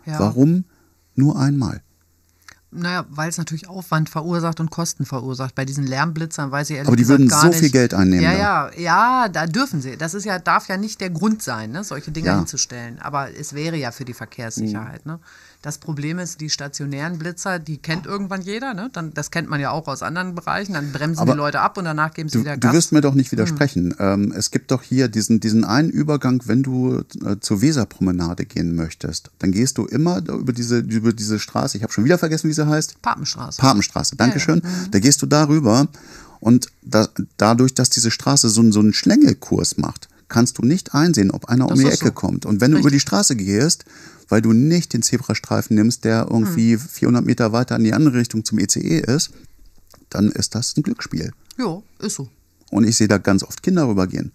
Ja. 0.05 0.19
Warum 0.19 0.63
nur 1.15 1.37
einmal? 1.39 1.81
Naja, 2.69 3.05
weil 3.09 3.29
es 3.29 3.37
natürlich 3.37 3.69
Aufwand 3.69 4.09
verursacht 4.09 4.59
und 4.59 4.69
Kosten 4.71 5.05
verursacht. 5.05 5.55
Bei 5.55 5.63
diesen 5.63 5.85
Lärmblitzern 5.87 6.51
weiß 6.51 6.69
ich 6.69 6.75
ehrlich 6.75 6.87
Aber 6.89 6.97
die 6.97 7.07
würden 7.07 7.29
so 7.29 7.47
nicht. 7.47 7.59
viel 7.59 7.69
Geld 7.69 7.93
einnehmen 7.93 8.21
Ja, 8.23 8.33
da. 8.33 8.71
ja, 8.75 9.23
ja, 9.23 9.29
da 9.29 9.47
dürfen 9.47 9.81
sie. 9.81 9.95
Das 9.95 10.13
ist 10.13 10.25
ja, 10.25 10.37
darf 10.37 10.67
ja 10.67 10.75
nicht 10.75 10.99
der 10.99 11.09
Grund 11.09 11.41
sein, 11.41 11.71
ne, 11.71 11.85
solche 11.85 12.11
Dinge 12.11 12.27
Ja. 12.27 12.35
hinzustellen. 12.37 12.99
Aber 12.99 13.33
es 13.33 13.53
wäre 13.53 13.77
ja 13.77 13.91
für 13.91 14.03
die 14.03 14.13
Verkehrssicherheit. 14.13 15.05
Mhm. 15.05 15.13
Ne? 15.13 15.19
Das 15.67 15.79
Problem 15.79 16.17
ist, 16.17 16.39
die 16.39 16.49
stationären 16.49 17.19
Blitzer, 17.19 17.59
die 17.59 17.75
kennt 17.75 18.05
irgendwann 18.05 18.41
jeder. 18.41 18.73
Ne? 18.73 18.89
Dann, 18.93 19.13
das 19.13 19.31
kennt 19.31 19.49
man 19.49 19.59
ja 19.59 19.71
auch 19.71 19.89
aus 19.89 20.01
anderen 20.01 20.33
Bereichen. 20.33 20.71
Dann 20.75 20.93
bremsen 20.93 21.19
Aber 21.19 21.33
die 21.33 21.37
Leute 21.37 21.59
ab 21.59 21.77
und 21.77 21.83
danach 21.83 22.13
geben 22.13 22.29
sie 22.29 22.37
Du, 22.37 22.43
wieder 22.45 22.53
du 22.53 22.61
Gas. 22.61 22.73
wirst 22.73 22.91
mir 22.93 23.01
doch 23.01 23.13
nicht 23.13 23.33
widersprechen. 23.33 23.93
Ähm, 23.99 24.31
es 24.33 24.51
gibt 24.51 24.71
doch 24.71 24.81
hier 24.81 25.09
diesen, 25.09 25.41
diesen 25.41 25.65
einen 25.65 25.89
Übergang, 25.89 26.41
wenn 26.45 26.63
du 26.63 27.03
äh, 27.25 27.35
zur 27.41 27.61
Weserpromenade 27.61 28.45
gehen 28.45 28.75
möchtest. 28.75 29.29
Dann 29.39 29.51
gehst 29.51 29.77
du 29.77 29.85
immer 29.85 30.19
über 30.19 30.53
diese, 30.53 30.77
über 30.77 31.11
diese 31.11 31.37
Straße. 31.37 31.75
Ich 31.75 31.83
habe 31.83 31.91
schon 31.91 32.05
wieder 32.05 32.17
vergessen, 32.17 32.47
wie 32.47 32.53
sie 32.53 32.65
heißt. 32.65 33.01
Papenstraße. 33.01 33.59
Papenstraße, 33.59 34.15
Dankeschön. 34.15 34.61
Ja, 34.63 34.69
ja. 34.69 34.75
Da 34.91 34.99
gehst 34.99 35.21
du 35.21 35.25
darüber 35.25 35.89
und 36.39 36.67
da, 36.81 37.09
dadurch, 37.35 37.73
dass 37.73 37.89
diese 37.89 38.09
Straße 38.09 38.47
so, 38.47 38.71
so 38.71 38.79
einen 38.79 38.93
Schlängelkurs 38.93 39.77
macht, 39.77 40.07
kannst 40.29 40.57
du 40.57 40.63
nicht 40.63 40.93
einsehen, 40.93 41.31
ob 41.31 41.45
einer 41.45 41.65
um 41.65 41.69
Das 41.71 41.79
die 41.79 41.85
ist 41.85 41.95
Ecke 41.95 42.07
so. 42.07 42.11
kommt. 42.13 42.45
Und 42.45 42.61
wenn 42.61 42.71
du 42.71 42.79
über 42.79 42.91
die 42.91 42.99
Straße 42.99 43.35
gehst, 43.35 43.85
weil 44.29 44.41
du 44.41 44.51
nicht 44.53 44.93
den 44.93 45.01
Zebrastreifen 45.03 45.75
nimmst, 45.75 46.03
der 46.03 46.27
irgendwie 46.29 46.73
Hm. 46.73 46.79
400 46.79 47.25
Meter 47.25 47.51
weiter 47.53 47.75
in 47.77 47.83
die 47.85 47.93
andere 47.93 48.17
Richtung 48.17 48.43
zum 48.43 48.59
ECE 48.59 48.99
ist, 48.99 49.31
dann 50.09 50.29
ist 50.31 50.55
das 50.55 50.75
ein 50.75 50.83
Glücksspiel. 50.83 51.31
Jo, 51.57 51.83
ist 51.99 52.15
so. 52.15 52.29
Und 52.69 52.85
ich 52.85 52.97
sehe 52.97 53.07
da 53.07 53.17
ganz 53.17 53.43
oft 53.43 53.63
Kinder 53.63 53.87
rübergehen. 53.87 54.31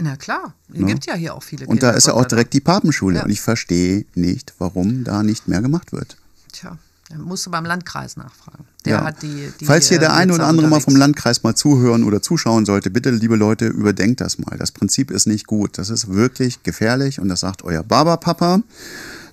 Na 0.00 0.16
klar, 0.16 0.54
es 0.72 0.86
gibt 0.86 1.06
ja 1.06 1.14
hier 1.14 1.34
auch 1.34 1.42
viele 1.42 1.66
Und 1.66 1.82
da 1.82 1.90
ist 1.90 2.06
ja 2.06 2.14
auch 2.14 2.24
direkt 2.24 2.52
die 2.54 2.60
Papenschule. 2.60 3.16
Ja. 3.16 3.24
Und 3.24 3.30
ich 3.30 3.40
verstehe 3.40 4.06
nicht, 4.14 4.54
warum 4.58 5.02
da 5.02 5.24
nicht 5.24 5.48
mehr 5.48 5.60
gemacht 5.60 5.90
wird. 5.92 6.16
Tja, 6.52 6.78
musst 7.16 7.46
du 7.46 7.50
beim 7.50 7.64
Landkreis 7.64 8.16
nachfragen. 8.16 8.64
Der 8.84 8.96
Ja. 8.98 9.04
hat 9.04 9.22
die, 9.22 9.50
die 9.58 9.64
Falls 9.64 9.88
hier 9.88 9.96
äh, 9.96 10.00
der 10.00 10.14
eine 10.14 10.34
oder 10.34 10.46
andere 10.46 10.66
mal 10.68 10.80
vom 10.80 10.92
unterwegs. 10.94 10.98
Landkreis 11.00 11.42
mal 11.42 11.54
zuhören 11.54 12.04
oder 12.04 12.20
zuschauen 12.20 12.66
sollte, 12.66 12.90
bitte, 12.90 13.10
liebe 13.10 13.36
Leute, 13.36 13.66
überdenkt 13.66 14.20
das 14.20 14.38
mal. 14.38 14.58
Das 14.58 14.72
Prinzip 14.72 15.10
ist 15.10 15.26
nicht 15.26 15.46
gut. 15.46 15.78
Das 15.78 15.88
ist 15.88 16.08
wirklich 16.08 16.62
gefährlich 16.62 17.18
und 17.20 17.28
das 17.28 17.40
sagt 17.40 17.62
euer 17.64 17.82
Barberpapa. 17.82 18.62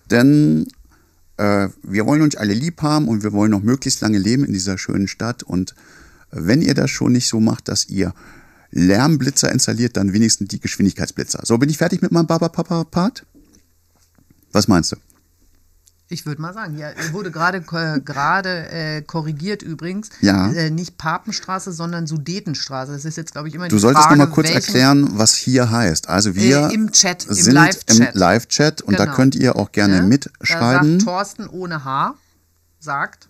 Denn 0.10 0.68
äh, 1.38 1.68
wir 1.84 2.06
wollen 2.06 2.22
uns 2.22 2.36
alle 2.36 2.54
lieb 2.54 2.82
haben 2.82 3.08
und 3.10 3.24
wir 3.24 3.34
wollen 3.34 3.52
noch 3.52 3.62
möglichst 3.62 4.00
lange 4.02 4.20
leben 4.20 4.46
in 4.46 4.54
dieser 4.54 4.78
schönen 4.78 5.08
Stadt. 5.10 5.44
Und 5.44 5.76
wenn 6.32 6.62
ihr 6.62 6.76
das 6.76 6.90
schon 6.92 7.12
nicht 7.12 7.28
so 7.28 7.40
macht, 7.42 7.68
dass 7.68 7.90
ihr 7.90 8.14
Lärmblitzer 8.72 9.52
installiert, 9.52 9.98
dann 9.98 10.14
wenigstens 10.14 10.48
die 10.50 10.60
Geschwindigkeitsblitzer. 10.60 11.42
So, 11.44 11.58
bin 11.58 11.70
ich 11.70 11.78
fertig 11.78 12.02
mit 12.02 12.12
meinem 12.12 12.28
Barberpapa-Part? 12.28 13.26
Was 14.52 14.68
meinst 14.68 14.94
du? 14.94 14.96
Ich 16.08 16.28
würde 16.28 16.40
mal 16.40 16.54
sagen, 16.54 16.78
ja, 16.78 16.90
wurde 17.14 17.32
gerade 17.32 17.58
äh, 17.72 18.00
gerade 18.00 18.70
äh, 18.70 19.02
korrigiert 19.02 19.64
übrigens. 19.64 20.10
Ja. 20.22 20.52
Äh, 20.52 20.70
nicht 20.70 21.00
Papenstraße, 21.00 21.72
sondern 21.72 22.06
Sudetenstraße. 22.06 22.92
Das 22.92 23.06
ist 23.06 23.18
jetzt, 23.18 23.32
glaube 23.32 23.48
ich, 23.48 23.56
immer 23.56 23.68
Du 23.70 23.78
die 23.78 23.82
solltest 23.82 24.06
Frage, 24.06 24.20
noch 24.20 24.28
mal 24.28 24.32
kurz 24.34 24.52
erklären, 24.52 25.18
was 25.18 25.34
hier 25.34 25.72
heißt. 25.72 26.08
Also 26.08 26.36
wir 26.36 26.70
Äh, 26.70 26.74
im 26.76 26.92
Chat, 26.92 27.26
im 27.26 27.34
sind 27.34 27.54
Live-Chat. 27.56 28.00
im 28.14 28.20
Live-Chat 28.20 28.82
und 28.84 29.00
da 29.00 29.06
Genau. 29.06 29.16
könnt 29.16 29.34
ihr 29.36 29.56
auch 29.56 29.72
gerne 29.72 29.96
Ne? 29.96 30.02
Da 30.02 30.06
mitschreiben. 30.08 31.00
sagt 31.00 31.06
Thorsten 31.08 31.48
ohne 31.48 31.84
H, 31.84 32.14
sagt 32.80 33.28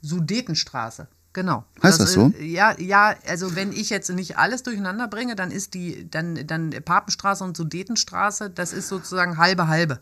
Sudetenstraße. 0.00 1.08
Genau. 1.32 1.64
Heißt 1.82 1.98
das 1.98 2.12
so? 2.12 2.28
ist- 2.28 2.40
Ja, 2.40 2.78
ja, 2.78 3.14
also 3.26 3.56
wenn 3.56 3.72
ich 3.72 3.90
jetzt 3.90 4.08
nicht 4.10 4.38
alles 4.38 4.62
durcheinander 4.62 5.08
bringe, 5.08 5.34
dann 5.34 5.50
ist 5.50 5.74
die, 5.74 6.08
dann, 6.08 6.46
dann 6.46 6.70
Papenstraße 6.70 7.42
und 7.42 7.56
Sudetenstraße, 7.56 8.50
das 8.50 8.72
ist 8.72 8.86
sozusagen 8.88 9.36
halbe 9.36 9.66
halbe. 9.66 9.98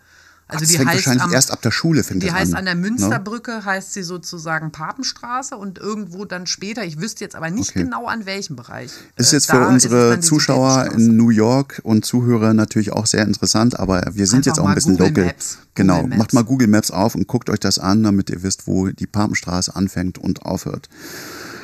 Also 0.53 0.61
das 0.65 0.69
die 0.71 0.77
fängt 0.77 0.89
heißt 0.91 0.97
wahrscheinlich 0.99 1.23
am, 1.25 1.33
erst 1.33 1.51
ab 1.51 1.63
der 1.63 1.71
Schule 1.71 2.05
fängt 2.05 2.23
Die 2.23 2.27
das 2.29 2.37
heißt 2.37 2.53
an. 2.53 2.59
an 2.61 2.65
der 2.67 2.75
ne? 2.75 2.81
Münsterbrücke, 2.83 3.65
heißt 3.65 3.93
sie 3.95 4.03
sozusagen 4.03 4.71
Papenstraße 4.73 5.57
und 5.57 5.79
irgendwo 5.79 6.25
dann 6.25 6.47
später, 6.47 6.85
ich 6.85 7.01
wüsste 7.01 7.25
jetzt 7.25 7.35
aber 7.35 7.51
nicht 7.51 7.71
Okay. 7.71 7.83
genau 7.85 8.07
an 8.07 8.27
welchem 8.27 8.57
Bereich. 8.57 8.91
Ist 9.17 9.33
Äh, 9.33 9.37
jetzt 9.37 9.51
für 9.51 9.67
unsere 9.67 10.17
die 10.17 10.21
Zuschauer 10.21 10.91
in 10.93 11.17
New 11.17 11.31
York 11.31 11.81
und 11.85 12.05
Zuhörer 12.05 12.55
natürlich 12.55 12.93
auch 12.93 13.07
sehr 13.07 13.23
interessant, 13.27 13.79
aber 13.79 14.03
wir 14.13 14.27
sind 14.27 14.39
Einfach 14.39 14.47
jetzt 14.53 14.59
auch 14.61 14.69
ein 14.69 14.75
bisschen 14.75 14.93
Google 14.97 15.09
local. 15.09 15.25
Maps. 15.27 15.59
Genau, 15.75 16.07
macht 16.07 16.33
mal 16.35 16.45
Google 16.45 16.69
Maps 16.69 16.91
auf 16.91 17.15
und 17.15 17.27
guckt 17.27 17.49
euch 17.49 17.61
das 17.61 17.79
an, 17.79 18.03
damit 18.03 18.29
ihr 18.31 18.43
wisst, 18.43 18.67
wo 18.67 18.89
die 18.89 19.07
Papenstraße 19.07 19.75
anfängt 19.75 20.19
und 20.19 20.43
aufhört. 20.43 20.89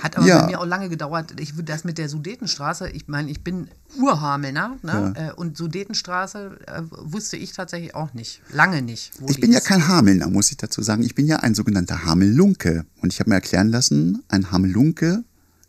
Hat 0.03 0.17
aber 0.17 0.27
Ja. 0.27 0.41
bei 0.43 0.47
mir 0.47 0.61
auch 0.61 0.67
lange 0.67 0.89
gedauert. 0.89 1.39
Ich 1.41 1.55
würde 1.57 1.73
das 1.73 1.85
mit 1.85 1.99
der 1.99 2.09
Sudetenstraße, 2.09 2.89
ich 2.91 3.09
meine, 3.09 3.31
ich 3.31 3.43
bin 3.43 3.69
Urhamelner 3.99 4.77
ne? 4.83 5.15
äh, 5.17 5.33
und 5.33 5.57
Sudetenstraße 5.57 6.59
äh, 6.67 6.83
wusste 6.91 7.37
ich 7.37 7.53
tatsächlich 7.53 7.95
auch 7.95 8.15
nicht. 8.15 8.41
Lange 8.53 8.83
nicht. 8.83 9.13
Ich 9.29 9.41
bin 9.41 9.53
ja 9.53 9.61
kein 9.61 9.89
Hamelner, 9.89 10.29
muss 10.29 10.51
ich 10.51 10.57
dazu 10.57 10.83
sagen. 10.83 11.03
Ich 11.03 11.15
bin 11.15 11.27
ja 11.27 11.37
ein 11.37 11.55
sogenannter 11.55 12.05
Hamelunke. 12.05 12.85
Und 13.03 13.13
ich 13.13 13.21
habe 13.21 13.31
mir 13.31 13.37
erklären 13.37 13.69
lassen, 13.69 14.23
ein 14.29 14.51
Hamelunke 14.51 15.25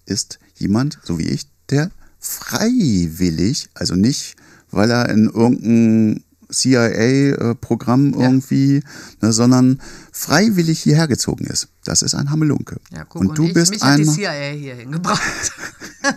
ist 0.05 0.39
jemand, 0.55 0.99
so 1.03 1.17
wie 1.19 1.27
ich, 1.27 1.47
der 1.69 1.91
freiwillig, 2.19 3.69
also 3.73 3.95
nicht, 3.95 4.35
weil 4.71 4.91
er 4.91 5.09
in 5.09 5.25
irgendein 5.25 6.23
CIA-Programm 6.51 8.13
Ja. 8.13 8.19
irgendwie, 8.21 8.83
ne, 9.21 9.31
sondern 9.33 9.81
freiwillig 10.11 10.81
hierher 10.81 11.07
gezogen 11.07 11.45
ist. 11.45 11.69
Das 11.83 12.01
ist 12.01 12.15
ein 12.15 12.29
Hammelunke. 12.31 12.79
Ja, 12.91 13.05
guck, 13.05 13.21
und 13.21 13.37
du 13.37 13.45
ich, 13.45 13.53
bist 13.53 13.71
mich 13.71 13.81
hat 13.81 13.99
ein. 13.99 14.03
die 14.03 14.09
CIA 14.09 14.51
hier 14.51 14.75
hingebracht. 14.75 15.21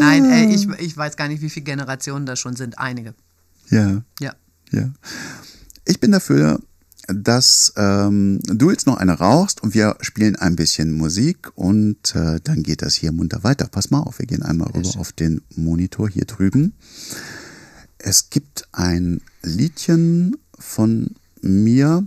Nein, 0.00 0.24
äh, 0.24 0.54
ich, 0.54 0.68
ich 0.78 0.96
weiß 0.96 1.16
gar 1.16 1.28
nicht, 1.28 1.42
wie 1.42 1.50
viele 1.50 1.64
Generationen 1.64 2.26
das 2.26 2.38
schon 2.38 2.56
sind. 2.56 2.78
Einige. 2.78 3.14
Ja. 3.70 4.02
Ja. 4.20 4.34
Ja. 4.70 4.90
Ich 5.84 6.00
bin 6.00 6.12
dafür, 6.12 6.60
dass 7.08 7.72
ähm, 7.76 8.40
du 8.44 8.70
jetzt 8.70 8.86
noch 8.86 8.96
eine 8.96 9.12
rauchst 9.12 9.62
und 9.62 9.74
wir 9.74 9.96
spielen 10.00 10.34
ein 10.36 10.56
bisschen 10.56 10.92
Musik 10.92 11.50
und 11.54 12.14
äh, 12.16 12.40
dann 12.42 12.62
geht 12.64 12.82
das 12.82 12.94
hier 12.94 13.12
munter 13.12 13.44
weiter. 13.44 13.68
Pass 13.68 13.90
mal 13.90 14.00
auf, 14.00 14.18
wir 14.18 14.26
gehen 14.26 14.42
einmal 14.42 14.68
rüber 14.70 14.90
auf 14.98 15.12
den 15.12 15.40
Monitor 15.54 16.08
hier 16.08 16.24
drüben. 16.24 16.74
Es 18.08 18.30
gibt 18.30 18.68
ein 18.70 19.20
Liedchen 19.42 20.36
von 20.56 21.16
mir. 21.42 22.06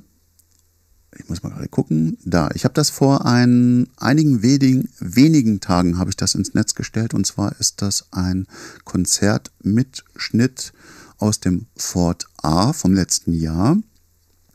Ich 1.18 1.28
muss 1.28 1.43
mal 1.43 1.50
gerade 1.50 1.68
gucken. 1.68 2.18
Da, 2.24 2.52
ich 2.54 2.64
habe 2.64 2.74
das 2.74 2.89
vor 2.89 3.26
ein, 3.26 3.89
einigen 3.97 4.41
wenigen, 4.41 4.88
wenigen 5.02 5.60
Tagen 5.60 5.97
habe 5.97 6.10
ich 6.10 6.16
das 6.16 6.36
ins 6.36 6.54
Netz 6.54 6.74
gestellt 6.74 7.14
und 7.14 7.28
zwar 7.28 7.60
ist 7.60 7.82
das 7.82 8.06
ein 8.12 8.47
Konzertmitschnitt 8.86 10.72
aus 11.18 11.41
dem 11.41 11.66
Fort 11.76 12.28
A 12.38 12.72
vom 12.72 12.93
letzten 12.93 13.34
Jahr. 13.34 13.76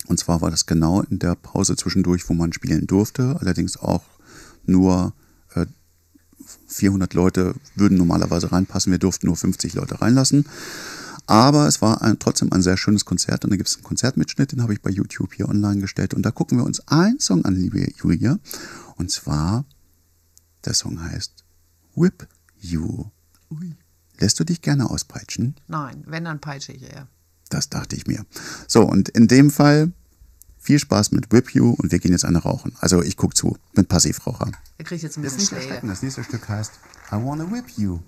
Und 0.07 0.19
zwar 0.19 0.41
war 0.41 0.51
das 0.51 0.65
genau 0.65 1.03
in 1.03 1.19
der 1.19 1.35
Pause 1.35 1.77
zwischendurch, 1.77 2.27
wo 2.31 2.33
man 2.33 2.55
spielen 2.55 2.87
durfte. 2.87 3.37
Allerdings 3.39 3.77
auch 3.77 4.05
nur 4.65 5.13
äh, 5.55 5.67
400 6.69 7.13
Leute 7.13 7.55
würden 7.75 7.99
normalerweise 7.99 8.51
reinpassen. 8.51 8.93
Wir 8.93 8.99
durften 8.99 9.27
nur 9.27 9.37
50 9.37 9.75
Leute 9.75 10.01
reinlassen. 10.01 10.47
Aber 11.27 11.67
es 11.67 11.81
war 11.81 12.03
ein, 12.03 12.19
trotzdem 12.19 12.53
ein 12.53 12.63
sehr 12.63 12.77
schönes 12.77 13.05
Konzert 13.05 13.45
und 13.45 13.51
da 13.51 13.57
gibt 13.57 13.69
es 13.69 13.77
einen 13.77 13.85
Konzertmitschnitt, 13.85 14.53
den 14.53 14.63
habe 14.63 14.75
ich 14.75 14.83
bei 14.83 14.91
YouTube 14.91 15.35
hier 15.35 15.49
online 15.49 15.81
gestellt. 15.81 16.15
Und 16.15 16.23
da 16.23 16.31
gucken 16.31 16.59
wir 16.59 16.65
uns 16.65 16.87
einen 16.89 17.19
Song 17.19 17.45
an, 17.45 17.55
liebe 17.55 17.87
Julia. 17.97 18.39
Und 18.97 19.11
zwar, 19.11 19.65
der 20.65 20.75
Song 20.75 21.03
heißt 21.03 21.45
Whip 21.95 22.29
You. 22.61 23.07
Lässt 24.19 24.39
du 24.39 24.45
dich 24.45 24.63
gerne 24.63 24.91
auspeitschen? 24.91 25.57
Nein, 25.67 26.05
wenn, 26.07 26.25
dann 26.25 26.41
peitsche 26.41 26.73
ich 26.73 26.83
eher. 26.83 27.09
Das 27.49 27.69
dachte 27.69 27.97
ich 27.97 28.07
mir. 28.07 28.25
So, 28.67 28.83
und 28.83 29.09
in 29.11 29.29
dem 29.29 29.51
Fall 29.51 29.93
viel 30.59 30.79
Spaß 30.79 31.13
mit 31.13 31.31
Whip 31.33 31.51
You 31.51 31.71
und 31.71 31.93
wir 31.93 31.99
gehen 31.99 32.13
jetzt 32.13 32.25
eine 32.25 32.39
rauchen. 32.39 32.73
Also 32.81 33.03
ich 33.03 33.17
gucke 33.17 33.35
zu, 33.35 33.59
bin 33.75 33.85
Passivraucher. 33.85 34.51
Er 34.79 34.85
kriegt 34.85 35.03
jetzt 35.03 35.19
ein 35.19 35.23
Das 35.23 35.37
bisschen. 35.37 35.59
Das 35.87 36.03
nächste 36.03 36.25
Stück 36.25 36.49
heißt 36.49 36.73
I 37.13 37.17
wanna 37.17 37.51
whip 37.51 37.69
you. 37.77 37.99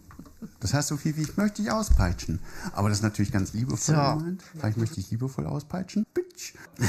Das 0.61 0.74
heißt 0.74 0.88
so 0.88 0.97
viel 0.97 1.16
wie 1.16 1.22
ich 1.22 1.36
möchte 1.36 1.62
dich 1.62 1.70
auspeitschen. 1.70 2.40
Aber 2.72 2.88
das 2.88 2.99
ist 2.99 3.03
natürlich 3.03 3.32
ganz 3.32 3.53
liebevoll 3.53 3.78
So. 3.78 3.92
gemeint. 4.18 4.42
Vielleicht 4.53 4.76
möchte 4.76 5.01
ich 5.01 5.11
liebevoll 5.11 5.47
auspeitschen. 5.47 6.07
Bitch. 6.14 6.55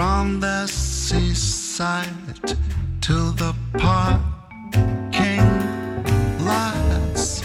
From 0.00 0.40
the 0.40 0.66
seaside 0.66 2.08
to 3.02 3.32
the 3.32 3.54
parking 3.74 5.46
lots. 6.42 7.42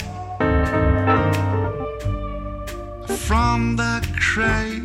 From 3.26 3.76
the 3.76 4.00
cradle 4.18 4.75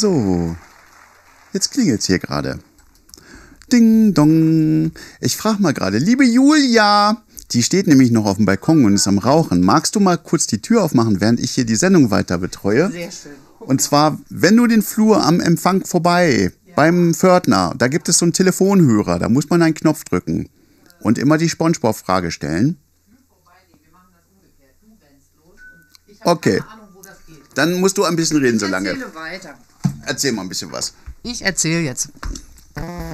So, 0.00 0.56
jetzt 1.52 1.72
klingelt's 1.72 2.06
hier 2.06 2.18
gerade. 2.18 2.58
Ding 3.70 4.14
dong. 4.14 4.92
Ich 5.20 5.36
frage 5.36 5.60
mal 5.60 5.74
gerade, 5.74 5.98
liebe 5.98 6.24
Julia, 6.24 7.22
die 7.50 7.62
steht 7.62 7.86
nämlich 7.86 8.10
noch 8.10 8.24
auf 8.24 8.38
dem 8.38 8.46
Balkon 8.46 8.86
und 8.86 8.94
ist 8.94 9.06
am 9.06 9.18
Rauchen. 9.18 9.60
Magst 9.60 9.94
du 9.94 10.00
mal 10.00 10.16
kurz 10.16 10.46
die 10.46 10.62
Tür 10.62 10.84
aufmachen, 10.84 11.20
während 11.20 11.38
ich 11.38 11.50
hier 11.50 11.66
die 11.66 11.76
Sendung 11.76 12.10
weiter 12.10 12.38
betreue? 12.38 12.90
Sehr 12.90 13.10
schön. 13.10 13.32
Und 13.58 13.82
zwar, 13.82 14.18
wenn 14.30 14.56
du 14.56 14.66
den 14.66 14.80
Flur 14.80 15.22
am 15.22 15.38
Empfang 15.38 15.84
vorbei, 15.84 16.50
beim 16.74 17.12
Pförtner, 17.12 17.74
da 17.76 17.88
gibt 17.88 18.08
es 18.08 18.16
so 18.16 18.24
einen 18.24 18.32
Telefonhörer, 18.32 19.18
da 19.18 19.28
muss 19.28 19.50
man 19.50 19.60
einen 19.60 19.74
Knopf 19.74 20.04
drücken 20.04 20.48
und 21.00 21.18
immer 21.18 21.36
die 21.36 21.50
Spongebob-Frage 21.50 22.30
stellen. 22.30 22.78
Okay. 26.24 26.62
Dann 27.54 27.80
musst 27.80 27.98
du 27.98 28.04
ein 28.04 28.16
bisschen 28.16 28.38
reden 28.38 28.58
so 28.58 28.66
lange. 28.66 28.88
Erzähle 28.88 29.14
weiter. 29.14 29.58
Erzähl 30.06 30.32
mal 30.32 30.42
ein 30.42 30.48
bisschen 30.48 30.72
was. 30.72 30.94
Ich 31.22 31.42
erzähle 31.42 31.80
jetzt. 31.80 32.10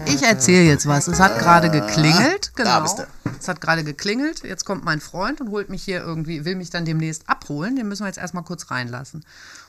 Ich 0.06 0.22
erzähle 0.22 0.64
jetzt 0.64 0.86
was. 0.86 1.08
Es 1.08 1.18
hat 1.18 1.38
gerade 1.38 1.70
geklingelt. 1.70 2.52
Genau. 2.54 2.70
da 2.70 2.80
bist 2.80 2.98
du. 2.98 3.06
Es 3.38 3.48
hat 3.48 3.60
gerade 3.60 3.84
geklingelt. 3.84 4.44
Jetzt 4.44 4.64
kommt 4.64 4.84
mein 4.84 5.00
Freund 5.00 5.40
und 5.40 5.50
holt 5.50 5.68
mich 5.68 5.82
hier 5.82 6.00
irgendwie, 6.00 6.44
will 6.44 6.56
mich 6.56 6.70
dann 6.70 6.84
demnächst 6.84 7.28
abholen. 7.28 7.76
Den 7.76 7.88
müssen 7.88 8.02
wir 8.02 8.08
jetzt 8.08 8.18
erstmal 8.18 8.44
kurz 8.44 8.70
reinlassen. 8.70 9.24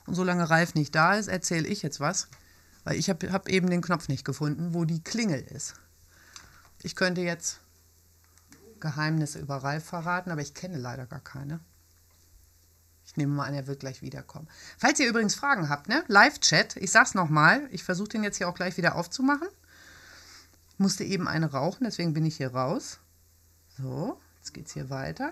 Und 0.06 0.16
solange 0.16 0.50
Ralf 0.50 0.76
nicht 0.76 0.94
da 0.94 1.16
ist, 1.16 1.28
erzähle 1.28 1.68
ich 1.68 1.82
jetzt 1.82 2.00
was. 2.00 2.28
Weil 2.84 2.98
ich 2.98 3.10
habe 3.10 3.32
hab 3.32 3.50
eben 3.50 3.70
den 3.70 3.82
Knopf 3.82 4.08
nicht 4.08 4.24
gefunden, 4.24 4.74
wo 4.74 4.86
die 4.86 5.04
Klingel 5.04 5.42
ist. 5.42 5.74
Ich 6.84 6.96
könnte 6.96 7.22
jetzt 7.22 7.60
Geheimnisse 8.80 9.40
über 9.40 9.58
Ralf 9.58 9.86
verraten, 9.86 10.32
aber 10.32 10.42
ich 10.42 10.54
kenne 10.54 10.78
leider 10.78 11.06
gar 11.06 11.20
keine. 11.20 11.60
Ich 13.08 13.16
nehme 13.16 13.34
mal 13.34 13.46
an, 13.46 13.54
er 13.54 13.68
wird 13.68 13.80
gleich 13.80 14.02
wiederkommen. 14.02 14.48
Falls 14.78 15.00
ihr 15.00 15.08
übrigens 15.08 15.34
Fragen 15.34 15.70
habt, 15.70 15.88
ne? 15.88 16.04
Live-Chat, 16.08 16.76
ich 16.76 16.92
sag's 16.92 17.14
nochmal, 17.14 17.68
ich 17.72 17.84
versuche 17.84 18.10
den 18.10 18.24
jetzt 18.24 18.38
hier 18.38 18.50
auch 18.50 18.54
gleich 18.54 18.76
wieder 18.76 18.96
aufzumachen. 18.96 19.48
Ich 20.74 20.80
musste 20.80 21.06
eben 21.06 21.28
eine 21.28 21.52
rauchen, 21.52 21.86
deswegen 21.86 22.14
bin 22.14 22.26
ich 22.26 22.36
hier 22.38 22.54
raus. 22.54 23.00
So, 23.78 24.20
jetzt 24.38 24.54
geht's 24.54 24.74
hier 24.74 24.90
weiter. 24.90 25.32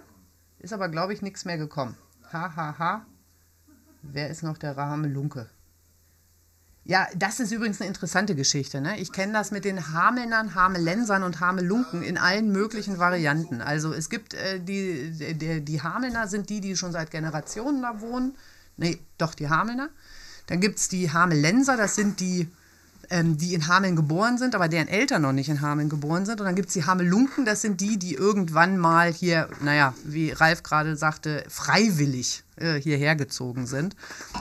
Ist 0.60 0.74
aber, 0.74 0.88
glaube 0.88 1.14
ich, 1.14 1.22
nichts 1.22 1.44
mehr 1.44 1.58
gekommen. 1.58 1.98
Ha, 2.32 2.56
ha, 2.56 2.80
ha. 2.80 3.06
Wer 4.02 4.30
ist 4.30 4.42
noch 4.42 4.58
der 4.58 4.78
rahme 4.78 5.08
Lunke? 5.08 5.50
Ja, 6.88 7.08
das 7.16 7.40
ist 7.40 7.52
übrigens 7.52 7.82
eine 7.82 7.88
interessante 7.88 8.36
Geschichte. 8.36 8.80
Ne? 8.80 9.00
Ich 9.00 9.12
kenne 9.12 9.34
das 9.34 9.50
mit 9.50 9.66
den 9.66 9.92
Hamelnern, 9.92 10.54
Hamelensern 10.54 11.24
und 11.24 11.40
Hamelunken 11.40 12.04
in 12.04 12.16
allen 12.16 12.52
möglichen 12.52 13.00
Varianten. 13.00 13.60
Also 13.60 13.92
es 13.92 14.08
gibt 14.08 14.36
äh, 14.36 14.60
die, 14.60 15.10
die, 15.34 15.62
die 15.62 15.82
Hamelner 15.82 16.28
sind 16.28 16.52
die, 16.52 16.62
die 16.62 16.78
schon 16.78 16.92
seit 16.92 17.10
Generationen 17.10 17.82
da 17.82 18.02
wohnen. 18.02 18.36
Nee, 18.78 19.00
doch, 19.18 19.34
die 19.34 19.50
Hamelner. 19.50 19.90
Dann 20.46 20.60
gibt 20.60 20.78
es 20.78 20.88
die 20.88 21.12
Hamelenser, 21.12 21.76
das 21.76 21.96
sind 21.96 22.20
die, 22.20 22.50
ähm, 23.10 23.38
die 23.38 23.54
in 23.54 23.68
Hameln 23.68 23.96
geboren 23.96 24.38
sind, 24.38 24.56
aber 24.56 24.68
deren 24.68 24.88
Eltern 24.88 25.22
noch 25.22 25.32
nicht 25.34 25.50
in 25.50 25.62
Hameln 25.62 25.90
geboren 25.90 26.26
sind. 26.26 26.40
Und 26.40 26.46
dann 26.46 26.56
gibt 26.56 26.70
es 26.70 26.74
die 26.74 26.86
Hamelunken, 26.86 27.46
das 27.46 27.62
sind 27.62 27.82
die, 27.82 27.98
die 27.98 28.14
irgendwann 28.14 28.78
mal 28.78 29.12
hier, 29.12 29.50
naja, 29.62 29.94
wie 30.04 30.32
Ralf 30.32 30.64
gerade 30.64 30.96
sagte, 30.96 31.44
freiwillig 31.48 32.44
äh, 32.58 32.80
hierher 32.80 33.16
gezogen 33.16 33.68
sind. 33.68 33.96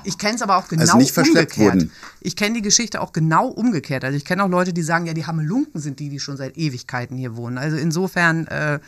Ich 0.04 0.18
kenne 0.18 0.34
es 0.36 0.42
aber 0.42 0.56
auch 0.56 0.68
genau 0.68 0.82
Also 0.82 0.98
nicht 0.98 1.16
umgekehrt. 1.16 1.74
wurden. 1.74 1.90
Ich 2.20 2.36
kenne 2.36 2.54
die 2.54 2.62
Geschichte 2.62 3.00
auch 3.00 3.12
genau 3.12 3.48
umgekehrt. 3.48 4.04
Also 4.04 4.16
ich 4.16 4.24
kenne 4.24 4.44
auch 4.44 4.48
Leute, 4.48 4.72
die 4.72 4.82
sagen, 4.82 5.06
ja, 5.06 5.14
die 5.14 5.26
Hamelunken 5.26 5.80
sind 5.80 6.00
die, 6.00 6.08
die 6.08 6.20
schon 6.20 6.36
seit 6.36 6.56
Ewigkeiten 6.56 7.16
hier 7.16 7.36
wohnen. 7.36 7.58
Also 7.58 7.76
insofern 7.76 8.46
äh, 8.46 8.78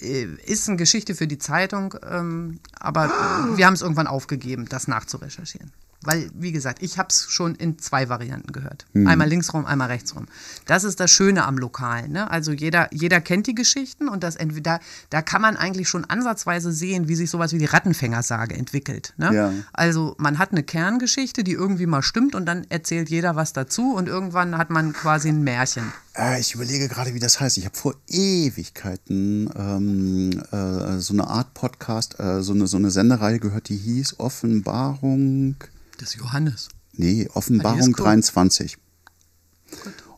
äh, 0.00 0.26
ist 0.46 0.68
eine 0.68 0.76
Geschichte 0.76 1.14
für 1.14 1.26
die 1.26 1.38
Zeitung, 1.38 1.94
ähm, 2.08 2.60
aber 2.78 3.08
wir 3.56 3.66
haben 3.66 3.74
es 3.74 3.82
irgendwann 3.82 4.06
aufgegeben, 4.06 4.66
das 4.68 4.88
nachzurecherchieren. 4.88 5.72
Weil, 6.02 6.30
wie 6.34 6.52
gesagt, 6.52 6.82
ich 6.82 6.98
habe 6.98 7.08
es 7.10 7.26
schon 7.28 7.54
in 7.54 7.78
zwei 7.78 8.08
Varianten 8.08 8.52
gehört. 8.52 8.86
Einmal 8.94 9.28
linksrum, 9.28 9.66
einmal 9.66 9.88
rechtsrum. 9.88 10.26
Das 10.66 10.84
ist 10.84 11.00
das 11.00 11.10
Schöne 11.10 11.44
am 11.44 11.58
Lokalen. 11.58 12.12
Ne? 12.12 12.30
Also 12.30 12.52
jeder, 12.52 12.88
jeder 12.92 13.20
kennt 13.20 13.46
die 13.46 13.54
Geschichten 13.54 14.08
und 14.08 14.22
das 14.22 14.36
entweder, 14.36 14.80
da 15.10 15.22
kann 15.22 15.42
man 15.42 15.56
eigentlich 15.56 15.88
schon 15.88 16.04
ansatzweise 16.04 16.72
sehen, 16.72 17.08
wie 17.08 17.16
sich 17.16 17.30
sowas 17.30 17.52
wie 17.52 17.58
die 17.58 17.64
Rattenfängersage 17.64 18.54
entwickelt. 18.54 19.14
Ne? 19.16 19.34
Ja. 19.34 19.52
Also 19.72 20.14
man 20.18 20.38
hat 20.38 20.52
eine 20.52 20.62
Kerngeschichte, 20.62 21.44
die 21.44 21.52
irgendwie 21.52 21.86
mal 21.86 22.02
stimmt 22.02 22.34
und 22.34 22.46
dann 22.46 22.64
erzählt 22.68 23.08
jeder 23.10 23.36
was 23.36 23.52
dazu 23.52 23.94
und 23.94 24.08
irgendwann 24.08 24.56
hat 24.56 24.70
man 24.70 24.92
quasi 24.92 25.28
ein 25.28 25.42
Märchen. 25.42 25.92
Äh, 26.16 26.40
ich 26.40 26.54
überlege 26.54 26.88
gerade, 26.88 27.14
wie 27.14 27.18
das 27.18 27.40
heißt. 27.40 27.58
Ich 27.58 27.64
habe 27.64 27.76
vor 27.76 27.94
Ewigkeiten 28.08 29.50
ähm, 29.56 30.42
äh, 30.52 30.98
so 30.98 31.12
eine 31.12 31.26
Art 31.26 31.54
Podcast, 31.54 32.18
äh, 32.20 32.42
so, 32.42 32.52
eine, 32.52 32.66
so 32.66 32.76
eine 32.76 32.90
Sendereihe 32.90 33.38
gehört, 33.38 33.68
die 33.68 33.76
hieß 33.76 34.18
Offenbarung. 34.18 35.56
Ist 36.02 36.14
Johannes. 36.16 36.68
Nee, 36.92 37.28
Offenbarung 37.34 37.78
Ah, 37.80 37.82
die 37.84 37.90
ist 37.90 37.98
cool. 37.98 38.04
23. 38.04 38.76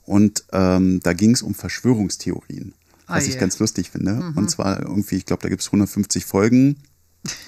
Und 0.04 0.44
ähm, 0.52 1.00
da 1.02 1.12
ging 1.12 1.32
es 1.32 1.42
um 1.42 1.54
Verschwörungstheorien, 1.54 2.74
Ah, 3.06 3.16
was 3.16 3.24
ich 3.24 3.30
yeah. 3.30 3.36
Mhm. 3.36 3.40
ganz 3.40 3.58
lustig 3.58 3.90
finde. 3.90 4.32
Und 4.36 4.50
zwar 4.50 4.80
irgendwie, 4.80 5.16
ich 5.16 5.26
glaube, 5.26 5.42
da 5.42 5.48
gibt 5.48 5.62
es 5.62 5.68
150 5.68 6.24
Folgen. 6.24 6.76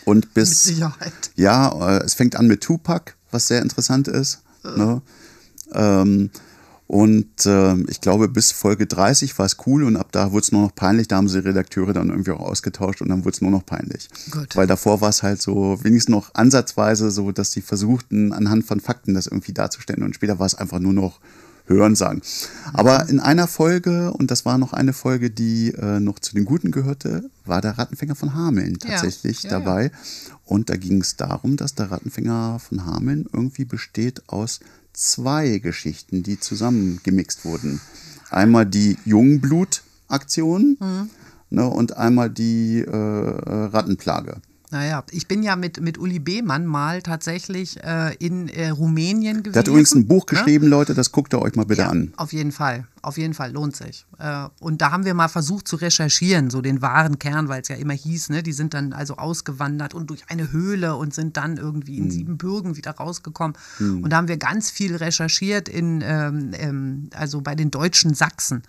Und 0.05 0.35
bis. 0.35 0.49
Mit 0.67 0.75
Sicherheit. 0.77 1.13
Ja, 1.37 1.97
äh, 1.99 2.03
es 2.05 2.15
fängt 2.15 2.37
an 2.37 2.47
mit 2.49 2.61
Tupac, 2.63 3.15
was 3.31 3.47
sehr 3.47 3.63
interessant 3.63 4.09
ist. 4.09 4.43
Ne? 4.65 5.01
Ähm, 5.73 6.31
und 6.91 7.47
ähm, 7.47 7.87
ich 7.89 8.01
glaube, 8.01 8.27
bis 8.27 8.51
Folge 8.51 8.85
30 8.85 9.39
war 9.39 9.47
es 9.47 9.59
cool 9.65 9.85
und 9.85 9.95
ab 9.95 10.09
da 10.11 10.33
wurde 10.33 10.43
es 10.43 10.51
nur 10.51 10.63
noch 10.63 10.75
peinlich. 10.75 11.07
Da 11.07 11.19
haben 11.19 11.29
sie 11.29 11.39
Redakteure 11.39 11.93
dann 11.93 12.11
irgendwie 12.11 12.33
auch 12.33 12.41
ausgetauscht 12.41 13.01
und 13.01 13.11
dann 13.11 13.25
wurde 13.25 13.37
es 13.37 13.41
nur 13.41 13.53
noch 13.53 13.65
peinlich. 13.65 14.09
Gut. 14.33 14.57
Weil 14.57 14.67
davor 14.67 15.01
war 15.01 15.11
es 15.11 15.23
halt 15.23 15.41
so 15.41 15.79
wenigstens 15.85 16.13
noch 16.13 16.35
ansatzweise 16.35 17.13
so, 17.13 17.31
dass 17.31 17.53
sie 17.53 17.61
versuchten, 17.61 18.33
anhand 18.33 18.65
von 18.65 18.81
Fakten 18.81 19.15
das 19.15 19.29
irgendwie 19.29 19.53
darzustellen. 19.53 20.03
Und 20.03 20.17
später 20.17 20.41
war 20.41 20.47
es 20.47 20.57
einfach 20.57 20.81
nur 20.81 20.93
noch 20.93 21.21
Hörensagen. 21.67 22.23
Aber 22.73 23.09
in 23.09 23.21
einer 23.21 23.47
Folge, 23.47 24.13
und 24.13 24.33
das 24.33 24.45
war 24.45 24.59
noch 24.59 24.73
eine 24.73 24.93
Folge, 24.93 25.31
die 25.31 25.73
äh, 25.73 26.01
noch 26.01 26.19
zu 26.19 26.35
den 26.35 26.45
Guten 26.45 26.73
gehörte, 26.73 27.31
war 27.45 27.61
der 27.61 27.79
Rattenfänger 27.79 28.17
von 28.17 28.35
Hameln 28.35 28.77
Ja, 28.83 28.91
tatsächlich 28.91 29.45
ja, 29.45 29.51
ja. 29.53 29.59
dabei. 29.61 29.93
Und 30.45 30.71
da 30.71 30.77
ging 30.77 31.01
es 31.01 31.15
darum, 31.15 31.57
dass 31.57 31.77
der 31.77 31.93
Rattenfänger 31.93 32.59
von 32.59 32.85
Hameln 32.85 33.27
irgendwie 33.33 33.65
besteht 33.65 34.29
aus 34.29 34.59
zwei 35.01 35.59
Geschichten, 35.59 36.23
die 36.23 36.39
zusammengemixt 36.39 37.45
wurden. 37.45 37.81
Einmal 38.31 38.67
die 38.67 38.99
Jungblut-Aktion 39.07 40.77
Mhm. 40.79 41.11
ne, 41.51 41.67
und 41.67 41.97
einmal 41.97 42.29
die 42.31 42.81
äh, 42.81 42.95
Rattenplage. 42.95 44.41
Naja, 44.73 45.03
ich 45.11 45.27
bin 45.27 45.43
ja 45.43 45.57
mit, 45.57 45.81
mit 45.81 45.99
Uli 45.99 46.21
Behmann 46.21 46.65
mal 46.65 47.03
tatsächlich 47.03 47.83
äh, 47.83 48.15
in 48.21 48.49
äh, 48.49 48.69
Rumänien 48.69 49.39
gewesen. 49.43 49.53
Der 49.53 49.61
hat 49.61 49.69
übrigens 49.69 49.95
ein 49.95 50.07
Buch 50.07 50.23
ne? 50.27 50.37
geschrieben, 50.37 50.69
Leute, 50.69 50.95
das 50.95 51.11
guckt 51.11 51.35
ihr 51.35 51.43
euch 51.43 51.57
mal 51.57 51.67
bitte 51.67 51.83
Ja, 51.83 51.89
an. 51.89 52.13
auf 52.17 52.33
jeden 52.33 52.53
Fall. 52.53 52.87
Auf 53.03 53.17
jeden 53.19 53.33
Fall, 53.35 53.51
lohnt 53.53 53.75
sich. 53.75 54.05
Äh, 54.19 54.47
und 54.61 54.81
da 54.83 54.93
haben 54.93 55.05
wir 55.05 55.15
mal 55.15 55.29
versucht 55.29 55.67
zu 55.67 55.77
recherchieren, 55.77 56.51
so 56.51 56.61
den 56.61 56.83
wahren 56.83 57.19
Kern, 57.19 57.49
weil 57.49 57.63
es 57.63 57.69
ja 57.69 57.77
immer 57.77 57.95
hieß, 57.95 58.29
ne? 58.29 58.43
die 58.45 58.53
sind 58.53 58.75
dann 58.75 58.93
also 58.93 59.17
ausgewandert 59.17 59.95
und 59.95 60.11
durch 60.11 60.25
eine 60.29 60.53
Höhle 60.53 60.95
und 60.95 61.15
sind 61.15 61.37
dann 61.37 61.57
irgendwie 61.57 61.97
Hm. 61.97 62.05
in 62.05 62.11
Siebenbürgen 62.11 62.77
wieder 62.77 62.93
rausgekommen. 62.93 63.57
Und 63.81 64.11
da 64.11 64.19
haben 64.19 64.29
wir 64.29 64.37
ganz 64.37 64.71
viel 64.71 64.95
recherchiert 64.97 65.69
in, 65.69 66.03
ähm, 66.05 66.51
ähm, 66.53 67.11
also 67.17 67.41
bei 67.41 67.55
den 67.55 67.71
deutschen 67.71 68.15
Sachsen, 68.15 68.63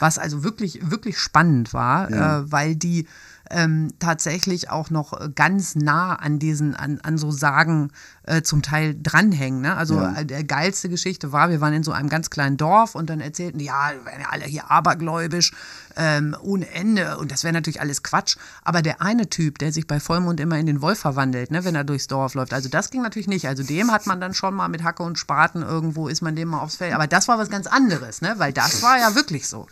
was 0.00 0.18
also 0.18 0.42
wirklich, 0.44 0.90
wirklich 0.90 1.16
spannend 1.18 1.72
war, 1.72 2.10
Ja. 2.10 2.40
äh, 2.40 2.52
weil 2.52 2.74
die 2.76 3.06
ähm, 3.50 3.92
tatsächlich 3.98 4.70
auch 4.70 4.90
noch 4.90 5.12
äh, 5.20 5.28
ganz 5.34 5.74
nah 5.76 6.14
an 6.14 6.38
diesen, 6.38 6.74
an, 6.74 7.00
an 7.02 7.18
so 7.18 7.30
Sagen 7.30 7.90
äh, 8.24 8.42
zum 8.42 8.62
Teil 8.62 8.96
dranhängen. 9.00 9.60
Ne? 9.60 9.76
Also 9.76 9.94
Ja. 10.00 10.14
äh, 10.20 10.26
der 10.26 10.44
geilste 10.44 10.88
Geschichte 10.88 11.32
war, 11.32 11.50
wir 11.50 11.60
waren 11.60 11.72
in 11.72 11.82
so 11.84 11.92
einem 11.92 12.08
ganz 12.08 12.30
kleinen 12.30 12.56
Dorf 12.56 12.94
und 12.94 13.08
dann 13.10 13.20
erzählten 13.20 13.58
die, 13.58 13.66
ja, 13.66 13.92
wir 13.94 14.04
werden 14.04 14.20
ja 14.22 14.28
alle 14.30 14.44
hier 14.44 14.70
abergläubisch, 14.70 15.52
ähm, 15.96 16.36
ohne 16.42 16.68
Ende 16.70 17.18
und 17.18 17.30
das 17.32 17.44
wäre 17.44 17.52
natürlich 17.54 17.80
alles 17.80 18.02
Quatsch. 18.02 18.36
Aber 18.64 18.82
der 18.82 19.00
eine 19.00 19.30
Typ, 19.30 19.58
der 19.58 19.72
sich 19.72 19.86
bei 19.86 20.00
Vollmond 20.00 20.40
immer 20.40 20.58
in 20.58 20.66
den 20.66 20.82
Wolf 20.82 20.98
verwandelt, 20.98 21.50
ne, 21.50 21.64
wenn 21.64 21.74
er 21.74 21.84
durchs 21.84 22.06
Dorf 22.08 22.34
läuft, 22.34 22.52
also 22.52 22.68
das 22.68 22.90
ging 22.90 23.02
natürlich 23.02 23.28
nicht. 23.28 23.46
Also 23.48 23.62
dem 23.62 23.92
hat 23.92 24.06
man 24.06 24.20
dann 24.20 24.34
schon 24.34 24.54
mal 24.54 24.68
mit 24.68 24.82
Hacke 24.82 25.02
und 25.02 25.18
Spaten 25.18 25.62
irgendwo, 25.62 26.08
ist 26.08 26.20
man 26.20 26.34
dem 26.36 26.48
mal 26.48 26.60
aufs 26.60 26.76
Feld. 26.76 26.92
Aber 26.94 27.06
das 27.06 27.28
war 27.28 27.38
was 27.38 27.48
ganz 27.48 27.66
anderes, 27.66 28.20
ne? 28.22 28.34
weil 28.38 28.52
das 28.52 28.82
war 28.82 28.98
ja 28.98 29.14
wirklich 29.14 29.46
so. 29.48 29.66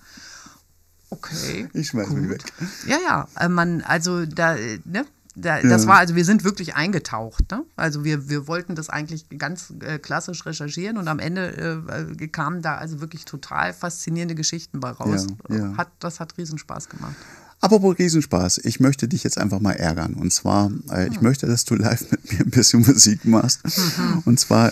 Okay. 1.15 1.69
Ich 1.73 1.89
schmeiß 1.89 2.11
mich 2.11 2.29
weg. 2.29 2.45
Ja, 2.87 2.99
ja, 3.05 3.29
äh, 3.39 3.49
man, 3.49 3.83
also 3.83 4.27
da, 4.27 4.57
äh, 4.57 4.79
ne? 4.85 5.05
Da, 5.37 5.61
Das 5.63 5.89
war, 5.89 5.97
also 5.97 6.15
wir 6.15 6.25
sind 6.25 6.45
wirklich 6.45 6.77
eingetaucht. 6.77 7.51
Ne? 7.51 7.65
Also 7.75 8.05
wir, 8.05 8.29
wir 8.29 8.47
wollten 8.47 8.77
das 8.77 8.89
eigentlich 8.89 9.29
ganz 9.37 9.73
äh, 9.81 9.99
klassisch 9.99 10.47
recherchieren 10.47 10.97
und 10.97 11.09
am 11.09 11.19
Ende 11.19 11.83
äh, 11.91 12.23
äh, 12.23 12.29
kamen 12.29 12.63
da 12.63 12.77
also 12.77 13.01
wirklich 13.01 13.25
total 13.25 13.73
faszinierende 13.73 14.37
Geschichten 14.37 14.79
bei 14.79 14.91
raus. 14.91 15.27
Ja, 15.49 15.57
ja. 15.57 15.77
Hat, 15.77 15.89
das 15.99 16.21
hat 16.21 16.39
riesen 16.39 16.57
Spaß 16.57 16.89
gemacht. 16.89 17.17
Apropos 17.61 17.99
Riesenspaß, 17.99 18.59
ich 18.59 18.79
möchte 18.79 19.09
dich 19.09 19.25
jetzt 19.25 19.39
einfach 19.39 19.59
mal 19.59 19.73
ärgern. 19.73 20.15
Und 20.15 20.33
zwar, 20.33 20.71
äh, 20.91 21.09
ich 21.09 21.21
möchte, 21.21 21.47
dass 21.47 21.65
du 21.65 21.75
live 21.75 22.11
mit 22.11 22.33
mir 22.33 22.41
ein 22.41 22.51
bisschen 22.51 22.87
Musik 22.87 23.25
machst. 23.25 23.63
Und 24.27 24.39
zwar, 24.39 24.71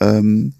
ähm, 0.00 0.54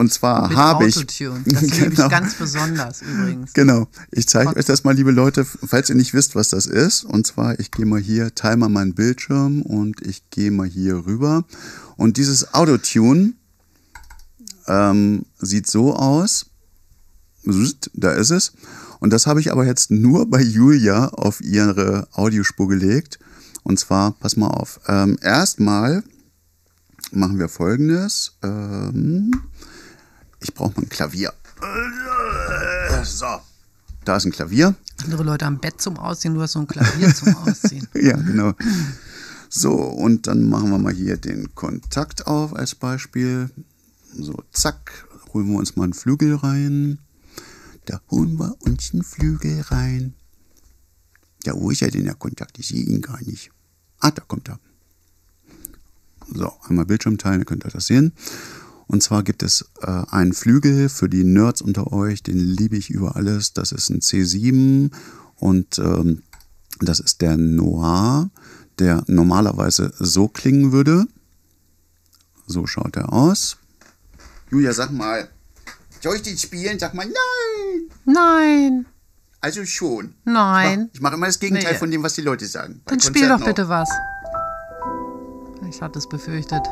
und 0.00 0.10
zwar 0.10 0.54
habe 0.54 0.86
ich. 0.86 0.96
Autotune. 0.96 1.42
Das 1.44 1.60
liebe 1.60 1.74
ich 1.74 1.80
Genau. 1.96 2.08
ganz 2.08 2.34
besonders 2.34 3.02
übrigens. 3.02 3.52
Genau. 3.52 3.86
Ich 4.10 4.26
zeige 4.26 4.56
euch 4.56 4.64
das 4.64 4.82
mal, 4.82 4.94
liebe 4.94 5.10
Leute, 5.10 5.44
falls 5.44 5.90
ihr 5.90 5.94
nicht 5.94 6.14
wisst, 6.14 6.34
was 6.34 6.48
das 6.48 6.64
ist. 6.64 7.04
Und 7.04 7.26
zwar, 7.26 7.60
ich 7.60 7.70
gehe 7.70 7.84
mal 7.84 8.00
hier, 8.00 8.34
teile 8.34 8.56
mal 8.56 8.70
meinen 8.70 8.94
Bildschirm 8.94 9.60
und 9.60 10.00
ich 10.00 10.30
gehe 10.30 10.50
mal 10.50 10.66
hier 10.66 11.04
rüber. 11.04 11.44
Und 11.98 12.16
dieses 12.16 12.54
Autotune 12.54 13.34
ähm, 14.66 15.26
sieht 15.38 15.66
so 15.66 15.94
aus. 15.94 16.46
Da 17.92 18.12
ist 18.12 18.30
es. 18.30 18.52
Und 19.00 19.12
das 19.12 19.26
habe 19.26 19.40
ich 19.40 19.52
aber 19.52 19.66
jetzt 19.66 19.90
nur 19.90 20.30
bei 20.30 20.40
Julia 20.40 21.08
auf 21.08 21.42
ihre 21.42 22.08
Audiospur 22.12 22.68
gelegt. 22.68 23.18
Und 23.64 23.78
zwar, 23.78 24.12
pass 24.12 24.38
mal 24.38 24.48
auf. 24.48 24.80
Ähm, 24.88 25.18
erstmal 25.20 26.02
machen 27.12 27.38
wir 27.38 27.50
folgendes. 27.50 28.32
Ähm, 28.42 29.30
ich 30.40 30.54
brauche 30.54 30.72
mal 30.76 30.82
ein 30.82 30.88
Klavier. 30.88 31.32
So. 33.04 33.40
Da 34.04 34.16
ist 34.16 34.24
ein 34.24 34.32
Klavier. 34.32 34.74
Andere 35.04 35.22
Leute 35.22 35.46
am 35.46 35.58
Bett 35.58 35.80
zum 35.80 35.98
Ausziehen, 35.98 36.34
du 36.34 36.42
hast 36.42 36.52
so 36.52 36.60
ein 36.60 36.66
Klavier 36.66 37.14
zum 37.14 37.36
Ausziehen. 37.36 37.88
Ja, 37.94 38.16
genau. 38.16 38.54
So, 39.48 39.72
und 39.72 40.26
dann 40.26 40.48
machen 40.48 40.70
wir 40.70 40.78
mal 40.78 40.92
hier 40.92 41.16
den 41.16 41.54
Kontakt 41.54 42.26
auf 42.26 42.54
als 42.54 42.74
Beispiel. 42.74 43.50
So, 44.16 44.42
zack, 44.52 45.06
holen 45.32 45.50
wir 45.50 45.58
uns 45.58 45.76
mal 45.76 45.84
einen 45.84 45.92
Flügel 45.92 46.36
rein. 46.36 46.98
Da 47.86 48.00
holen 48.10 48.38
wir 48.38 48.56
uns 48.60 48.92
einen 48.92 49.02
Flügel 49.02 49.60
rein. 49.62 50.14
Ja, 51.44 51.54
wo 51.54 51.70
ist 51.70 51.82
er 51.82 51.90
denn 51.90 52.04
der 52.04 52.14
Kontakt? 52.14 52.58
Ich 52.58 52.68
sehe 52.68 52.82
ihn 52.82 53.00
gar 53.00 53.20
nicht. 53.22 53.50
Ah, 53.98 54.10
da 54.10 54.22
kommt 54.22 54.48
er. 54.48 54.60
So, 56.32 56.52
einmal 56.68 56.86
Bildschirm 56.86 57.18
teilen, 57.18 57.40
dann 57.40 57.46
könnt 57.46 57.64
ihr 57.64 57.70
das 57.70 57.86
sehen. 57.86 58.12
Und 58.90 59.04
zwar 59.04 59.22
gibt 59.22 59.44
es 59.44 59.70
äh, 59.82 59.86
einen 60.10 60.32
Flügel 60.32 60.88
für 60.88 61.08
die 61.08 61.22
Nerds 61.22 61.62
unter 61.62 61.92
euch, 61.92 62.24
den 62.24 62.38
liebe 62.38 62.76
ich 62.76 62.90
über 62.90 63.14
alles. 63.14 63.52
Das 63.52 63.70
ist 63.70 63.88
ein 63.88 64.00
C7 64.00 64.90
und 65.36 65.78
ähm, 65.78 66.22
das 66.80 66.98
ist 66.98 67.20
der 67.20 67.36
Noir, 67.36 68.30
der 68.80 69.04
normalerweise 69.06 69.92
so 70.00 70.26
klingen 70.26 70.72
würde. 70.72 71.06
So 72.48 72.66
schaut 72.66 72.96
er 72.96 73.12
aus. 73.12 73.58
Julia, 74.50 74.72
sag 74.72 74.90
mal, 74.90 75.28
soll 76.00 76.16
ich 76.16 76.22
den 76.22 76.36
spielen? 76.36 76.80
Sag 76.80 76.92
mal, 76.94 77.06
nein. 77.06 77.90
Nein, 78.04 78.86
Also 79.40 79.64
schon. 79.66 80.14
nein. 80.24 80.90
Ich 80.92 81.00
mache 81.00 81.14
immer 81.14 81.26
das 81.26 81.38
Gegenteil 81.38 81.74
Nee. 81.74 81.78
von 81.78 81.92
dem, 81.92 82.02
was 82.02 82.14
die 82.14 82.22
Leute 82.22 82.46
sagen. 82.46 82.80
Dann 82.86 82.98
spiel 82.98 83.28
doch 83.28 83.36
Konzerten 83.38 83.44
bitte 83.54 83.68
was. 83.68 83.88
Ich 85.68 85.80
hatte 85.80 86.00
es 86.00 86.08
befürchtet. 86.08 86.66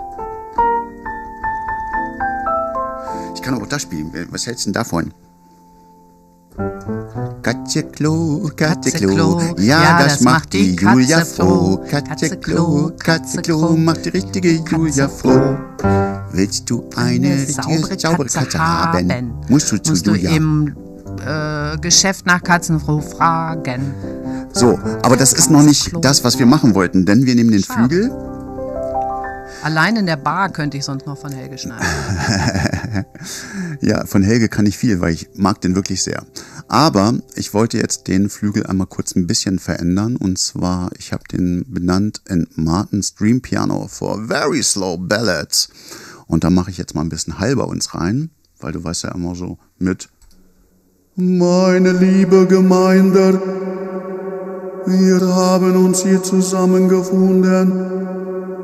Ich 3.39 3.43
kann 3.43 3.55
auch 3.55 3.67
das 3.69 3.83
spielen. 3.83 4.11
Was 4.31 4.49
hältst 4.49 4.67
du 4.67 4.71
denn 4.71 4.73
davon? 4.73 5.15
Katzeklo, 7.43 8.51
Katzeklo, 8.57 9.37
Katzeklo, 9.37 9.63
ja, 9.63 10.03
das, 10.03 10.23
macht 10.23 10.53
die 10.55 10.75
Julia 10.75 11.25
froh. 11.25 11.77
Katzeklo, 11.89 12.09
Katzeklo, 12.09 12.93
Katzeklo, 12.99 13.77
macht 13.77 14.07
die 14.07 14.09
richtige 14.09 14.51
Julia 14.69 15.09
froh. 15.09 15.57
Willst 16.33 16.69
du 16.69 16.85
eine 16.97 17.31
richtige 17.37 18.01
saubere 18.01 18.29
Katze 18.29 18.59
haben, 18.59 19.33
musst 19.49 19.71
du 19.71 19.81
zu 19.81 19.93
musst 19.93 20.07
Julia. 20.07 20.31
du 20.31 20.37
im 20.37 20.77
äh, 21.25 21.79
Geschäft 21.79 22.27
nach 22.27 22.43
Katzenfroh 22.43 23.01
fragen. 23.01 23.95
So, 24.53 24.81
aber 25.03 25.17
das 25.17 25.33
ist 25.33 25.49
noch 25.49 25.63
nicht 25.63 25.93
das, 26.03 26.25
was 26.25 26.41
wir 26.41 26.47
machen 26.47 26.75
wollten, 26.75 27.07
denn 27.07 27.25
wir 27.25 27.37
nehmen 27.37 27.53
den. 27.53 27.63
Flügel. 27.63 28.11
Allein 29.63 29.97
in 29.97 30.07
der 30.07 30.17
Bar 30.17 30.51
könnte 30.51 30.77
ich 30.77 30.85
sonst 30.85 31.07
noch 31.07 31.19
von 31.19 31.33
Helge 31.33 31.59
schneiden. 31.59 31.87
Ja, 33.81 34.07
von 34.07 34.23
Helge 34.23 34.49
kann 34.49 34.67
ich 34.67 34.77
viel, 34.77 35.01
weil 35.01 35.13
ich 35.13 35.29
mag 35.35 35.61
den 35.61 35.75
wirklich 35.75 36.03
sehr. 36.03 36.25
Aber 36.69 37.15
ich 37.35 37.55
wollte 37.55 37.79
jetzt 37.79 38.09
den 38.09 38.29
Flügel 38.29 38.67
einmal 38.67 38.87
kurz 38.87 39.15
ein 39.15 39.27
bisschen 39.27 39.59
verändern. 39.59 40.17
Und 40.17 40.39
zwar, 40.39 40.91
ich 40.99 41.13
habe 41.13 41.25
den 41.31 41.65
benannt 41.69 42.23
in 42.29 42.47
Martin's 42.55 43.15
Dream 43.15 43.41
Piano 43.41 43.89
for 43.89 44.27
Very 44.27 44.63
Slow 44.63 44.99
Ballads. 44.99 45.69
Und 46.27 46.45
da 46.45 46.51
mache 46.51 46.71
ich 46.71 46.79
jetzt 46.79 46.95
mal 46.95 47.03
ein 47.03 47.09
bisschen 47.09 47.39
Hall 47.39 47.57
bei 47.57 47.65
uns 47.65 47.95
rein, 47.95 48.31
weil 48.61 48.73
du 48.73 48.83
weißt 48.83 49.05
ja 49.05 49.15
immer 49.15 49.35
so 49.35 49.59
mit 49.79 50.09
Meine 51.17 51.93
liebe 51.93 52.47
Gemeinde, 52.47 53.41
wir 54.89 55.21
haben 55.35 55.85
uns 55.85 56.03
hier 56.03 56.23
zusammengefunden, 56.23 57.73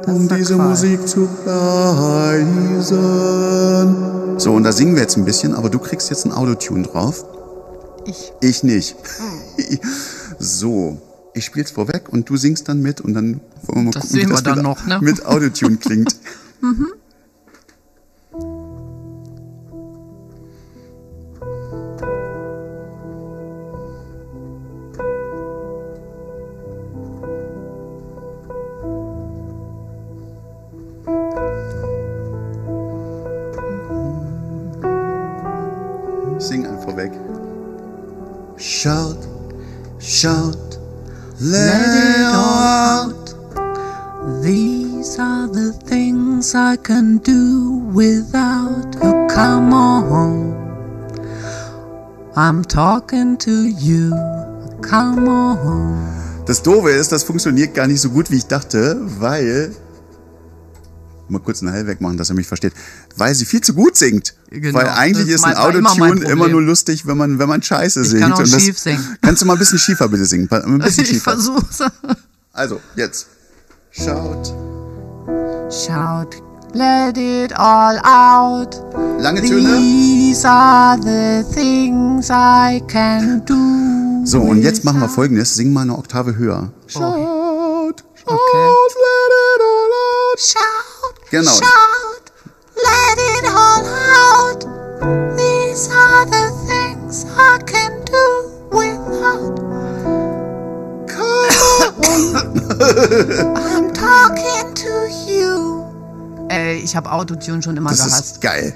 um 0.07 0.29
diese. 0.29 0.57
Musik 0.57 1.07
zu 1.07 1.29
preisen. 1.45 2.95
So, 4.39 4.53
und 4.53 4.65
da 4.65 4.73
singen 4.73 4.95
wir 4.95 5.03
jetzt 5.03 5.17
ein 5.17 5.25
bisschen, 5.25 5.55
aber 5.55 5.71
du 5.71 5.79
kriegst 5.79 6.11
jetzt 6.11 6.25
ein 6.25 6.33
Autotune 6.33 6.83
drauf. 6.85 7.25
Ich. 8.07 8.33
Ich 8.41 8.63
nicht. 8.63 8.97
so, 10.39 10.99
ich 11.35 11.45
spiel's 11.45 11.71
vorweg 11.71 12.09
und 12.11 12.29
du 12.29 12.37
singst 12.37 12.69
dann 12.69 12.83
mit 12.83 13.01
und 13.01 13.15
dann 13.15 13.41
wollen 13.63 13.79
wir 13.79 13.83
mal 13.85 13.91
Das 13.93 14.03
gucken, 14.03 14.17
sehen 14.17 14.27
wie 14.27 14.31
wir 14.31 14.35
das 14.35 14.43
dann 14.43 14.57
mit, 14.57 14.65
noch, 14.65 14.87
ne? 14.87 14.99
mit 15.01 15.25
Autotune 15.27 15.77
klingt. 15.77 16.17
Sing 16.61 16.87
Shout, 38.85 39.17
shout, 39.99 40.77
let 41.41 41.81
it 41.81 42.21
all 42.21 43.09
out. 43.09 43.35
These 44.43 45.19
are 45.19 45.49
the 45.49 45.73
things 45.87 46.55
I 46.55 46.77
can 46.77 47.17
do 47.17 47.79
without 47.95 48.95
you. 49.03 49.27
Come 49.31 49.73
on. 49.73 50.53
I'm 52.37 52.63
talking 52.63 53.39
to 53.39 53.69
you. 53.69 54.11
Come 54.83 55.29
on. 55.31 56.45
Das 56.45 56.63
Doofe 56.63 56.91
ist, 56.91 57.11
das 57.11 57.25
funktioniert 57.25 57.73
gar 57.73 57.87
nicht 57.87 58.03
so 58.03 58.11
gut, 58.11 58.31
wie 58.31 58.37
ich 58.37 58.47
dachte, 58.49 59.01
weil. 59.19 59.75
Mal 61.29 61.41
kurz 61.41 61.63
einen 61.63 61.73
Hall 61.73 61.87
wegmachen, 61.87 62.19
dass 62.19 62.29
er 62.29 62.37
mich 62.37 62.47
versteht. 62.47 62.75
Weil 63.17 63.35
sie 63.35 63.45
viel 63.45 63.61
zu 63.61 63.75
gut 63.75 63.97
singt. 63.97 64.35
Genau, 64.51 64.79
weil 64.79 64.89
eigentlich 64.89 65.27
das 65.27 65.37
ist 65.37 65.45
ein 65.45 65.53
immer 65.53 65.61
Autotune 65.65 66.21
immer, 66.21 66.27
Problem. 66.37 66.51
nur 66.53 66.63
lustig, 66.63 67.07
wenn 67.07 67.17
man, 67.17 67.39
wenn 67.39 67.49
man 67.49 67.63
Scheiße 67.63 68.03
Ich 68.03 68.09
singt. 68.11 68.23
kann 68.23 68.33
auch 68.33 68.39
Und 68.41 68.53
das- 68.53 68.63
schief 68.63 68.79
singen. 68.79 69.17
Kannst 69.23 69.43
du 69.43 69.47
mal 69.47 69.55
ein 69.55 69.59
bisschen 69.59 69.79
schiefer 69.79 70.09
bitte 70.09 70.25
singen? 70.25 70.49
Ein 70.51 70.79
bisschen 70.81 71.05
Ich 71.05 71.11
schiefer. 71.11 71.33
versuch's. 71.33 71.79
Also, 72.53 72.81
jetzt. 72.97 73.27
Schaut. 73.91 74.53
Shout, 75.71 76.43
let 76.73 77.17
it 77.17 77.53
all 77.57 77.99
out. 78.05 78.81
Lange 79.21 79.41
Töne. 79.43 79.77
These 79.79 80.47
are 80.49 80.97
the 81.01 81.45
things 81.55 82.29
I 82.31 82.81
can 82.87 83.45
do. 83.47 84.25
So, 84.27 84.41
und 84.41 84.63
jetzt 84.63 84.85
machen 84.85 85.01
wir 85.01 85.09
folgendes. 85.09 85.55
Sing 85.55 85.73
mal 85.73 85.83
eine 85.83 85.97
Oktave 85.99 86.37
höher. 86.37 86.73
Shout, 86.87 87.01
shout, 87.01 88.05
let 88.27 89.31
it 89.35 89.61
all 89.61 89.91
out. 90.33 90.41
Shout, 90.41 91.31
Genau. 91.31 91.51
shout, 91.51 92.24
let 92.77 93.19
it 93.19 93.45
all 93.49 93.85
out. 93.87 94.61
These 95.37 95.91
are 95.93 96.25
the 96.27 96.51
things 96.67 97.27
I 97.37 97.59
can 97.67 98.05
do 98.05 98.25
without. 98.71 99.57
Come 101.09 101.51
on. 101.71 102.35
I'm 103.57 103.93
talking 103.93 104.75
to 104.75 105.09
you. 105.31 105.85
Ey, 106.51 106.79
ich 106.79 106.95
habe 106.97 107.11
Autotune 107.11 107.63
schon 107.63 107.77
immer 107.77 107.91
das 107.91 107.99
gehasst. 107.99 108.13
Das 108.19 108.27
ist 108.33 108.41
geil. 108.41 108.75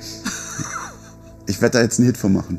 Ich 1.47 1.61
werde 1.61 1.79
da 1.79 1.83
jetzt 1.83 1.99
einen 1.99 2.07
Hit 2.07 2.17
von 2.19 2.33
machen. 2.33 2.59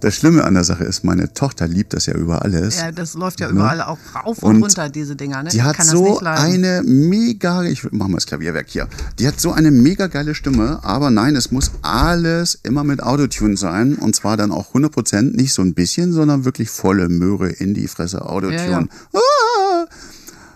Das 0.00 0.14
Schlimme 0.14 0.44
an 0.44 0.54
der 0.54 0.62
Sache 0.62 0.84
ist, 0.84 1.02
meine 1.02 1.32
Tochter 1.32 1.66
liebt 1.66 1.92
das 1.92 2.06
ja 2.06 2.14
über 2.14 2.42
alles. 2.42 2.78
Ja, 2.78 2.92
das 2.92 3.14
läuft 3.14 3.40
ja 3.40 3.48
überall 3.48 3.82
auch 3.82 3.98
rauf 4.14 4.42
und, 4.42 4.52
Ne? 4.52 4.56
Und 4.58 4.62
runter, 4.62 4.88
diese 4.88 5.16
Dinger. 5.16 5.42
Ne? 5.42 5.50
Die 5.50 5.62
hat 5.62 5.82
so 5.82 6.20
eine 6.20 6.82
mega, 6.84 7.64
ich 7.64 7.82
mach 7.90 8.06
mal 8.06 8.18
das 8.18 8.26
Klavierwerk 8.26 8.68
hier. 8.68 8.86
Die 9.18 9.26
hat 9.26 9.40
so 9.40 9.50
eine 9.50 9.72
mega 9.72 10.06
geile 10.06 10.36
Stimme, 10.36 10.78
aber 10.84 11.10
nein, 11.10 11.34
es 11.34 11.50
muss 11.50 11.72
alles 11.82 12.60
immer 12.62 12.84
mit 12.84 13.02
Autotune 13.02 13.56
sein 13.56 13.96
und 13.96 14.14
zwar 14.14 14.36
dann 14.36 14.52
auch 14.52 14.72
100%, 14.72 15.36
nicht 15.36 15.52
so 15.52 15.62
ein 15.62 15.74
bisschen, 15.74 16.12
sondern 16.12 16.44
wirklich 16.44 16.70
volle 16.70 17.08
Möhre 17.08 17.48
in 17.48 17.74
die 17.74 17.88
Fresse 17.88 18.24
Autotune. 18.24 18.88
Ah! 19.12 19.86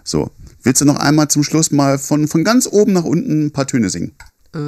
So, 0.05 0.31
willst 0.63 0.81
du 0.81 0.85
noch 0.85 0.97
einmal 0.97 1.27
zum 1.29 1.43
Schluss 1.43 1.73
mal 1.73 1.99
von, 1.99 2.29
von 2.29 2.45
ganz 2.45 2.69
oben 2.71 2.93
nach 2.93 3.05
unten 3.05 3.47
ein 3.47 3.51
paar 3.51 3.67
Töne 3.67 3.91
singen? 3.91 4.13
Äh, 4.55 4.59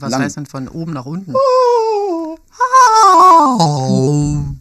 was 0.00 0.10
Lang. 0.10 0.22
heißt 0.22 0.36
denn 0.36 0.46
von 0.46 0.66
oben 0.68 0.94
nach 0.94 1.06
unten? 1.06 1.32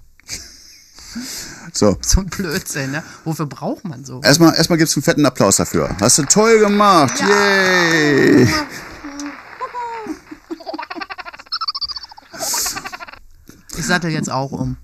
So, 1.71 1.97
So 2.01 2.21
ein 2.21 2.25
Blödsinn, 2.27 2.91
ne? 2.91 3.03
Wofür 3.23 3.45
braucht 3.45 3.85
man 3.85 4.03
so? 4.03 4.21
erstmal, 4.21 4.53
erstmal 4.55 4.77
gibt's 4.77 4.95
einen 4.97 5.03
fetten 5.03 5.25
Applaus 5.25 5.57
dafür. 5.57 5.95
Hast 6.01 6.17
du 6.17 6.23
toll 6.23 6.59
gemacht. 6.59 7.13
Yay! 7.21 8.47
Ich 13.77 13.85
sattel 13.85 14.09
jetzt 14.11 14.29
auch 14.29 14.51
um. 14.51 14.77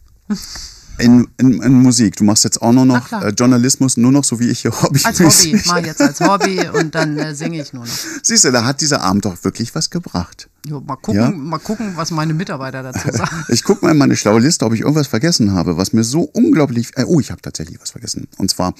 In, 0.98 1.28
in, 1.38 1.62
in 1.62 1.74
Musik. 1.74 2.16
Du 2.16 2.24
machst 2.24 2.44
jetzt 2.46 2.62
auch 2.62 2.72
nur 2.72 2.86
noch 2.86 3.12
äh, 3.12 3.30
Journalismus, 3.30 3.98
nur 3.98 4.12
noch 4.12 4.24
so 4.24 4.40
wie 4.40 4.48
ich 4.50 4.62
hier 4.62 4.72
Hobby. 4.82 5.02
Als 5.04 5.20
Hobby, 5.20 5.62
mach 5.68 5.80
jetzt 5.86 6.02
als 6.02 6.20
Hobby 6.22 6.62
und 6.70 6.96
dann 6.96 7.18
äh, 7.18 7.36
singe 7.36 7.62
ich 7.62 7.74
nur 7.74 7.86
noch. 7.86 7.94
Siehst 8.24 8.46
du, 8.46 8.52
da 8.52 8.64
hat 8.64 8.80
dieser 8.82 9.02
Abend 9.02 9.26
doch 9.26 9.44
wirklich 9.44 9.76
was 9.76 9.90
gebracht. 9.90 10.50
Jo, 10.66 10.80
mal, 10.82 10.96
gucken, 10.96 11.22
Ja? 11.22 11.32
mal 11.32 11.60
gucken, 11.60 11.94
was 11.96 12.12
meine 12.12 12.34
Mitarbeiter 12.34 12.82
dazu 12.82 13.12
sagen. 13.12 13.44
Ich 13.50 13.64
gucke 13.64 13.86
mal 13.86 13.92
in 13.92 13.98
meine 13.98 14.16
schlaue 14.16 14.40
Liste, 14.40 14.66
ob 14.66 14.74
ich 14.74 14.82
irgendwas 14.82 15.08
vergessen 15.08 15.52
habe, 15.52 15.78
was 15.78 15.92
mir 15.94 16.04
so 16.04 16.22
unglaublich. 16.22 16.92
Äh, 16.96 17.04
oh, 17.06 17.20
ich 17.20 17.30
habe 17.32 17.42
tatsächlich 17.42 17.80
was 17.82 17.92
vergessen. 17.92 18.28
Und 18.38 18.50
zwar, 18.50 18.74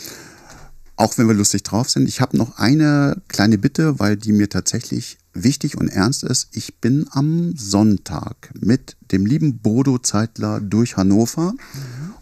auch 0.96 1.18
wenn 1.18 1.28
wir 1.28 1.36
lustig 1.36 1.64
drauf 1.64 1.90
sind, 1.90 2.08
ich 2.08 2.22
habe 2.22 2.38
noch 2.38 2.58
eine 2.58 3.22
kleine 3.28 3.58
Bitte, 3.58 4.00
weil 4.00 4.16
die 4.16 4.32
mir 4.32 4.50
tatsächlich 4.50 5.18
wichtig 5.34 5.76
und 5.78 5.90
ernst 5.90 6.24
ist. 6.24 6.48
Ich 6.54 6.80
bin 6.80 7.08
am 7.12 7.54
Sonntag 7.58 8.52
mit 8.58 8.96
dem 9.12 9.26
lieben 9.26 9.58
Bodo 9.60 9.98
Zeitler 9.98 10.62
durch 10.62 10.96
Hannover 10.96 11.54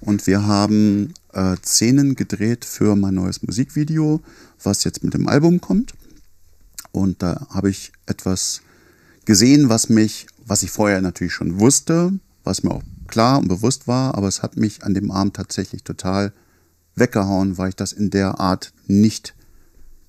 und 0.06 0.28
wir 0.28 0.46
haben 0.46 1.14
äh, 1.32 1.56
Szenen 1.64 2.16
gedreht 2.16 2.66
für 2.66 2.96
mein 2.96 3.16
neues 3.16 3.42
Musikvideo, 3.42 4.22
was 4.62 4.84
jetzt 4.84 5.04
mit 5.04 5.14
dem 5.14 5.28
Album 5.28 5.62
kommt. 5.62 5.94
Und 6.92 7.22
da 7.24 7.48
habe 7.50 7.70
ich 7.70 7.92
etwas 8.06 8.62
gesehen, 9.26 9.70
was 9.70 9.90
mich, 9.90 10.28
was 10.46 10.64
ich 10.64 10.72
vorher 10.72 11.02
natürlich 11.02 11.34
schon 11.34 11.60
wusste, 11.60 12.14
was 12.44 12.64
mir 12.64 12.72
auch 12.72 12.84
klar 13.08 13.40
und 13.40 13.48
bewusst 13.48 13.88
war, 13.88 14.16
aber 14.16 14.28
es 14.28 14.44
hat 14.44 14.58
mich 14.58 14.84
an 14.84 14.94
dem 14.94 15.10
Abend 15.12 15.36
tatsächlich 15.36 15.84
total 15.84 16.34
weggehauen, 16.96 17.58
weil 17.58 17.70
ich 17.70 17.76
das 17.76 17.94
in 17.94 18.10
der 18.10 18.40
Art 18.40 18.74
nicht 18.88 19.34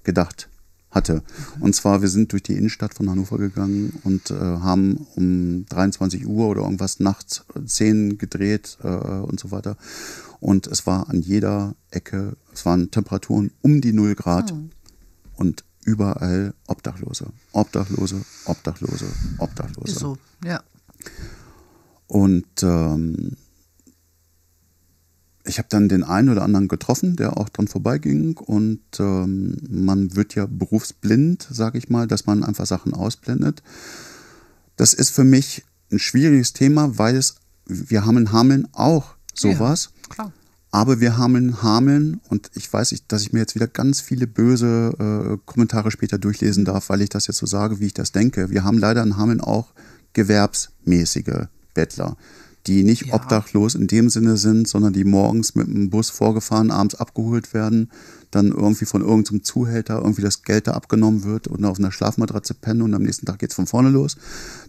gedacht 0.02 0.48
hatte. 0.94 1.22
Und 1.60 1.74
zwar, 1.74 2.02
wir 2.02 2.08
sind 2.08 2.32
durch 2.32 2.42
die 2.42 2.54
Innenstadt 2.54 2.94
von 2.94 3.10
Hannover 3.10 3.38
gegangen 3.38 3.98
und 4.04 4.30
äh, 4.30 4.34
haben 4.34 5.06
um 5.16 5.66
23 5.66 6.26
Uhr 6.26 6.48
oder 6.48 6.62
irgendwas 6.62 7.00
nachts 7.00 7.44
Szenen 7.66 8.18
gedreht 8.18 8.78
äh, 8.82 8.88
und 8.88 9.40
so 9.40 9.50
weiter. 9.50 9.76
Und 10.40 10.66
es 10.66 10.86
war 10.86 11.08
an 11.08 11.20
jeder 11.20 11.74
Ecke, 11.90 12.36
es 12.52 12.64
waren 12.64 12.90
Temperaturen 12.90 13.50
um 13.62 13.80
die 13.80 13.92
0 13.92 14.14
Grad 14.14 14.54
und 15.36 15.64
überall 15.84 16.54
Obdachlose. 16.66 17.26
Obdachlose, 17.52 18.24
Obdachlose, 18.44 19.06
Obdachlose. 19.38 19.92
Ist 19.92 19.98
so, 19.98 20.18
ja. 20.44 20.62
Und 22.06 22.62
ähm, 22.62 23.36
ich 25.44 25.58
habe 25.58 25.68
dann 25.70 25.88
den 25.88 26.02
einen 26.02 26.30
oder 26.30 26.42
anderen 26.42 26.68
getroffen, 26.68 27.16
der 27.16 27.36
auch 27.36 27.48
dran 27.48 27.68
vorbeiging. 27.68 28.36
Und 28.38 28.80
ähm, 28.98 29.56
man 29.68 30.16
wird 30.16 30.34
ja 30.34 30.46
berufsblind, 30.46 31.46
sage 31.50 31.78
ich 31.78 31.90
mal, 31.90 32.06
dass 32.06 32.26
man 32.26 32.42
einfach 32.42 32.66
Sachen 32.66 32.94
ausblendet. 32.94 33.62
Das 34.76 34.94
ist 34.94 35.10
für 35.10 35.24
mich 35.24 35.64
ein 35.92 35.98
schwieriges 35.98 36.54
Thema, 36.54 36.98
weil 36.98 37.16
es, 37.16 37.36
wir 37.66 38.06
haben 38.06 38.16
in 38.16 38.32
Hameln 38.32 38.68
auch 38.72 39.14
sowas. 39.34 39.90
Klar. 40.08 40.32
Aber 40.70 40.98
wir 40.98 41.18
haben 41.18 41.36
in 41.36 41.62
Hameln, 41.62 42.20
und 42.30 42.50
ich 42.54 42.72
weiß, 42.72 42.94
dass 43.06 43.22
ich 43.22 43.32
mir 43.32 43.38
jetzt 43.38 43.54
wieder 43.54 43.68
ganz 43.68 44.00
viele 44.00 44.26
böse 44.26 44.92
äh, 44.98 45.38
Kommentare 45.44 45.92
später 45.92 46.18
durchlesen 46.18 46.64
darf, 46.64 46.88
weil 46.88 47.02
ich 47.02 47.10
das 47.10 47.28
jetzt 47.28 47.36
so 47.36 47.46
sage, 47.46 47.78
wie 47.78 47.86
ich 47.86 47.94
das 47.94 48.10
denke. 48.10 48.50
Wir 48.50 48.64
haben 48.64 48.78
leider 48.78 49.02
in 49.02 49.16
Hameln 49.16 49.40
auch 49.40 49.72
gewerbsmäßige 50.14 51.46
Bettler, 51.74 52.16
die 52.66 52.82
nicht 52.82 53.06
Ja. 53.06 53.14
obdachlos 53.14 53.74
in 53.74 53.86
dem 53.86 54.08
Sinne 54.10 54.36
sind, 54.36 54.66
sondern 54.68 54.92
die 54.92 55.04
morgens 55.04 55.54
mit 55.54 55.66
dem 55.66 55.90
Bus 55.90 56.10
vorgefahren, 56.10 56.70
abends 56.70 56.94
abgeholt 56.94 57.52
werden, 57.52 57.90
dann 58.30 58.48
irgendwie 58.48 58.84
von 58.86 59.02
irgendeinem 59.02 59.44
Zuhälter 59.44 59.98
irgendwie 59.98 60.22
das 60.22 60.42
Geld 60.42 60.66
da 60.66 60.72
abgenommen 60.72 61.22
wird 61.24 61.46
und 61.46 61.64
auf 61.64 61.78
einer 61.78 61.92
Schlafmatratze 61.92 62.54
pennen 62.54 62.82
und 62.82 62.92
am 62.94 63.02
nächsten 63.02 63.26
Tag 63.26 63.38
geht's 63.38 63.54
von 63.54 63.66
vorne 63.68 63.90
los. 63.90 64.16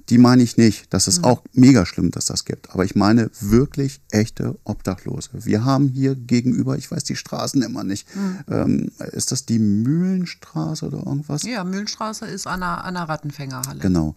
Die 0.10 0.20
meine 0.20 0.44
ich 0.44 0.56
nicht. 0.58 0.94
Das 0.94 1.08
ist 1.08 1.24
auch 1.24 1.42
mega 1.54 1.84
schlimm, 1.88 2.12
dass 2.12 2.26
das 2.26 2.46
gibt. 2.46 2.70
Aber 2.72 2.86
ich 2.86 2.96
meine 2.96 3.32
wirklich 3.40 4.02
echte 4.12 4.56
Obdachlose. 4.66 5.30
Wir 5.34 5.66
haben 5.66 5.88
hier 5.88 6.14
gegenüber, 6.16 6.78
ich 6.78 6.92
weiß 6.92 7.06
die 7.06 7.16
Straßen 7.16 7.64
immer 7.64 7.84
nicht, 7.84 8.08
ähm, 8.52 8.92
ist 9.14 9.32
das 9.32 9.48
die 9.48 9.58
Mühlenstraße 9.58 10.86
oder 10.86 11.00
irgendwas? 11.00 11.42
Ja, 11.44 11.64
Mühlenstraße 11.64 12.26
ist 12.26 12.46
an 12.46 12.60
der, 12.60 12.84
an 12.86 12.94
der 12.94 13.04
Rattenfängerhalle. 13.04 13.80
Genau. 13.80 14.14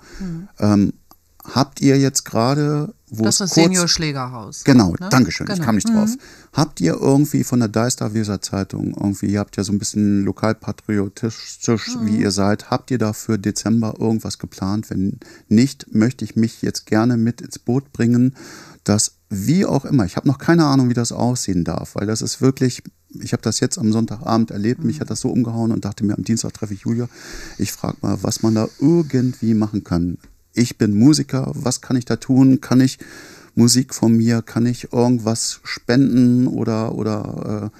Ähm, 0.58 0.92
habt 1.54 1.80
ihr 1.80 1.98
jetzt 1.98 2.24
gerade, 2.24 2.94
wo 3.10 3.24
Das 3.24 3.34
ist 3.36 3.40
das 3.40 3.50
kurz 3.52 3.64
Senior 3.64 3.88
Schlägerhaus. 3.88 4.64
Genau, 4.64 4.94
ne? 5.00 5.08
Dankeschön, 5.10 5.46
ich 5.46 5.54
Genau. 5.54 5.64
kam 5.64 5.74
nicht 5.76 5.88
drauf. 5.88 6.10
Habt 6.52 6.80
ihr 6.80 6.94
irgendwie 6.94 7.44
von 7.44 7.60
der 7.60 7.68
Deister 7.68 8.14
Weser 8.14 8.40
Zeitung, 8.40 8.94
irgendwie, 8.98 9.26
ihr 9.26 9.40
habt 9.40 9.56
ja 9.56 9.64
so 9.64 9.72
ein 9.72 9.78
bisschen 9.78 10.24
lokalpatriotisch, 10.24 11.58
wie 12.02 12.18
ihr 12.20 12.30
seid, 12.30 12.70
habt 12.70 12.90
ihr 12.90 12.98
da 12.98 13.12
für 13.12 13.38
Dezember 13.38 13.94
irgendwas 13.98 14.38
geplant? 14.38 14.90
Wenn 14.90 15.18
nicht, 15.48 15.94
möchte 15.94 16.24
ich 16.24 16.36
mich 16.36 16.62
jetzt 16.62 16.86
gerne 16.86 17.16
mit 17.16 17.40
ins 17.40 17.58
Boot 17.58 17.92
bringen, 17.92 18.34
dass 18.84 19.12
wie 19.30 19.66
auch 19.66 19.84
immer, 19.84 20.04
ich 20.06 20.16
habe 20.16 20.26
noch 20.26 20.38
keine 20.38 20.64
Ahnung, 20.64 20.88
wie 20.88 20.94
das 20.94 21.12
aussehen 21.12 21.64
darf, 21.64 21.94
weil 21.94 22.06
das 22.06 22.22
ist 22.22 22.40
wirklich, 22.40 22.82
ich 23.20 23.32
habe 23.32 23.42
das 23.42 23.60
jetzt 23.60 23.78
am 23.78 23.92
Sonntagabend 23.92 24.50
erlebt, 24.50 24.84
mich 24.84 25.00
hat 25.00 25.10
das 25.10 25.20
so 25.20 25.30
umgehauen 25.30 25.72
und 25.72 25.84
dachte 25.84 26.04
mir, 26.04 26.16
am 26.16 26.24
Dienstag 26.24 26.54
treffe 26.54 26.74
ich 26.74 26.80
Julia. 26.82 27.08
Ich 27.58 27.72
frage 27.72 27.98
mal, 28.00 28.22
was 28.22 28.42
man 28.42 28.54
da 28.54 28.68
irgendwie 28.80 29.54
machen 29.54 29.84
kann. 29.84 30.18
Ich 30.58 30.76
bin 30.78 30.98
Musiker, 30.98 31.50
was 31.54 31.80
kann 31.80 31.96
ich 31.96 32.04
da 32.04 32.16
tun? 32.16 32.60
Kann 32.60 32.80
ich 32.80 32.98
Musik 33.54 33.94
von 33.94 34.12
mir, 34.16 34.42
kann 34.42 34.66
ich 34.66 34.92
irgendwas 34.92 35.60
spenden 35.64 36.46
oder, 36.46 36.94
oder 36.94 37.70
äh, 37.74 37.78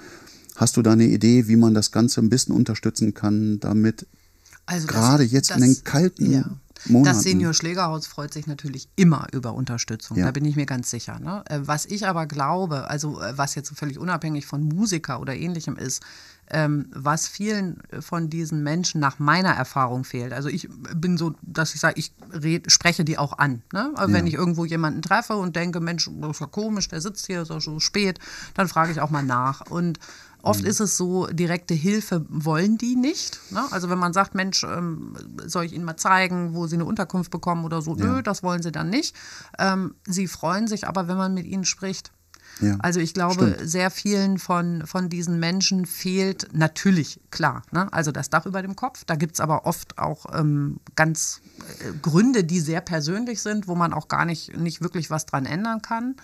hast 0.56 0.76
du 0.76 0.82
da 0.82 0.92
eine 0.92 1.04
Idee, 1.06 1.46
wie 1.48 1.56
man 1.56 1.74
das 1.74 1.92
Ganze 1.92 2.20
ein 2.20 2.28
bisschen 2.30 2.54
unterstützen 2.54 3.14
kann, 3.14 3.60
damit 3.60 4.06
Also 4.66 4.86
das- 4.86 4.96
gerade 4.96 5.22
jetzt 5.24 5.50
in 5.50 5.60
den 5.60 5.84
kalten 5.84 6.58
Monaten. 6.86 7.16
Das 7.16 7.22
Senior 7.24 7.54
Schlägerhaus 7.54 8.06
freut 8.06 8.32
sich 8.32 8.46
natürlich 8.46 8.88
immer 8.96 9.26
über 9.32 9.54
Unterstützung. 9.54 10.16
Ja. 10.16 10.26
Da 10.26 10.30
bin 10.32 10.44
ich 10.44 10.54
mir 10.56 10.66
ganz 10.66 10.90
sicher. 10.90 11.18
Ne? 11.20 11.42
Äh, 11.48 11.60
Was 11.64 11.84
ich 11.86 12.06
aber 12.06 12.26
glaube, 12.26 12.88
also 12.88 13.20
äh, 13.20 13.36
was 13.36 13.54
jetzt 13.56 13.70
völlig 13.76 13.98
unabhängig 13.98 14.46
von 14.46 14.62
Musiker 14.62 15.20
oder 15.20 15.34
ähnlichem 15.36 15.76
ist, 15.76 16.02
ähm, 16.50 16.90
was 16.94 17.28
vielen 17.28 17.82
von 18.00 18.30
diesen 18.30 18.62
Menschen 18.62 19.00
nach 19.00 19.18
meiner 19.18 19.50
Erfahrung 19.50 20.04
fehlt. 20.04 20.32
Also 20.32 20.48
ich 20.48 20.68
bin 20.94 21.16
so, 21.18 21.34
dass 21.42 21.74
ich 21.74 21.80
sage, 21.80 21.94
ich 21.98 22.12
red, 22.32 22.70
spreche 22.70 23.04
die 23.04 23.18
auch 23.18 23.38
an. 23.38 23.62
Ne? 23.72 23.92
Aber 23.94 24.12
Wenn 24.12 24.26
ich 24.26 24.34
irgendwo 24.34 24.64
jemanden 24.64 25.02
treffe 25.02 25.34
und 25.34 25.56
denke, 25.56 25.80
Mensch, 25.80 26.10
das 26.20 26.30
ist 26.30 26.40
ja 26.40 26.46
komisch, 26.46 26.88
der 26.88 27.00
sitzt 27.00 27.26
hier, 27.26 27.42
ist 27.42 27.50
auch 27.50 27.60
so 27.60 27.80
spät, 27.80 28.18
dann 28.54 28.68
frage 28.68 28.92
ich 28.92 29.00
auch 29.00 29.10
mal 29.10 29.22
nach. 29.22 29.70
Und 29.70 29.98
Oft 30.42 30.62
ist 30.62 30.80
es 30.80 30.96
so, 30.96 31.26
direkte 31.26 31.74
Hilfe 31.74 32.24
wollen 32.28 32.78
die 32.78 32.94
nicht. 32.94 33.40
Ne? 33.50 33.60
Also 33.72 33.90
wenn 33.90 33.98
man 33.98 34.12
sagt, 34.12 34.34
Mensch, 34.34 34.64
ähm, 34.64 35.14
soll 35.44 35.64
ich 35.64 35.72
Ihnen 35.72 35.84
mal 35.84 35.96
zeigen, 35.96 36.54
wo 36.54 36.66
Sie 36.66 36.76
eine 36.76 36.84
Unterkunft 36.84 37.30
bekommen 37.30 37.64
oder 37.64 37.82
so, 37.82 37.94
nö, 37.94 38.22
das 38.22 38.42
wollen 38.42 38.62
sie 38.62 38.70
dann 38.70 38.88
nicht. 38.88 39.16
Ähm, 39.58 39.96
sie 40.06 40.28
freuen 40.28 40.68
sich 40.68 40.86
aber, 40.86 41.08
wenn 41.08 41.16
man 41.16 41.34
mit 41.34 41.44
ihnen 41.44 41.64
spricht. 41.64 42.12
Ja, 42.60 42.76
Also 42.80 43.00
ich 43.00 43.14
glaube, 43.14 43.56
sehr 43.62 43.90
vielen 43.90 44.38
von, 44.38 44.86
von 44.86 45.08
diesen 45.08 45.38
Menschen 45.38 45.86
fehlt 45.86 46.48
natürlich, 46.52 47.20
klar, 47.30 47.62
ne? 47.70 47.92
also 47.92 48.12
das 48.12 48.30
Dach 48.30 48.46
über 48.46 48.62
dem 48.62 48.76
Kopf. 48.76 49.04
Da 49.04 49.14
gibt 49.14 49.34
es 49.34 49.40
aber 49.40 49.66
oft 49.66 49.98
auch 49.98 50.26
ähm, 50.34 50.80
ganz 50.96 51.40
äh, 51.80 51.92
Gründe, 52.02 52.44
die 52.44 52.60
sehr 52.60 52.80
persönlich 52.80 53.42
sind, 53.42 53.68
wo 53.68 53.74
man 53.74 53.92
auch 53.92 54.08
gar 54.08 54.24
nicht, 54.24 54.56
nicht 54.56 54.80
wirklich 54.80 55.10
was 55.10 55.26
dran 55.26 55.46
ändern 55.46 55.82
kann. 55.82 56.16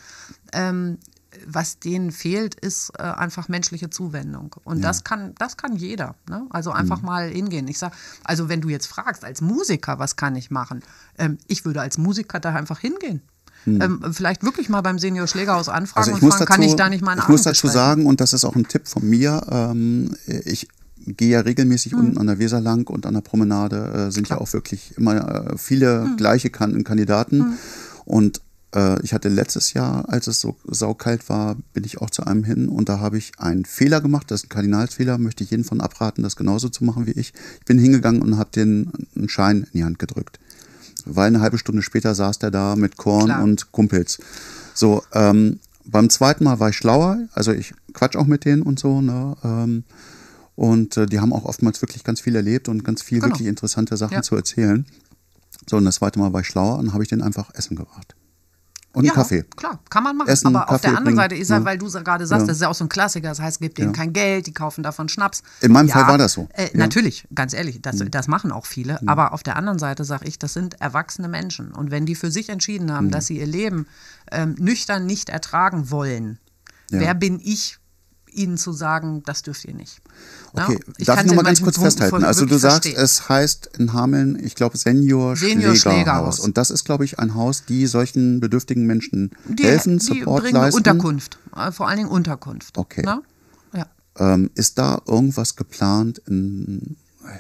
Ähm, 0.52 0.98
was 1.47 1.78
denen 1.78 2.12
fehlt, 2.12 2.55
ist 2.55 2.93
äh, 2.98 3.02
einfach 3.02 3.48
menschliche 3.48 3.90
Zuwendung. 3.90 4.55
Und 4.65 4.82
das 4.82 5.05
kann, 5.05 5.35
das 5.36 5.56
kann 5.56 5.77
jeder. 5.77 6.15
Ne? 6.28 6.47
Also 6.51 6.70
einfach 6.70 7.02
mal 7.02 7.28
hingehen. 7.28 7.66
Ich 7.69 7.78
sage, 7.78 7.94
also 8.23 8.48
wenn 8.48 8.61
du 8.61 8.69
jetzt 8.69 8.86
fragst, 8.86 9.24
als 9.24 9.40
Musiker, 9.40 9.98
was 9.98 10.16
kann 10.16 10.36
ich 10.36 10.51
machen? 10.51 10.82
Ähm, 11.19 11.39
ich 11.47 11.65
würde 11.65 11.81
als 11.81 11.98
Musiker 11.98 12.40
da 12.40 12.55
einfach 12.55 12.78
hingehen. 12.78 13.23
Ähm, 13.66 14.01
vielleicht 14.12 14.45
wirklich 14.45 14.69
mal 14.69 14.81
beim 14.81 14.99
Senior 14.99 15.27
Schlägerhaus 15.27 15.69
anfragen 15.69 15.99
Also 15.99 16.11
ich 16.11 16.16
und 16.16 16.23
muss 16.23 16.35
fragen, 16.36 16.47
dazu, 16.47 16.61
kann 16.61 16.62
ich 16.62 16.74
da 16.77 16.89
nicht 16.89 17.03
mal 17.03 17.12
einen 17.12 17.23
ich 17.23 17.28
muss 17.28 17.43
dazu 17.43 17.66
gestalten? 17.66 17.74
sagen, 17.74 18.07
und 18.07 18.20
das 18.20 18.32
ist 18.32 18.45
auch 18.45 18.57
ein 18.57 18.69
Tipp 18.69 18.86
von 18.86 19.09
mir, 19.09 19.43
ähm, 19.51 20.15
ich 20.27 20.69
gehe 21.07 21.31
ja 21.31 21.41
regelmäßig 21.41 21.95
unten 21.95 22.19
an 22.19 22.27
der 22.27 22.39
Weser 22.39 22.61
lang 22.61 22.89
und 22.89 23.07
an 23.07 23.15
der 23.15 23.20
Promenade 23.20 24.07
äh, 24.09 24.11
sind 24.11 24.28
ja 24.28 24.39
auch 24.39 24.53
wirklich 24.53 24.97
immer 24.97 25.53
äh, 25.53 25.59
viele 25.59 26.11
gleiche 26.16 26.51
kan 26.51 26.82
Kandidaten. 26.85 27.59
Und 28.05 28.41
äh, 28.74 29.01
ich 29.03 29.12
hatte 29.15 29.28
letztes 29.28 29.73
Jahr, 29.73 30.09
als 30.09 30.27
es 30.27 30.41
so 30.41 30.57
saukalt 30.66 31.28
war, 31.28 31.57
bin 31.73 31.85
ich 31.85 32.01
auch 32.01 32.11
zu 32.11 32.24
einem 32.24 32.45
hin 32.45 32.69
und 32.69 32.89
da 32.89 33.01
habe 33.01 33.19
ich 33.19 33.32
einen 33.39 33.65
Fehler 33.65 34.01
gemacht. 34.01 34.31
Das 34.31 34.41
ist 34.41 34.47
ein 34.47 34.49
Kardinalsfehler, 34.51 35.19
möchte 35.19 35.45
ich 35.45 35.51
jeden 35.51 35.65
von 35.65 35.81
abraten, 35.81 36.23
das 36.23 36.36
genauso 36.36 36.69
zu 36.69 36.85
machen 36.85 37.07
wie 37.07 37.12
ich. 37.12 37.32
Ich 37.61 37.65
bin 37.65 37.78
hingegangen 37.78 38.23
und 38.23 38.39
habe 38.39 38.51
den 38.51 38.93
einen 39.16 39.28
Schein 39.28 39.66
in 39.73 39.78
die 39.78 39.85
Hand 39.85 39.99
gedrückt. 39.99 40.39
Weil 41.05 41.26
eine 41.28 41.40
halbe 41.40 41.59
Stunde 41.59 41.82
später 41.82 42.14
saß 42.14 42.39
der 42.39 42.51
da 42.51 42.76
mit 42.76 42.97
Korn 42.97 43.26
Klar. 43.26 43.43
und 43.44 43.72
Kumpels. 43.72 44.18
So, 44.74 45.02
ähm, 45.12 45.60
beim 45.85 46.09
zweiten 46.10 46.44
Mal 46.44 46.60
war 46.60 46.70
ich 46.70 46.76
schlauer, 46.76 47.18
also 47.32 47.52
ich 47.52 47.74
quatsch 47.93 48.16
auch 48.16 48.26
mit 48.26 48.44
denen 48.44 48.62
und 48.62 48.78
so, 48.78 49.01
ne? 49.01 49.36
Ähm, 49.44 49.85
und 50.56 50.97
äh, 50.97 51.06
die 51.06 51.20
haben 51.20 51.32
auch 51.32 51.44
oftmals 51.44 51.82
wirklich 51.82 52.05
ganz 52.05 52.20
viel 52.20 52.36
erlebt 52.36 52.68
und 52.68 52.85
ganz 52.85 53.02
viel 53.02 53.18
Genau. 53.20 53.32
wirklich 53.35 53.48
interessante 53.48 53.97
Sachen 53.97 54.14
Ja. 54.14 54.22
zu 54.22 54.36
erzählen. 54.36 54.86
So, 55.68 55.76
und 55.76 55.85
das 55.85 55.97
zweite 55.97 56.18
Mal 56.18 56.32
war 56.32 56.40
ich 56.40 56.47
schlauer 56.47 56.78
und 56.78 56.93
habe 56.93 57.02
ich 57.02 57.09
den 57.09 57.22
einfach 57.22 57.51
Essen 57.55 57.76
gebracht. 57.76 58.14
Und 58.95 59.05
einen 59.05 59.12
Kaffee. 59.15 59.43
Klar, 59.57 59.79
kann 59.91 60.03
man 60.05 60.16
machen. 60.16 60.29
Essen, 60.29 60.47
aber 60.47 60.62
auf 60.62 60.66
der 60.66 60.75
Kaffee 60.79 60.87
anderen 60.89 61.05
bringen, 61.05 61.16
Seite 61.16 61.35
ist 61.35 61.51
ja, 61.51 61.65
weil 61.65 61.77
du 61.79 61.91
gerade 61.91 62.27
sagst, 62.27 62.43
Ja. 62.43 62.47
das 62.47 62.57
ist 62.57 62.62
ja 62.62 62.69
auch 62.69 62.75
so 62.75 62.85
ein 62.85 62.89
Klassiker. 62.89 63.29
Das 63.29 63.41
heißt, 63.41 63.61
gib 63.61 63.75
denen 63.75 63.93
kein 63.93 64.12
Geld, 64.12 64.47
die 64.47 64.55
kaufen 64.55 64.83
davon 64.83 65.09
Schnaps. 65.09 65.43
In 65.61 65.73
meinem 65.73 65.89
Fall 65.89 66.07
war 66.07 66.16
das 66.19 66.33
so. 66.33 66.49
Äh, 66.55 66.65
Ja. 66.65 66.71
Mhm. 66.75 66.79
Natürlich, 66.81 67.27
ganz 67.35 67.53
ehrlich, 67.53 67.83
das, 67.83 67.97
das 68.11 68.29
machen 68.29 68.53
auch 68.53 68.66
viele. 68.66 69.01
Aber 69.07 69.33
auf 69.33 69.43
der 69.43 69.57
anderen 69.57 69.79
Seite 69.79 70.05
sage 70.05 70.27
ich, 70.27 70.39
das 70.39 70.53
sind 70.55 70.81
erwachsene 70.81 71.29
Menschen. 71.29 71.73
Und 71.73 71.91
wenn 71.91 72.07
die 72.07 72.15
für 72.15 72.31
sich 72.31 72.49
entschieden 72.49 72.87
Mhm. 72.87 72.93
haben, 72.93 73.11
dass 73.11 73.27
sie 73.27 73.39
ihr 73.39 73.47
Leben 73.47 73.87
ähm, 74.33 74.55
nüchtern 74.59 75.05
nicht 75.07 75.29
ertragen 75.29 75.91
wollen, 75.91 76.39
Ja. 76.91 77.01
wer 77.01 77.15
bin 77.15 77.41
ich, 77.43 77.79
ihnen 78.36 78.56
zu 78.56 78.73
sagen, 78.73 79.23
das 79.24 79.43
dürft 79.43 79.65
ihr 79.65 79.74
nicht? 79.74 80.01
Ja? 80.56 80.65
Okay, 80.65 80.78
Ich 80.98 81.06
darf 81.06 81.16
ich 81.16 81.20
kann's 81.20 81.27
noch 81.27 81.35
mal 81.36 81.40
in 81.40 81.47
ganz 81.47 81.62
kurz 81.62 81.77
Punkten 81.77 81.98
festhalten? 81.98 82.24
Also 82.24 82.47
du 82.47 82.59
sagst, 82.59 82.85
verstehen. 82.85 83.02
es 83.02 83.28
heißt 83.28 83.70
in 83.78 83.93
Hameln, 83.93 84.39
ich 84.43 84.55
glaube 84.55 84.77
Senior, 84.77 85.36
Senior 85.36 85.74
Schlägerhaus. 85.74 86.40
Und 86.40 86.56
das 86.56 86.70
ist, 86.70 86.85
glaube 86.85 87.05
ich, 87.05 87.19
ein 87.19 87.35
Haus, 87.35 87.65
die 87.65 87.86
solchen 87.86 88.40
bedürftigen 88.40 88.86
Menschen 88.86 89.31
die, 89.47 89.65
helfen, 89.65 89.98
die 89.98 90.05
Support 90.05 90.43
bringen 90.43 90.56
leisten. 90.56 90.78
Unterkunft, 90.78 91.39
äh, 91.56 91.73
vor 91.73 91.89
allen 91.89 91.98
Dingen 91.98 92.11
Unterkunft. 92.11 92.77
Okay. 92.77 93.02
Ja. 93.05 93.23
Ähm, 94.16 94.51
ist 94.55 94.78
da 94.78 95.02
irgendwas 95.06 95.56
geplant? 95.56 96.23
In, 96.27 96.97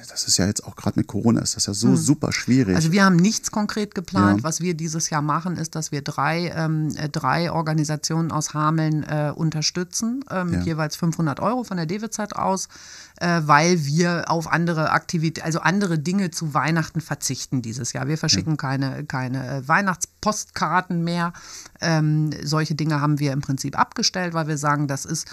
das 0.08 0.26
ist 0.26 0.36
ja 0.38 0.46
jetzt 0.46 0.64
auch 0.64 0.76
gerade 0.76 0.98
mit 0.98 1.06
Corona, 1.06 1.40
ist 1.40 1.56
das 1.56 1.66
ja 1.66 1.74
so 1.74 1.96
super 1.96 2.32
schwierig. 2.32 2.74
Also 2.74 2.92
wir 2.92 3.04
haben 3.04 3.16
nichts 3.16 3.50
konkret 3.50 3.94
geplant. 3.94 4.38
Ja. 4.38 4.44
Was 4.44 4.60
wir 4.60 4.74
dieses 4.74 5.10
Jahr 5.10 5.22
machen, 5.22 5.56
ist, 5.56 5.74
dass 5.74 5.92
wir 5.92 6.02
drei, 6.02 6.52
ähm, 6.54 6.94
äh, 6.96 7.08
drei 7.08 7.50
Organisationen 7.52 8.32
aus 8.32 8.54
Hameln 8.54 9.02
äh, 9.04 9.32
unterstützen, 9.34 10.24
äh, 10.30 10.44
mit 10.44 10.60
Ja. 10.60 10.62
jeweils 10.62 10.96
500 10.96 11.40
Euro 11.40 11.64
von 11.64 11.76
der 11.76 11.86
DWZ 11.86 12.34
aus, 12.34 12.68
äh, 13.16 13.42
weil 13.44 13.84
wir 13.84 14.24
auf 14.28 14.50
andere 14.50 14.90
Aktivitäten, 14.90 15.44
also 15.44 15.60
andere 15.60 15.98
Dinge 15.98 16.30
zu 16.30 16.54
Weihnachten 16.54 17.00
verzichten 17.00 17.62
dieses 17.62 17.92
Jahr. 17.92 18.08
Wir 18.08 18.18
verschicken 18.18 18.56
keine, 18.56 19.04
keine 19.04 19.58
äh, 19.58 19.68
Weihnachtspostkarten 19.68 21.04
mehr. 21.04 21.32
Ähm, 21.80 22.30
solche 22.42 22.74
Dinge 22.74 23.00
haben 23.00 23.18
wir 23.18 23.32
im 23.32 23.40
Prinzip 23.40 23.78
abgestellt, 23.78 24.34
weil 24.34 24.46
wir 24.48 24.58
sagen, 24.58 24.88
das 24.88 25.04
ist 25.04 25.28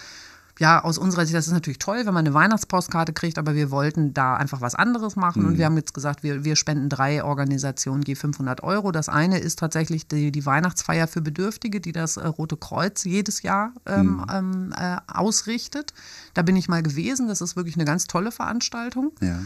ja, 0.60 0.84
aus 0.84 0.98
unserer 0.98 1.26
Sicht, 1.26 1.36
das 1.36 1.48
ist 1.48 1.54
natürlich 1.54 1.80
toll, 1.80 2.06
wenn 2.06 2.14
man 2.14 2.26
eine 2.26 2.34
Weihnachtspostkarte 2.34 3.14
kriegt, 3.14 3.38
aber 3.38 3.56
wir 3.56 3.72
wollten 3.72 4.14
da 4.14 4.36
einfach 4.36 4.62
was 4.62 4.76
anderes 4.76 5.16
machen 5.16 5.46
und 5.46 5.58
wir 5.58 5.66
haben 5.66 5.78
jetzt 5.78 5.94
gesagt, 5.94 6.24
wir, 6.24 6.44
wir 6.44 6.56
spenden 6.56 6.90
drei 6.90 7.24
Organisationen 7.24 8.04
je 8.04 8.16
500 8.16 8.62
Euro. 8.64 8.92
Das 8.92 9.10
eine 9.10 9.40
ist 9.40 9.60
tatsächlich 9.60 10.08
die, 10.08 10.32
die 10.32 10.46
Weihnachtsfeier 10.46 11.08
für 11.08 11.22
Bedürftige, 11.22 11.82
die 11.82 11.92
das 11.92 12.18
äh, 12.18 12.28
Rote 12.28 12.58
Kreuz 12.58 13.04
jedes 13.04 13.42
Jahr 13.42 13.74
ähm, 13.86 14.26
ähm, 14.32 14.74
äh, 14.78 14.98
ausrichtet. 15.08 15.94
Da 16.34 16.42
bin 16.42 16.56
ich 16.56 16.68
mal 16.68 16.84
gewesen, 16.84 17.28
das 17.28 17.42
ist 17.42 17.56
wirklich 17.56 17.76
eine 17.76 17.86
ganz 17.86 18.08
tolle 18.08 18.32
Veranstaltung. 18.32 19.12
Ja. 19.22 19.40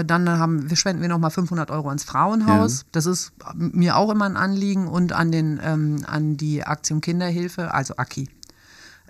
Äh, 0.00 0.04
dann 0.04 0.28
haben 0.28 0.68
wir, 0.70 0.76
spenden 0.76 1.02
wir 1.02 1.08
nochmal 1.08 1.30
500 1.30 1.70
Euro 1.70 1.88
ans 1.88 2.04
Frauenhaus. 2.04 2.84
Das 2.92 3.06
ist 3.06 3.32
mir 3.54 3.96
auch 3.96 4.10
immer 4.10 4.26
ein 4.26 4.36
Anliegen 4.36 4.86
und 4.86 5.12
an, 5.12 5.32
den, 5.32 5.60
ähm, 5.62 6.04
an 6.06 6.36
die 6.36 6.64
Aktion 6.64 7.00
Kinderhilfe, 7.00 7.74
also 7.74 7.96
AKI. 7.96 8.28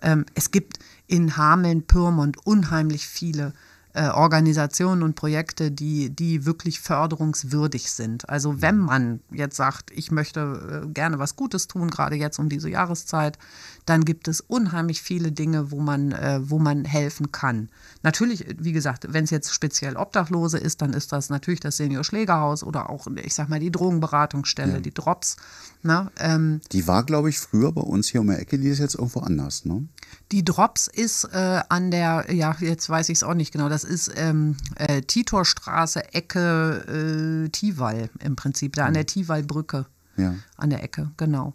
Ähm, 0.00 0.26
es 0.34 0.50
gibt 0.50 0.78
in 1.06 1.36
Hameln, 1.36 1.86
Pyrmont 1.86 2.46
unheimlich 2.46 3.06
viele 3.06 3.52
äh, 3.94 4.08
Organisationen 4.08 5.02
und 5.02 5.14
Projekte, 5.14 5.70
die, 5.70 6.10
die 6.10 6.46
wirklich 6.46 6.80
förderungswürdig 6.80 7.90
sind. 7.90 8.28
Also 8.28 8.62
wenn 8.62 8.78
man 8.78 9.20
jetzt 9.30 9.56
sagt, 9.56 9.90
ich 9.90 10.10
möchte 10.10 10.84
äh, 10.84 10.88
gerne 10.92 11.18
was 11.18 11.36
Gutes 11.36 11.68
tun, 11.68 11.90
gerade 11.90 12.16
jetzt 12.16 12.38
um 12.38 12.48
diese 12.48 12.70
Jahreszeit, 12.70 13.38
dann 13.84 14.04
gibt 14.04 14.28
es 14.28 14.40
unheimlich 14.40 15.02
viele 15.02 15.32
Dinge, 15.32 15.70
wo 15.70 15.80
man, 15.80 16.12
äh, 16.12 16.40
wo 16.42 16.58
man 16.58 16.84
helfen 16.84 17.32
kann. 17.32 17.68
Natürlich, 18.02 18.46
wie 18.58 18.72
gesagt, 18.72 19.06
wenn 19.10 19.24
es 19.24 19.30
jetzt 19.30 19.52
speziell 19.52 19.96
Obdachlose 19.96 20.58
ist, 20.58 20.82
dann 20.82 20.92
ist 20.92 21.12
das 21.12 21.30
natürlich 21.30 21.60
das 21.60 21.76
Senior 21.76 22.04
Schlägerhaus 22.04 22.62
oder 22.62 22.90
auch, 22.90 23.06
ich 23.22 23.34
sag 23.34 23.48
mal, 23.48 23.60
die 23.60 23.72
Drogenberatungsstelle, 23.72 24.80
die 24.80 24.94
Drops. 24.94 25.36
Ne? 25.82 26.10
Ähm, 26.18 26.60
Die 26.70 26.86
war, 26.86 27.04
glaube 27.04 27.28
ich, 27.28 27.38
früher 27.40 27.72
bei 27.72 27.80
uns 27.80 28.08
hier 28.08 28.20
um 28.20 28.28
die 28.28 28.34
Ecke, 28.34 28.58
die 28.58 28.68
ist 28.68 28.78
jetzt 28.78 28.94
irgendwo 28.94 29.20
anders, 29.20 29.64
ne? 29.64 29.86
Die 30.30 30.44
Drops 30.44 30.86
ist 30.86 31.24
äh, 31.32 31.60
an 31.68 31.90
der, 31.90 32.26
ja, 32.32 32.54
jetzt 32.60 32.88
weiß 32.88 33.08
ich 33.08 33.18
es 33.18 33.24
auch 33.24 33.34
nicht 33.34 33.52
genau, 33.52 33.68
das 33.68 33.81
ist 33.84 34.10
ähm, 34.16 34.56
äh, 34.76 35.02
Titorstraße, 35.02 36.14
Ecke 36.14 37.44
äh, 37.46 37.48
Tiwall 37.50 38.10
im 38.20 38.36
Prinzip, 38.36 38.74
da 38.74 38.86
an 38.86 38.94
der 38.94 39.06
Tiwallbrücke. 39.06 39.86
Ja. 40.16 40.34
An 40.56 40.70
der 40.70 40.82
Ecke, 40.82 41.10
genau. 41.16 41.54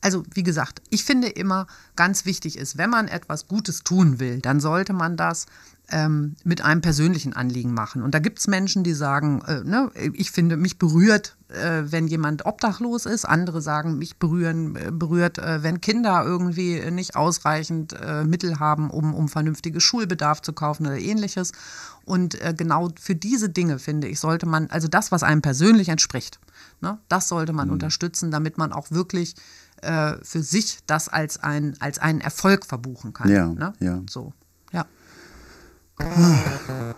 Also, 0.00 0.22
wie 0.34 0.42
gesagt, 0.42 0.82
ich 0.90 1.04
finde 1.04 1.28
immer 1.28 1.66
ganz 1.96 2.26
wichtig 2.26 2.58
ist, 2.58 2.78
wenn 2.78 2.90
man 2.90 3.08
etwas 3.08 3.48
Gutes 3.48 3.80
tun 3.80 4.20
will, 4.20 4.40
dann 4.40 4.60
sollte 4.60 4.92
man 4.92 5.16
das 5.16 5.46
ähm, 5.90 6.34
mit 6.42 6.62
einem 6.62 6.80
persönlichen 6.80 7.32
Anliegen 7.32 7.72
machen. 7.72 8.02
Und 8.02 8.14
da 8.14 8.18
gibt 8.18 8.40
es 8.40 8.48
Menschen, 8.48 8.82
die 8.82 8.92
sagen, 8.92 9.42
äh, 9.46 9.62
ne, 9.62 9.90
ich 10.14 10.32
finde, 10.32 10.56
mich 10.56 10.78
berührt, 10.78 11.36
äh, 11.48 11.84
wenn 11.84 12.08
jemand 12.08 12.44
obdachlos 12.44 13.06
ist. 13.06 13.24
Andere 13.24 13.62
sagen, 13.62 13.96
mich 13.96 14.16
berühren, 14.16 14.74
äh, 14.74 14.90
berührt, 14.90 15.38
äh, 15.38 15.62
wenn 15.62 15.80
Kinder 15.80 16.24
irgendwie 16.24 16.90
nicht 16.90 17.14
ausreichend 17.14 17.92
äh, 17.92 18.24
Mittel 18.24 18.58
haben, 18.58 18.90
um, 18.90 19.14
um 19.14 19.28
vernünftiges 19.28 19.82
Schulbedarf 19.84 20.42
zu 20.42 20.52
kaufen 20.52 20.86
oder 20.86 20.98
ähnliches. 20.98 21.52
Und 22.04 22.40
äh, 22.40 22.52
genau 22.56 22.90
für 23.00 23.14
diese 23.14 23.48
Dinge, 23.48 23.78
finde 23.78 24.08
ich, 24.08 24.18
sollte 24.18 24.46
man, 24.46 24.68
also 24.70 24.88
das, 24.88 25.12
was 25.12 25.22
einem 25.22 25.42
persönlich 25.42 25.88
entspricht, 25.88 26.40
ne, 26.80 26.98
das 27.08 27.28
sollte 27.28 27.52
man 27.52 27.70
unterstützen, 27.70 28.30
damit 28.30 28.58
man 28.58 28.72
auch 28.72 28.90
wirklich 28.90 29.34
für 30.22 30.42
sich 30.42 30.78
das 30.86 31.10
als, 31.10 31.36
ein, 31.42 31.76
als 31.80 31.98
einen 31.98 32.22
Erfolg 32.22 32.64
verbuchen 32.64 33.12
kann. 33.12 33.28
Ja, 33.28 33.48
ne? 33.48 33.74
ja. 33.78 34.00
So, 34.08 34.32
ja. 36.00 36.94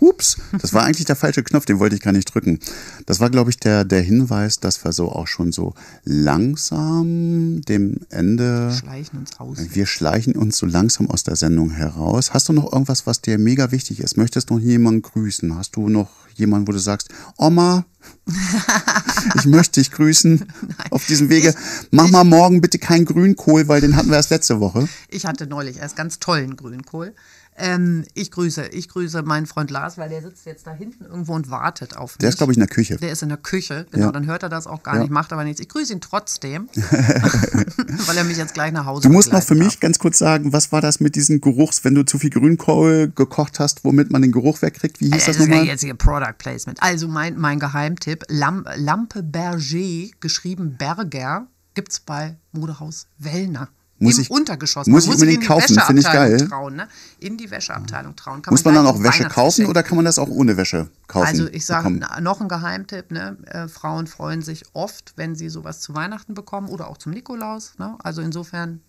Hups, 0.00 0.38
das 0.60 0.72
war 0.72 0.84
eigentlich 0.84 1.04
der 1.04 1.16
falsche 1.16 1.42
Knopf, 1.42 1.66
den 1.66 1.78
wollte 1.78 1.94
ich 1.94 2.00
gar 2.00 2.12
nicht 2.12 2.34
drücken. 2.34 2.58
Das 3.04 3.20
war, 3.20 3.28
glaube 3.28 3.50
ich, 3.50 3.58
der, 3.58 3.84
der 3.84 4.00
Hinweis, 4.00 4.58
dass 4.58 4.82
wir 4.82 4.92
so 4.92 5.10
auch 5.10 5.26
schon 5.26 5.52
so 5.52 5.74
langsam 6.04 7.60
dem 7.62 8.00
Ende. 8.08 8.72
Schleichen 8.72 9.18
uns 9.18 9.38
aus. 9.38 9.58
Wir 9.58 9.84
schleichen 9.84 10.36
uns 10.36 10.56
so 10.56 10.64
langsam 10.64 11.10
aus 11.10 11.22
der 11.22 11.36
Sendung 11.36 11.70
heraus. 11.70 12.32
Hast 12.32 12.48
du 12.48 12.54
noch 12.54 12.72
irgendwas, 12.72 13.06
was 13.06 13.20
dir 13.20 13.36
mega 13.36 13.72
wichtig 13.72 14.00
ist? 14.00 14.16
Möchtest 14.16 14.48
du 14.48 14.54
noch 14.54 14.60
jemanden 14.62 15.02
grüßen? 15.02 15.54
Hast 15.54 15.76
du 15.76 15.90
noch 15.90 16.08
jemanden, 16.34 16.66
wo 16.66 16.72
du 16.72 16.78
sagst, 16.78 17.10
Oma, 17.36 17.84
ich 19.36 19.44
möchte 19.44 19.80
dich 19.80 19.90
grüßen 19.90 20.46
auf 20.90 21.04
diesem 21.06 21.28
Wege. 21.28 21.54
Mach 21.90 22.08
mal 22.08 22.24
morgen 22.24 22.62
bitte 22.62 22.78
keinen 22.78 23.04
Grünkohl, 23.04 23.68
weil 23.68 23.82
den 23.82 23.96
hatten 23.96 24.08
wir 24.08 24.16
erst 24.16 24.30
letzte 24.30 24.60
Woche. 24.60 24.88
Ich 25.08 25.26
hatte 25.26 25.46
neulich 25.46 25.76
erst 25.76 25.96
ganz 25.96 26.18
tollen 26.18 26.56
Grünkohl. 26.56 27.14
Ähm, 27.60 28.04
ich 28.14 28.30
grüße, 28.30 28.68
ich 28.68 28.88
grüße 28.88 29.22
meinen 29.22 29.46
Freund 29.46 29.70
Lars, 29.70 29.98
weil 29.98 30.08
der 30.08 30.22
sitzt 30.22 30.46
jetzt 30.46 30.66
da 30.66 30.72
hinten 30.72 31.04
irgendwo 31.04 31.34
und 31.34 31.50
wartet 31.50 31.96
auf 31.96 32.12
mich. 32.12 32.18
Der 32.18 32.28
ist, 32.30 32.38
glaube 32.38 32.52
ich, 32.52 32.56
in 32.58 32.60
der 32.62 32.68
Küche. 32.68 32.96
Der 32.96 33.12
ist 33.12 33.22
in 33.22 33.28
der 33.28 33.38
Küche, 33.38 33.86
genau, 33.90 34.06
Ja. 34.06 34.12
dann 34.12 34.26
hört 34.26 34.42
er 34.42 34.48
das 34.48 34.66
auch 34.66 34.82
gar 34.82 34.94
Ja. 34.96 35.00
nicht, 35.02 35.10
macht 35.10 35.32
aber 35.32 35.44
nichts. 35.44 35.60
Ich 35.60 35.68
grüße 35.68 35.92
ihn 35.92 36.00
trotzdem, 36.00 36.68
weil 38.06 38.16
er 38.16 38.24
mich 38.24 38.36
jetzt 38.38 38.54
gleich 38.54 38.72
nach 38.72 38.86
Hause 38.86 39.08
Du 39.08 39.12
musst 39.12 39.32
noch 39.32 39.42
für 39.42 39.54
mich 39.54 39.80
ganz 39.80 39.98
kurz 39.98 40.18
sagen, 40.18 40.52
was 40.52 40.72
war 40.72 40.80
das 40.80 41.00
mit 41.00 41.14
diesen 41.16 41.40
Geruchs, 41.40 41.84
wenn 41.84 41.94
du 41.94 42.04
zu 42.04 42.18
viel 42.18 42.30
Grünkohl 42.30 43.12
gekocht 43.14 43.60
hast, 43.60 43.84
womit 43.84 44.10
man 44.10 44.22
den 44.22 44.32
Geruch 44.32 44.62
wegkriegt? 44.62 45.00
Wie 45.00 45.06
hieß 45.06 45.12
darf. 45.12 45.26
das 45.26 45.36
Das 45.38 45.46
nochmal? 45.46 45.66
jetzt 45.66 45.82
hier 45.82 45.94
Product 45.94 46.34
Placement. 46.38 46.82
Also 46.82 47.08
mein, 47.08 47.36
mein 47.38 47.58
Geheimtipp, 47.58 48.24
Lam 48.28 48.64
Lampe 48.76 49.22
Berger, 49.22 50.08
geschrieben 50.20 50.76
Berger, 50.78 51.46
gibt 51.74 51.92
es 51.92 52.00
bei 52.00 52.36
Modehaus 52.52 53.06
Wellner. 53.18 53.68
Muss 54.02 54.16
Im 54.16 54.22
ich- 54.22 54.30
Untergeschoss. 54.30 54.86
muss 54.86 55.06
Man 55.06 55.14
ich 55.14 55.20
unbedingt 55.20 55.34
in 55.36 55.40
die 55.42 55.46
kaufen, 55.46 55.78
finde 55.78 56.00
ich 56.00 56.06
Wäscheabteilung 56.06 56.38
geil. 56.38 56.48
Trauen, 56.48 56.76
ne? 56.76 56.88
In 57.18 57.36
die 57.36 57.50
Wäscheabteilung 57.50 58.16
trauen. 58.16 58.40
Kann 58.40 58.52
Muss 58.54 58.64
man 58.64 58.74
dann 58.74 58.84
gleich 58.84 58.94
auch 58.96 59.02
Wäsche 59.02 59.24
kaufen 59.28 59.66
oder 59.66 59.82
kann 59.82 59.96
man 59.96 60.06
das 60.06 60.18
auch 60.18 60.28
ohne 60.28 60.56
Wäsche 60.56 60.88
kaufen? 61.06 61.26
Also 61.26 61.48
ich 61.48 61.66
sage 61.66 61.90
noch 62.22 62.40
ein 62.40 62.48
Geheimtipp, 62.48 63.10
ne? 63.10 63.36
äh, 63.46 63.68
Frauen 63.68 64.06
freuen 64.06 64.40
sich 64.40 64.64
oft, 64.72 65.12
wenn 65.16 65.34
sie 65.34 65.50
sowas 65.50 65.80
zu 65.80 65.94
Weihnachten 65.94 66.32
bekommen 66.32 66.68
oder 66.70 66.88
auch 66.88 66.96
zum 66.96 67.12
Nikolaus. 67.12 67.74
Ne? 67.78 67.94
Also 68.02 68.22
insofern 68.22 68.80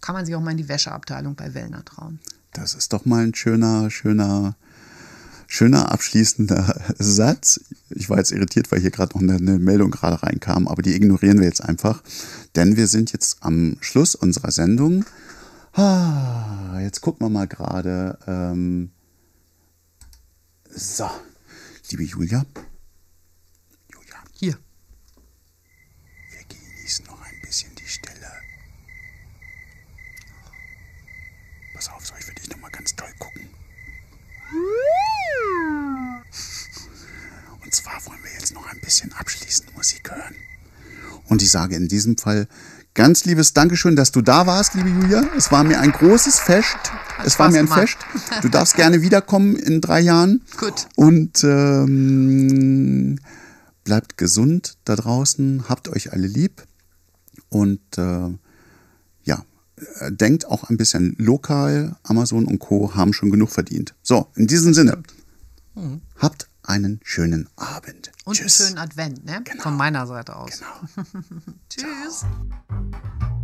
kann 0.00 0.14
man 0.14 0.24
sich 0.24 0.36
auch 0.36 0.40
mal 0.40 0.52
in 0.52 0.56
die 0.58 0.68
Wäscheabteilung 0.68 1.34
bei 1.34 1.52
Wellner 1.52 1.84
trauen. 1.84 2.20
Das 2.52 2.74
ist 2.74 2.92
doch 2.92 3.04
mal 3.04 3.24
ein 3.24 3.34
schöner, 3.34 3.90
schöner, 3.90 4.54
schöner 5.54 5.92
abschließender 5.92 6.94
Satz. 6.98 7.60
Ich 7.90 8.10
war 8.10 8.18
jetzt 8.18 8.32
irritiert, 8.32 8.72
weil 8.72 8.80
hier 8.80 8.90
gerade 8.90 9.16
noch 9.16 9.22
eine, 9.22 9.36
eine 9.36 9.58
Meldung 9.60 9.92
gerade 9.92 10.20
reinkam, 10.22 10.66
aber 10.66 10.82
die 10.82 10.94
ignorieren 10.94 11.38
wir 11.38 11.46
jetzt 11.46 11.62
einfach, 11.62 12.02
denn 12.56 12.76
wir 12.76 12.88
sind 12.88 13.12
jetzt 13.12 13.38
am 13.40 13.76
Schluss 13.80 14.16
unserer 14.16 14.50
Sendung. 14.50 15.04
Ah, 15.72 16.78
jetzt 16.80 17.00
gucken 17.00 17.24
wir 17.26 17.30
mal 17.30 17.46
gerade. 17.46 18.18
Ähm, 18.26 18.90
So, 20.74 21.08
liebe 21.90 22.02
Julia 22.02 22.44
Hier. 24.32 24.58
wir 26.32 26.44
genießen 26.48 27.06
noch 27.06 27.20
ein 27.22 27.40
bisschen 27.42 27.70
die 27.76 27.86
Stille. 27.86 28.26
Pass 31.74 31.88
auf, 31.90 32.04
soll 32.04 32.16
ich 32.18 32.24
für 32.24 32.34
dich 32.34 32.50
noch 32.50 32.58
mal 32.58 32.70
ganz 32.70 32.96
toll 32.96 33.12
gucken? 33.20 33.48
Und 37.74 37.78
zwar 37.82 38.06
wollen 38.06 38.22
wir 38.22 38.30
jetzt 38.30 38.54
noch 38.54 38.68
ein 38.68 38.78
bisschen 38.80 39.12
abschließend 39.14 39.76
Musik 39.76 40.08
hören. 40.08 40.36
Und 41.24 41.42
ich 41.42 41.50
sage 41.50 41.74
in 41.74 41.88
diesem 41.88 42.16
Fall 42.16 42.46
ganz 42.94 43.24
liebes 43.24 43.52
Dankeschön, 43.52 43.96
dass 43.96 44.12
du 44.12 44.22
da 44.22 44.46
warst, 44.46 44.74
liebe 44.74 44.90
Julia. 44.90 45.24
Es 45.36 45.50
war 45.50 45.64
mir 45.64 45.80
ein 45.80 45.90
großes 45.90 46.38
Fest. 46.38 46.76
es 47.24 47.36
war 47.40 47.50
mir 47.50 47.58
ein 47.58 47.64
gemacht. 47.64 47.98
Fest. 47.98 48.44
Du 48.44 48.48
darfst 48.48 48.76
gerne 48.76 49.02
wiederkommen 49.02 49.56
in 49.56 49.80
drei 49.80 49.98
Jahren. 49.98 50.42
Gut. 50.56 50.86
Und 50.94 51.42
ähm, 51.42 53.18
bleibt 53.82 54.18
gesund 54.18 54.76
da 54.84 54.94
draußen. 54.94 55.64
Habt 55.68 55.88
euch 55.88 56.12
alle 56.12 56.28
lieb. 56.28 56.62
Und 57.48 57.80
äh, 57.98 58.28
ja, 59.24 59.44
denkt 60.10 60.46
auch 60.46 60.70
ein 60.70 60.76
bisschen 60.76 61.16
lokal. 61.18 61.96
Amazon 62.04 62.44
und 62.44 62.60
Co. 62.60 62.94
haben 62.94 63.12
schon 63.12 63.32
genug 63.32 63.50
verdient. 63.50 63.96
So, 64.04 64.28
in 64.36 64.46
diesem 64.46 64.74
Sinne. 64.74 65.02
Habt 66.20 66.48
einen 66.64 67.00
schönen 67.04 67.48
Abend. 67.56 68.12
Und 68.24 68.36
Tschüss. 68.36 68.60
einen 68.60 68.68
schönen 68.68 68.78
Advent, 68.78 69.24
ne? 69.24 69.42
Genau. 69.44 69.62
Von 69.62 69.76
meiner 69.76 70.06
Seite 70.06 70.36
aus. 70.36 70.50
Genau. 70.58 71.06
Tschüss. 71.68 72.24
Jump 72.70 73.43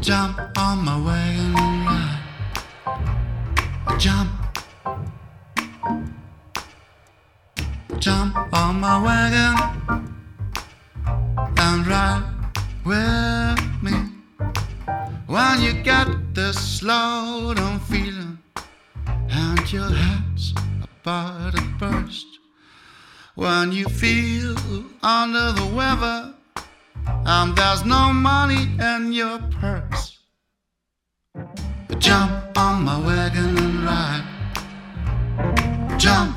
jump 0.00 0.38
on 0.56 0.82
my 0.82 0.96
wagon 0.96 1.54
and 1.58 1.86
ride. 1.86 2.20
Jump. 3.98 4.30
Jump 7.98 8.36
on 8.54 8.80
my 8.80 9.02
wagon 9.02 9.56
and 11.58 11.86
ride 11.86 12.24
with 12.84 13.82
me 13.82 13.92
when 15.26 15.60
you 15.60 15.74
get 15.82 16.08
this 16.34 16.56
slow 16.78 17.52
down 17.54 17.78
feeling 17.80 18.38
and 19.28 19.70
your 19.70 19.90
head's 19.90 20.54
about 20.82 21.54
to 21.54 21.62
burst 21.78 22.26
when 23.34 23.70
you 23.70 23.84
feel 23.84 24.56
under 25.02 25.52
the 25.52 25.70
weather 25.76 26.34
and 27.36 27.56
there's 27.56 27.84
no 27.84 28.12
money 28.12 28.62
in 28.90 29.12
your 29.12 29.38
purse 29.60 30.18
jump 31.98 32.32
on 32.56 32.82
my 32.82 32.98
wagon 33.06 33.50
and 33.64 33.76
ride 33.88 34.26
jump 35.98 36.36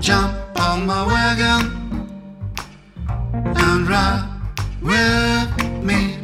jump 0.00 0.34
on 0.60 0.86
my 0.86 1.06
wagon 1.14 1.82
and 3.34 3.88
ride 3.88 4.28
with 4.82 5.82
me. 5.82 6.16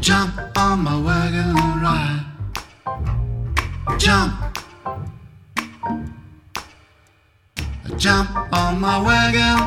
Jump 0.00 0.34
on 0.56 0.80
my 0.80 0.96
wagon 1.00 1.56
and 1.56 1.82
ride. 1.82 2.24
Jump. 3.98 4.49
Jump 7.98 8.30
on 8.52 8.80
my 8.80 8.98
wagon 9.02 9.58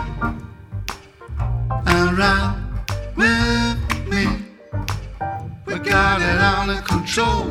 and 1.85 2.17
ride 2.17 2.55
with 3.15 3.77
me. 4.09 4.25
We 5.67 5.77
got 5.79 6.21
it 6.21 6.39
under 6.39 6.81
control. 6.81 7.45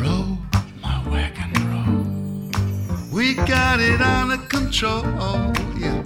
Roll 0.00 0.38
my 0.80 1.08
wagon, 1.10 1.52
roll. 1.72 2.04
We 3.12 3.34
got 3.34 3.80
it 3.80 4.00
under 4.00 4.38
control. 4.46 5.02
Yeah. 5.76 6.04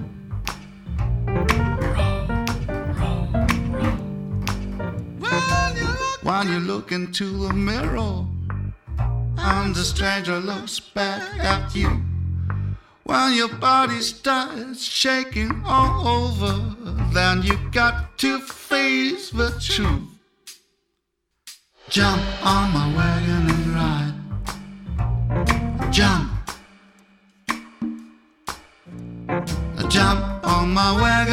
When 5.21 5.77
you 5.77 5.85
look, 5.85 6.23
when 6.23 6.49
you 6.49 6.61
look 6.61 6.93
into 6.93 7.47
the 7.47 7.53
mirror, 7.53 8.25
and 9.43 9.74
the 9.74 9.82
stranger 9.82 10.39
looks 10.39 10.78
back 10.81 11.39
at 11.40 11.74
you. 11.74 12.01
When 13.05 13.35
your 13.35 13.48
body 13.48 14.01
starts 14.01 14.85
shaking 14.85 15.62
all 15.66 16.06
over, 16.06 16.77
then 17.12 17.43
you 17.43 17.59
got 17.73 18.16
to 18.19 18.39
face 18.40 19.31
the 19.31 19.51
truth. 19.60 20.09
Jump 21.89 22.23
on 22.47 22.73
my 22.73 22.94
wagon 22.97 23.51
and 23.51 23.66
ride. 23.77 24.14
Jump. 25.93 26.31
Jump 29.89 30.47
on 30.47 30.73
my 30.73 30.93
wagon 31.02 31.32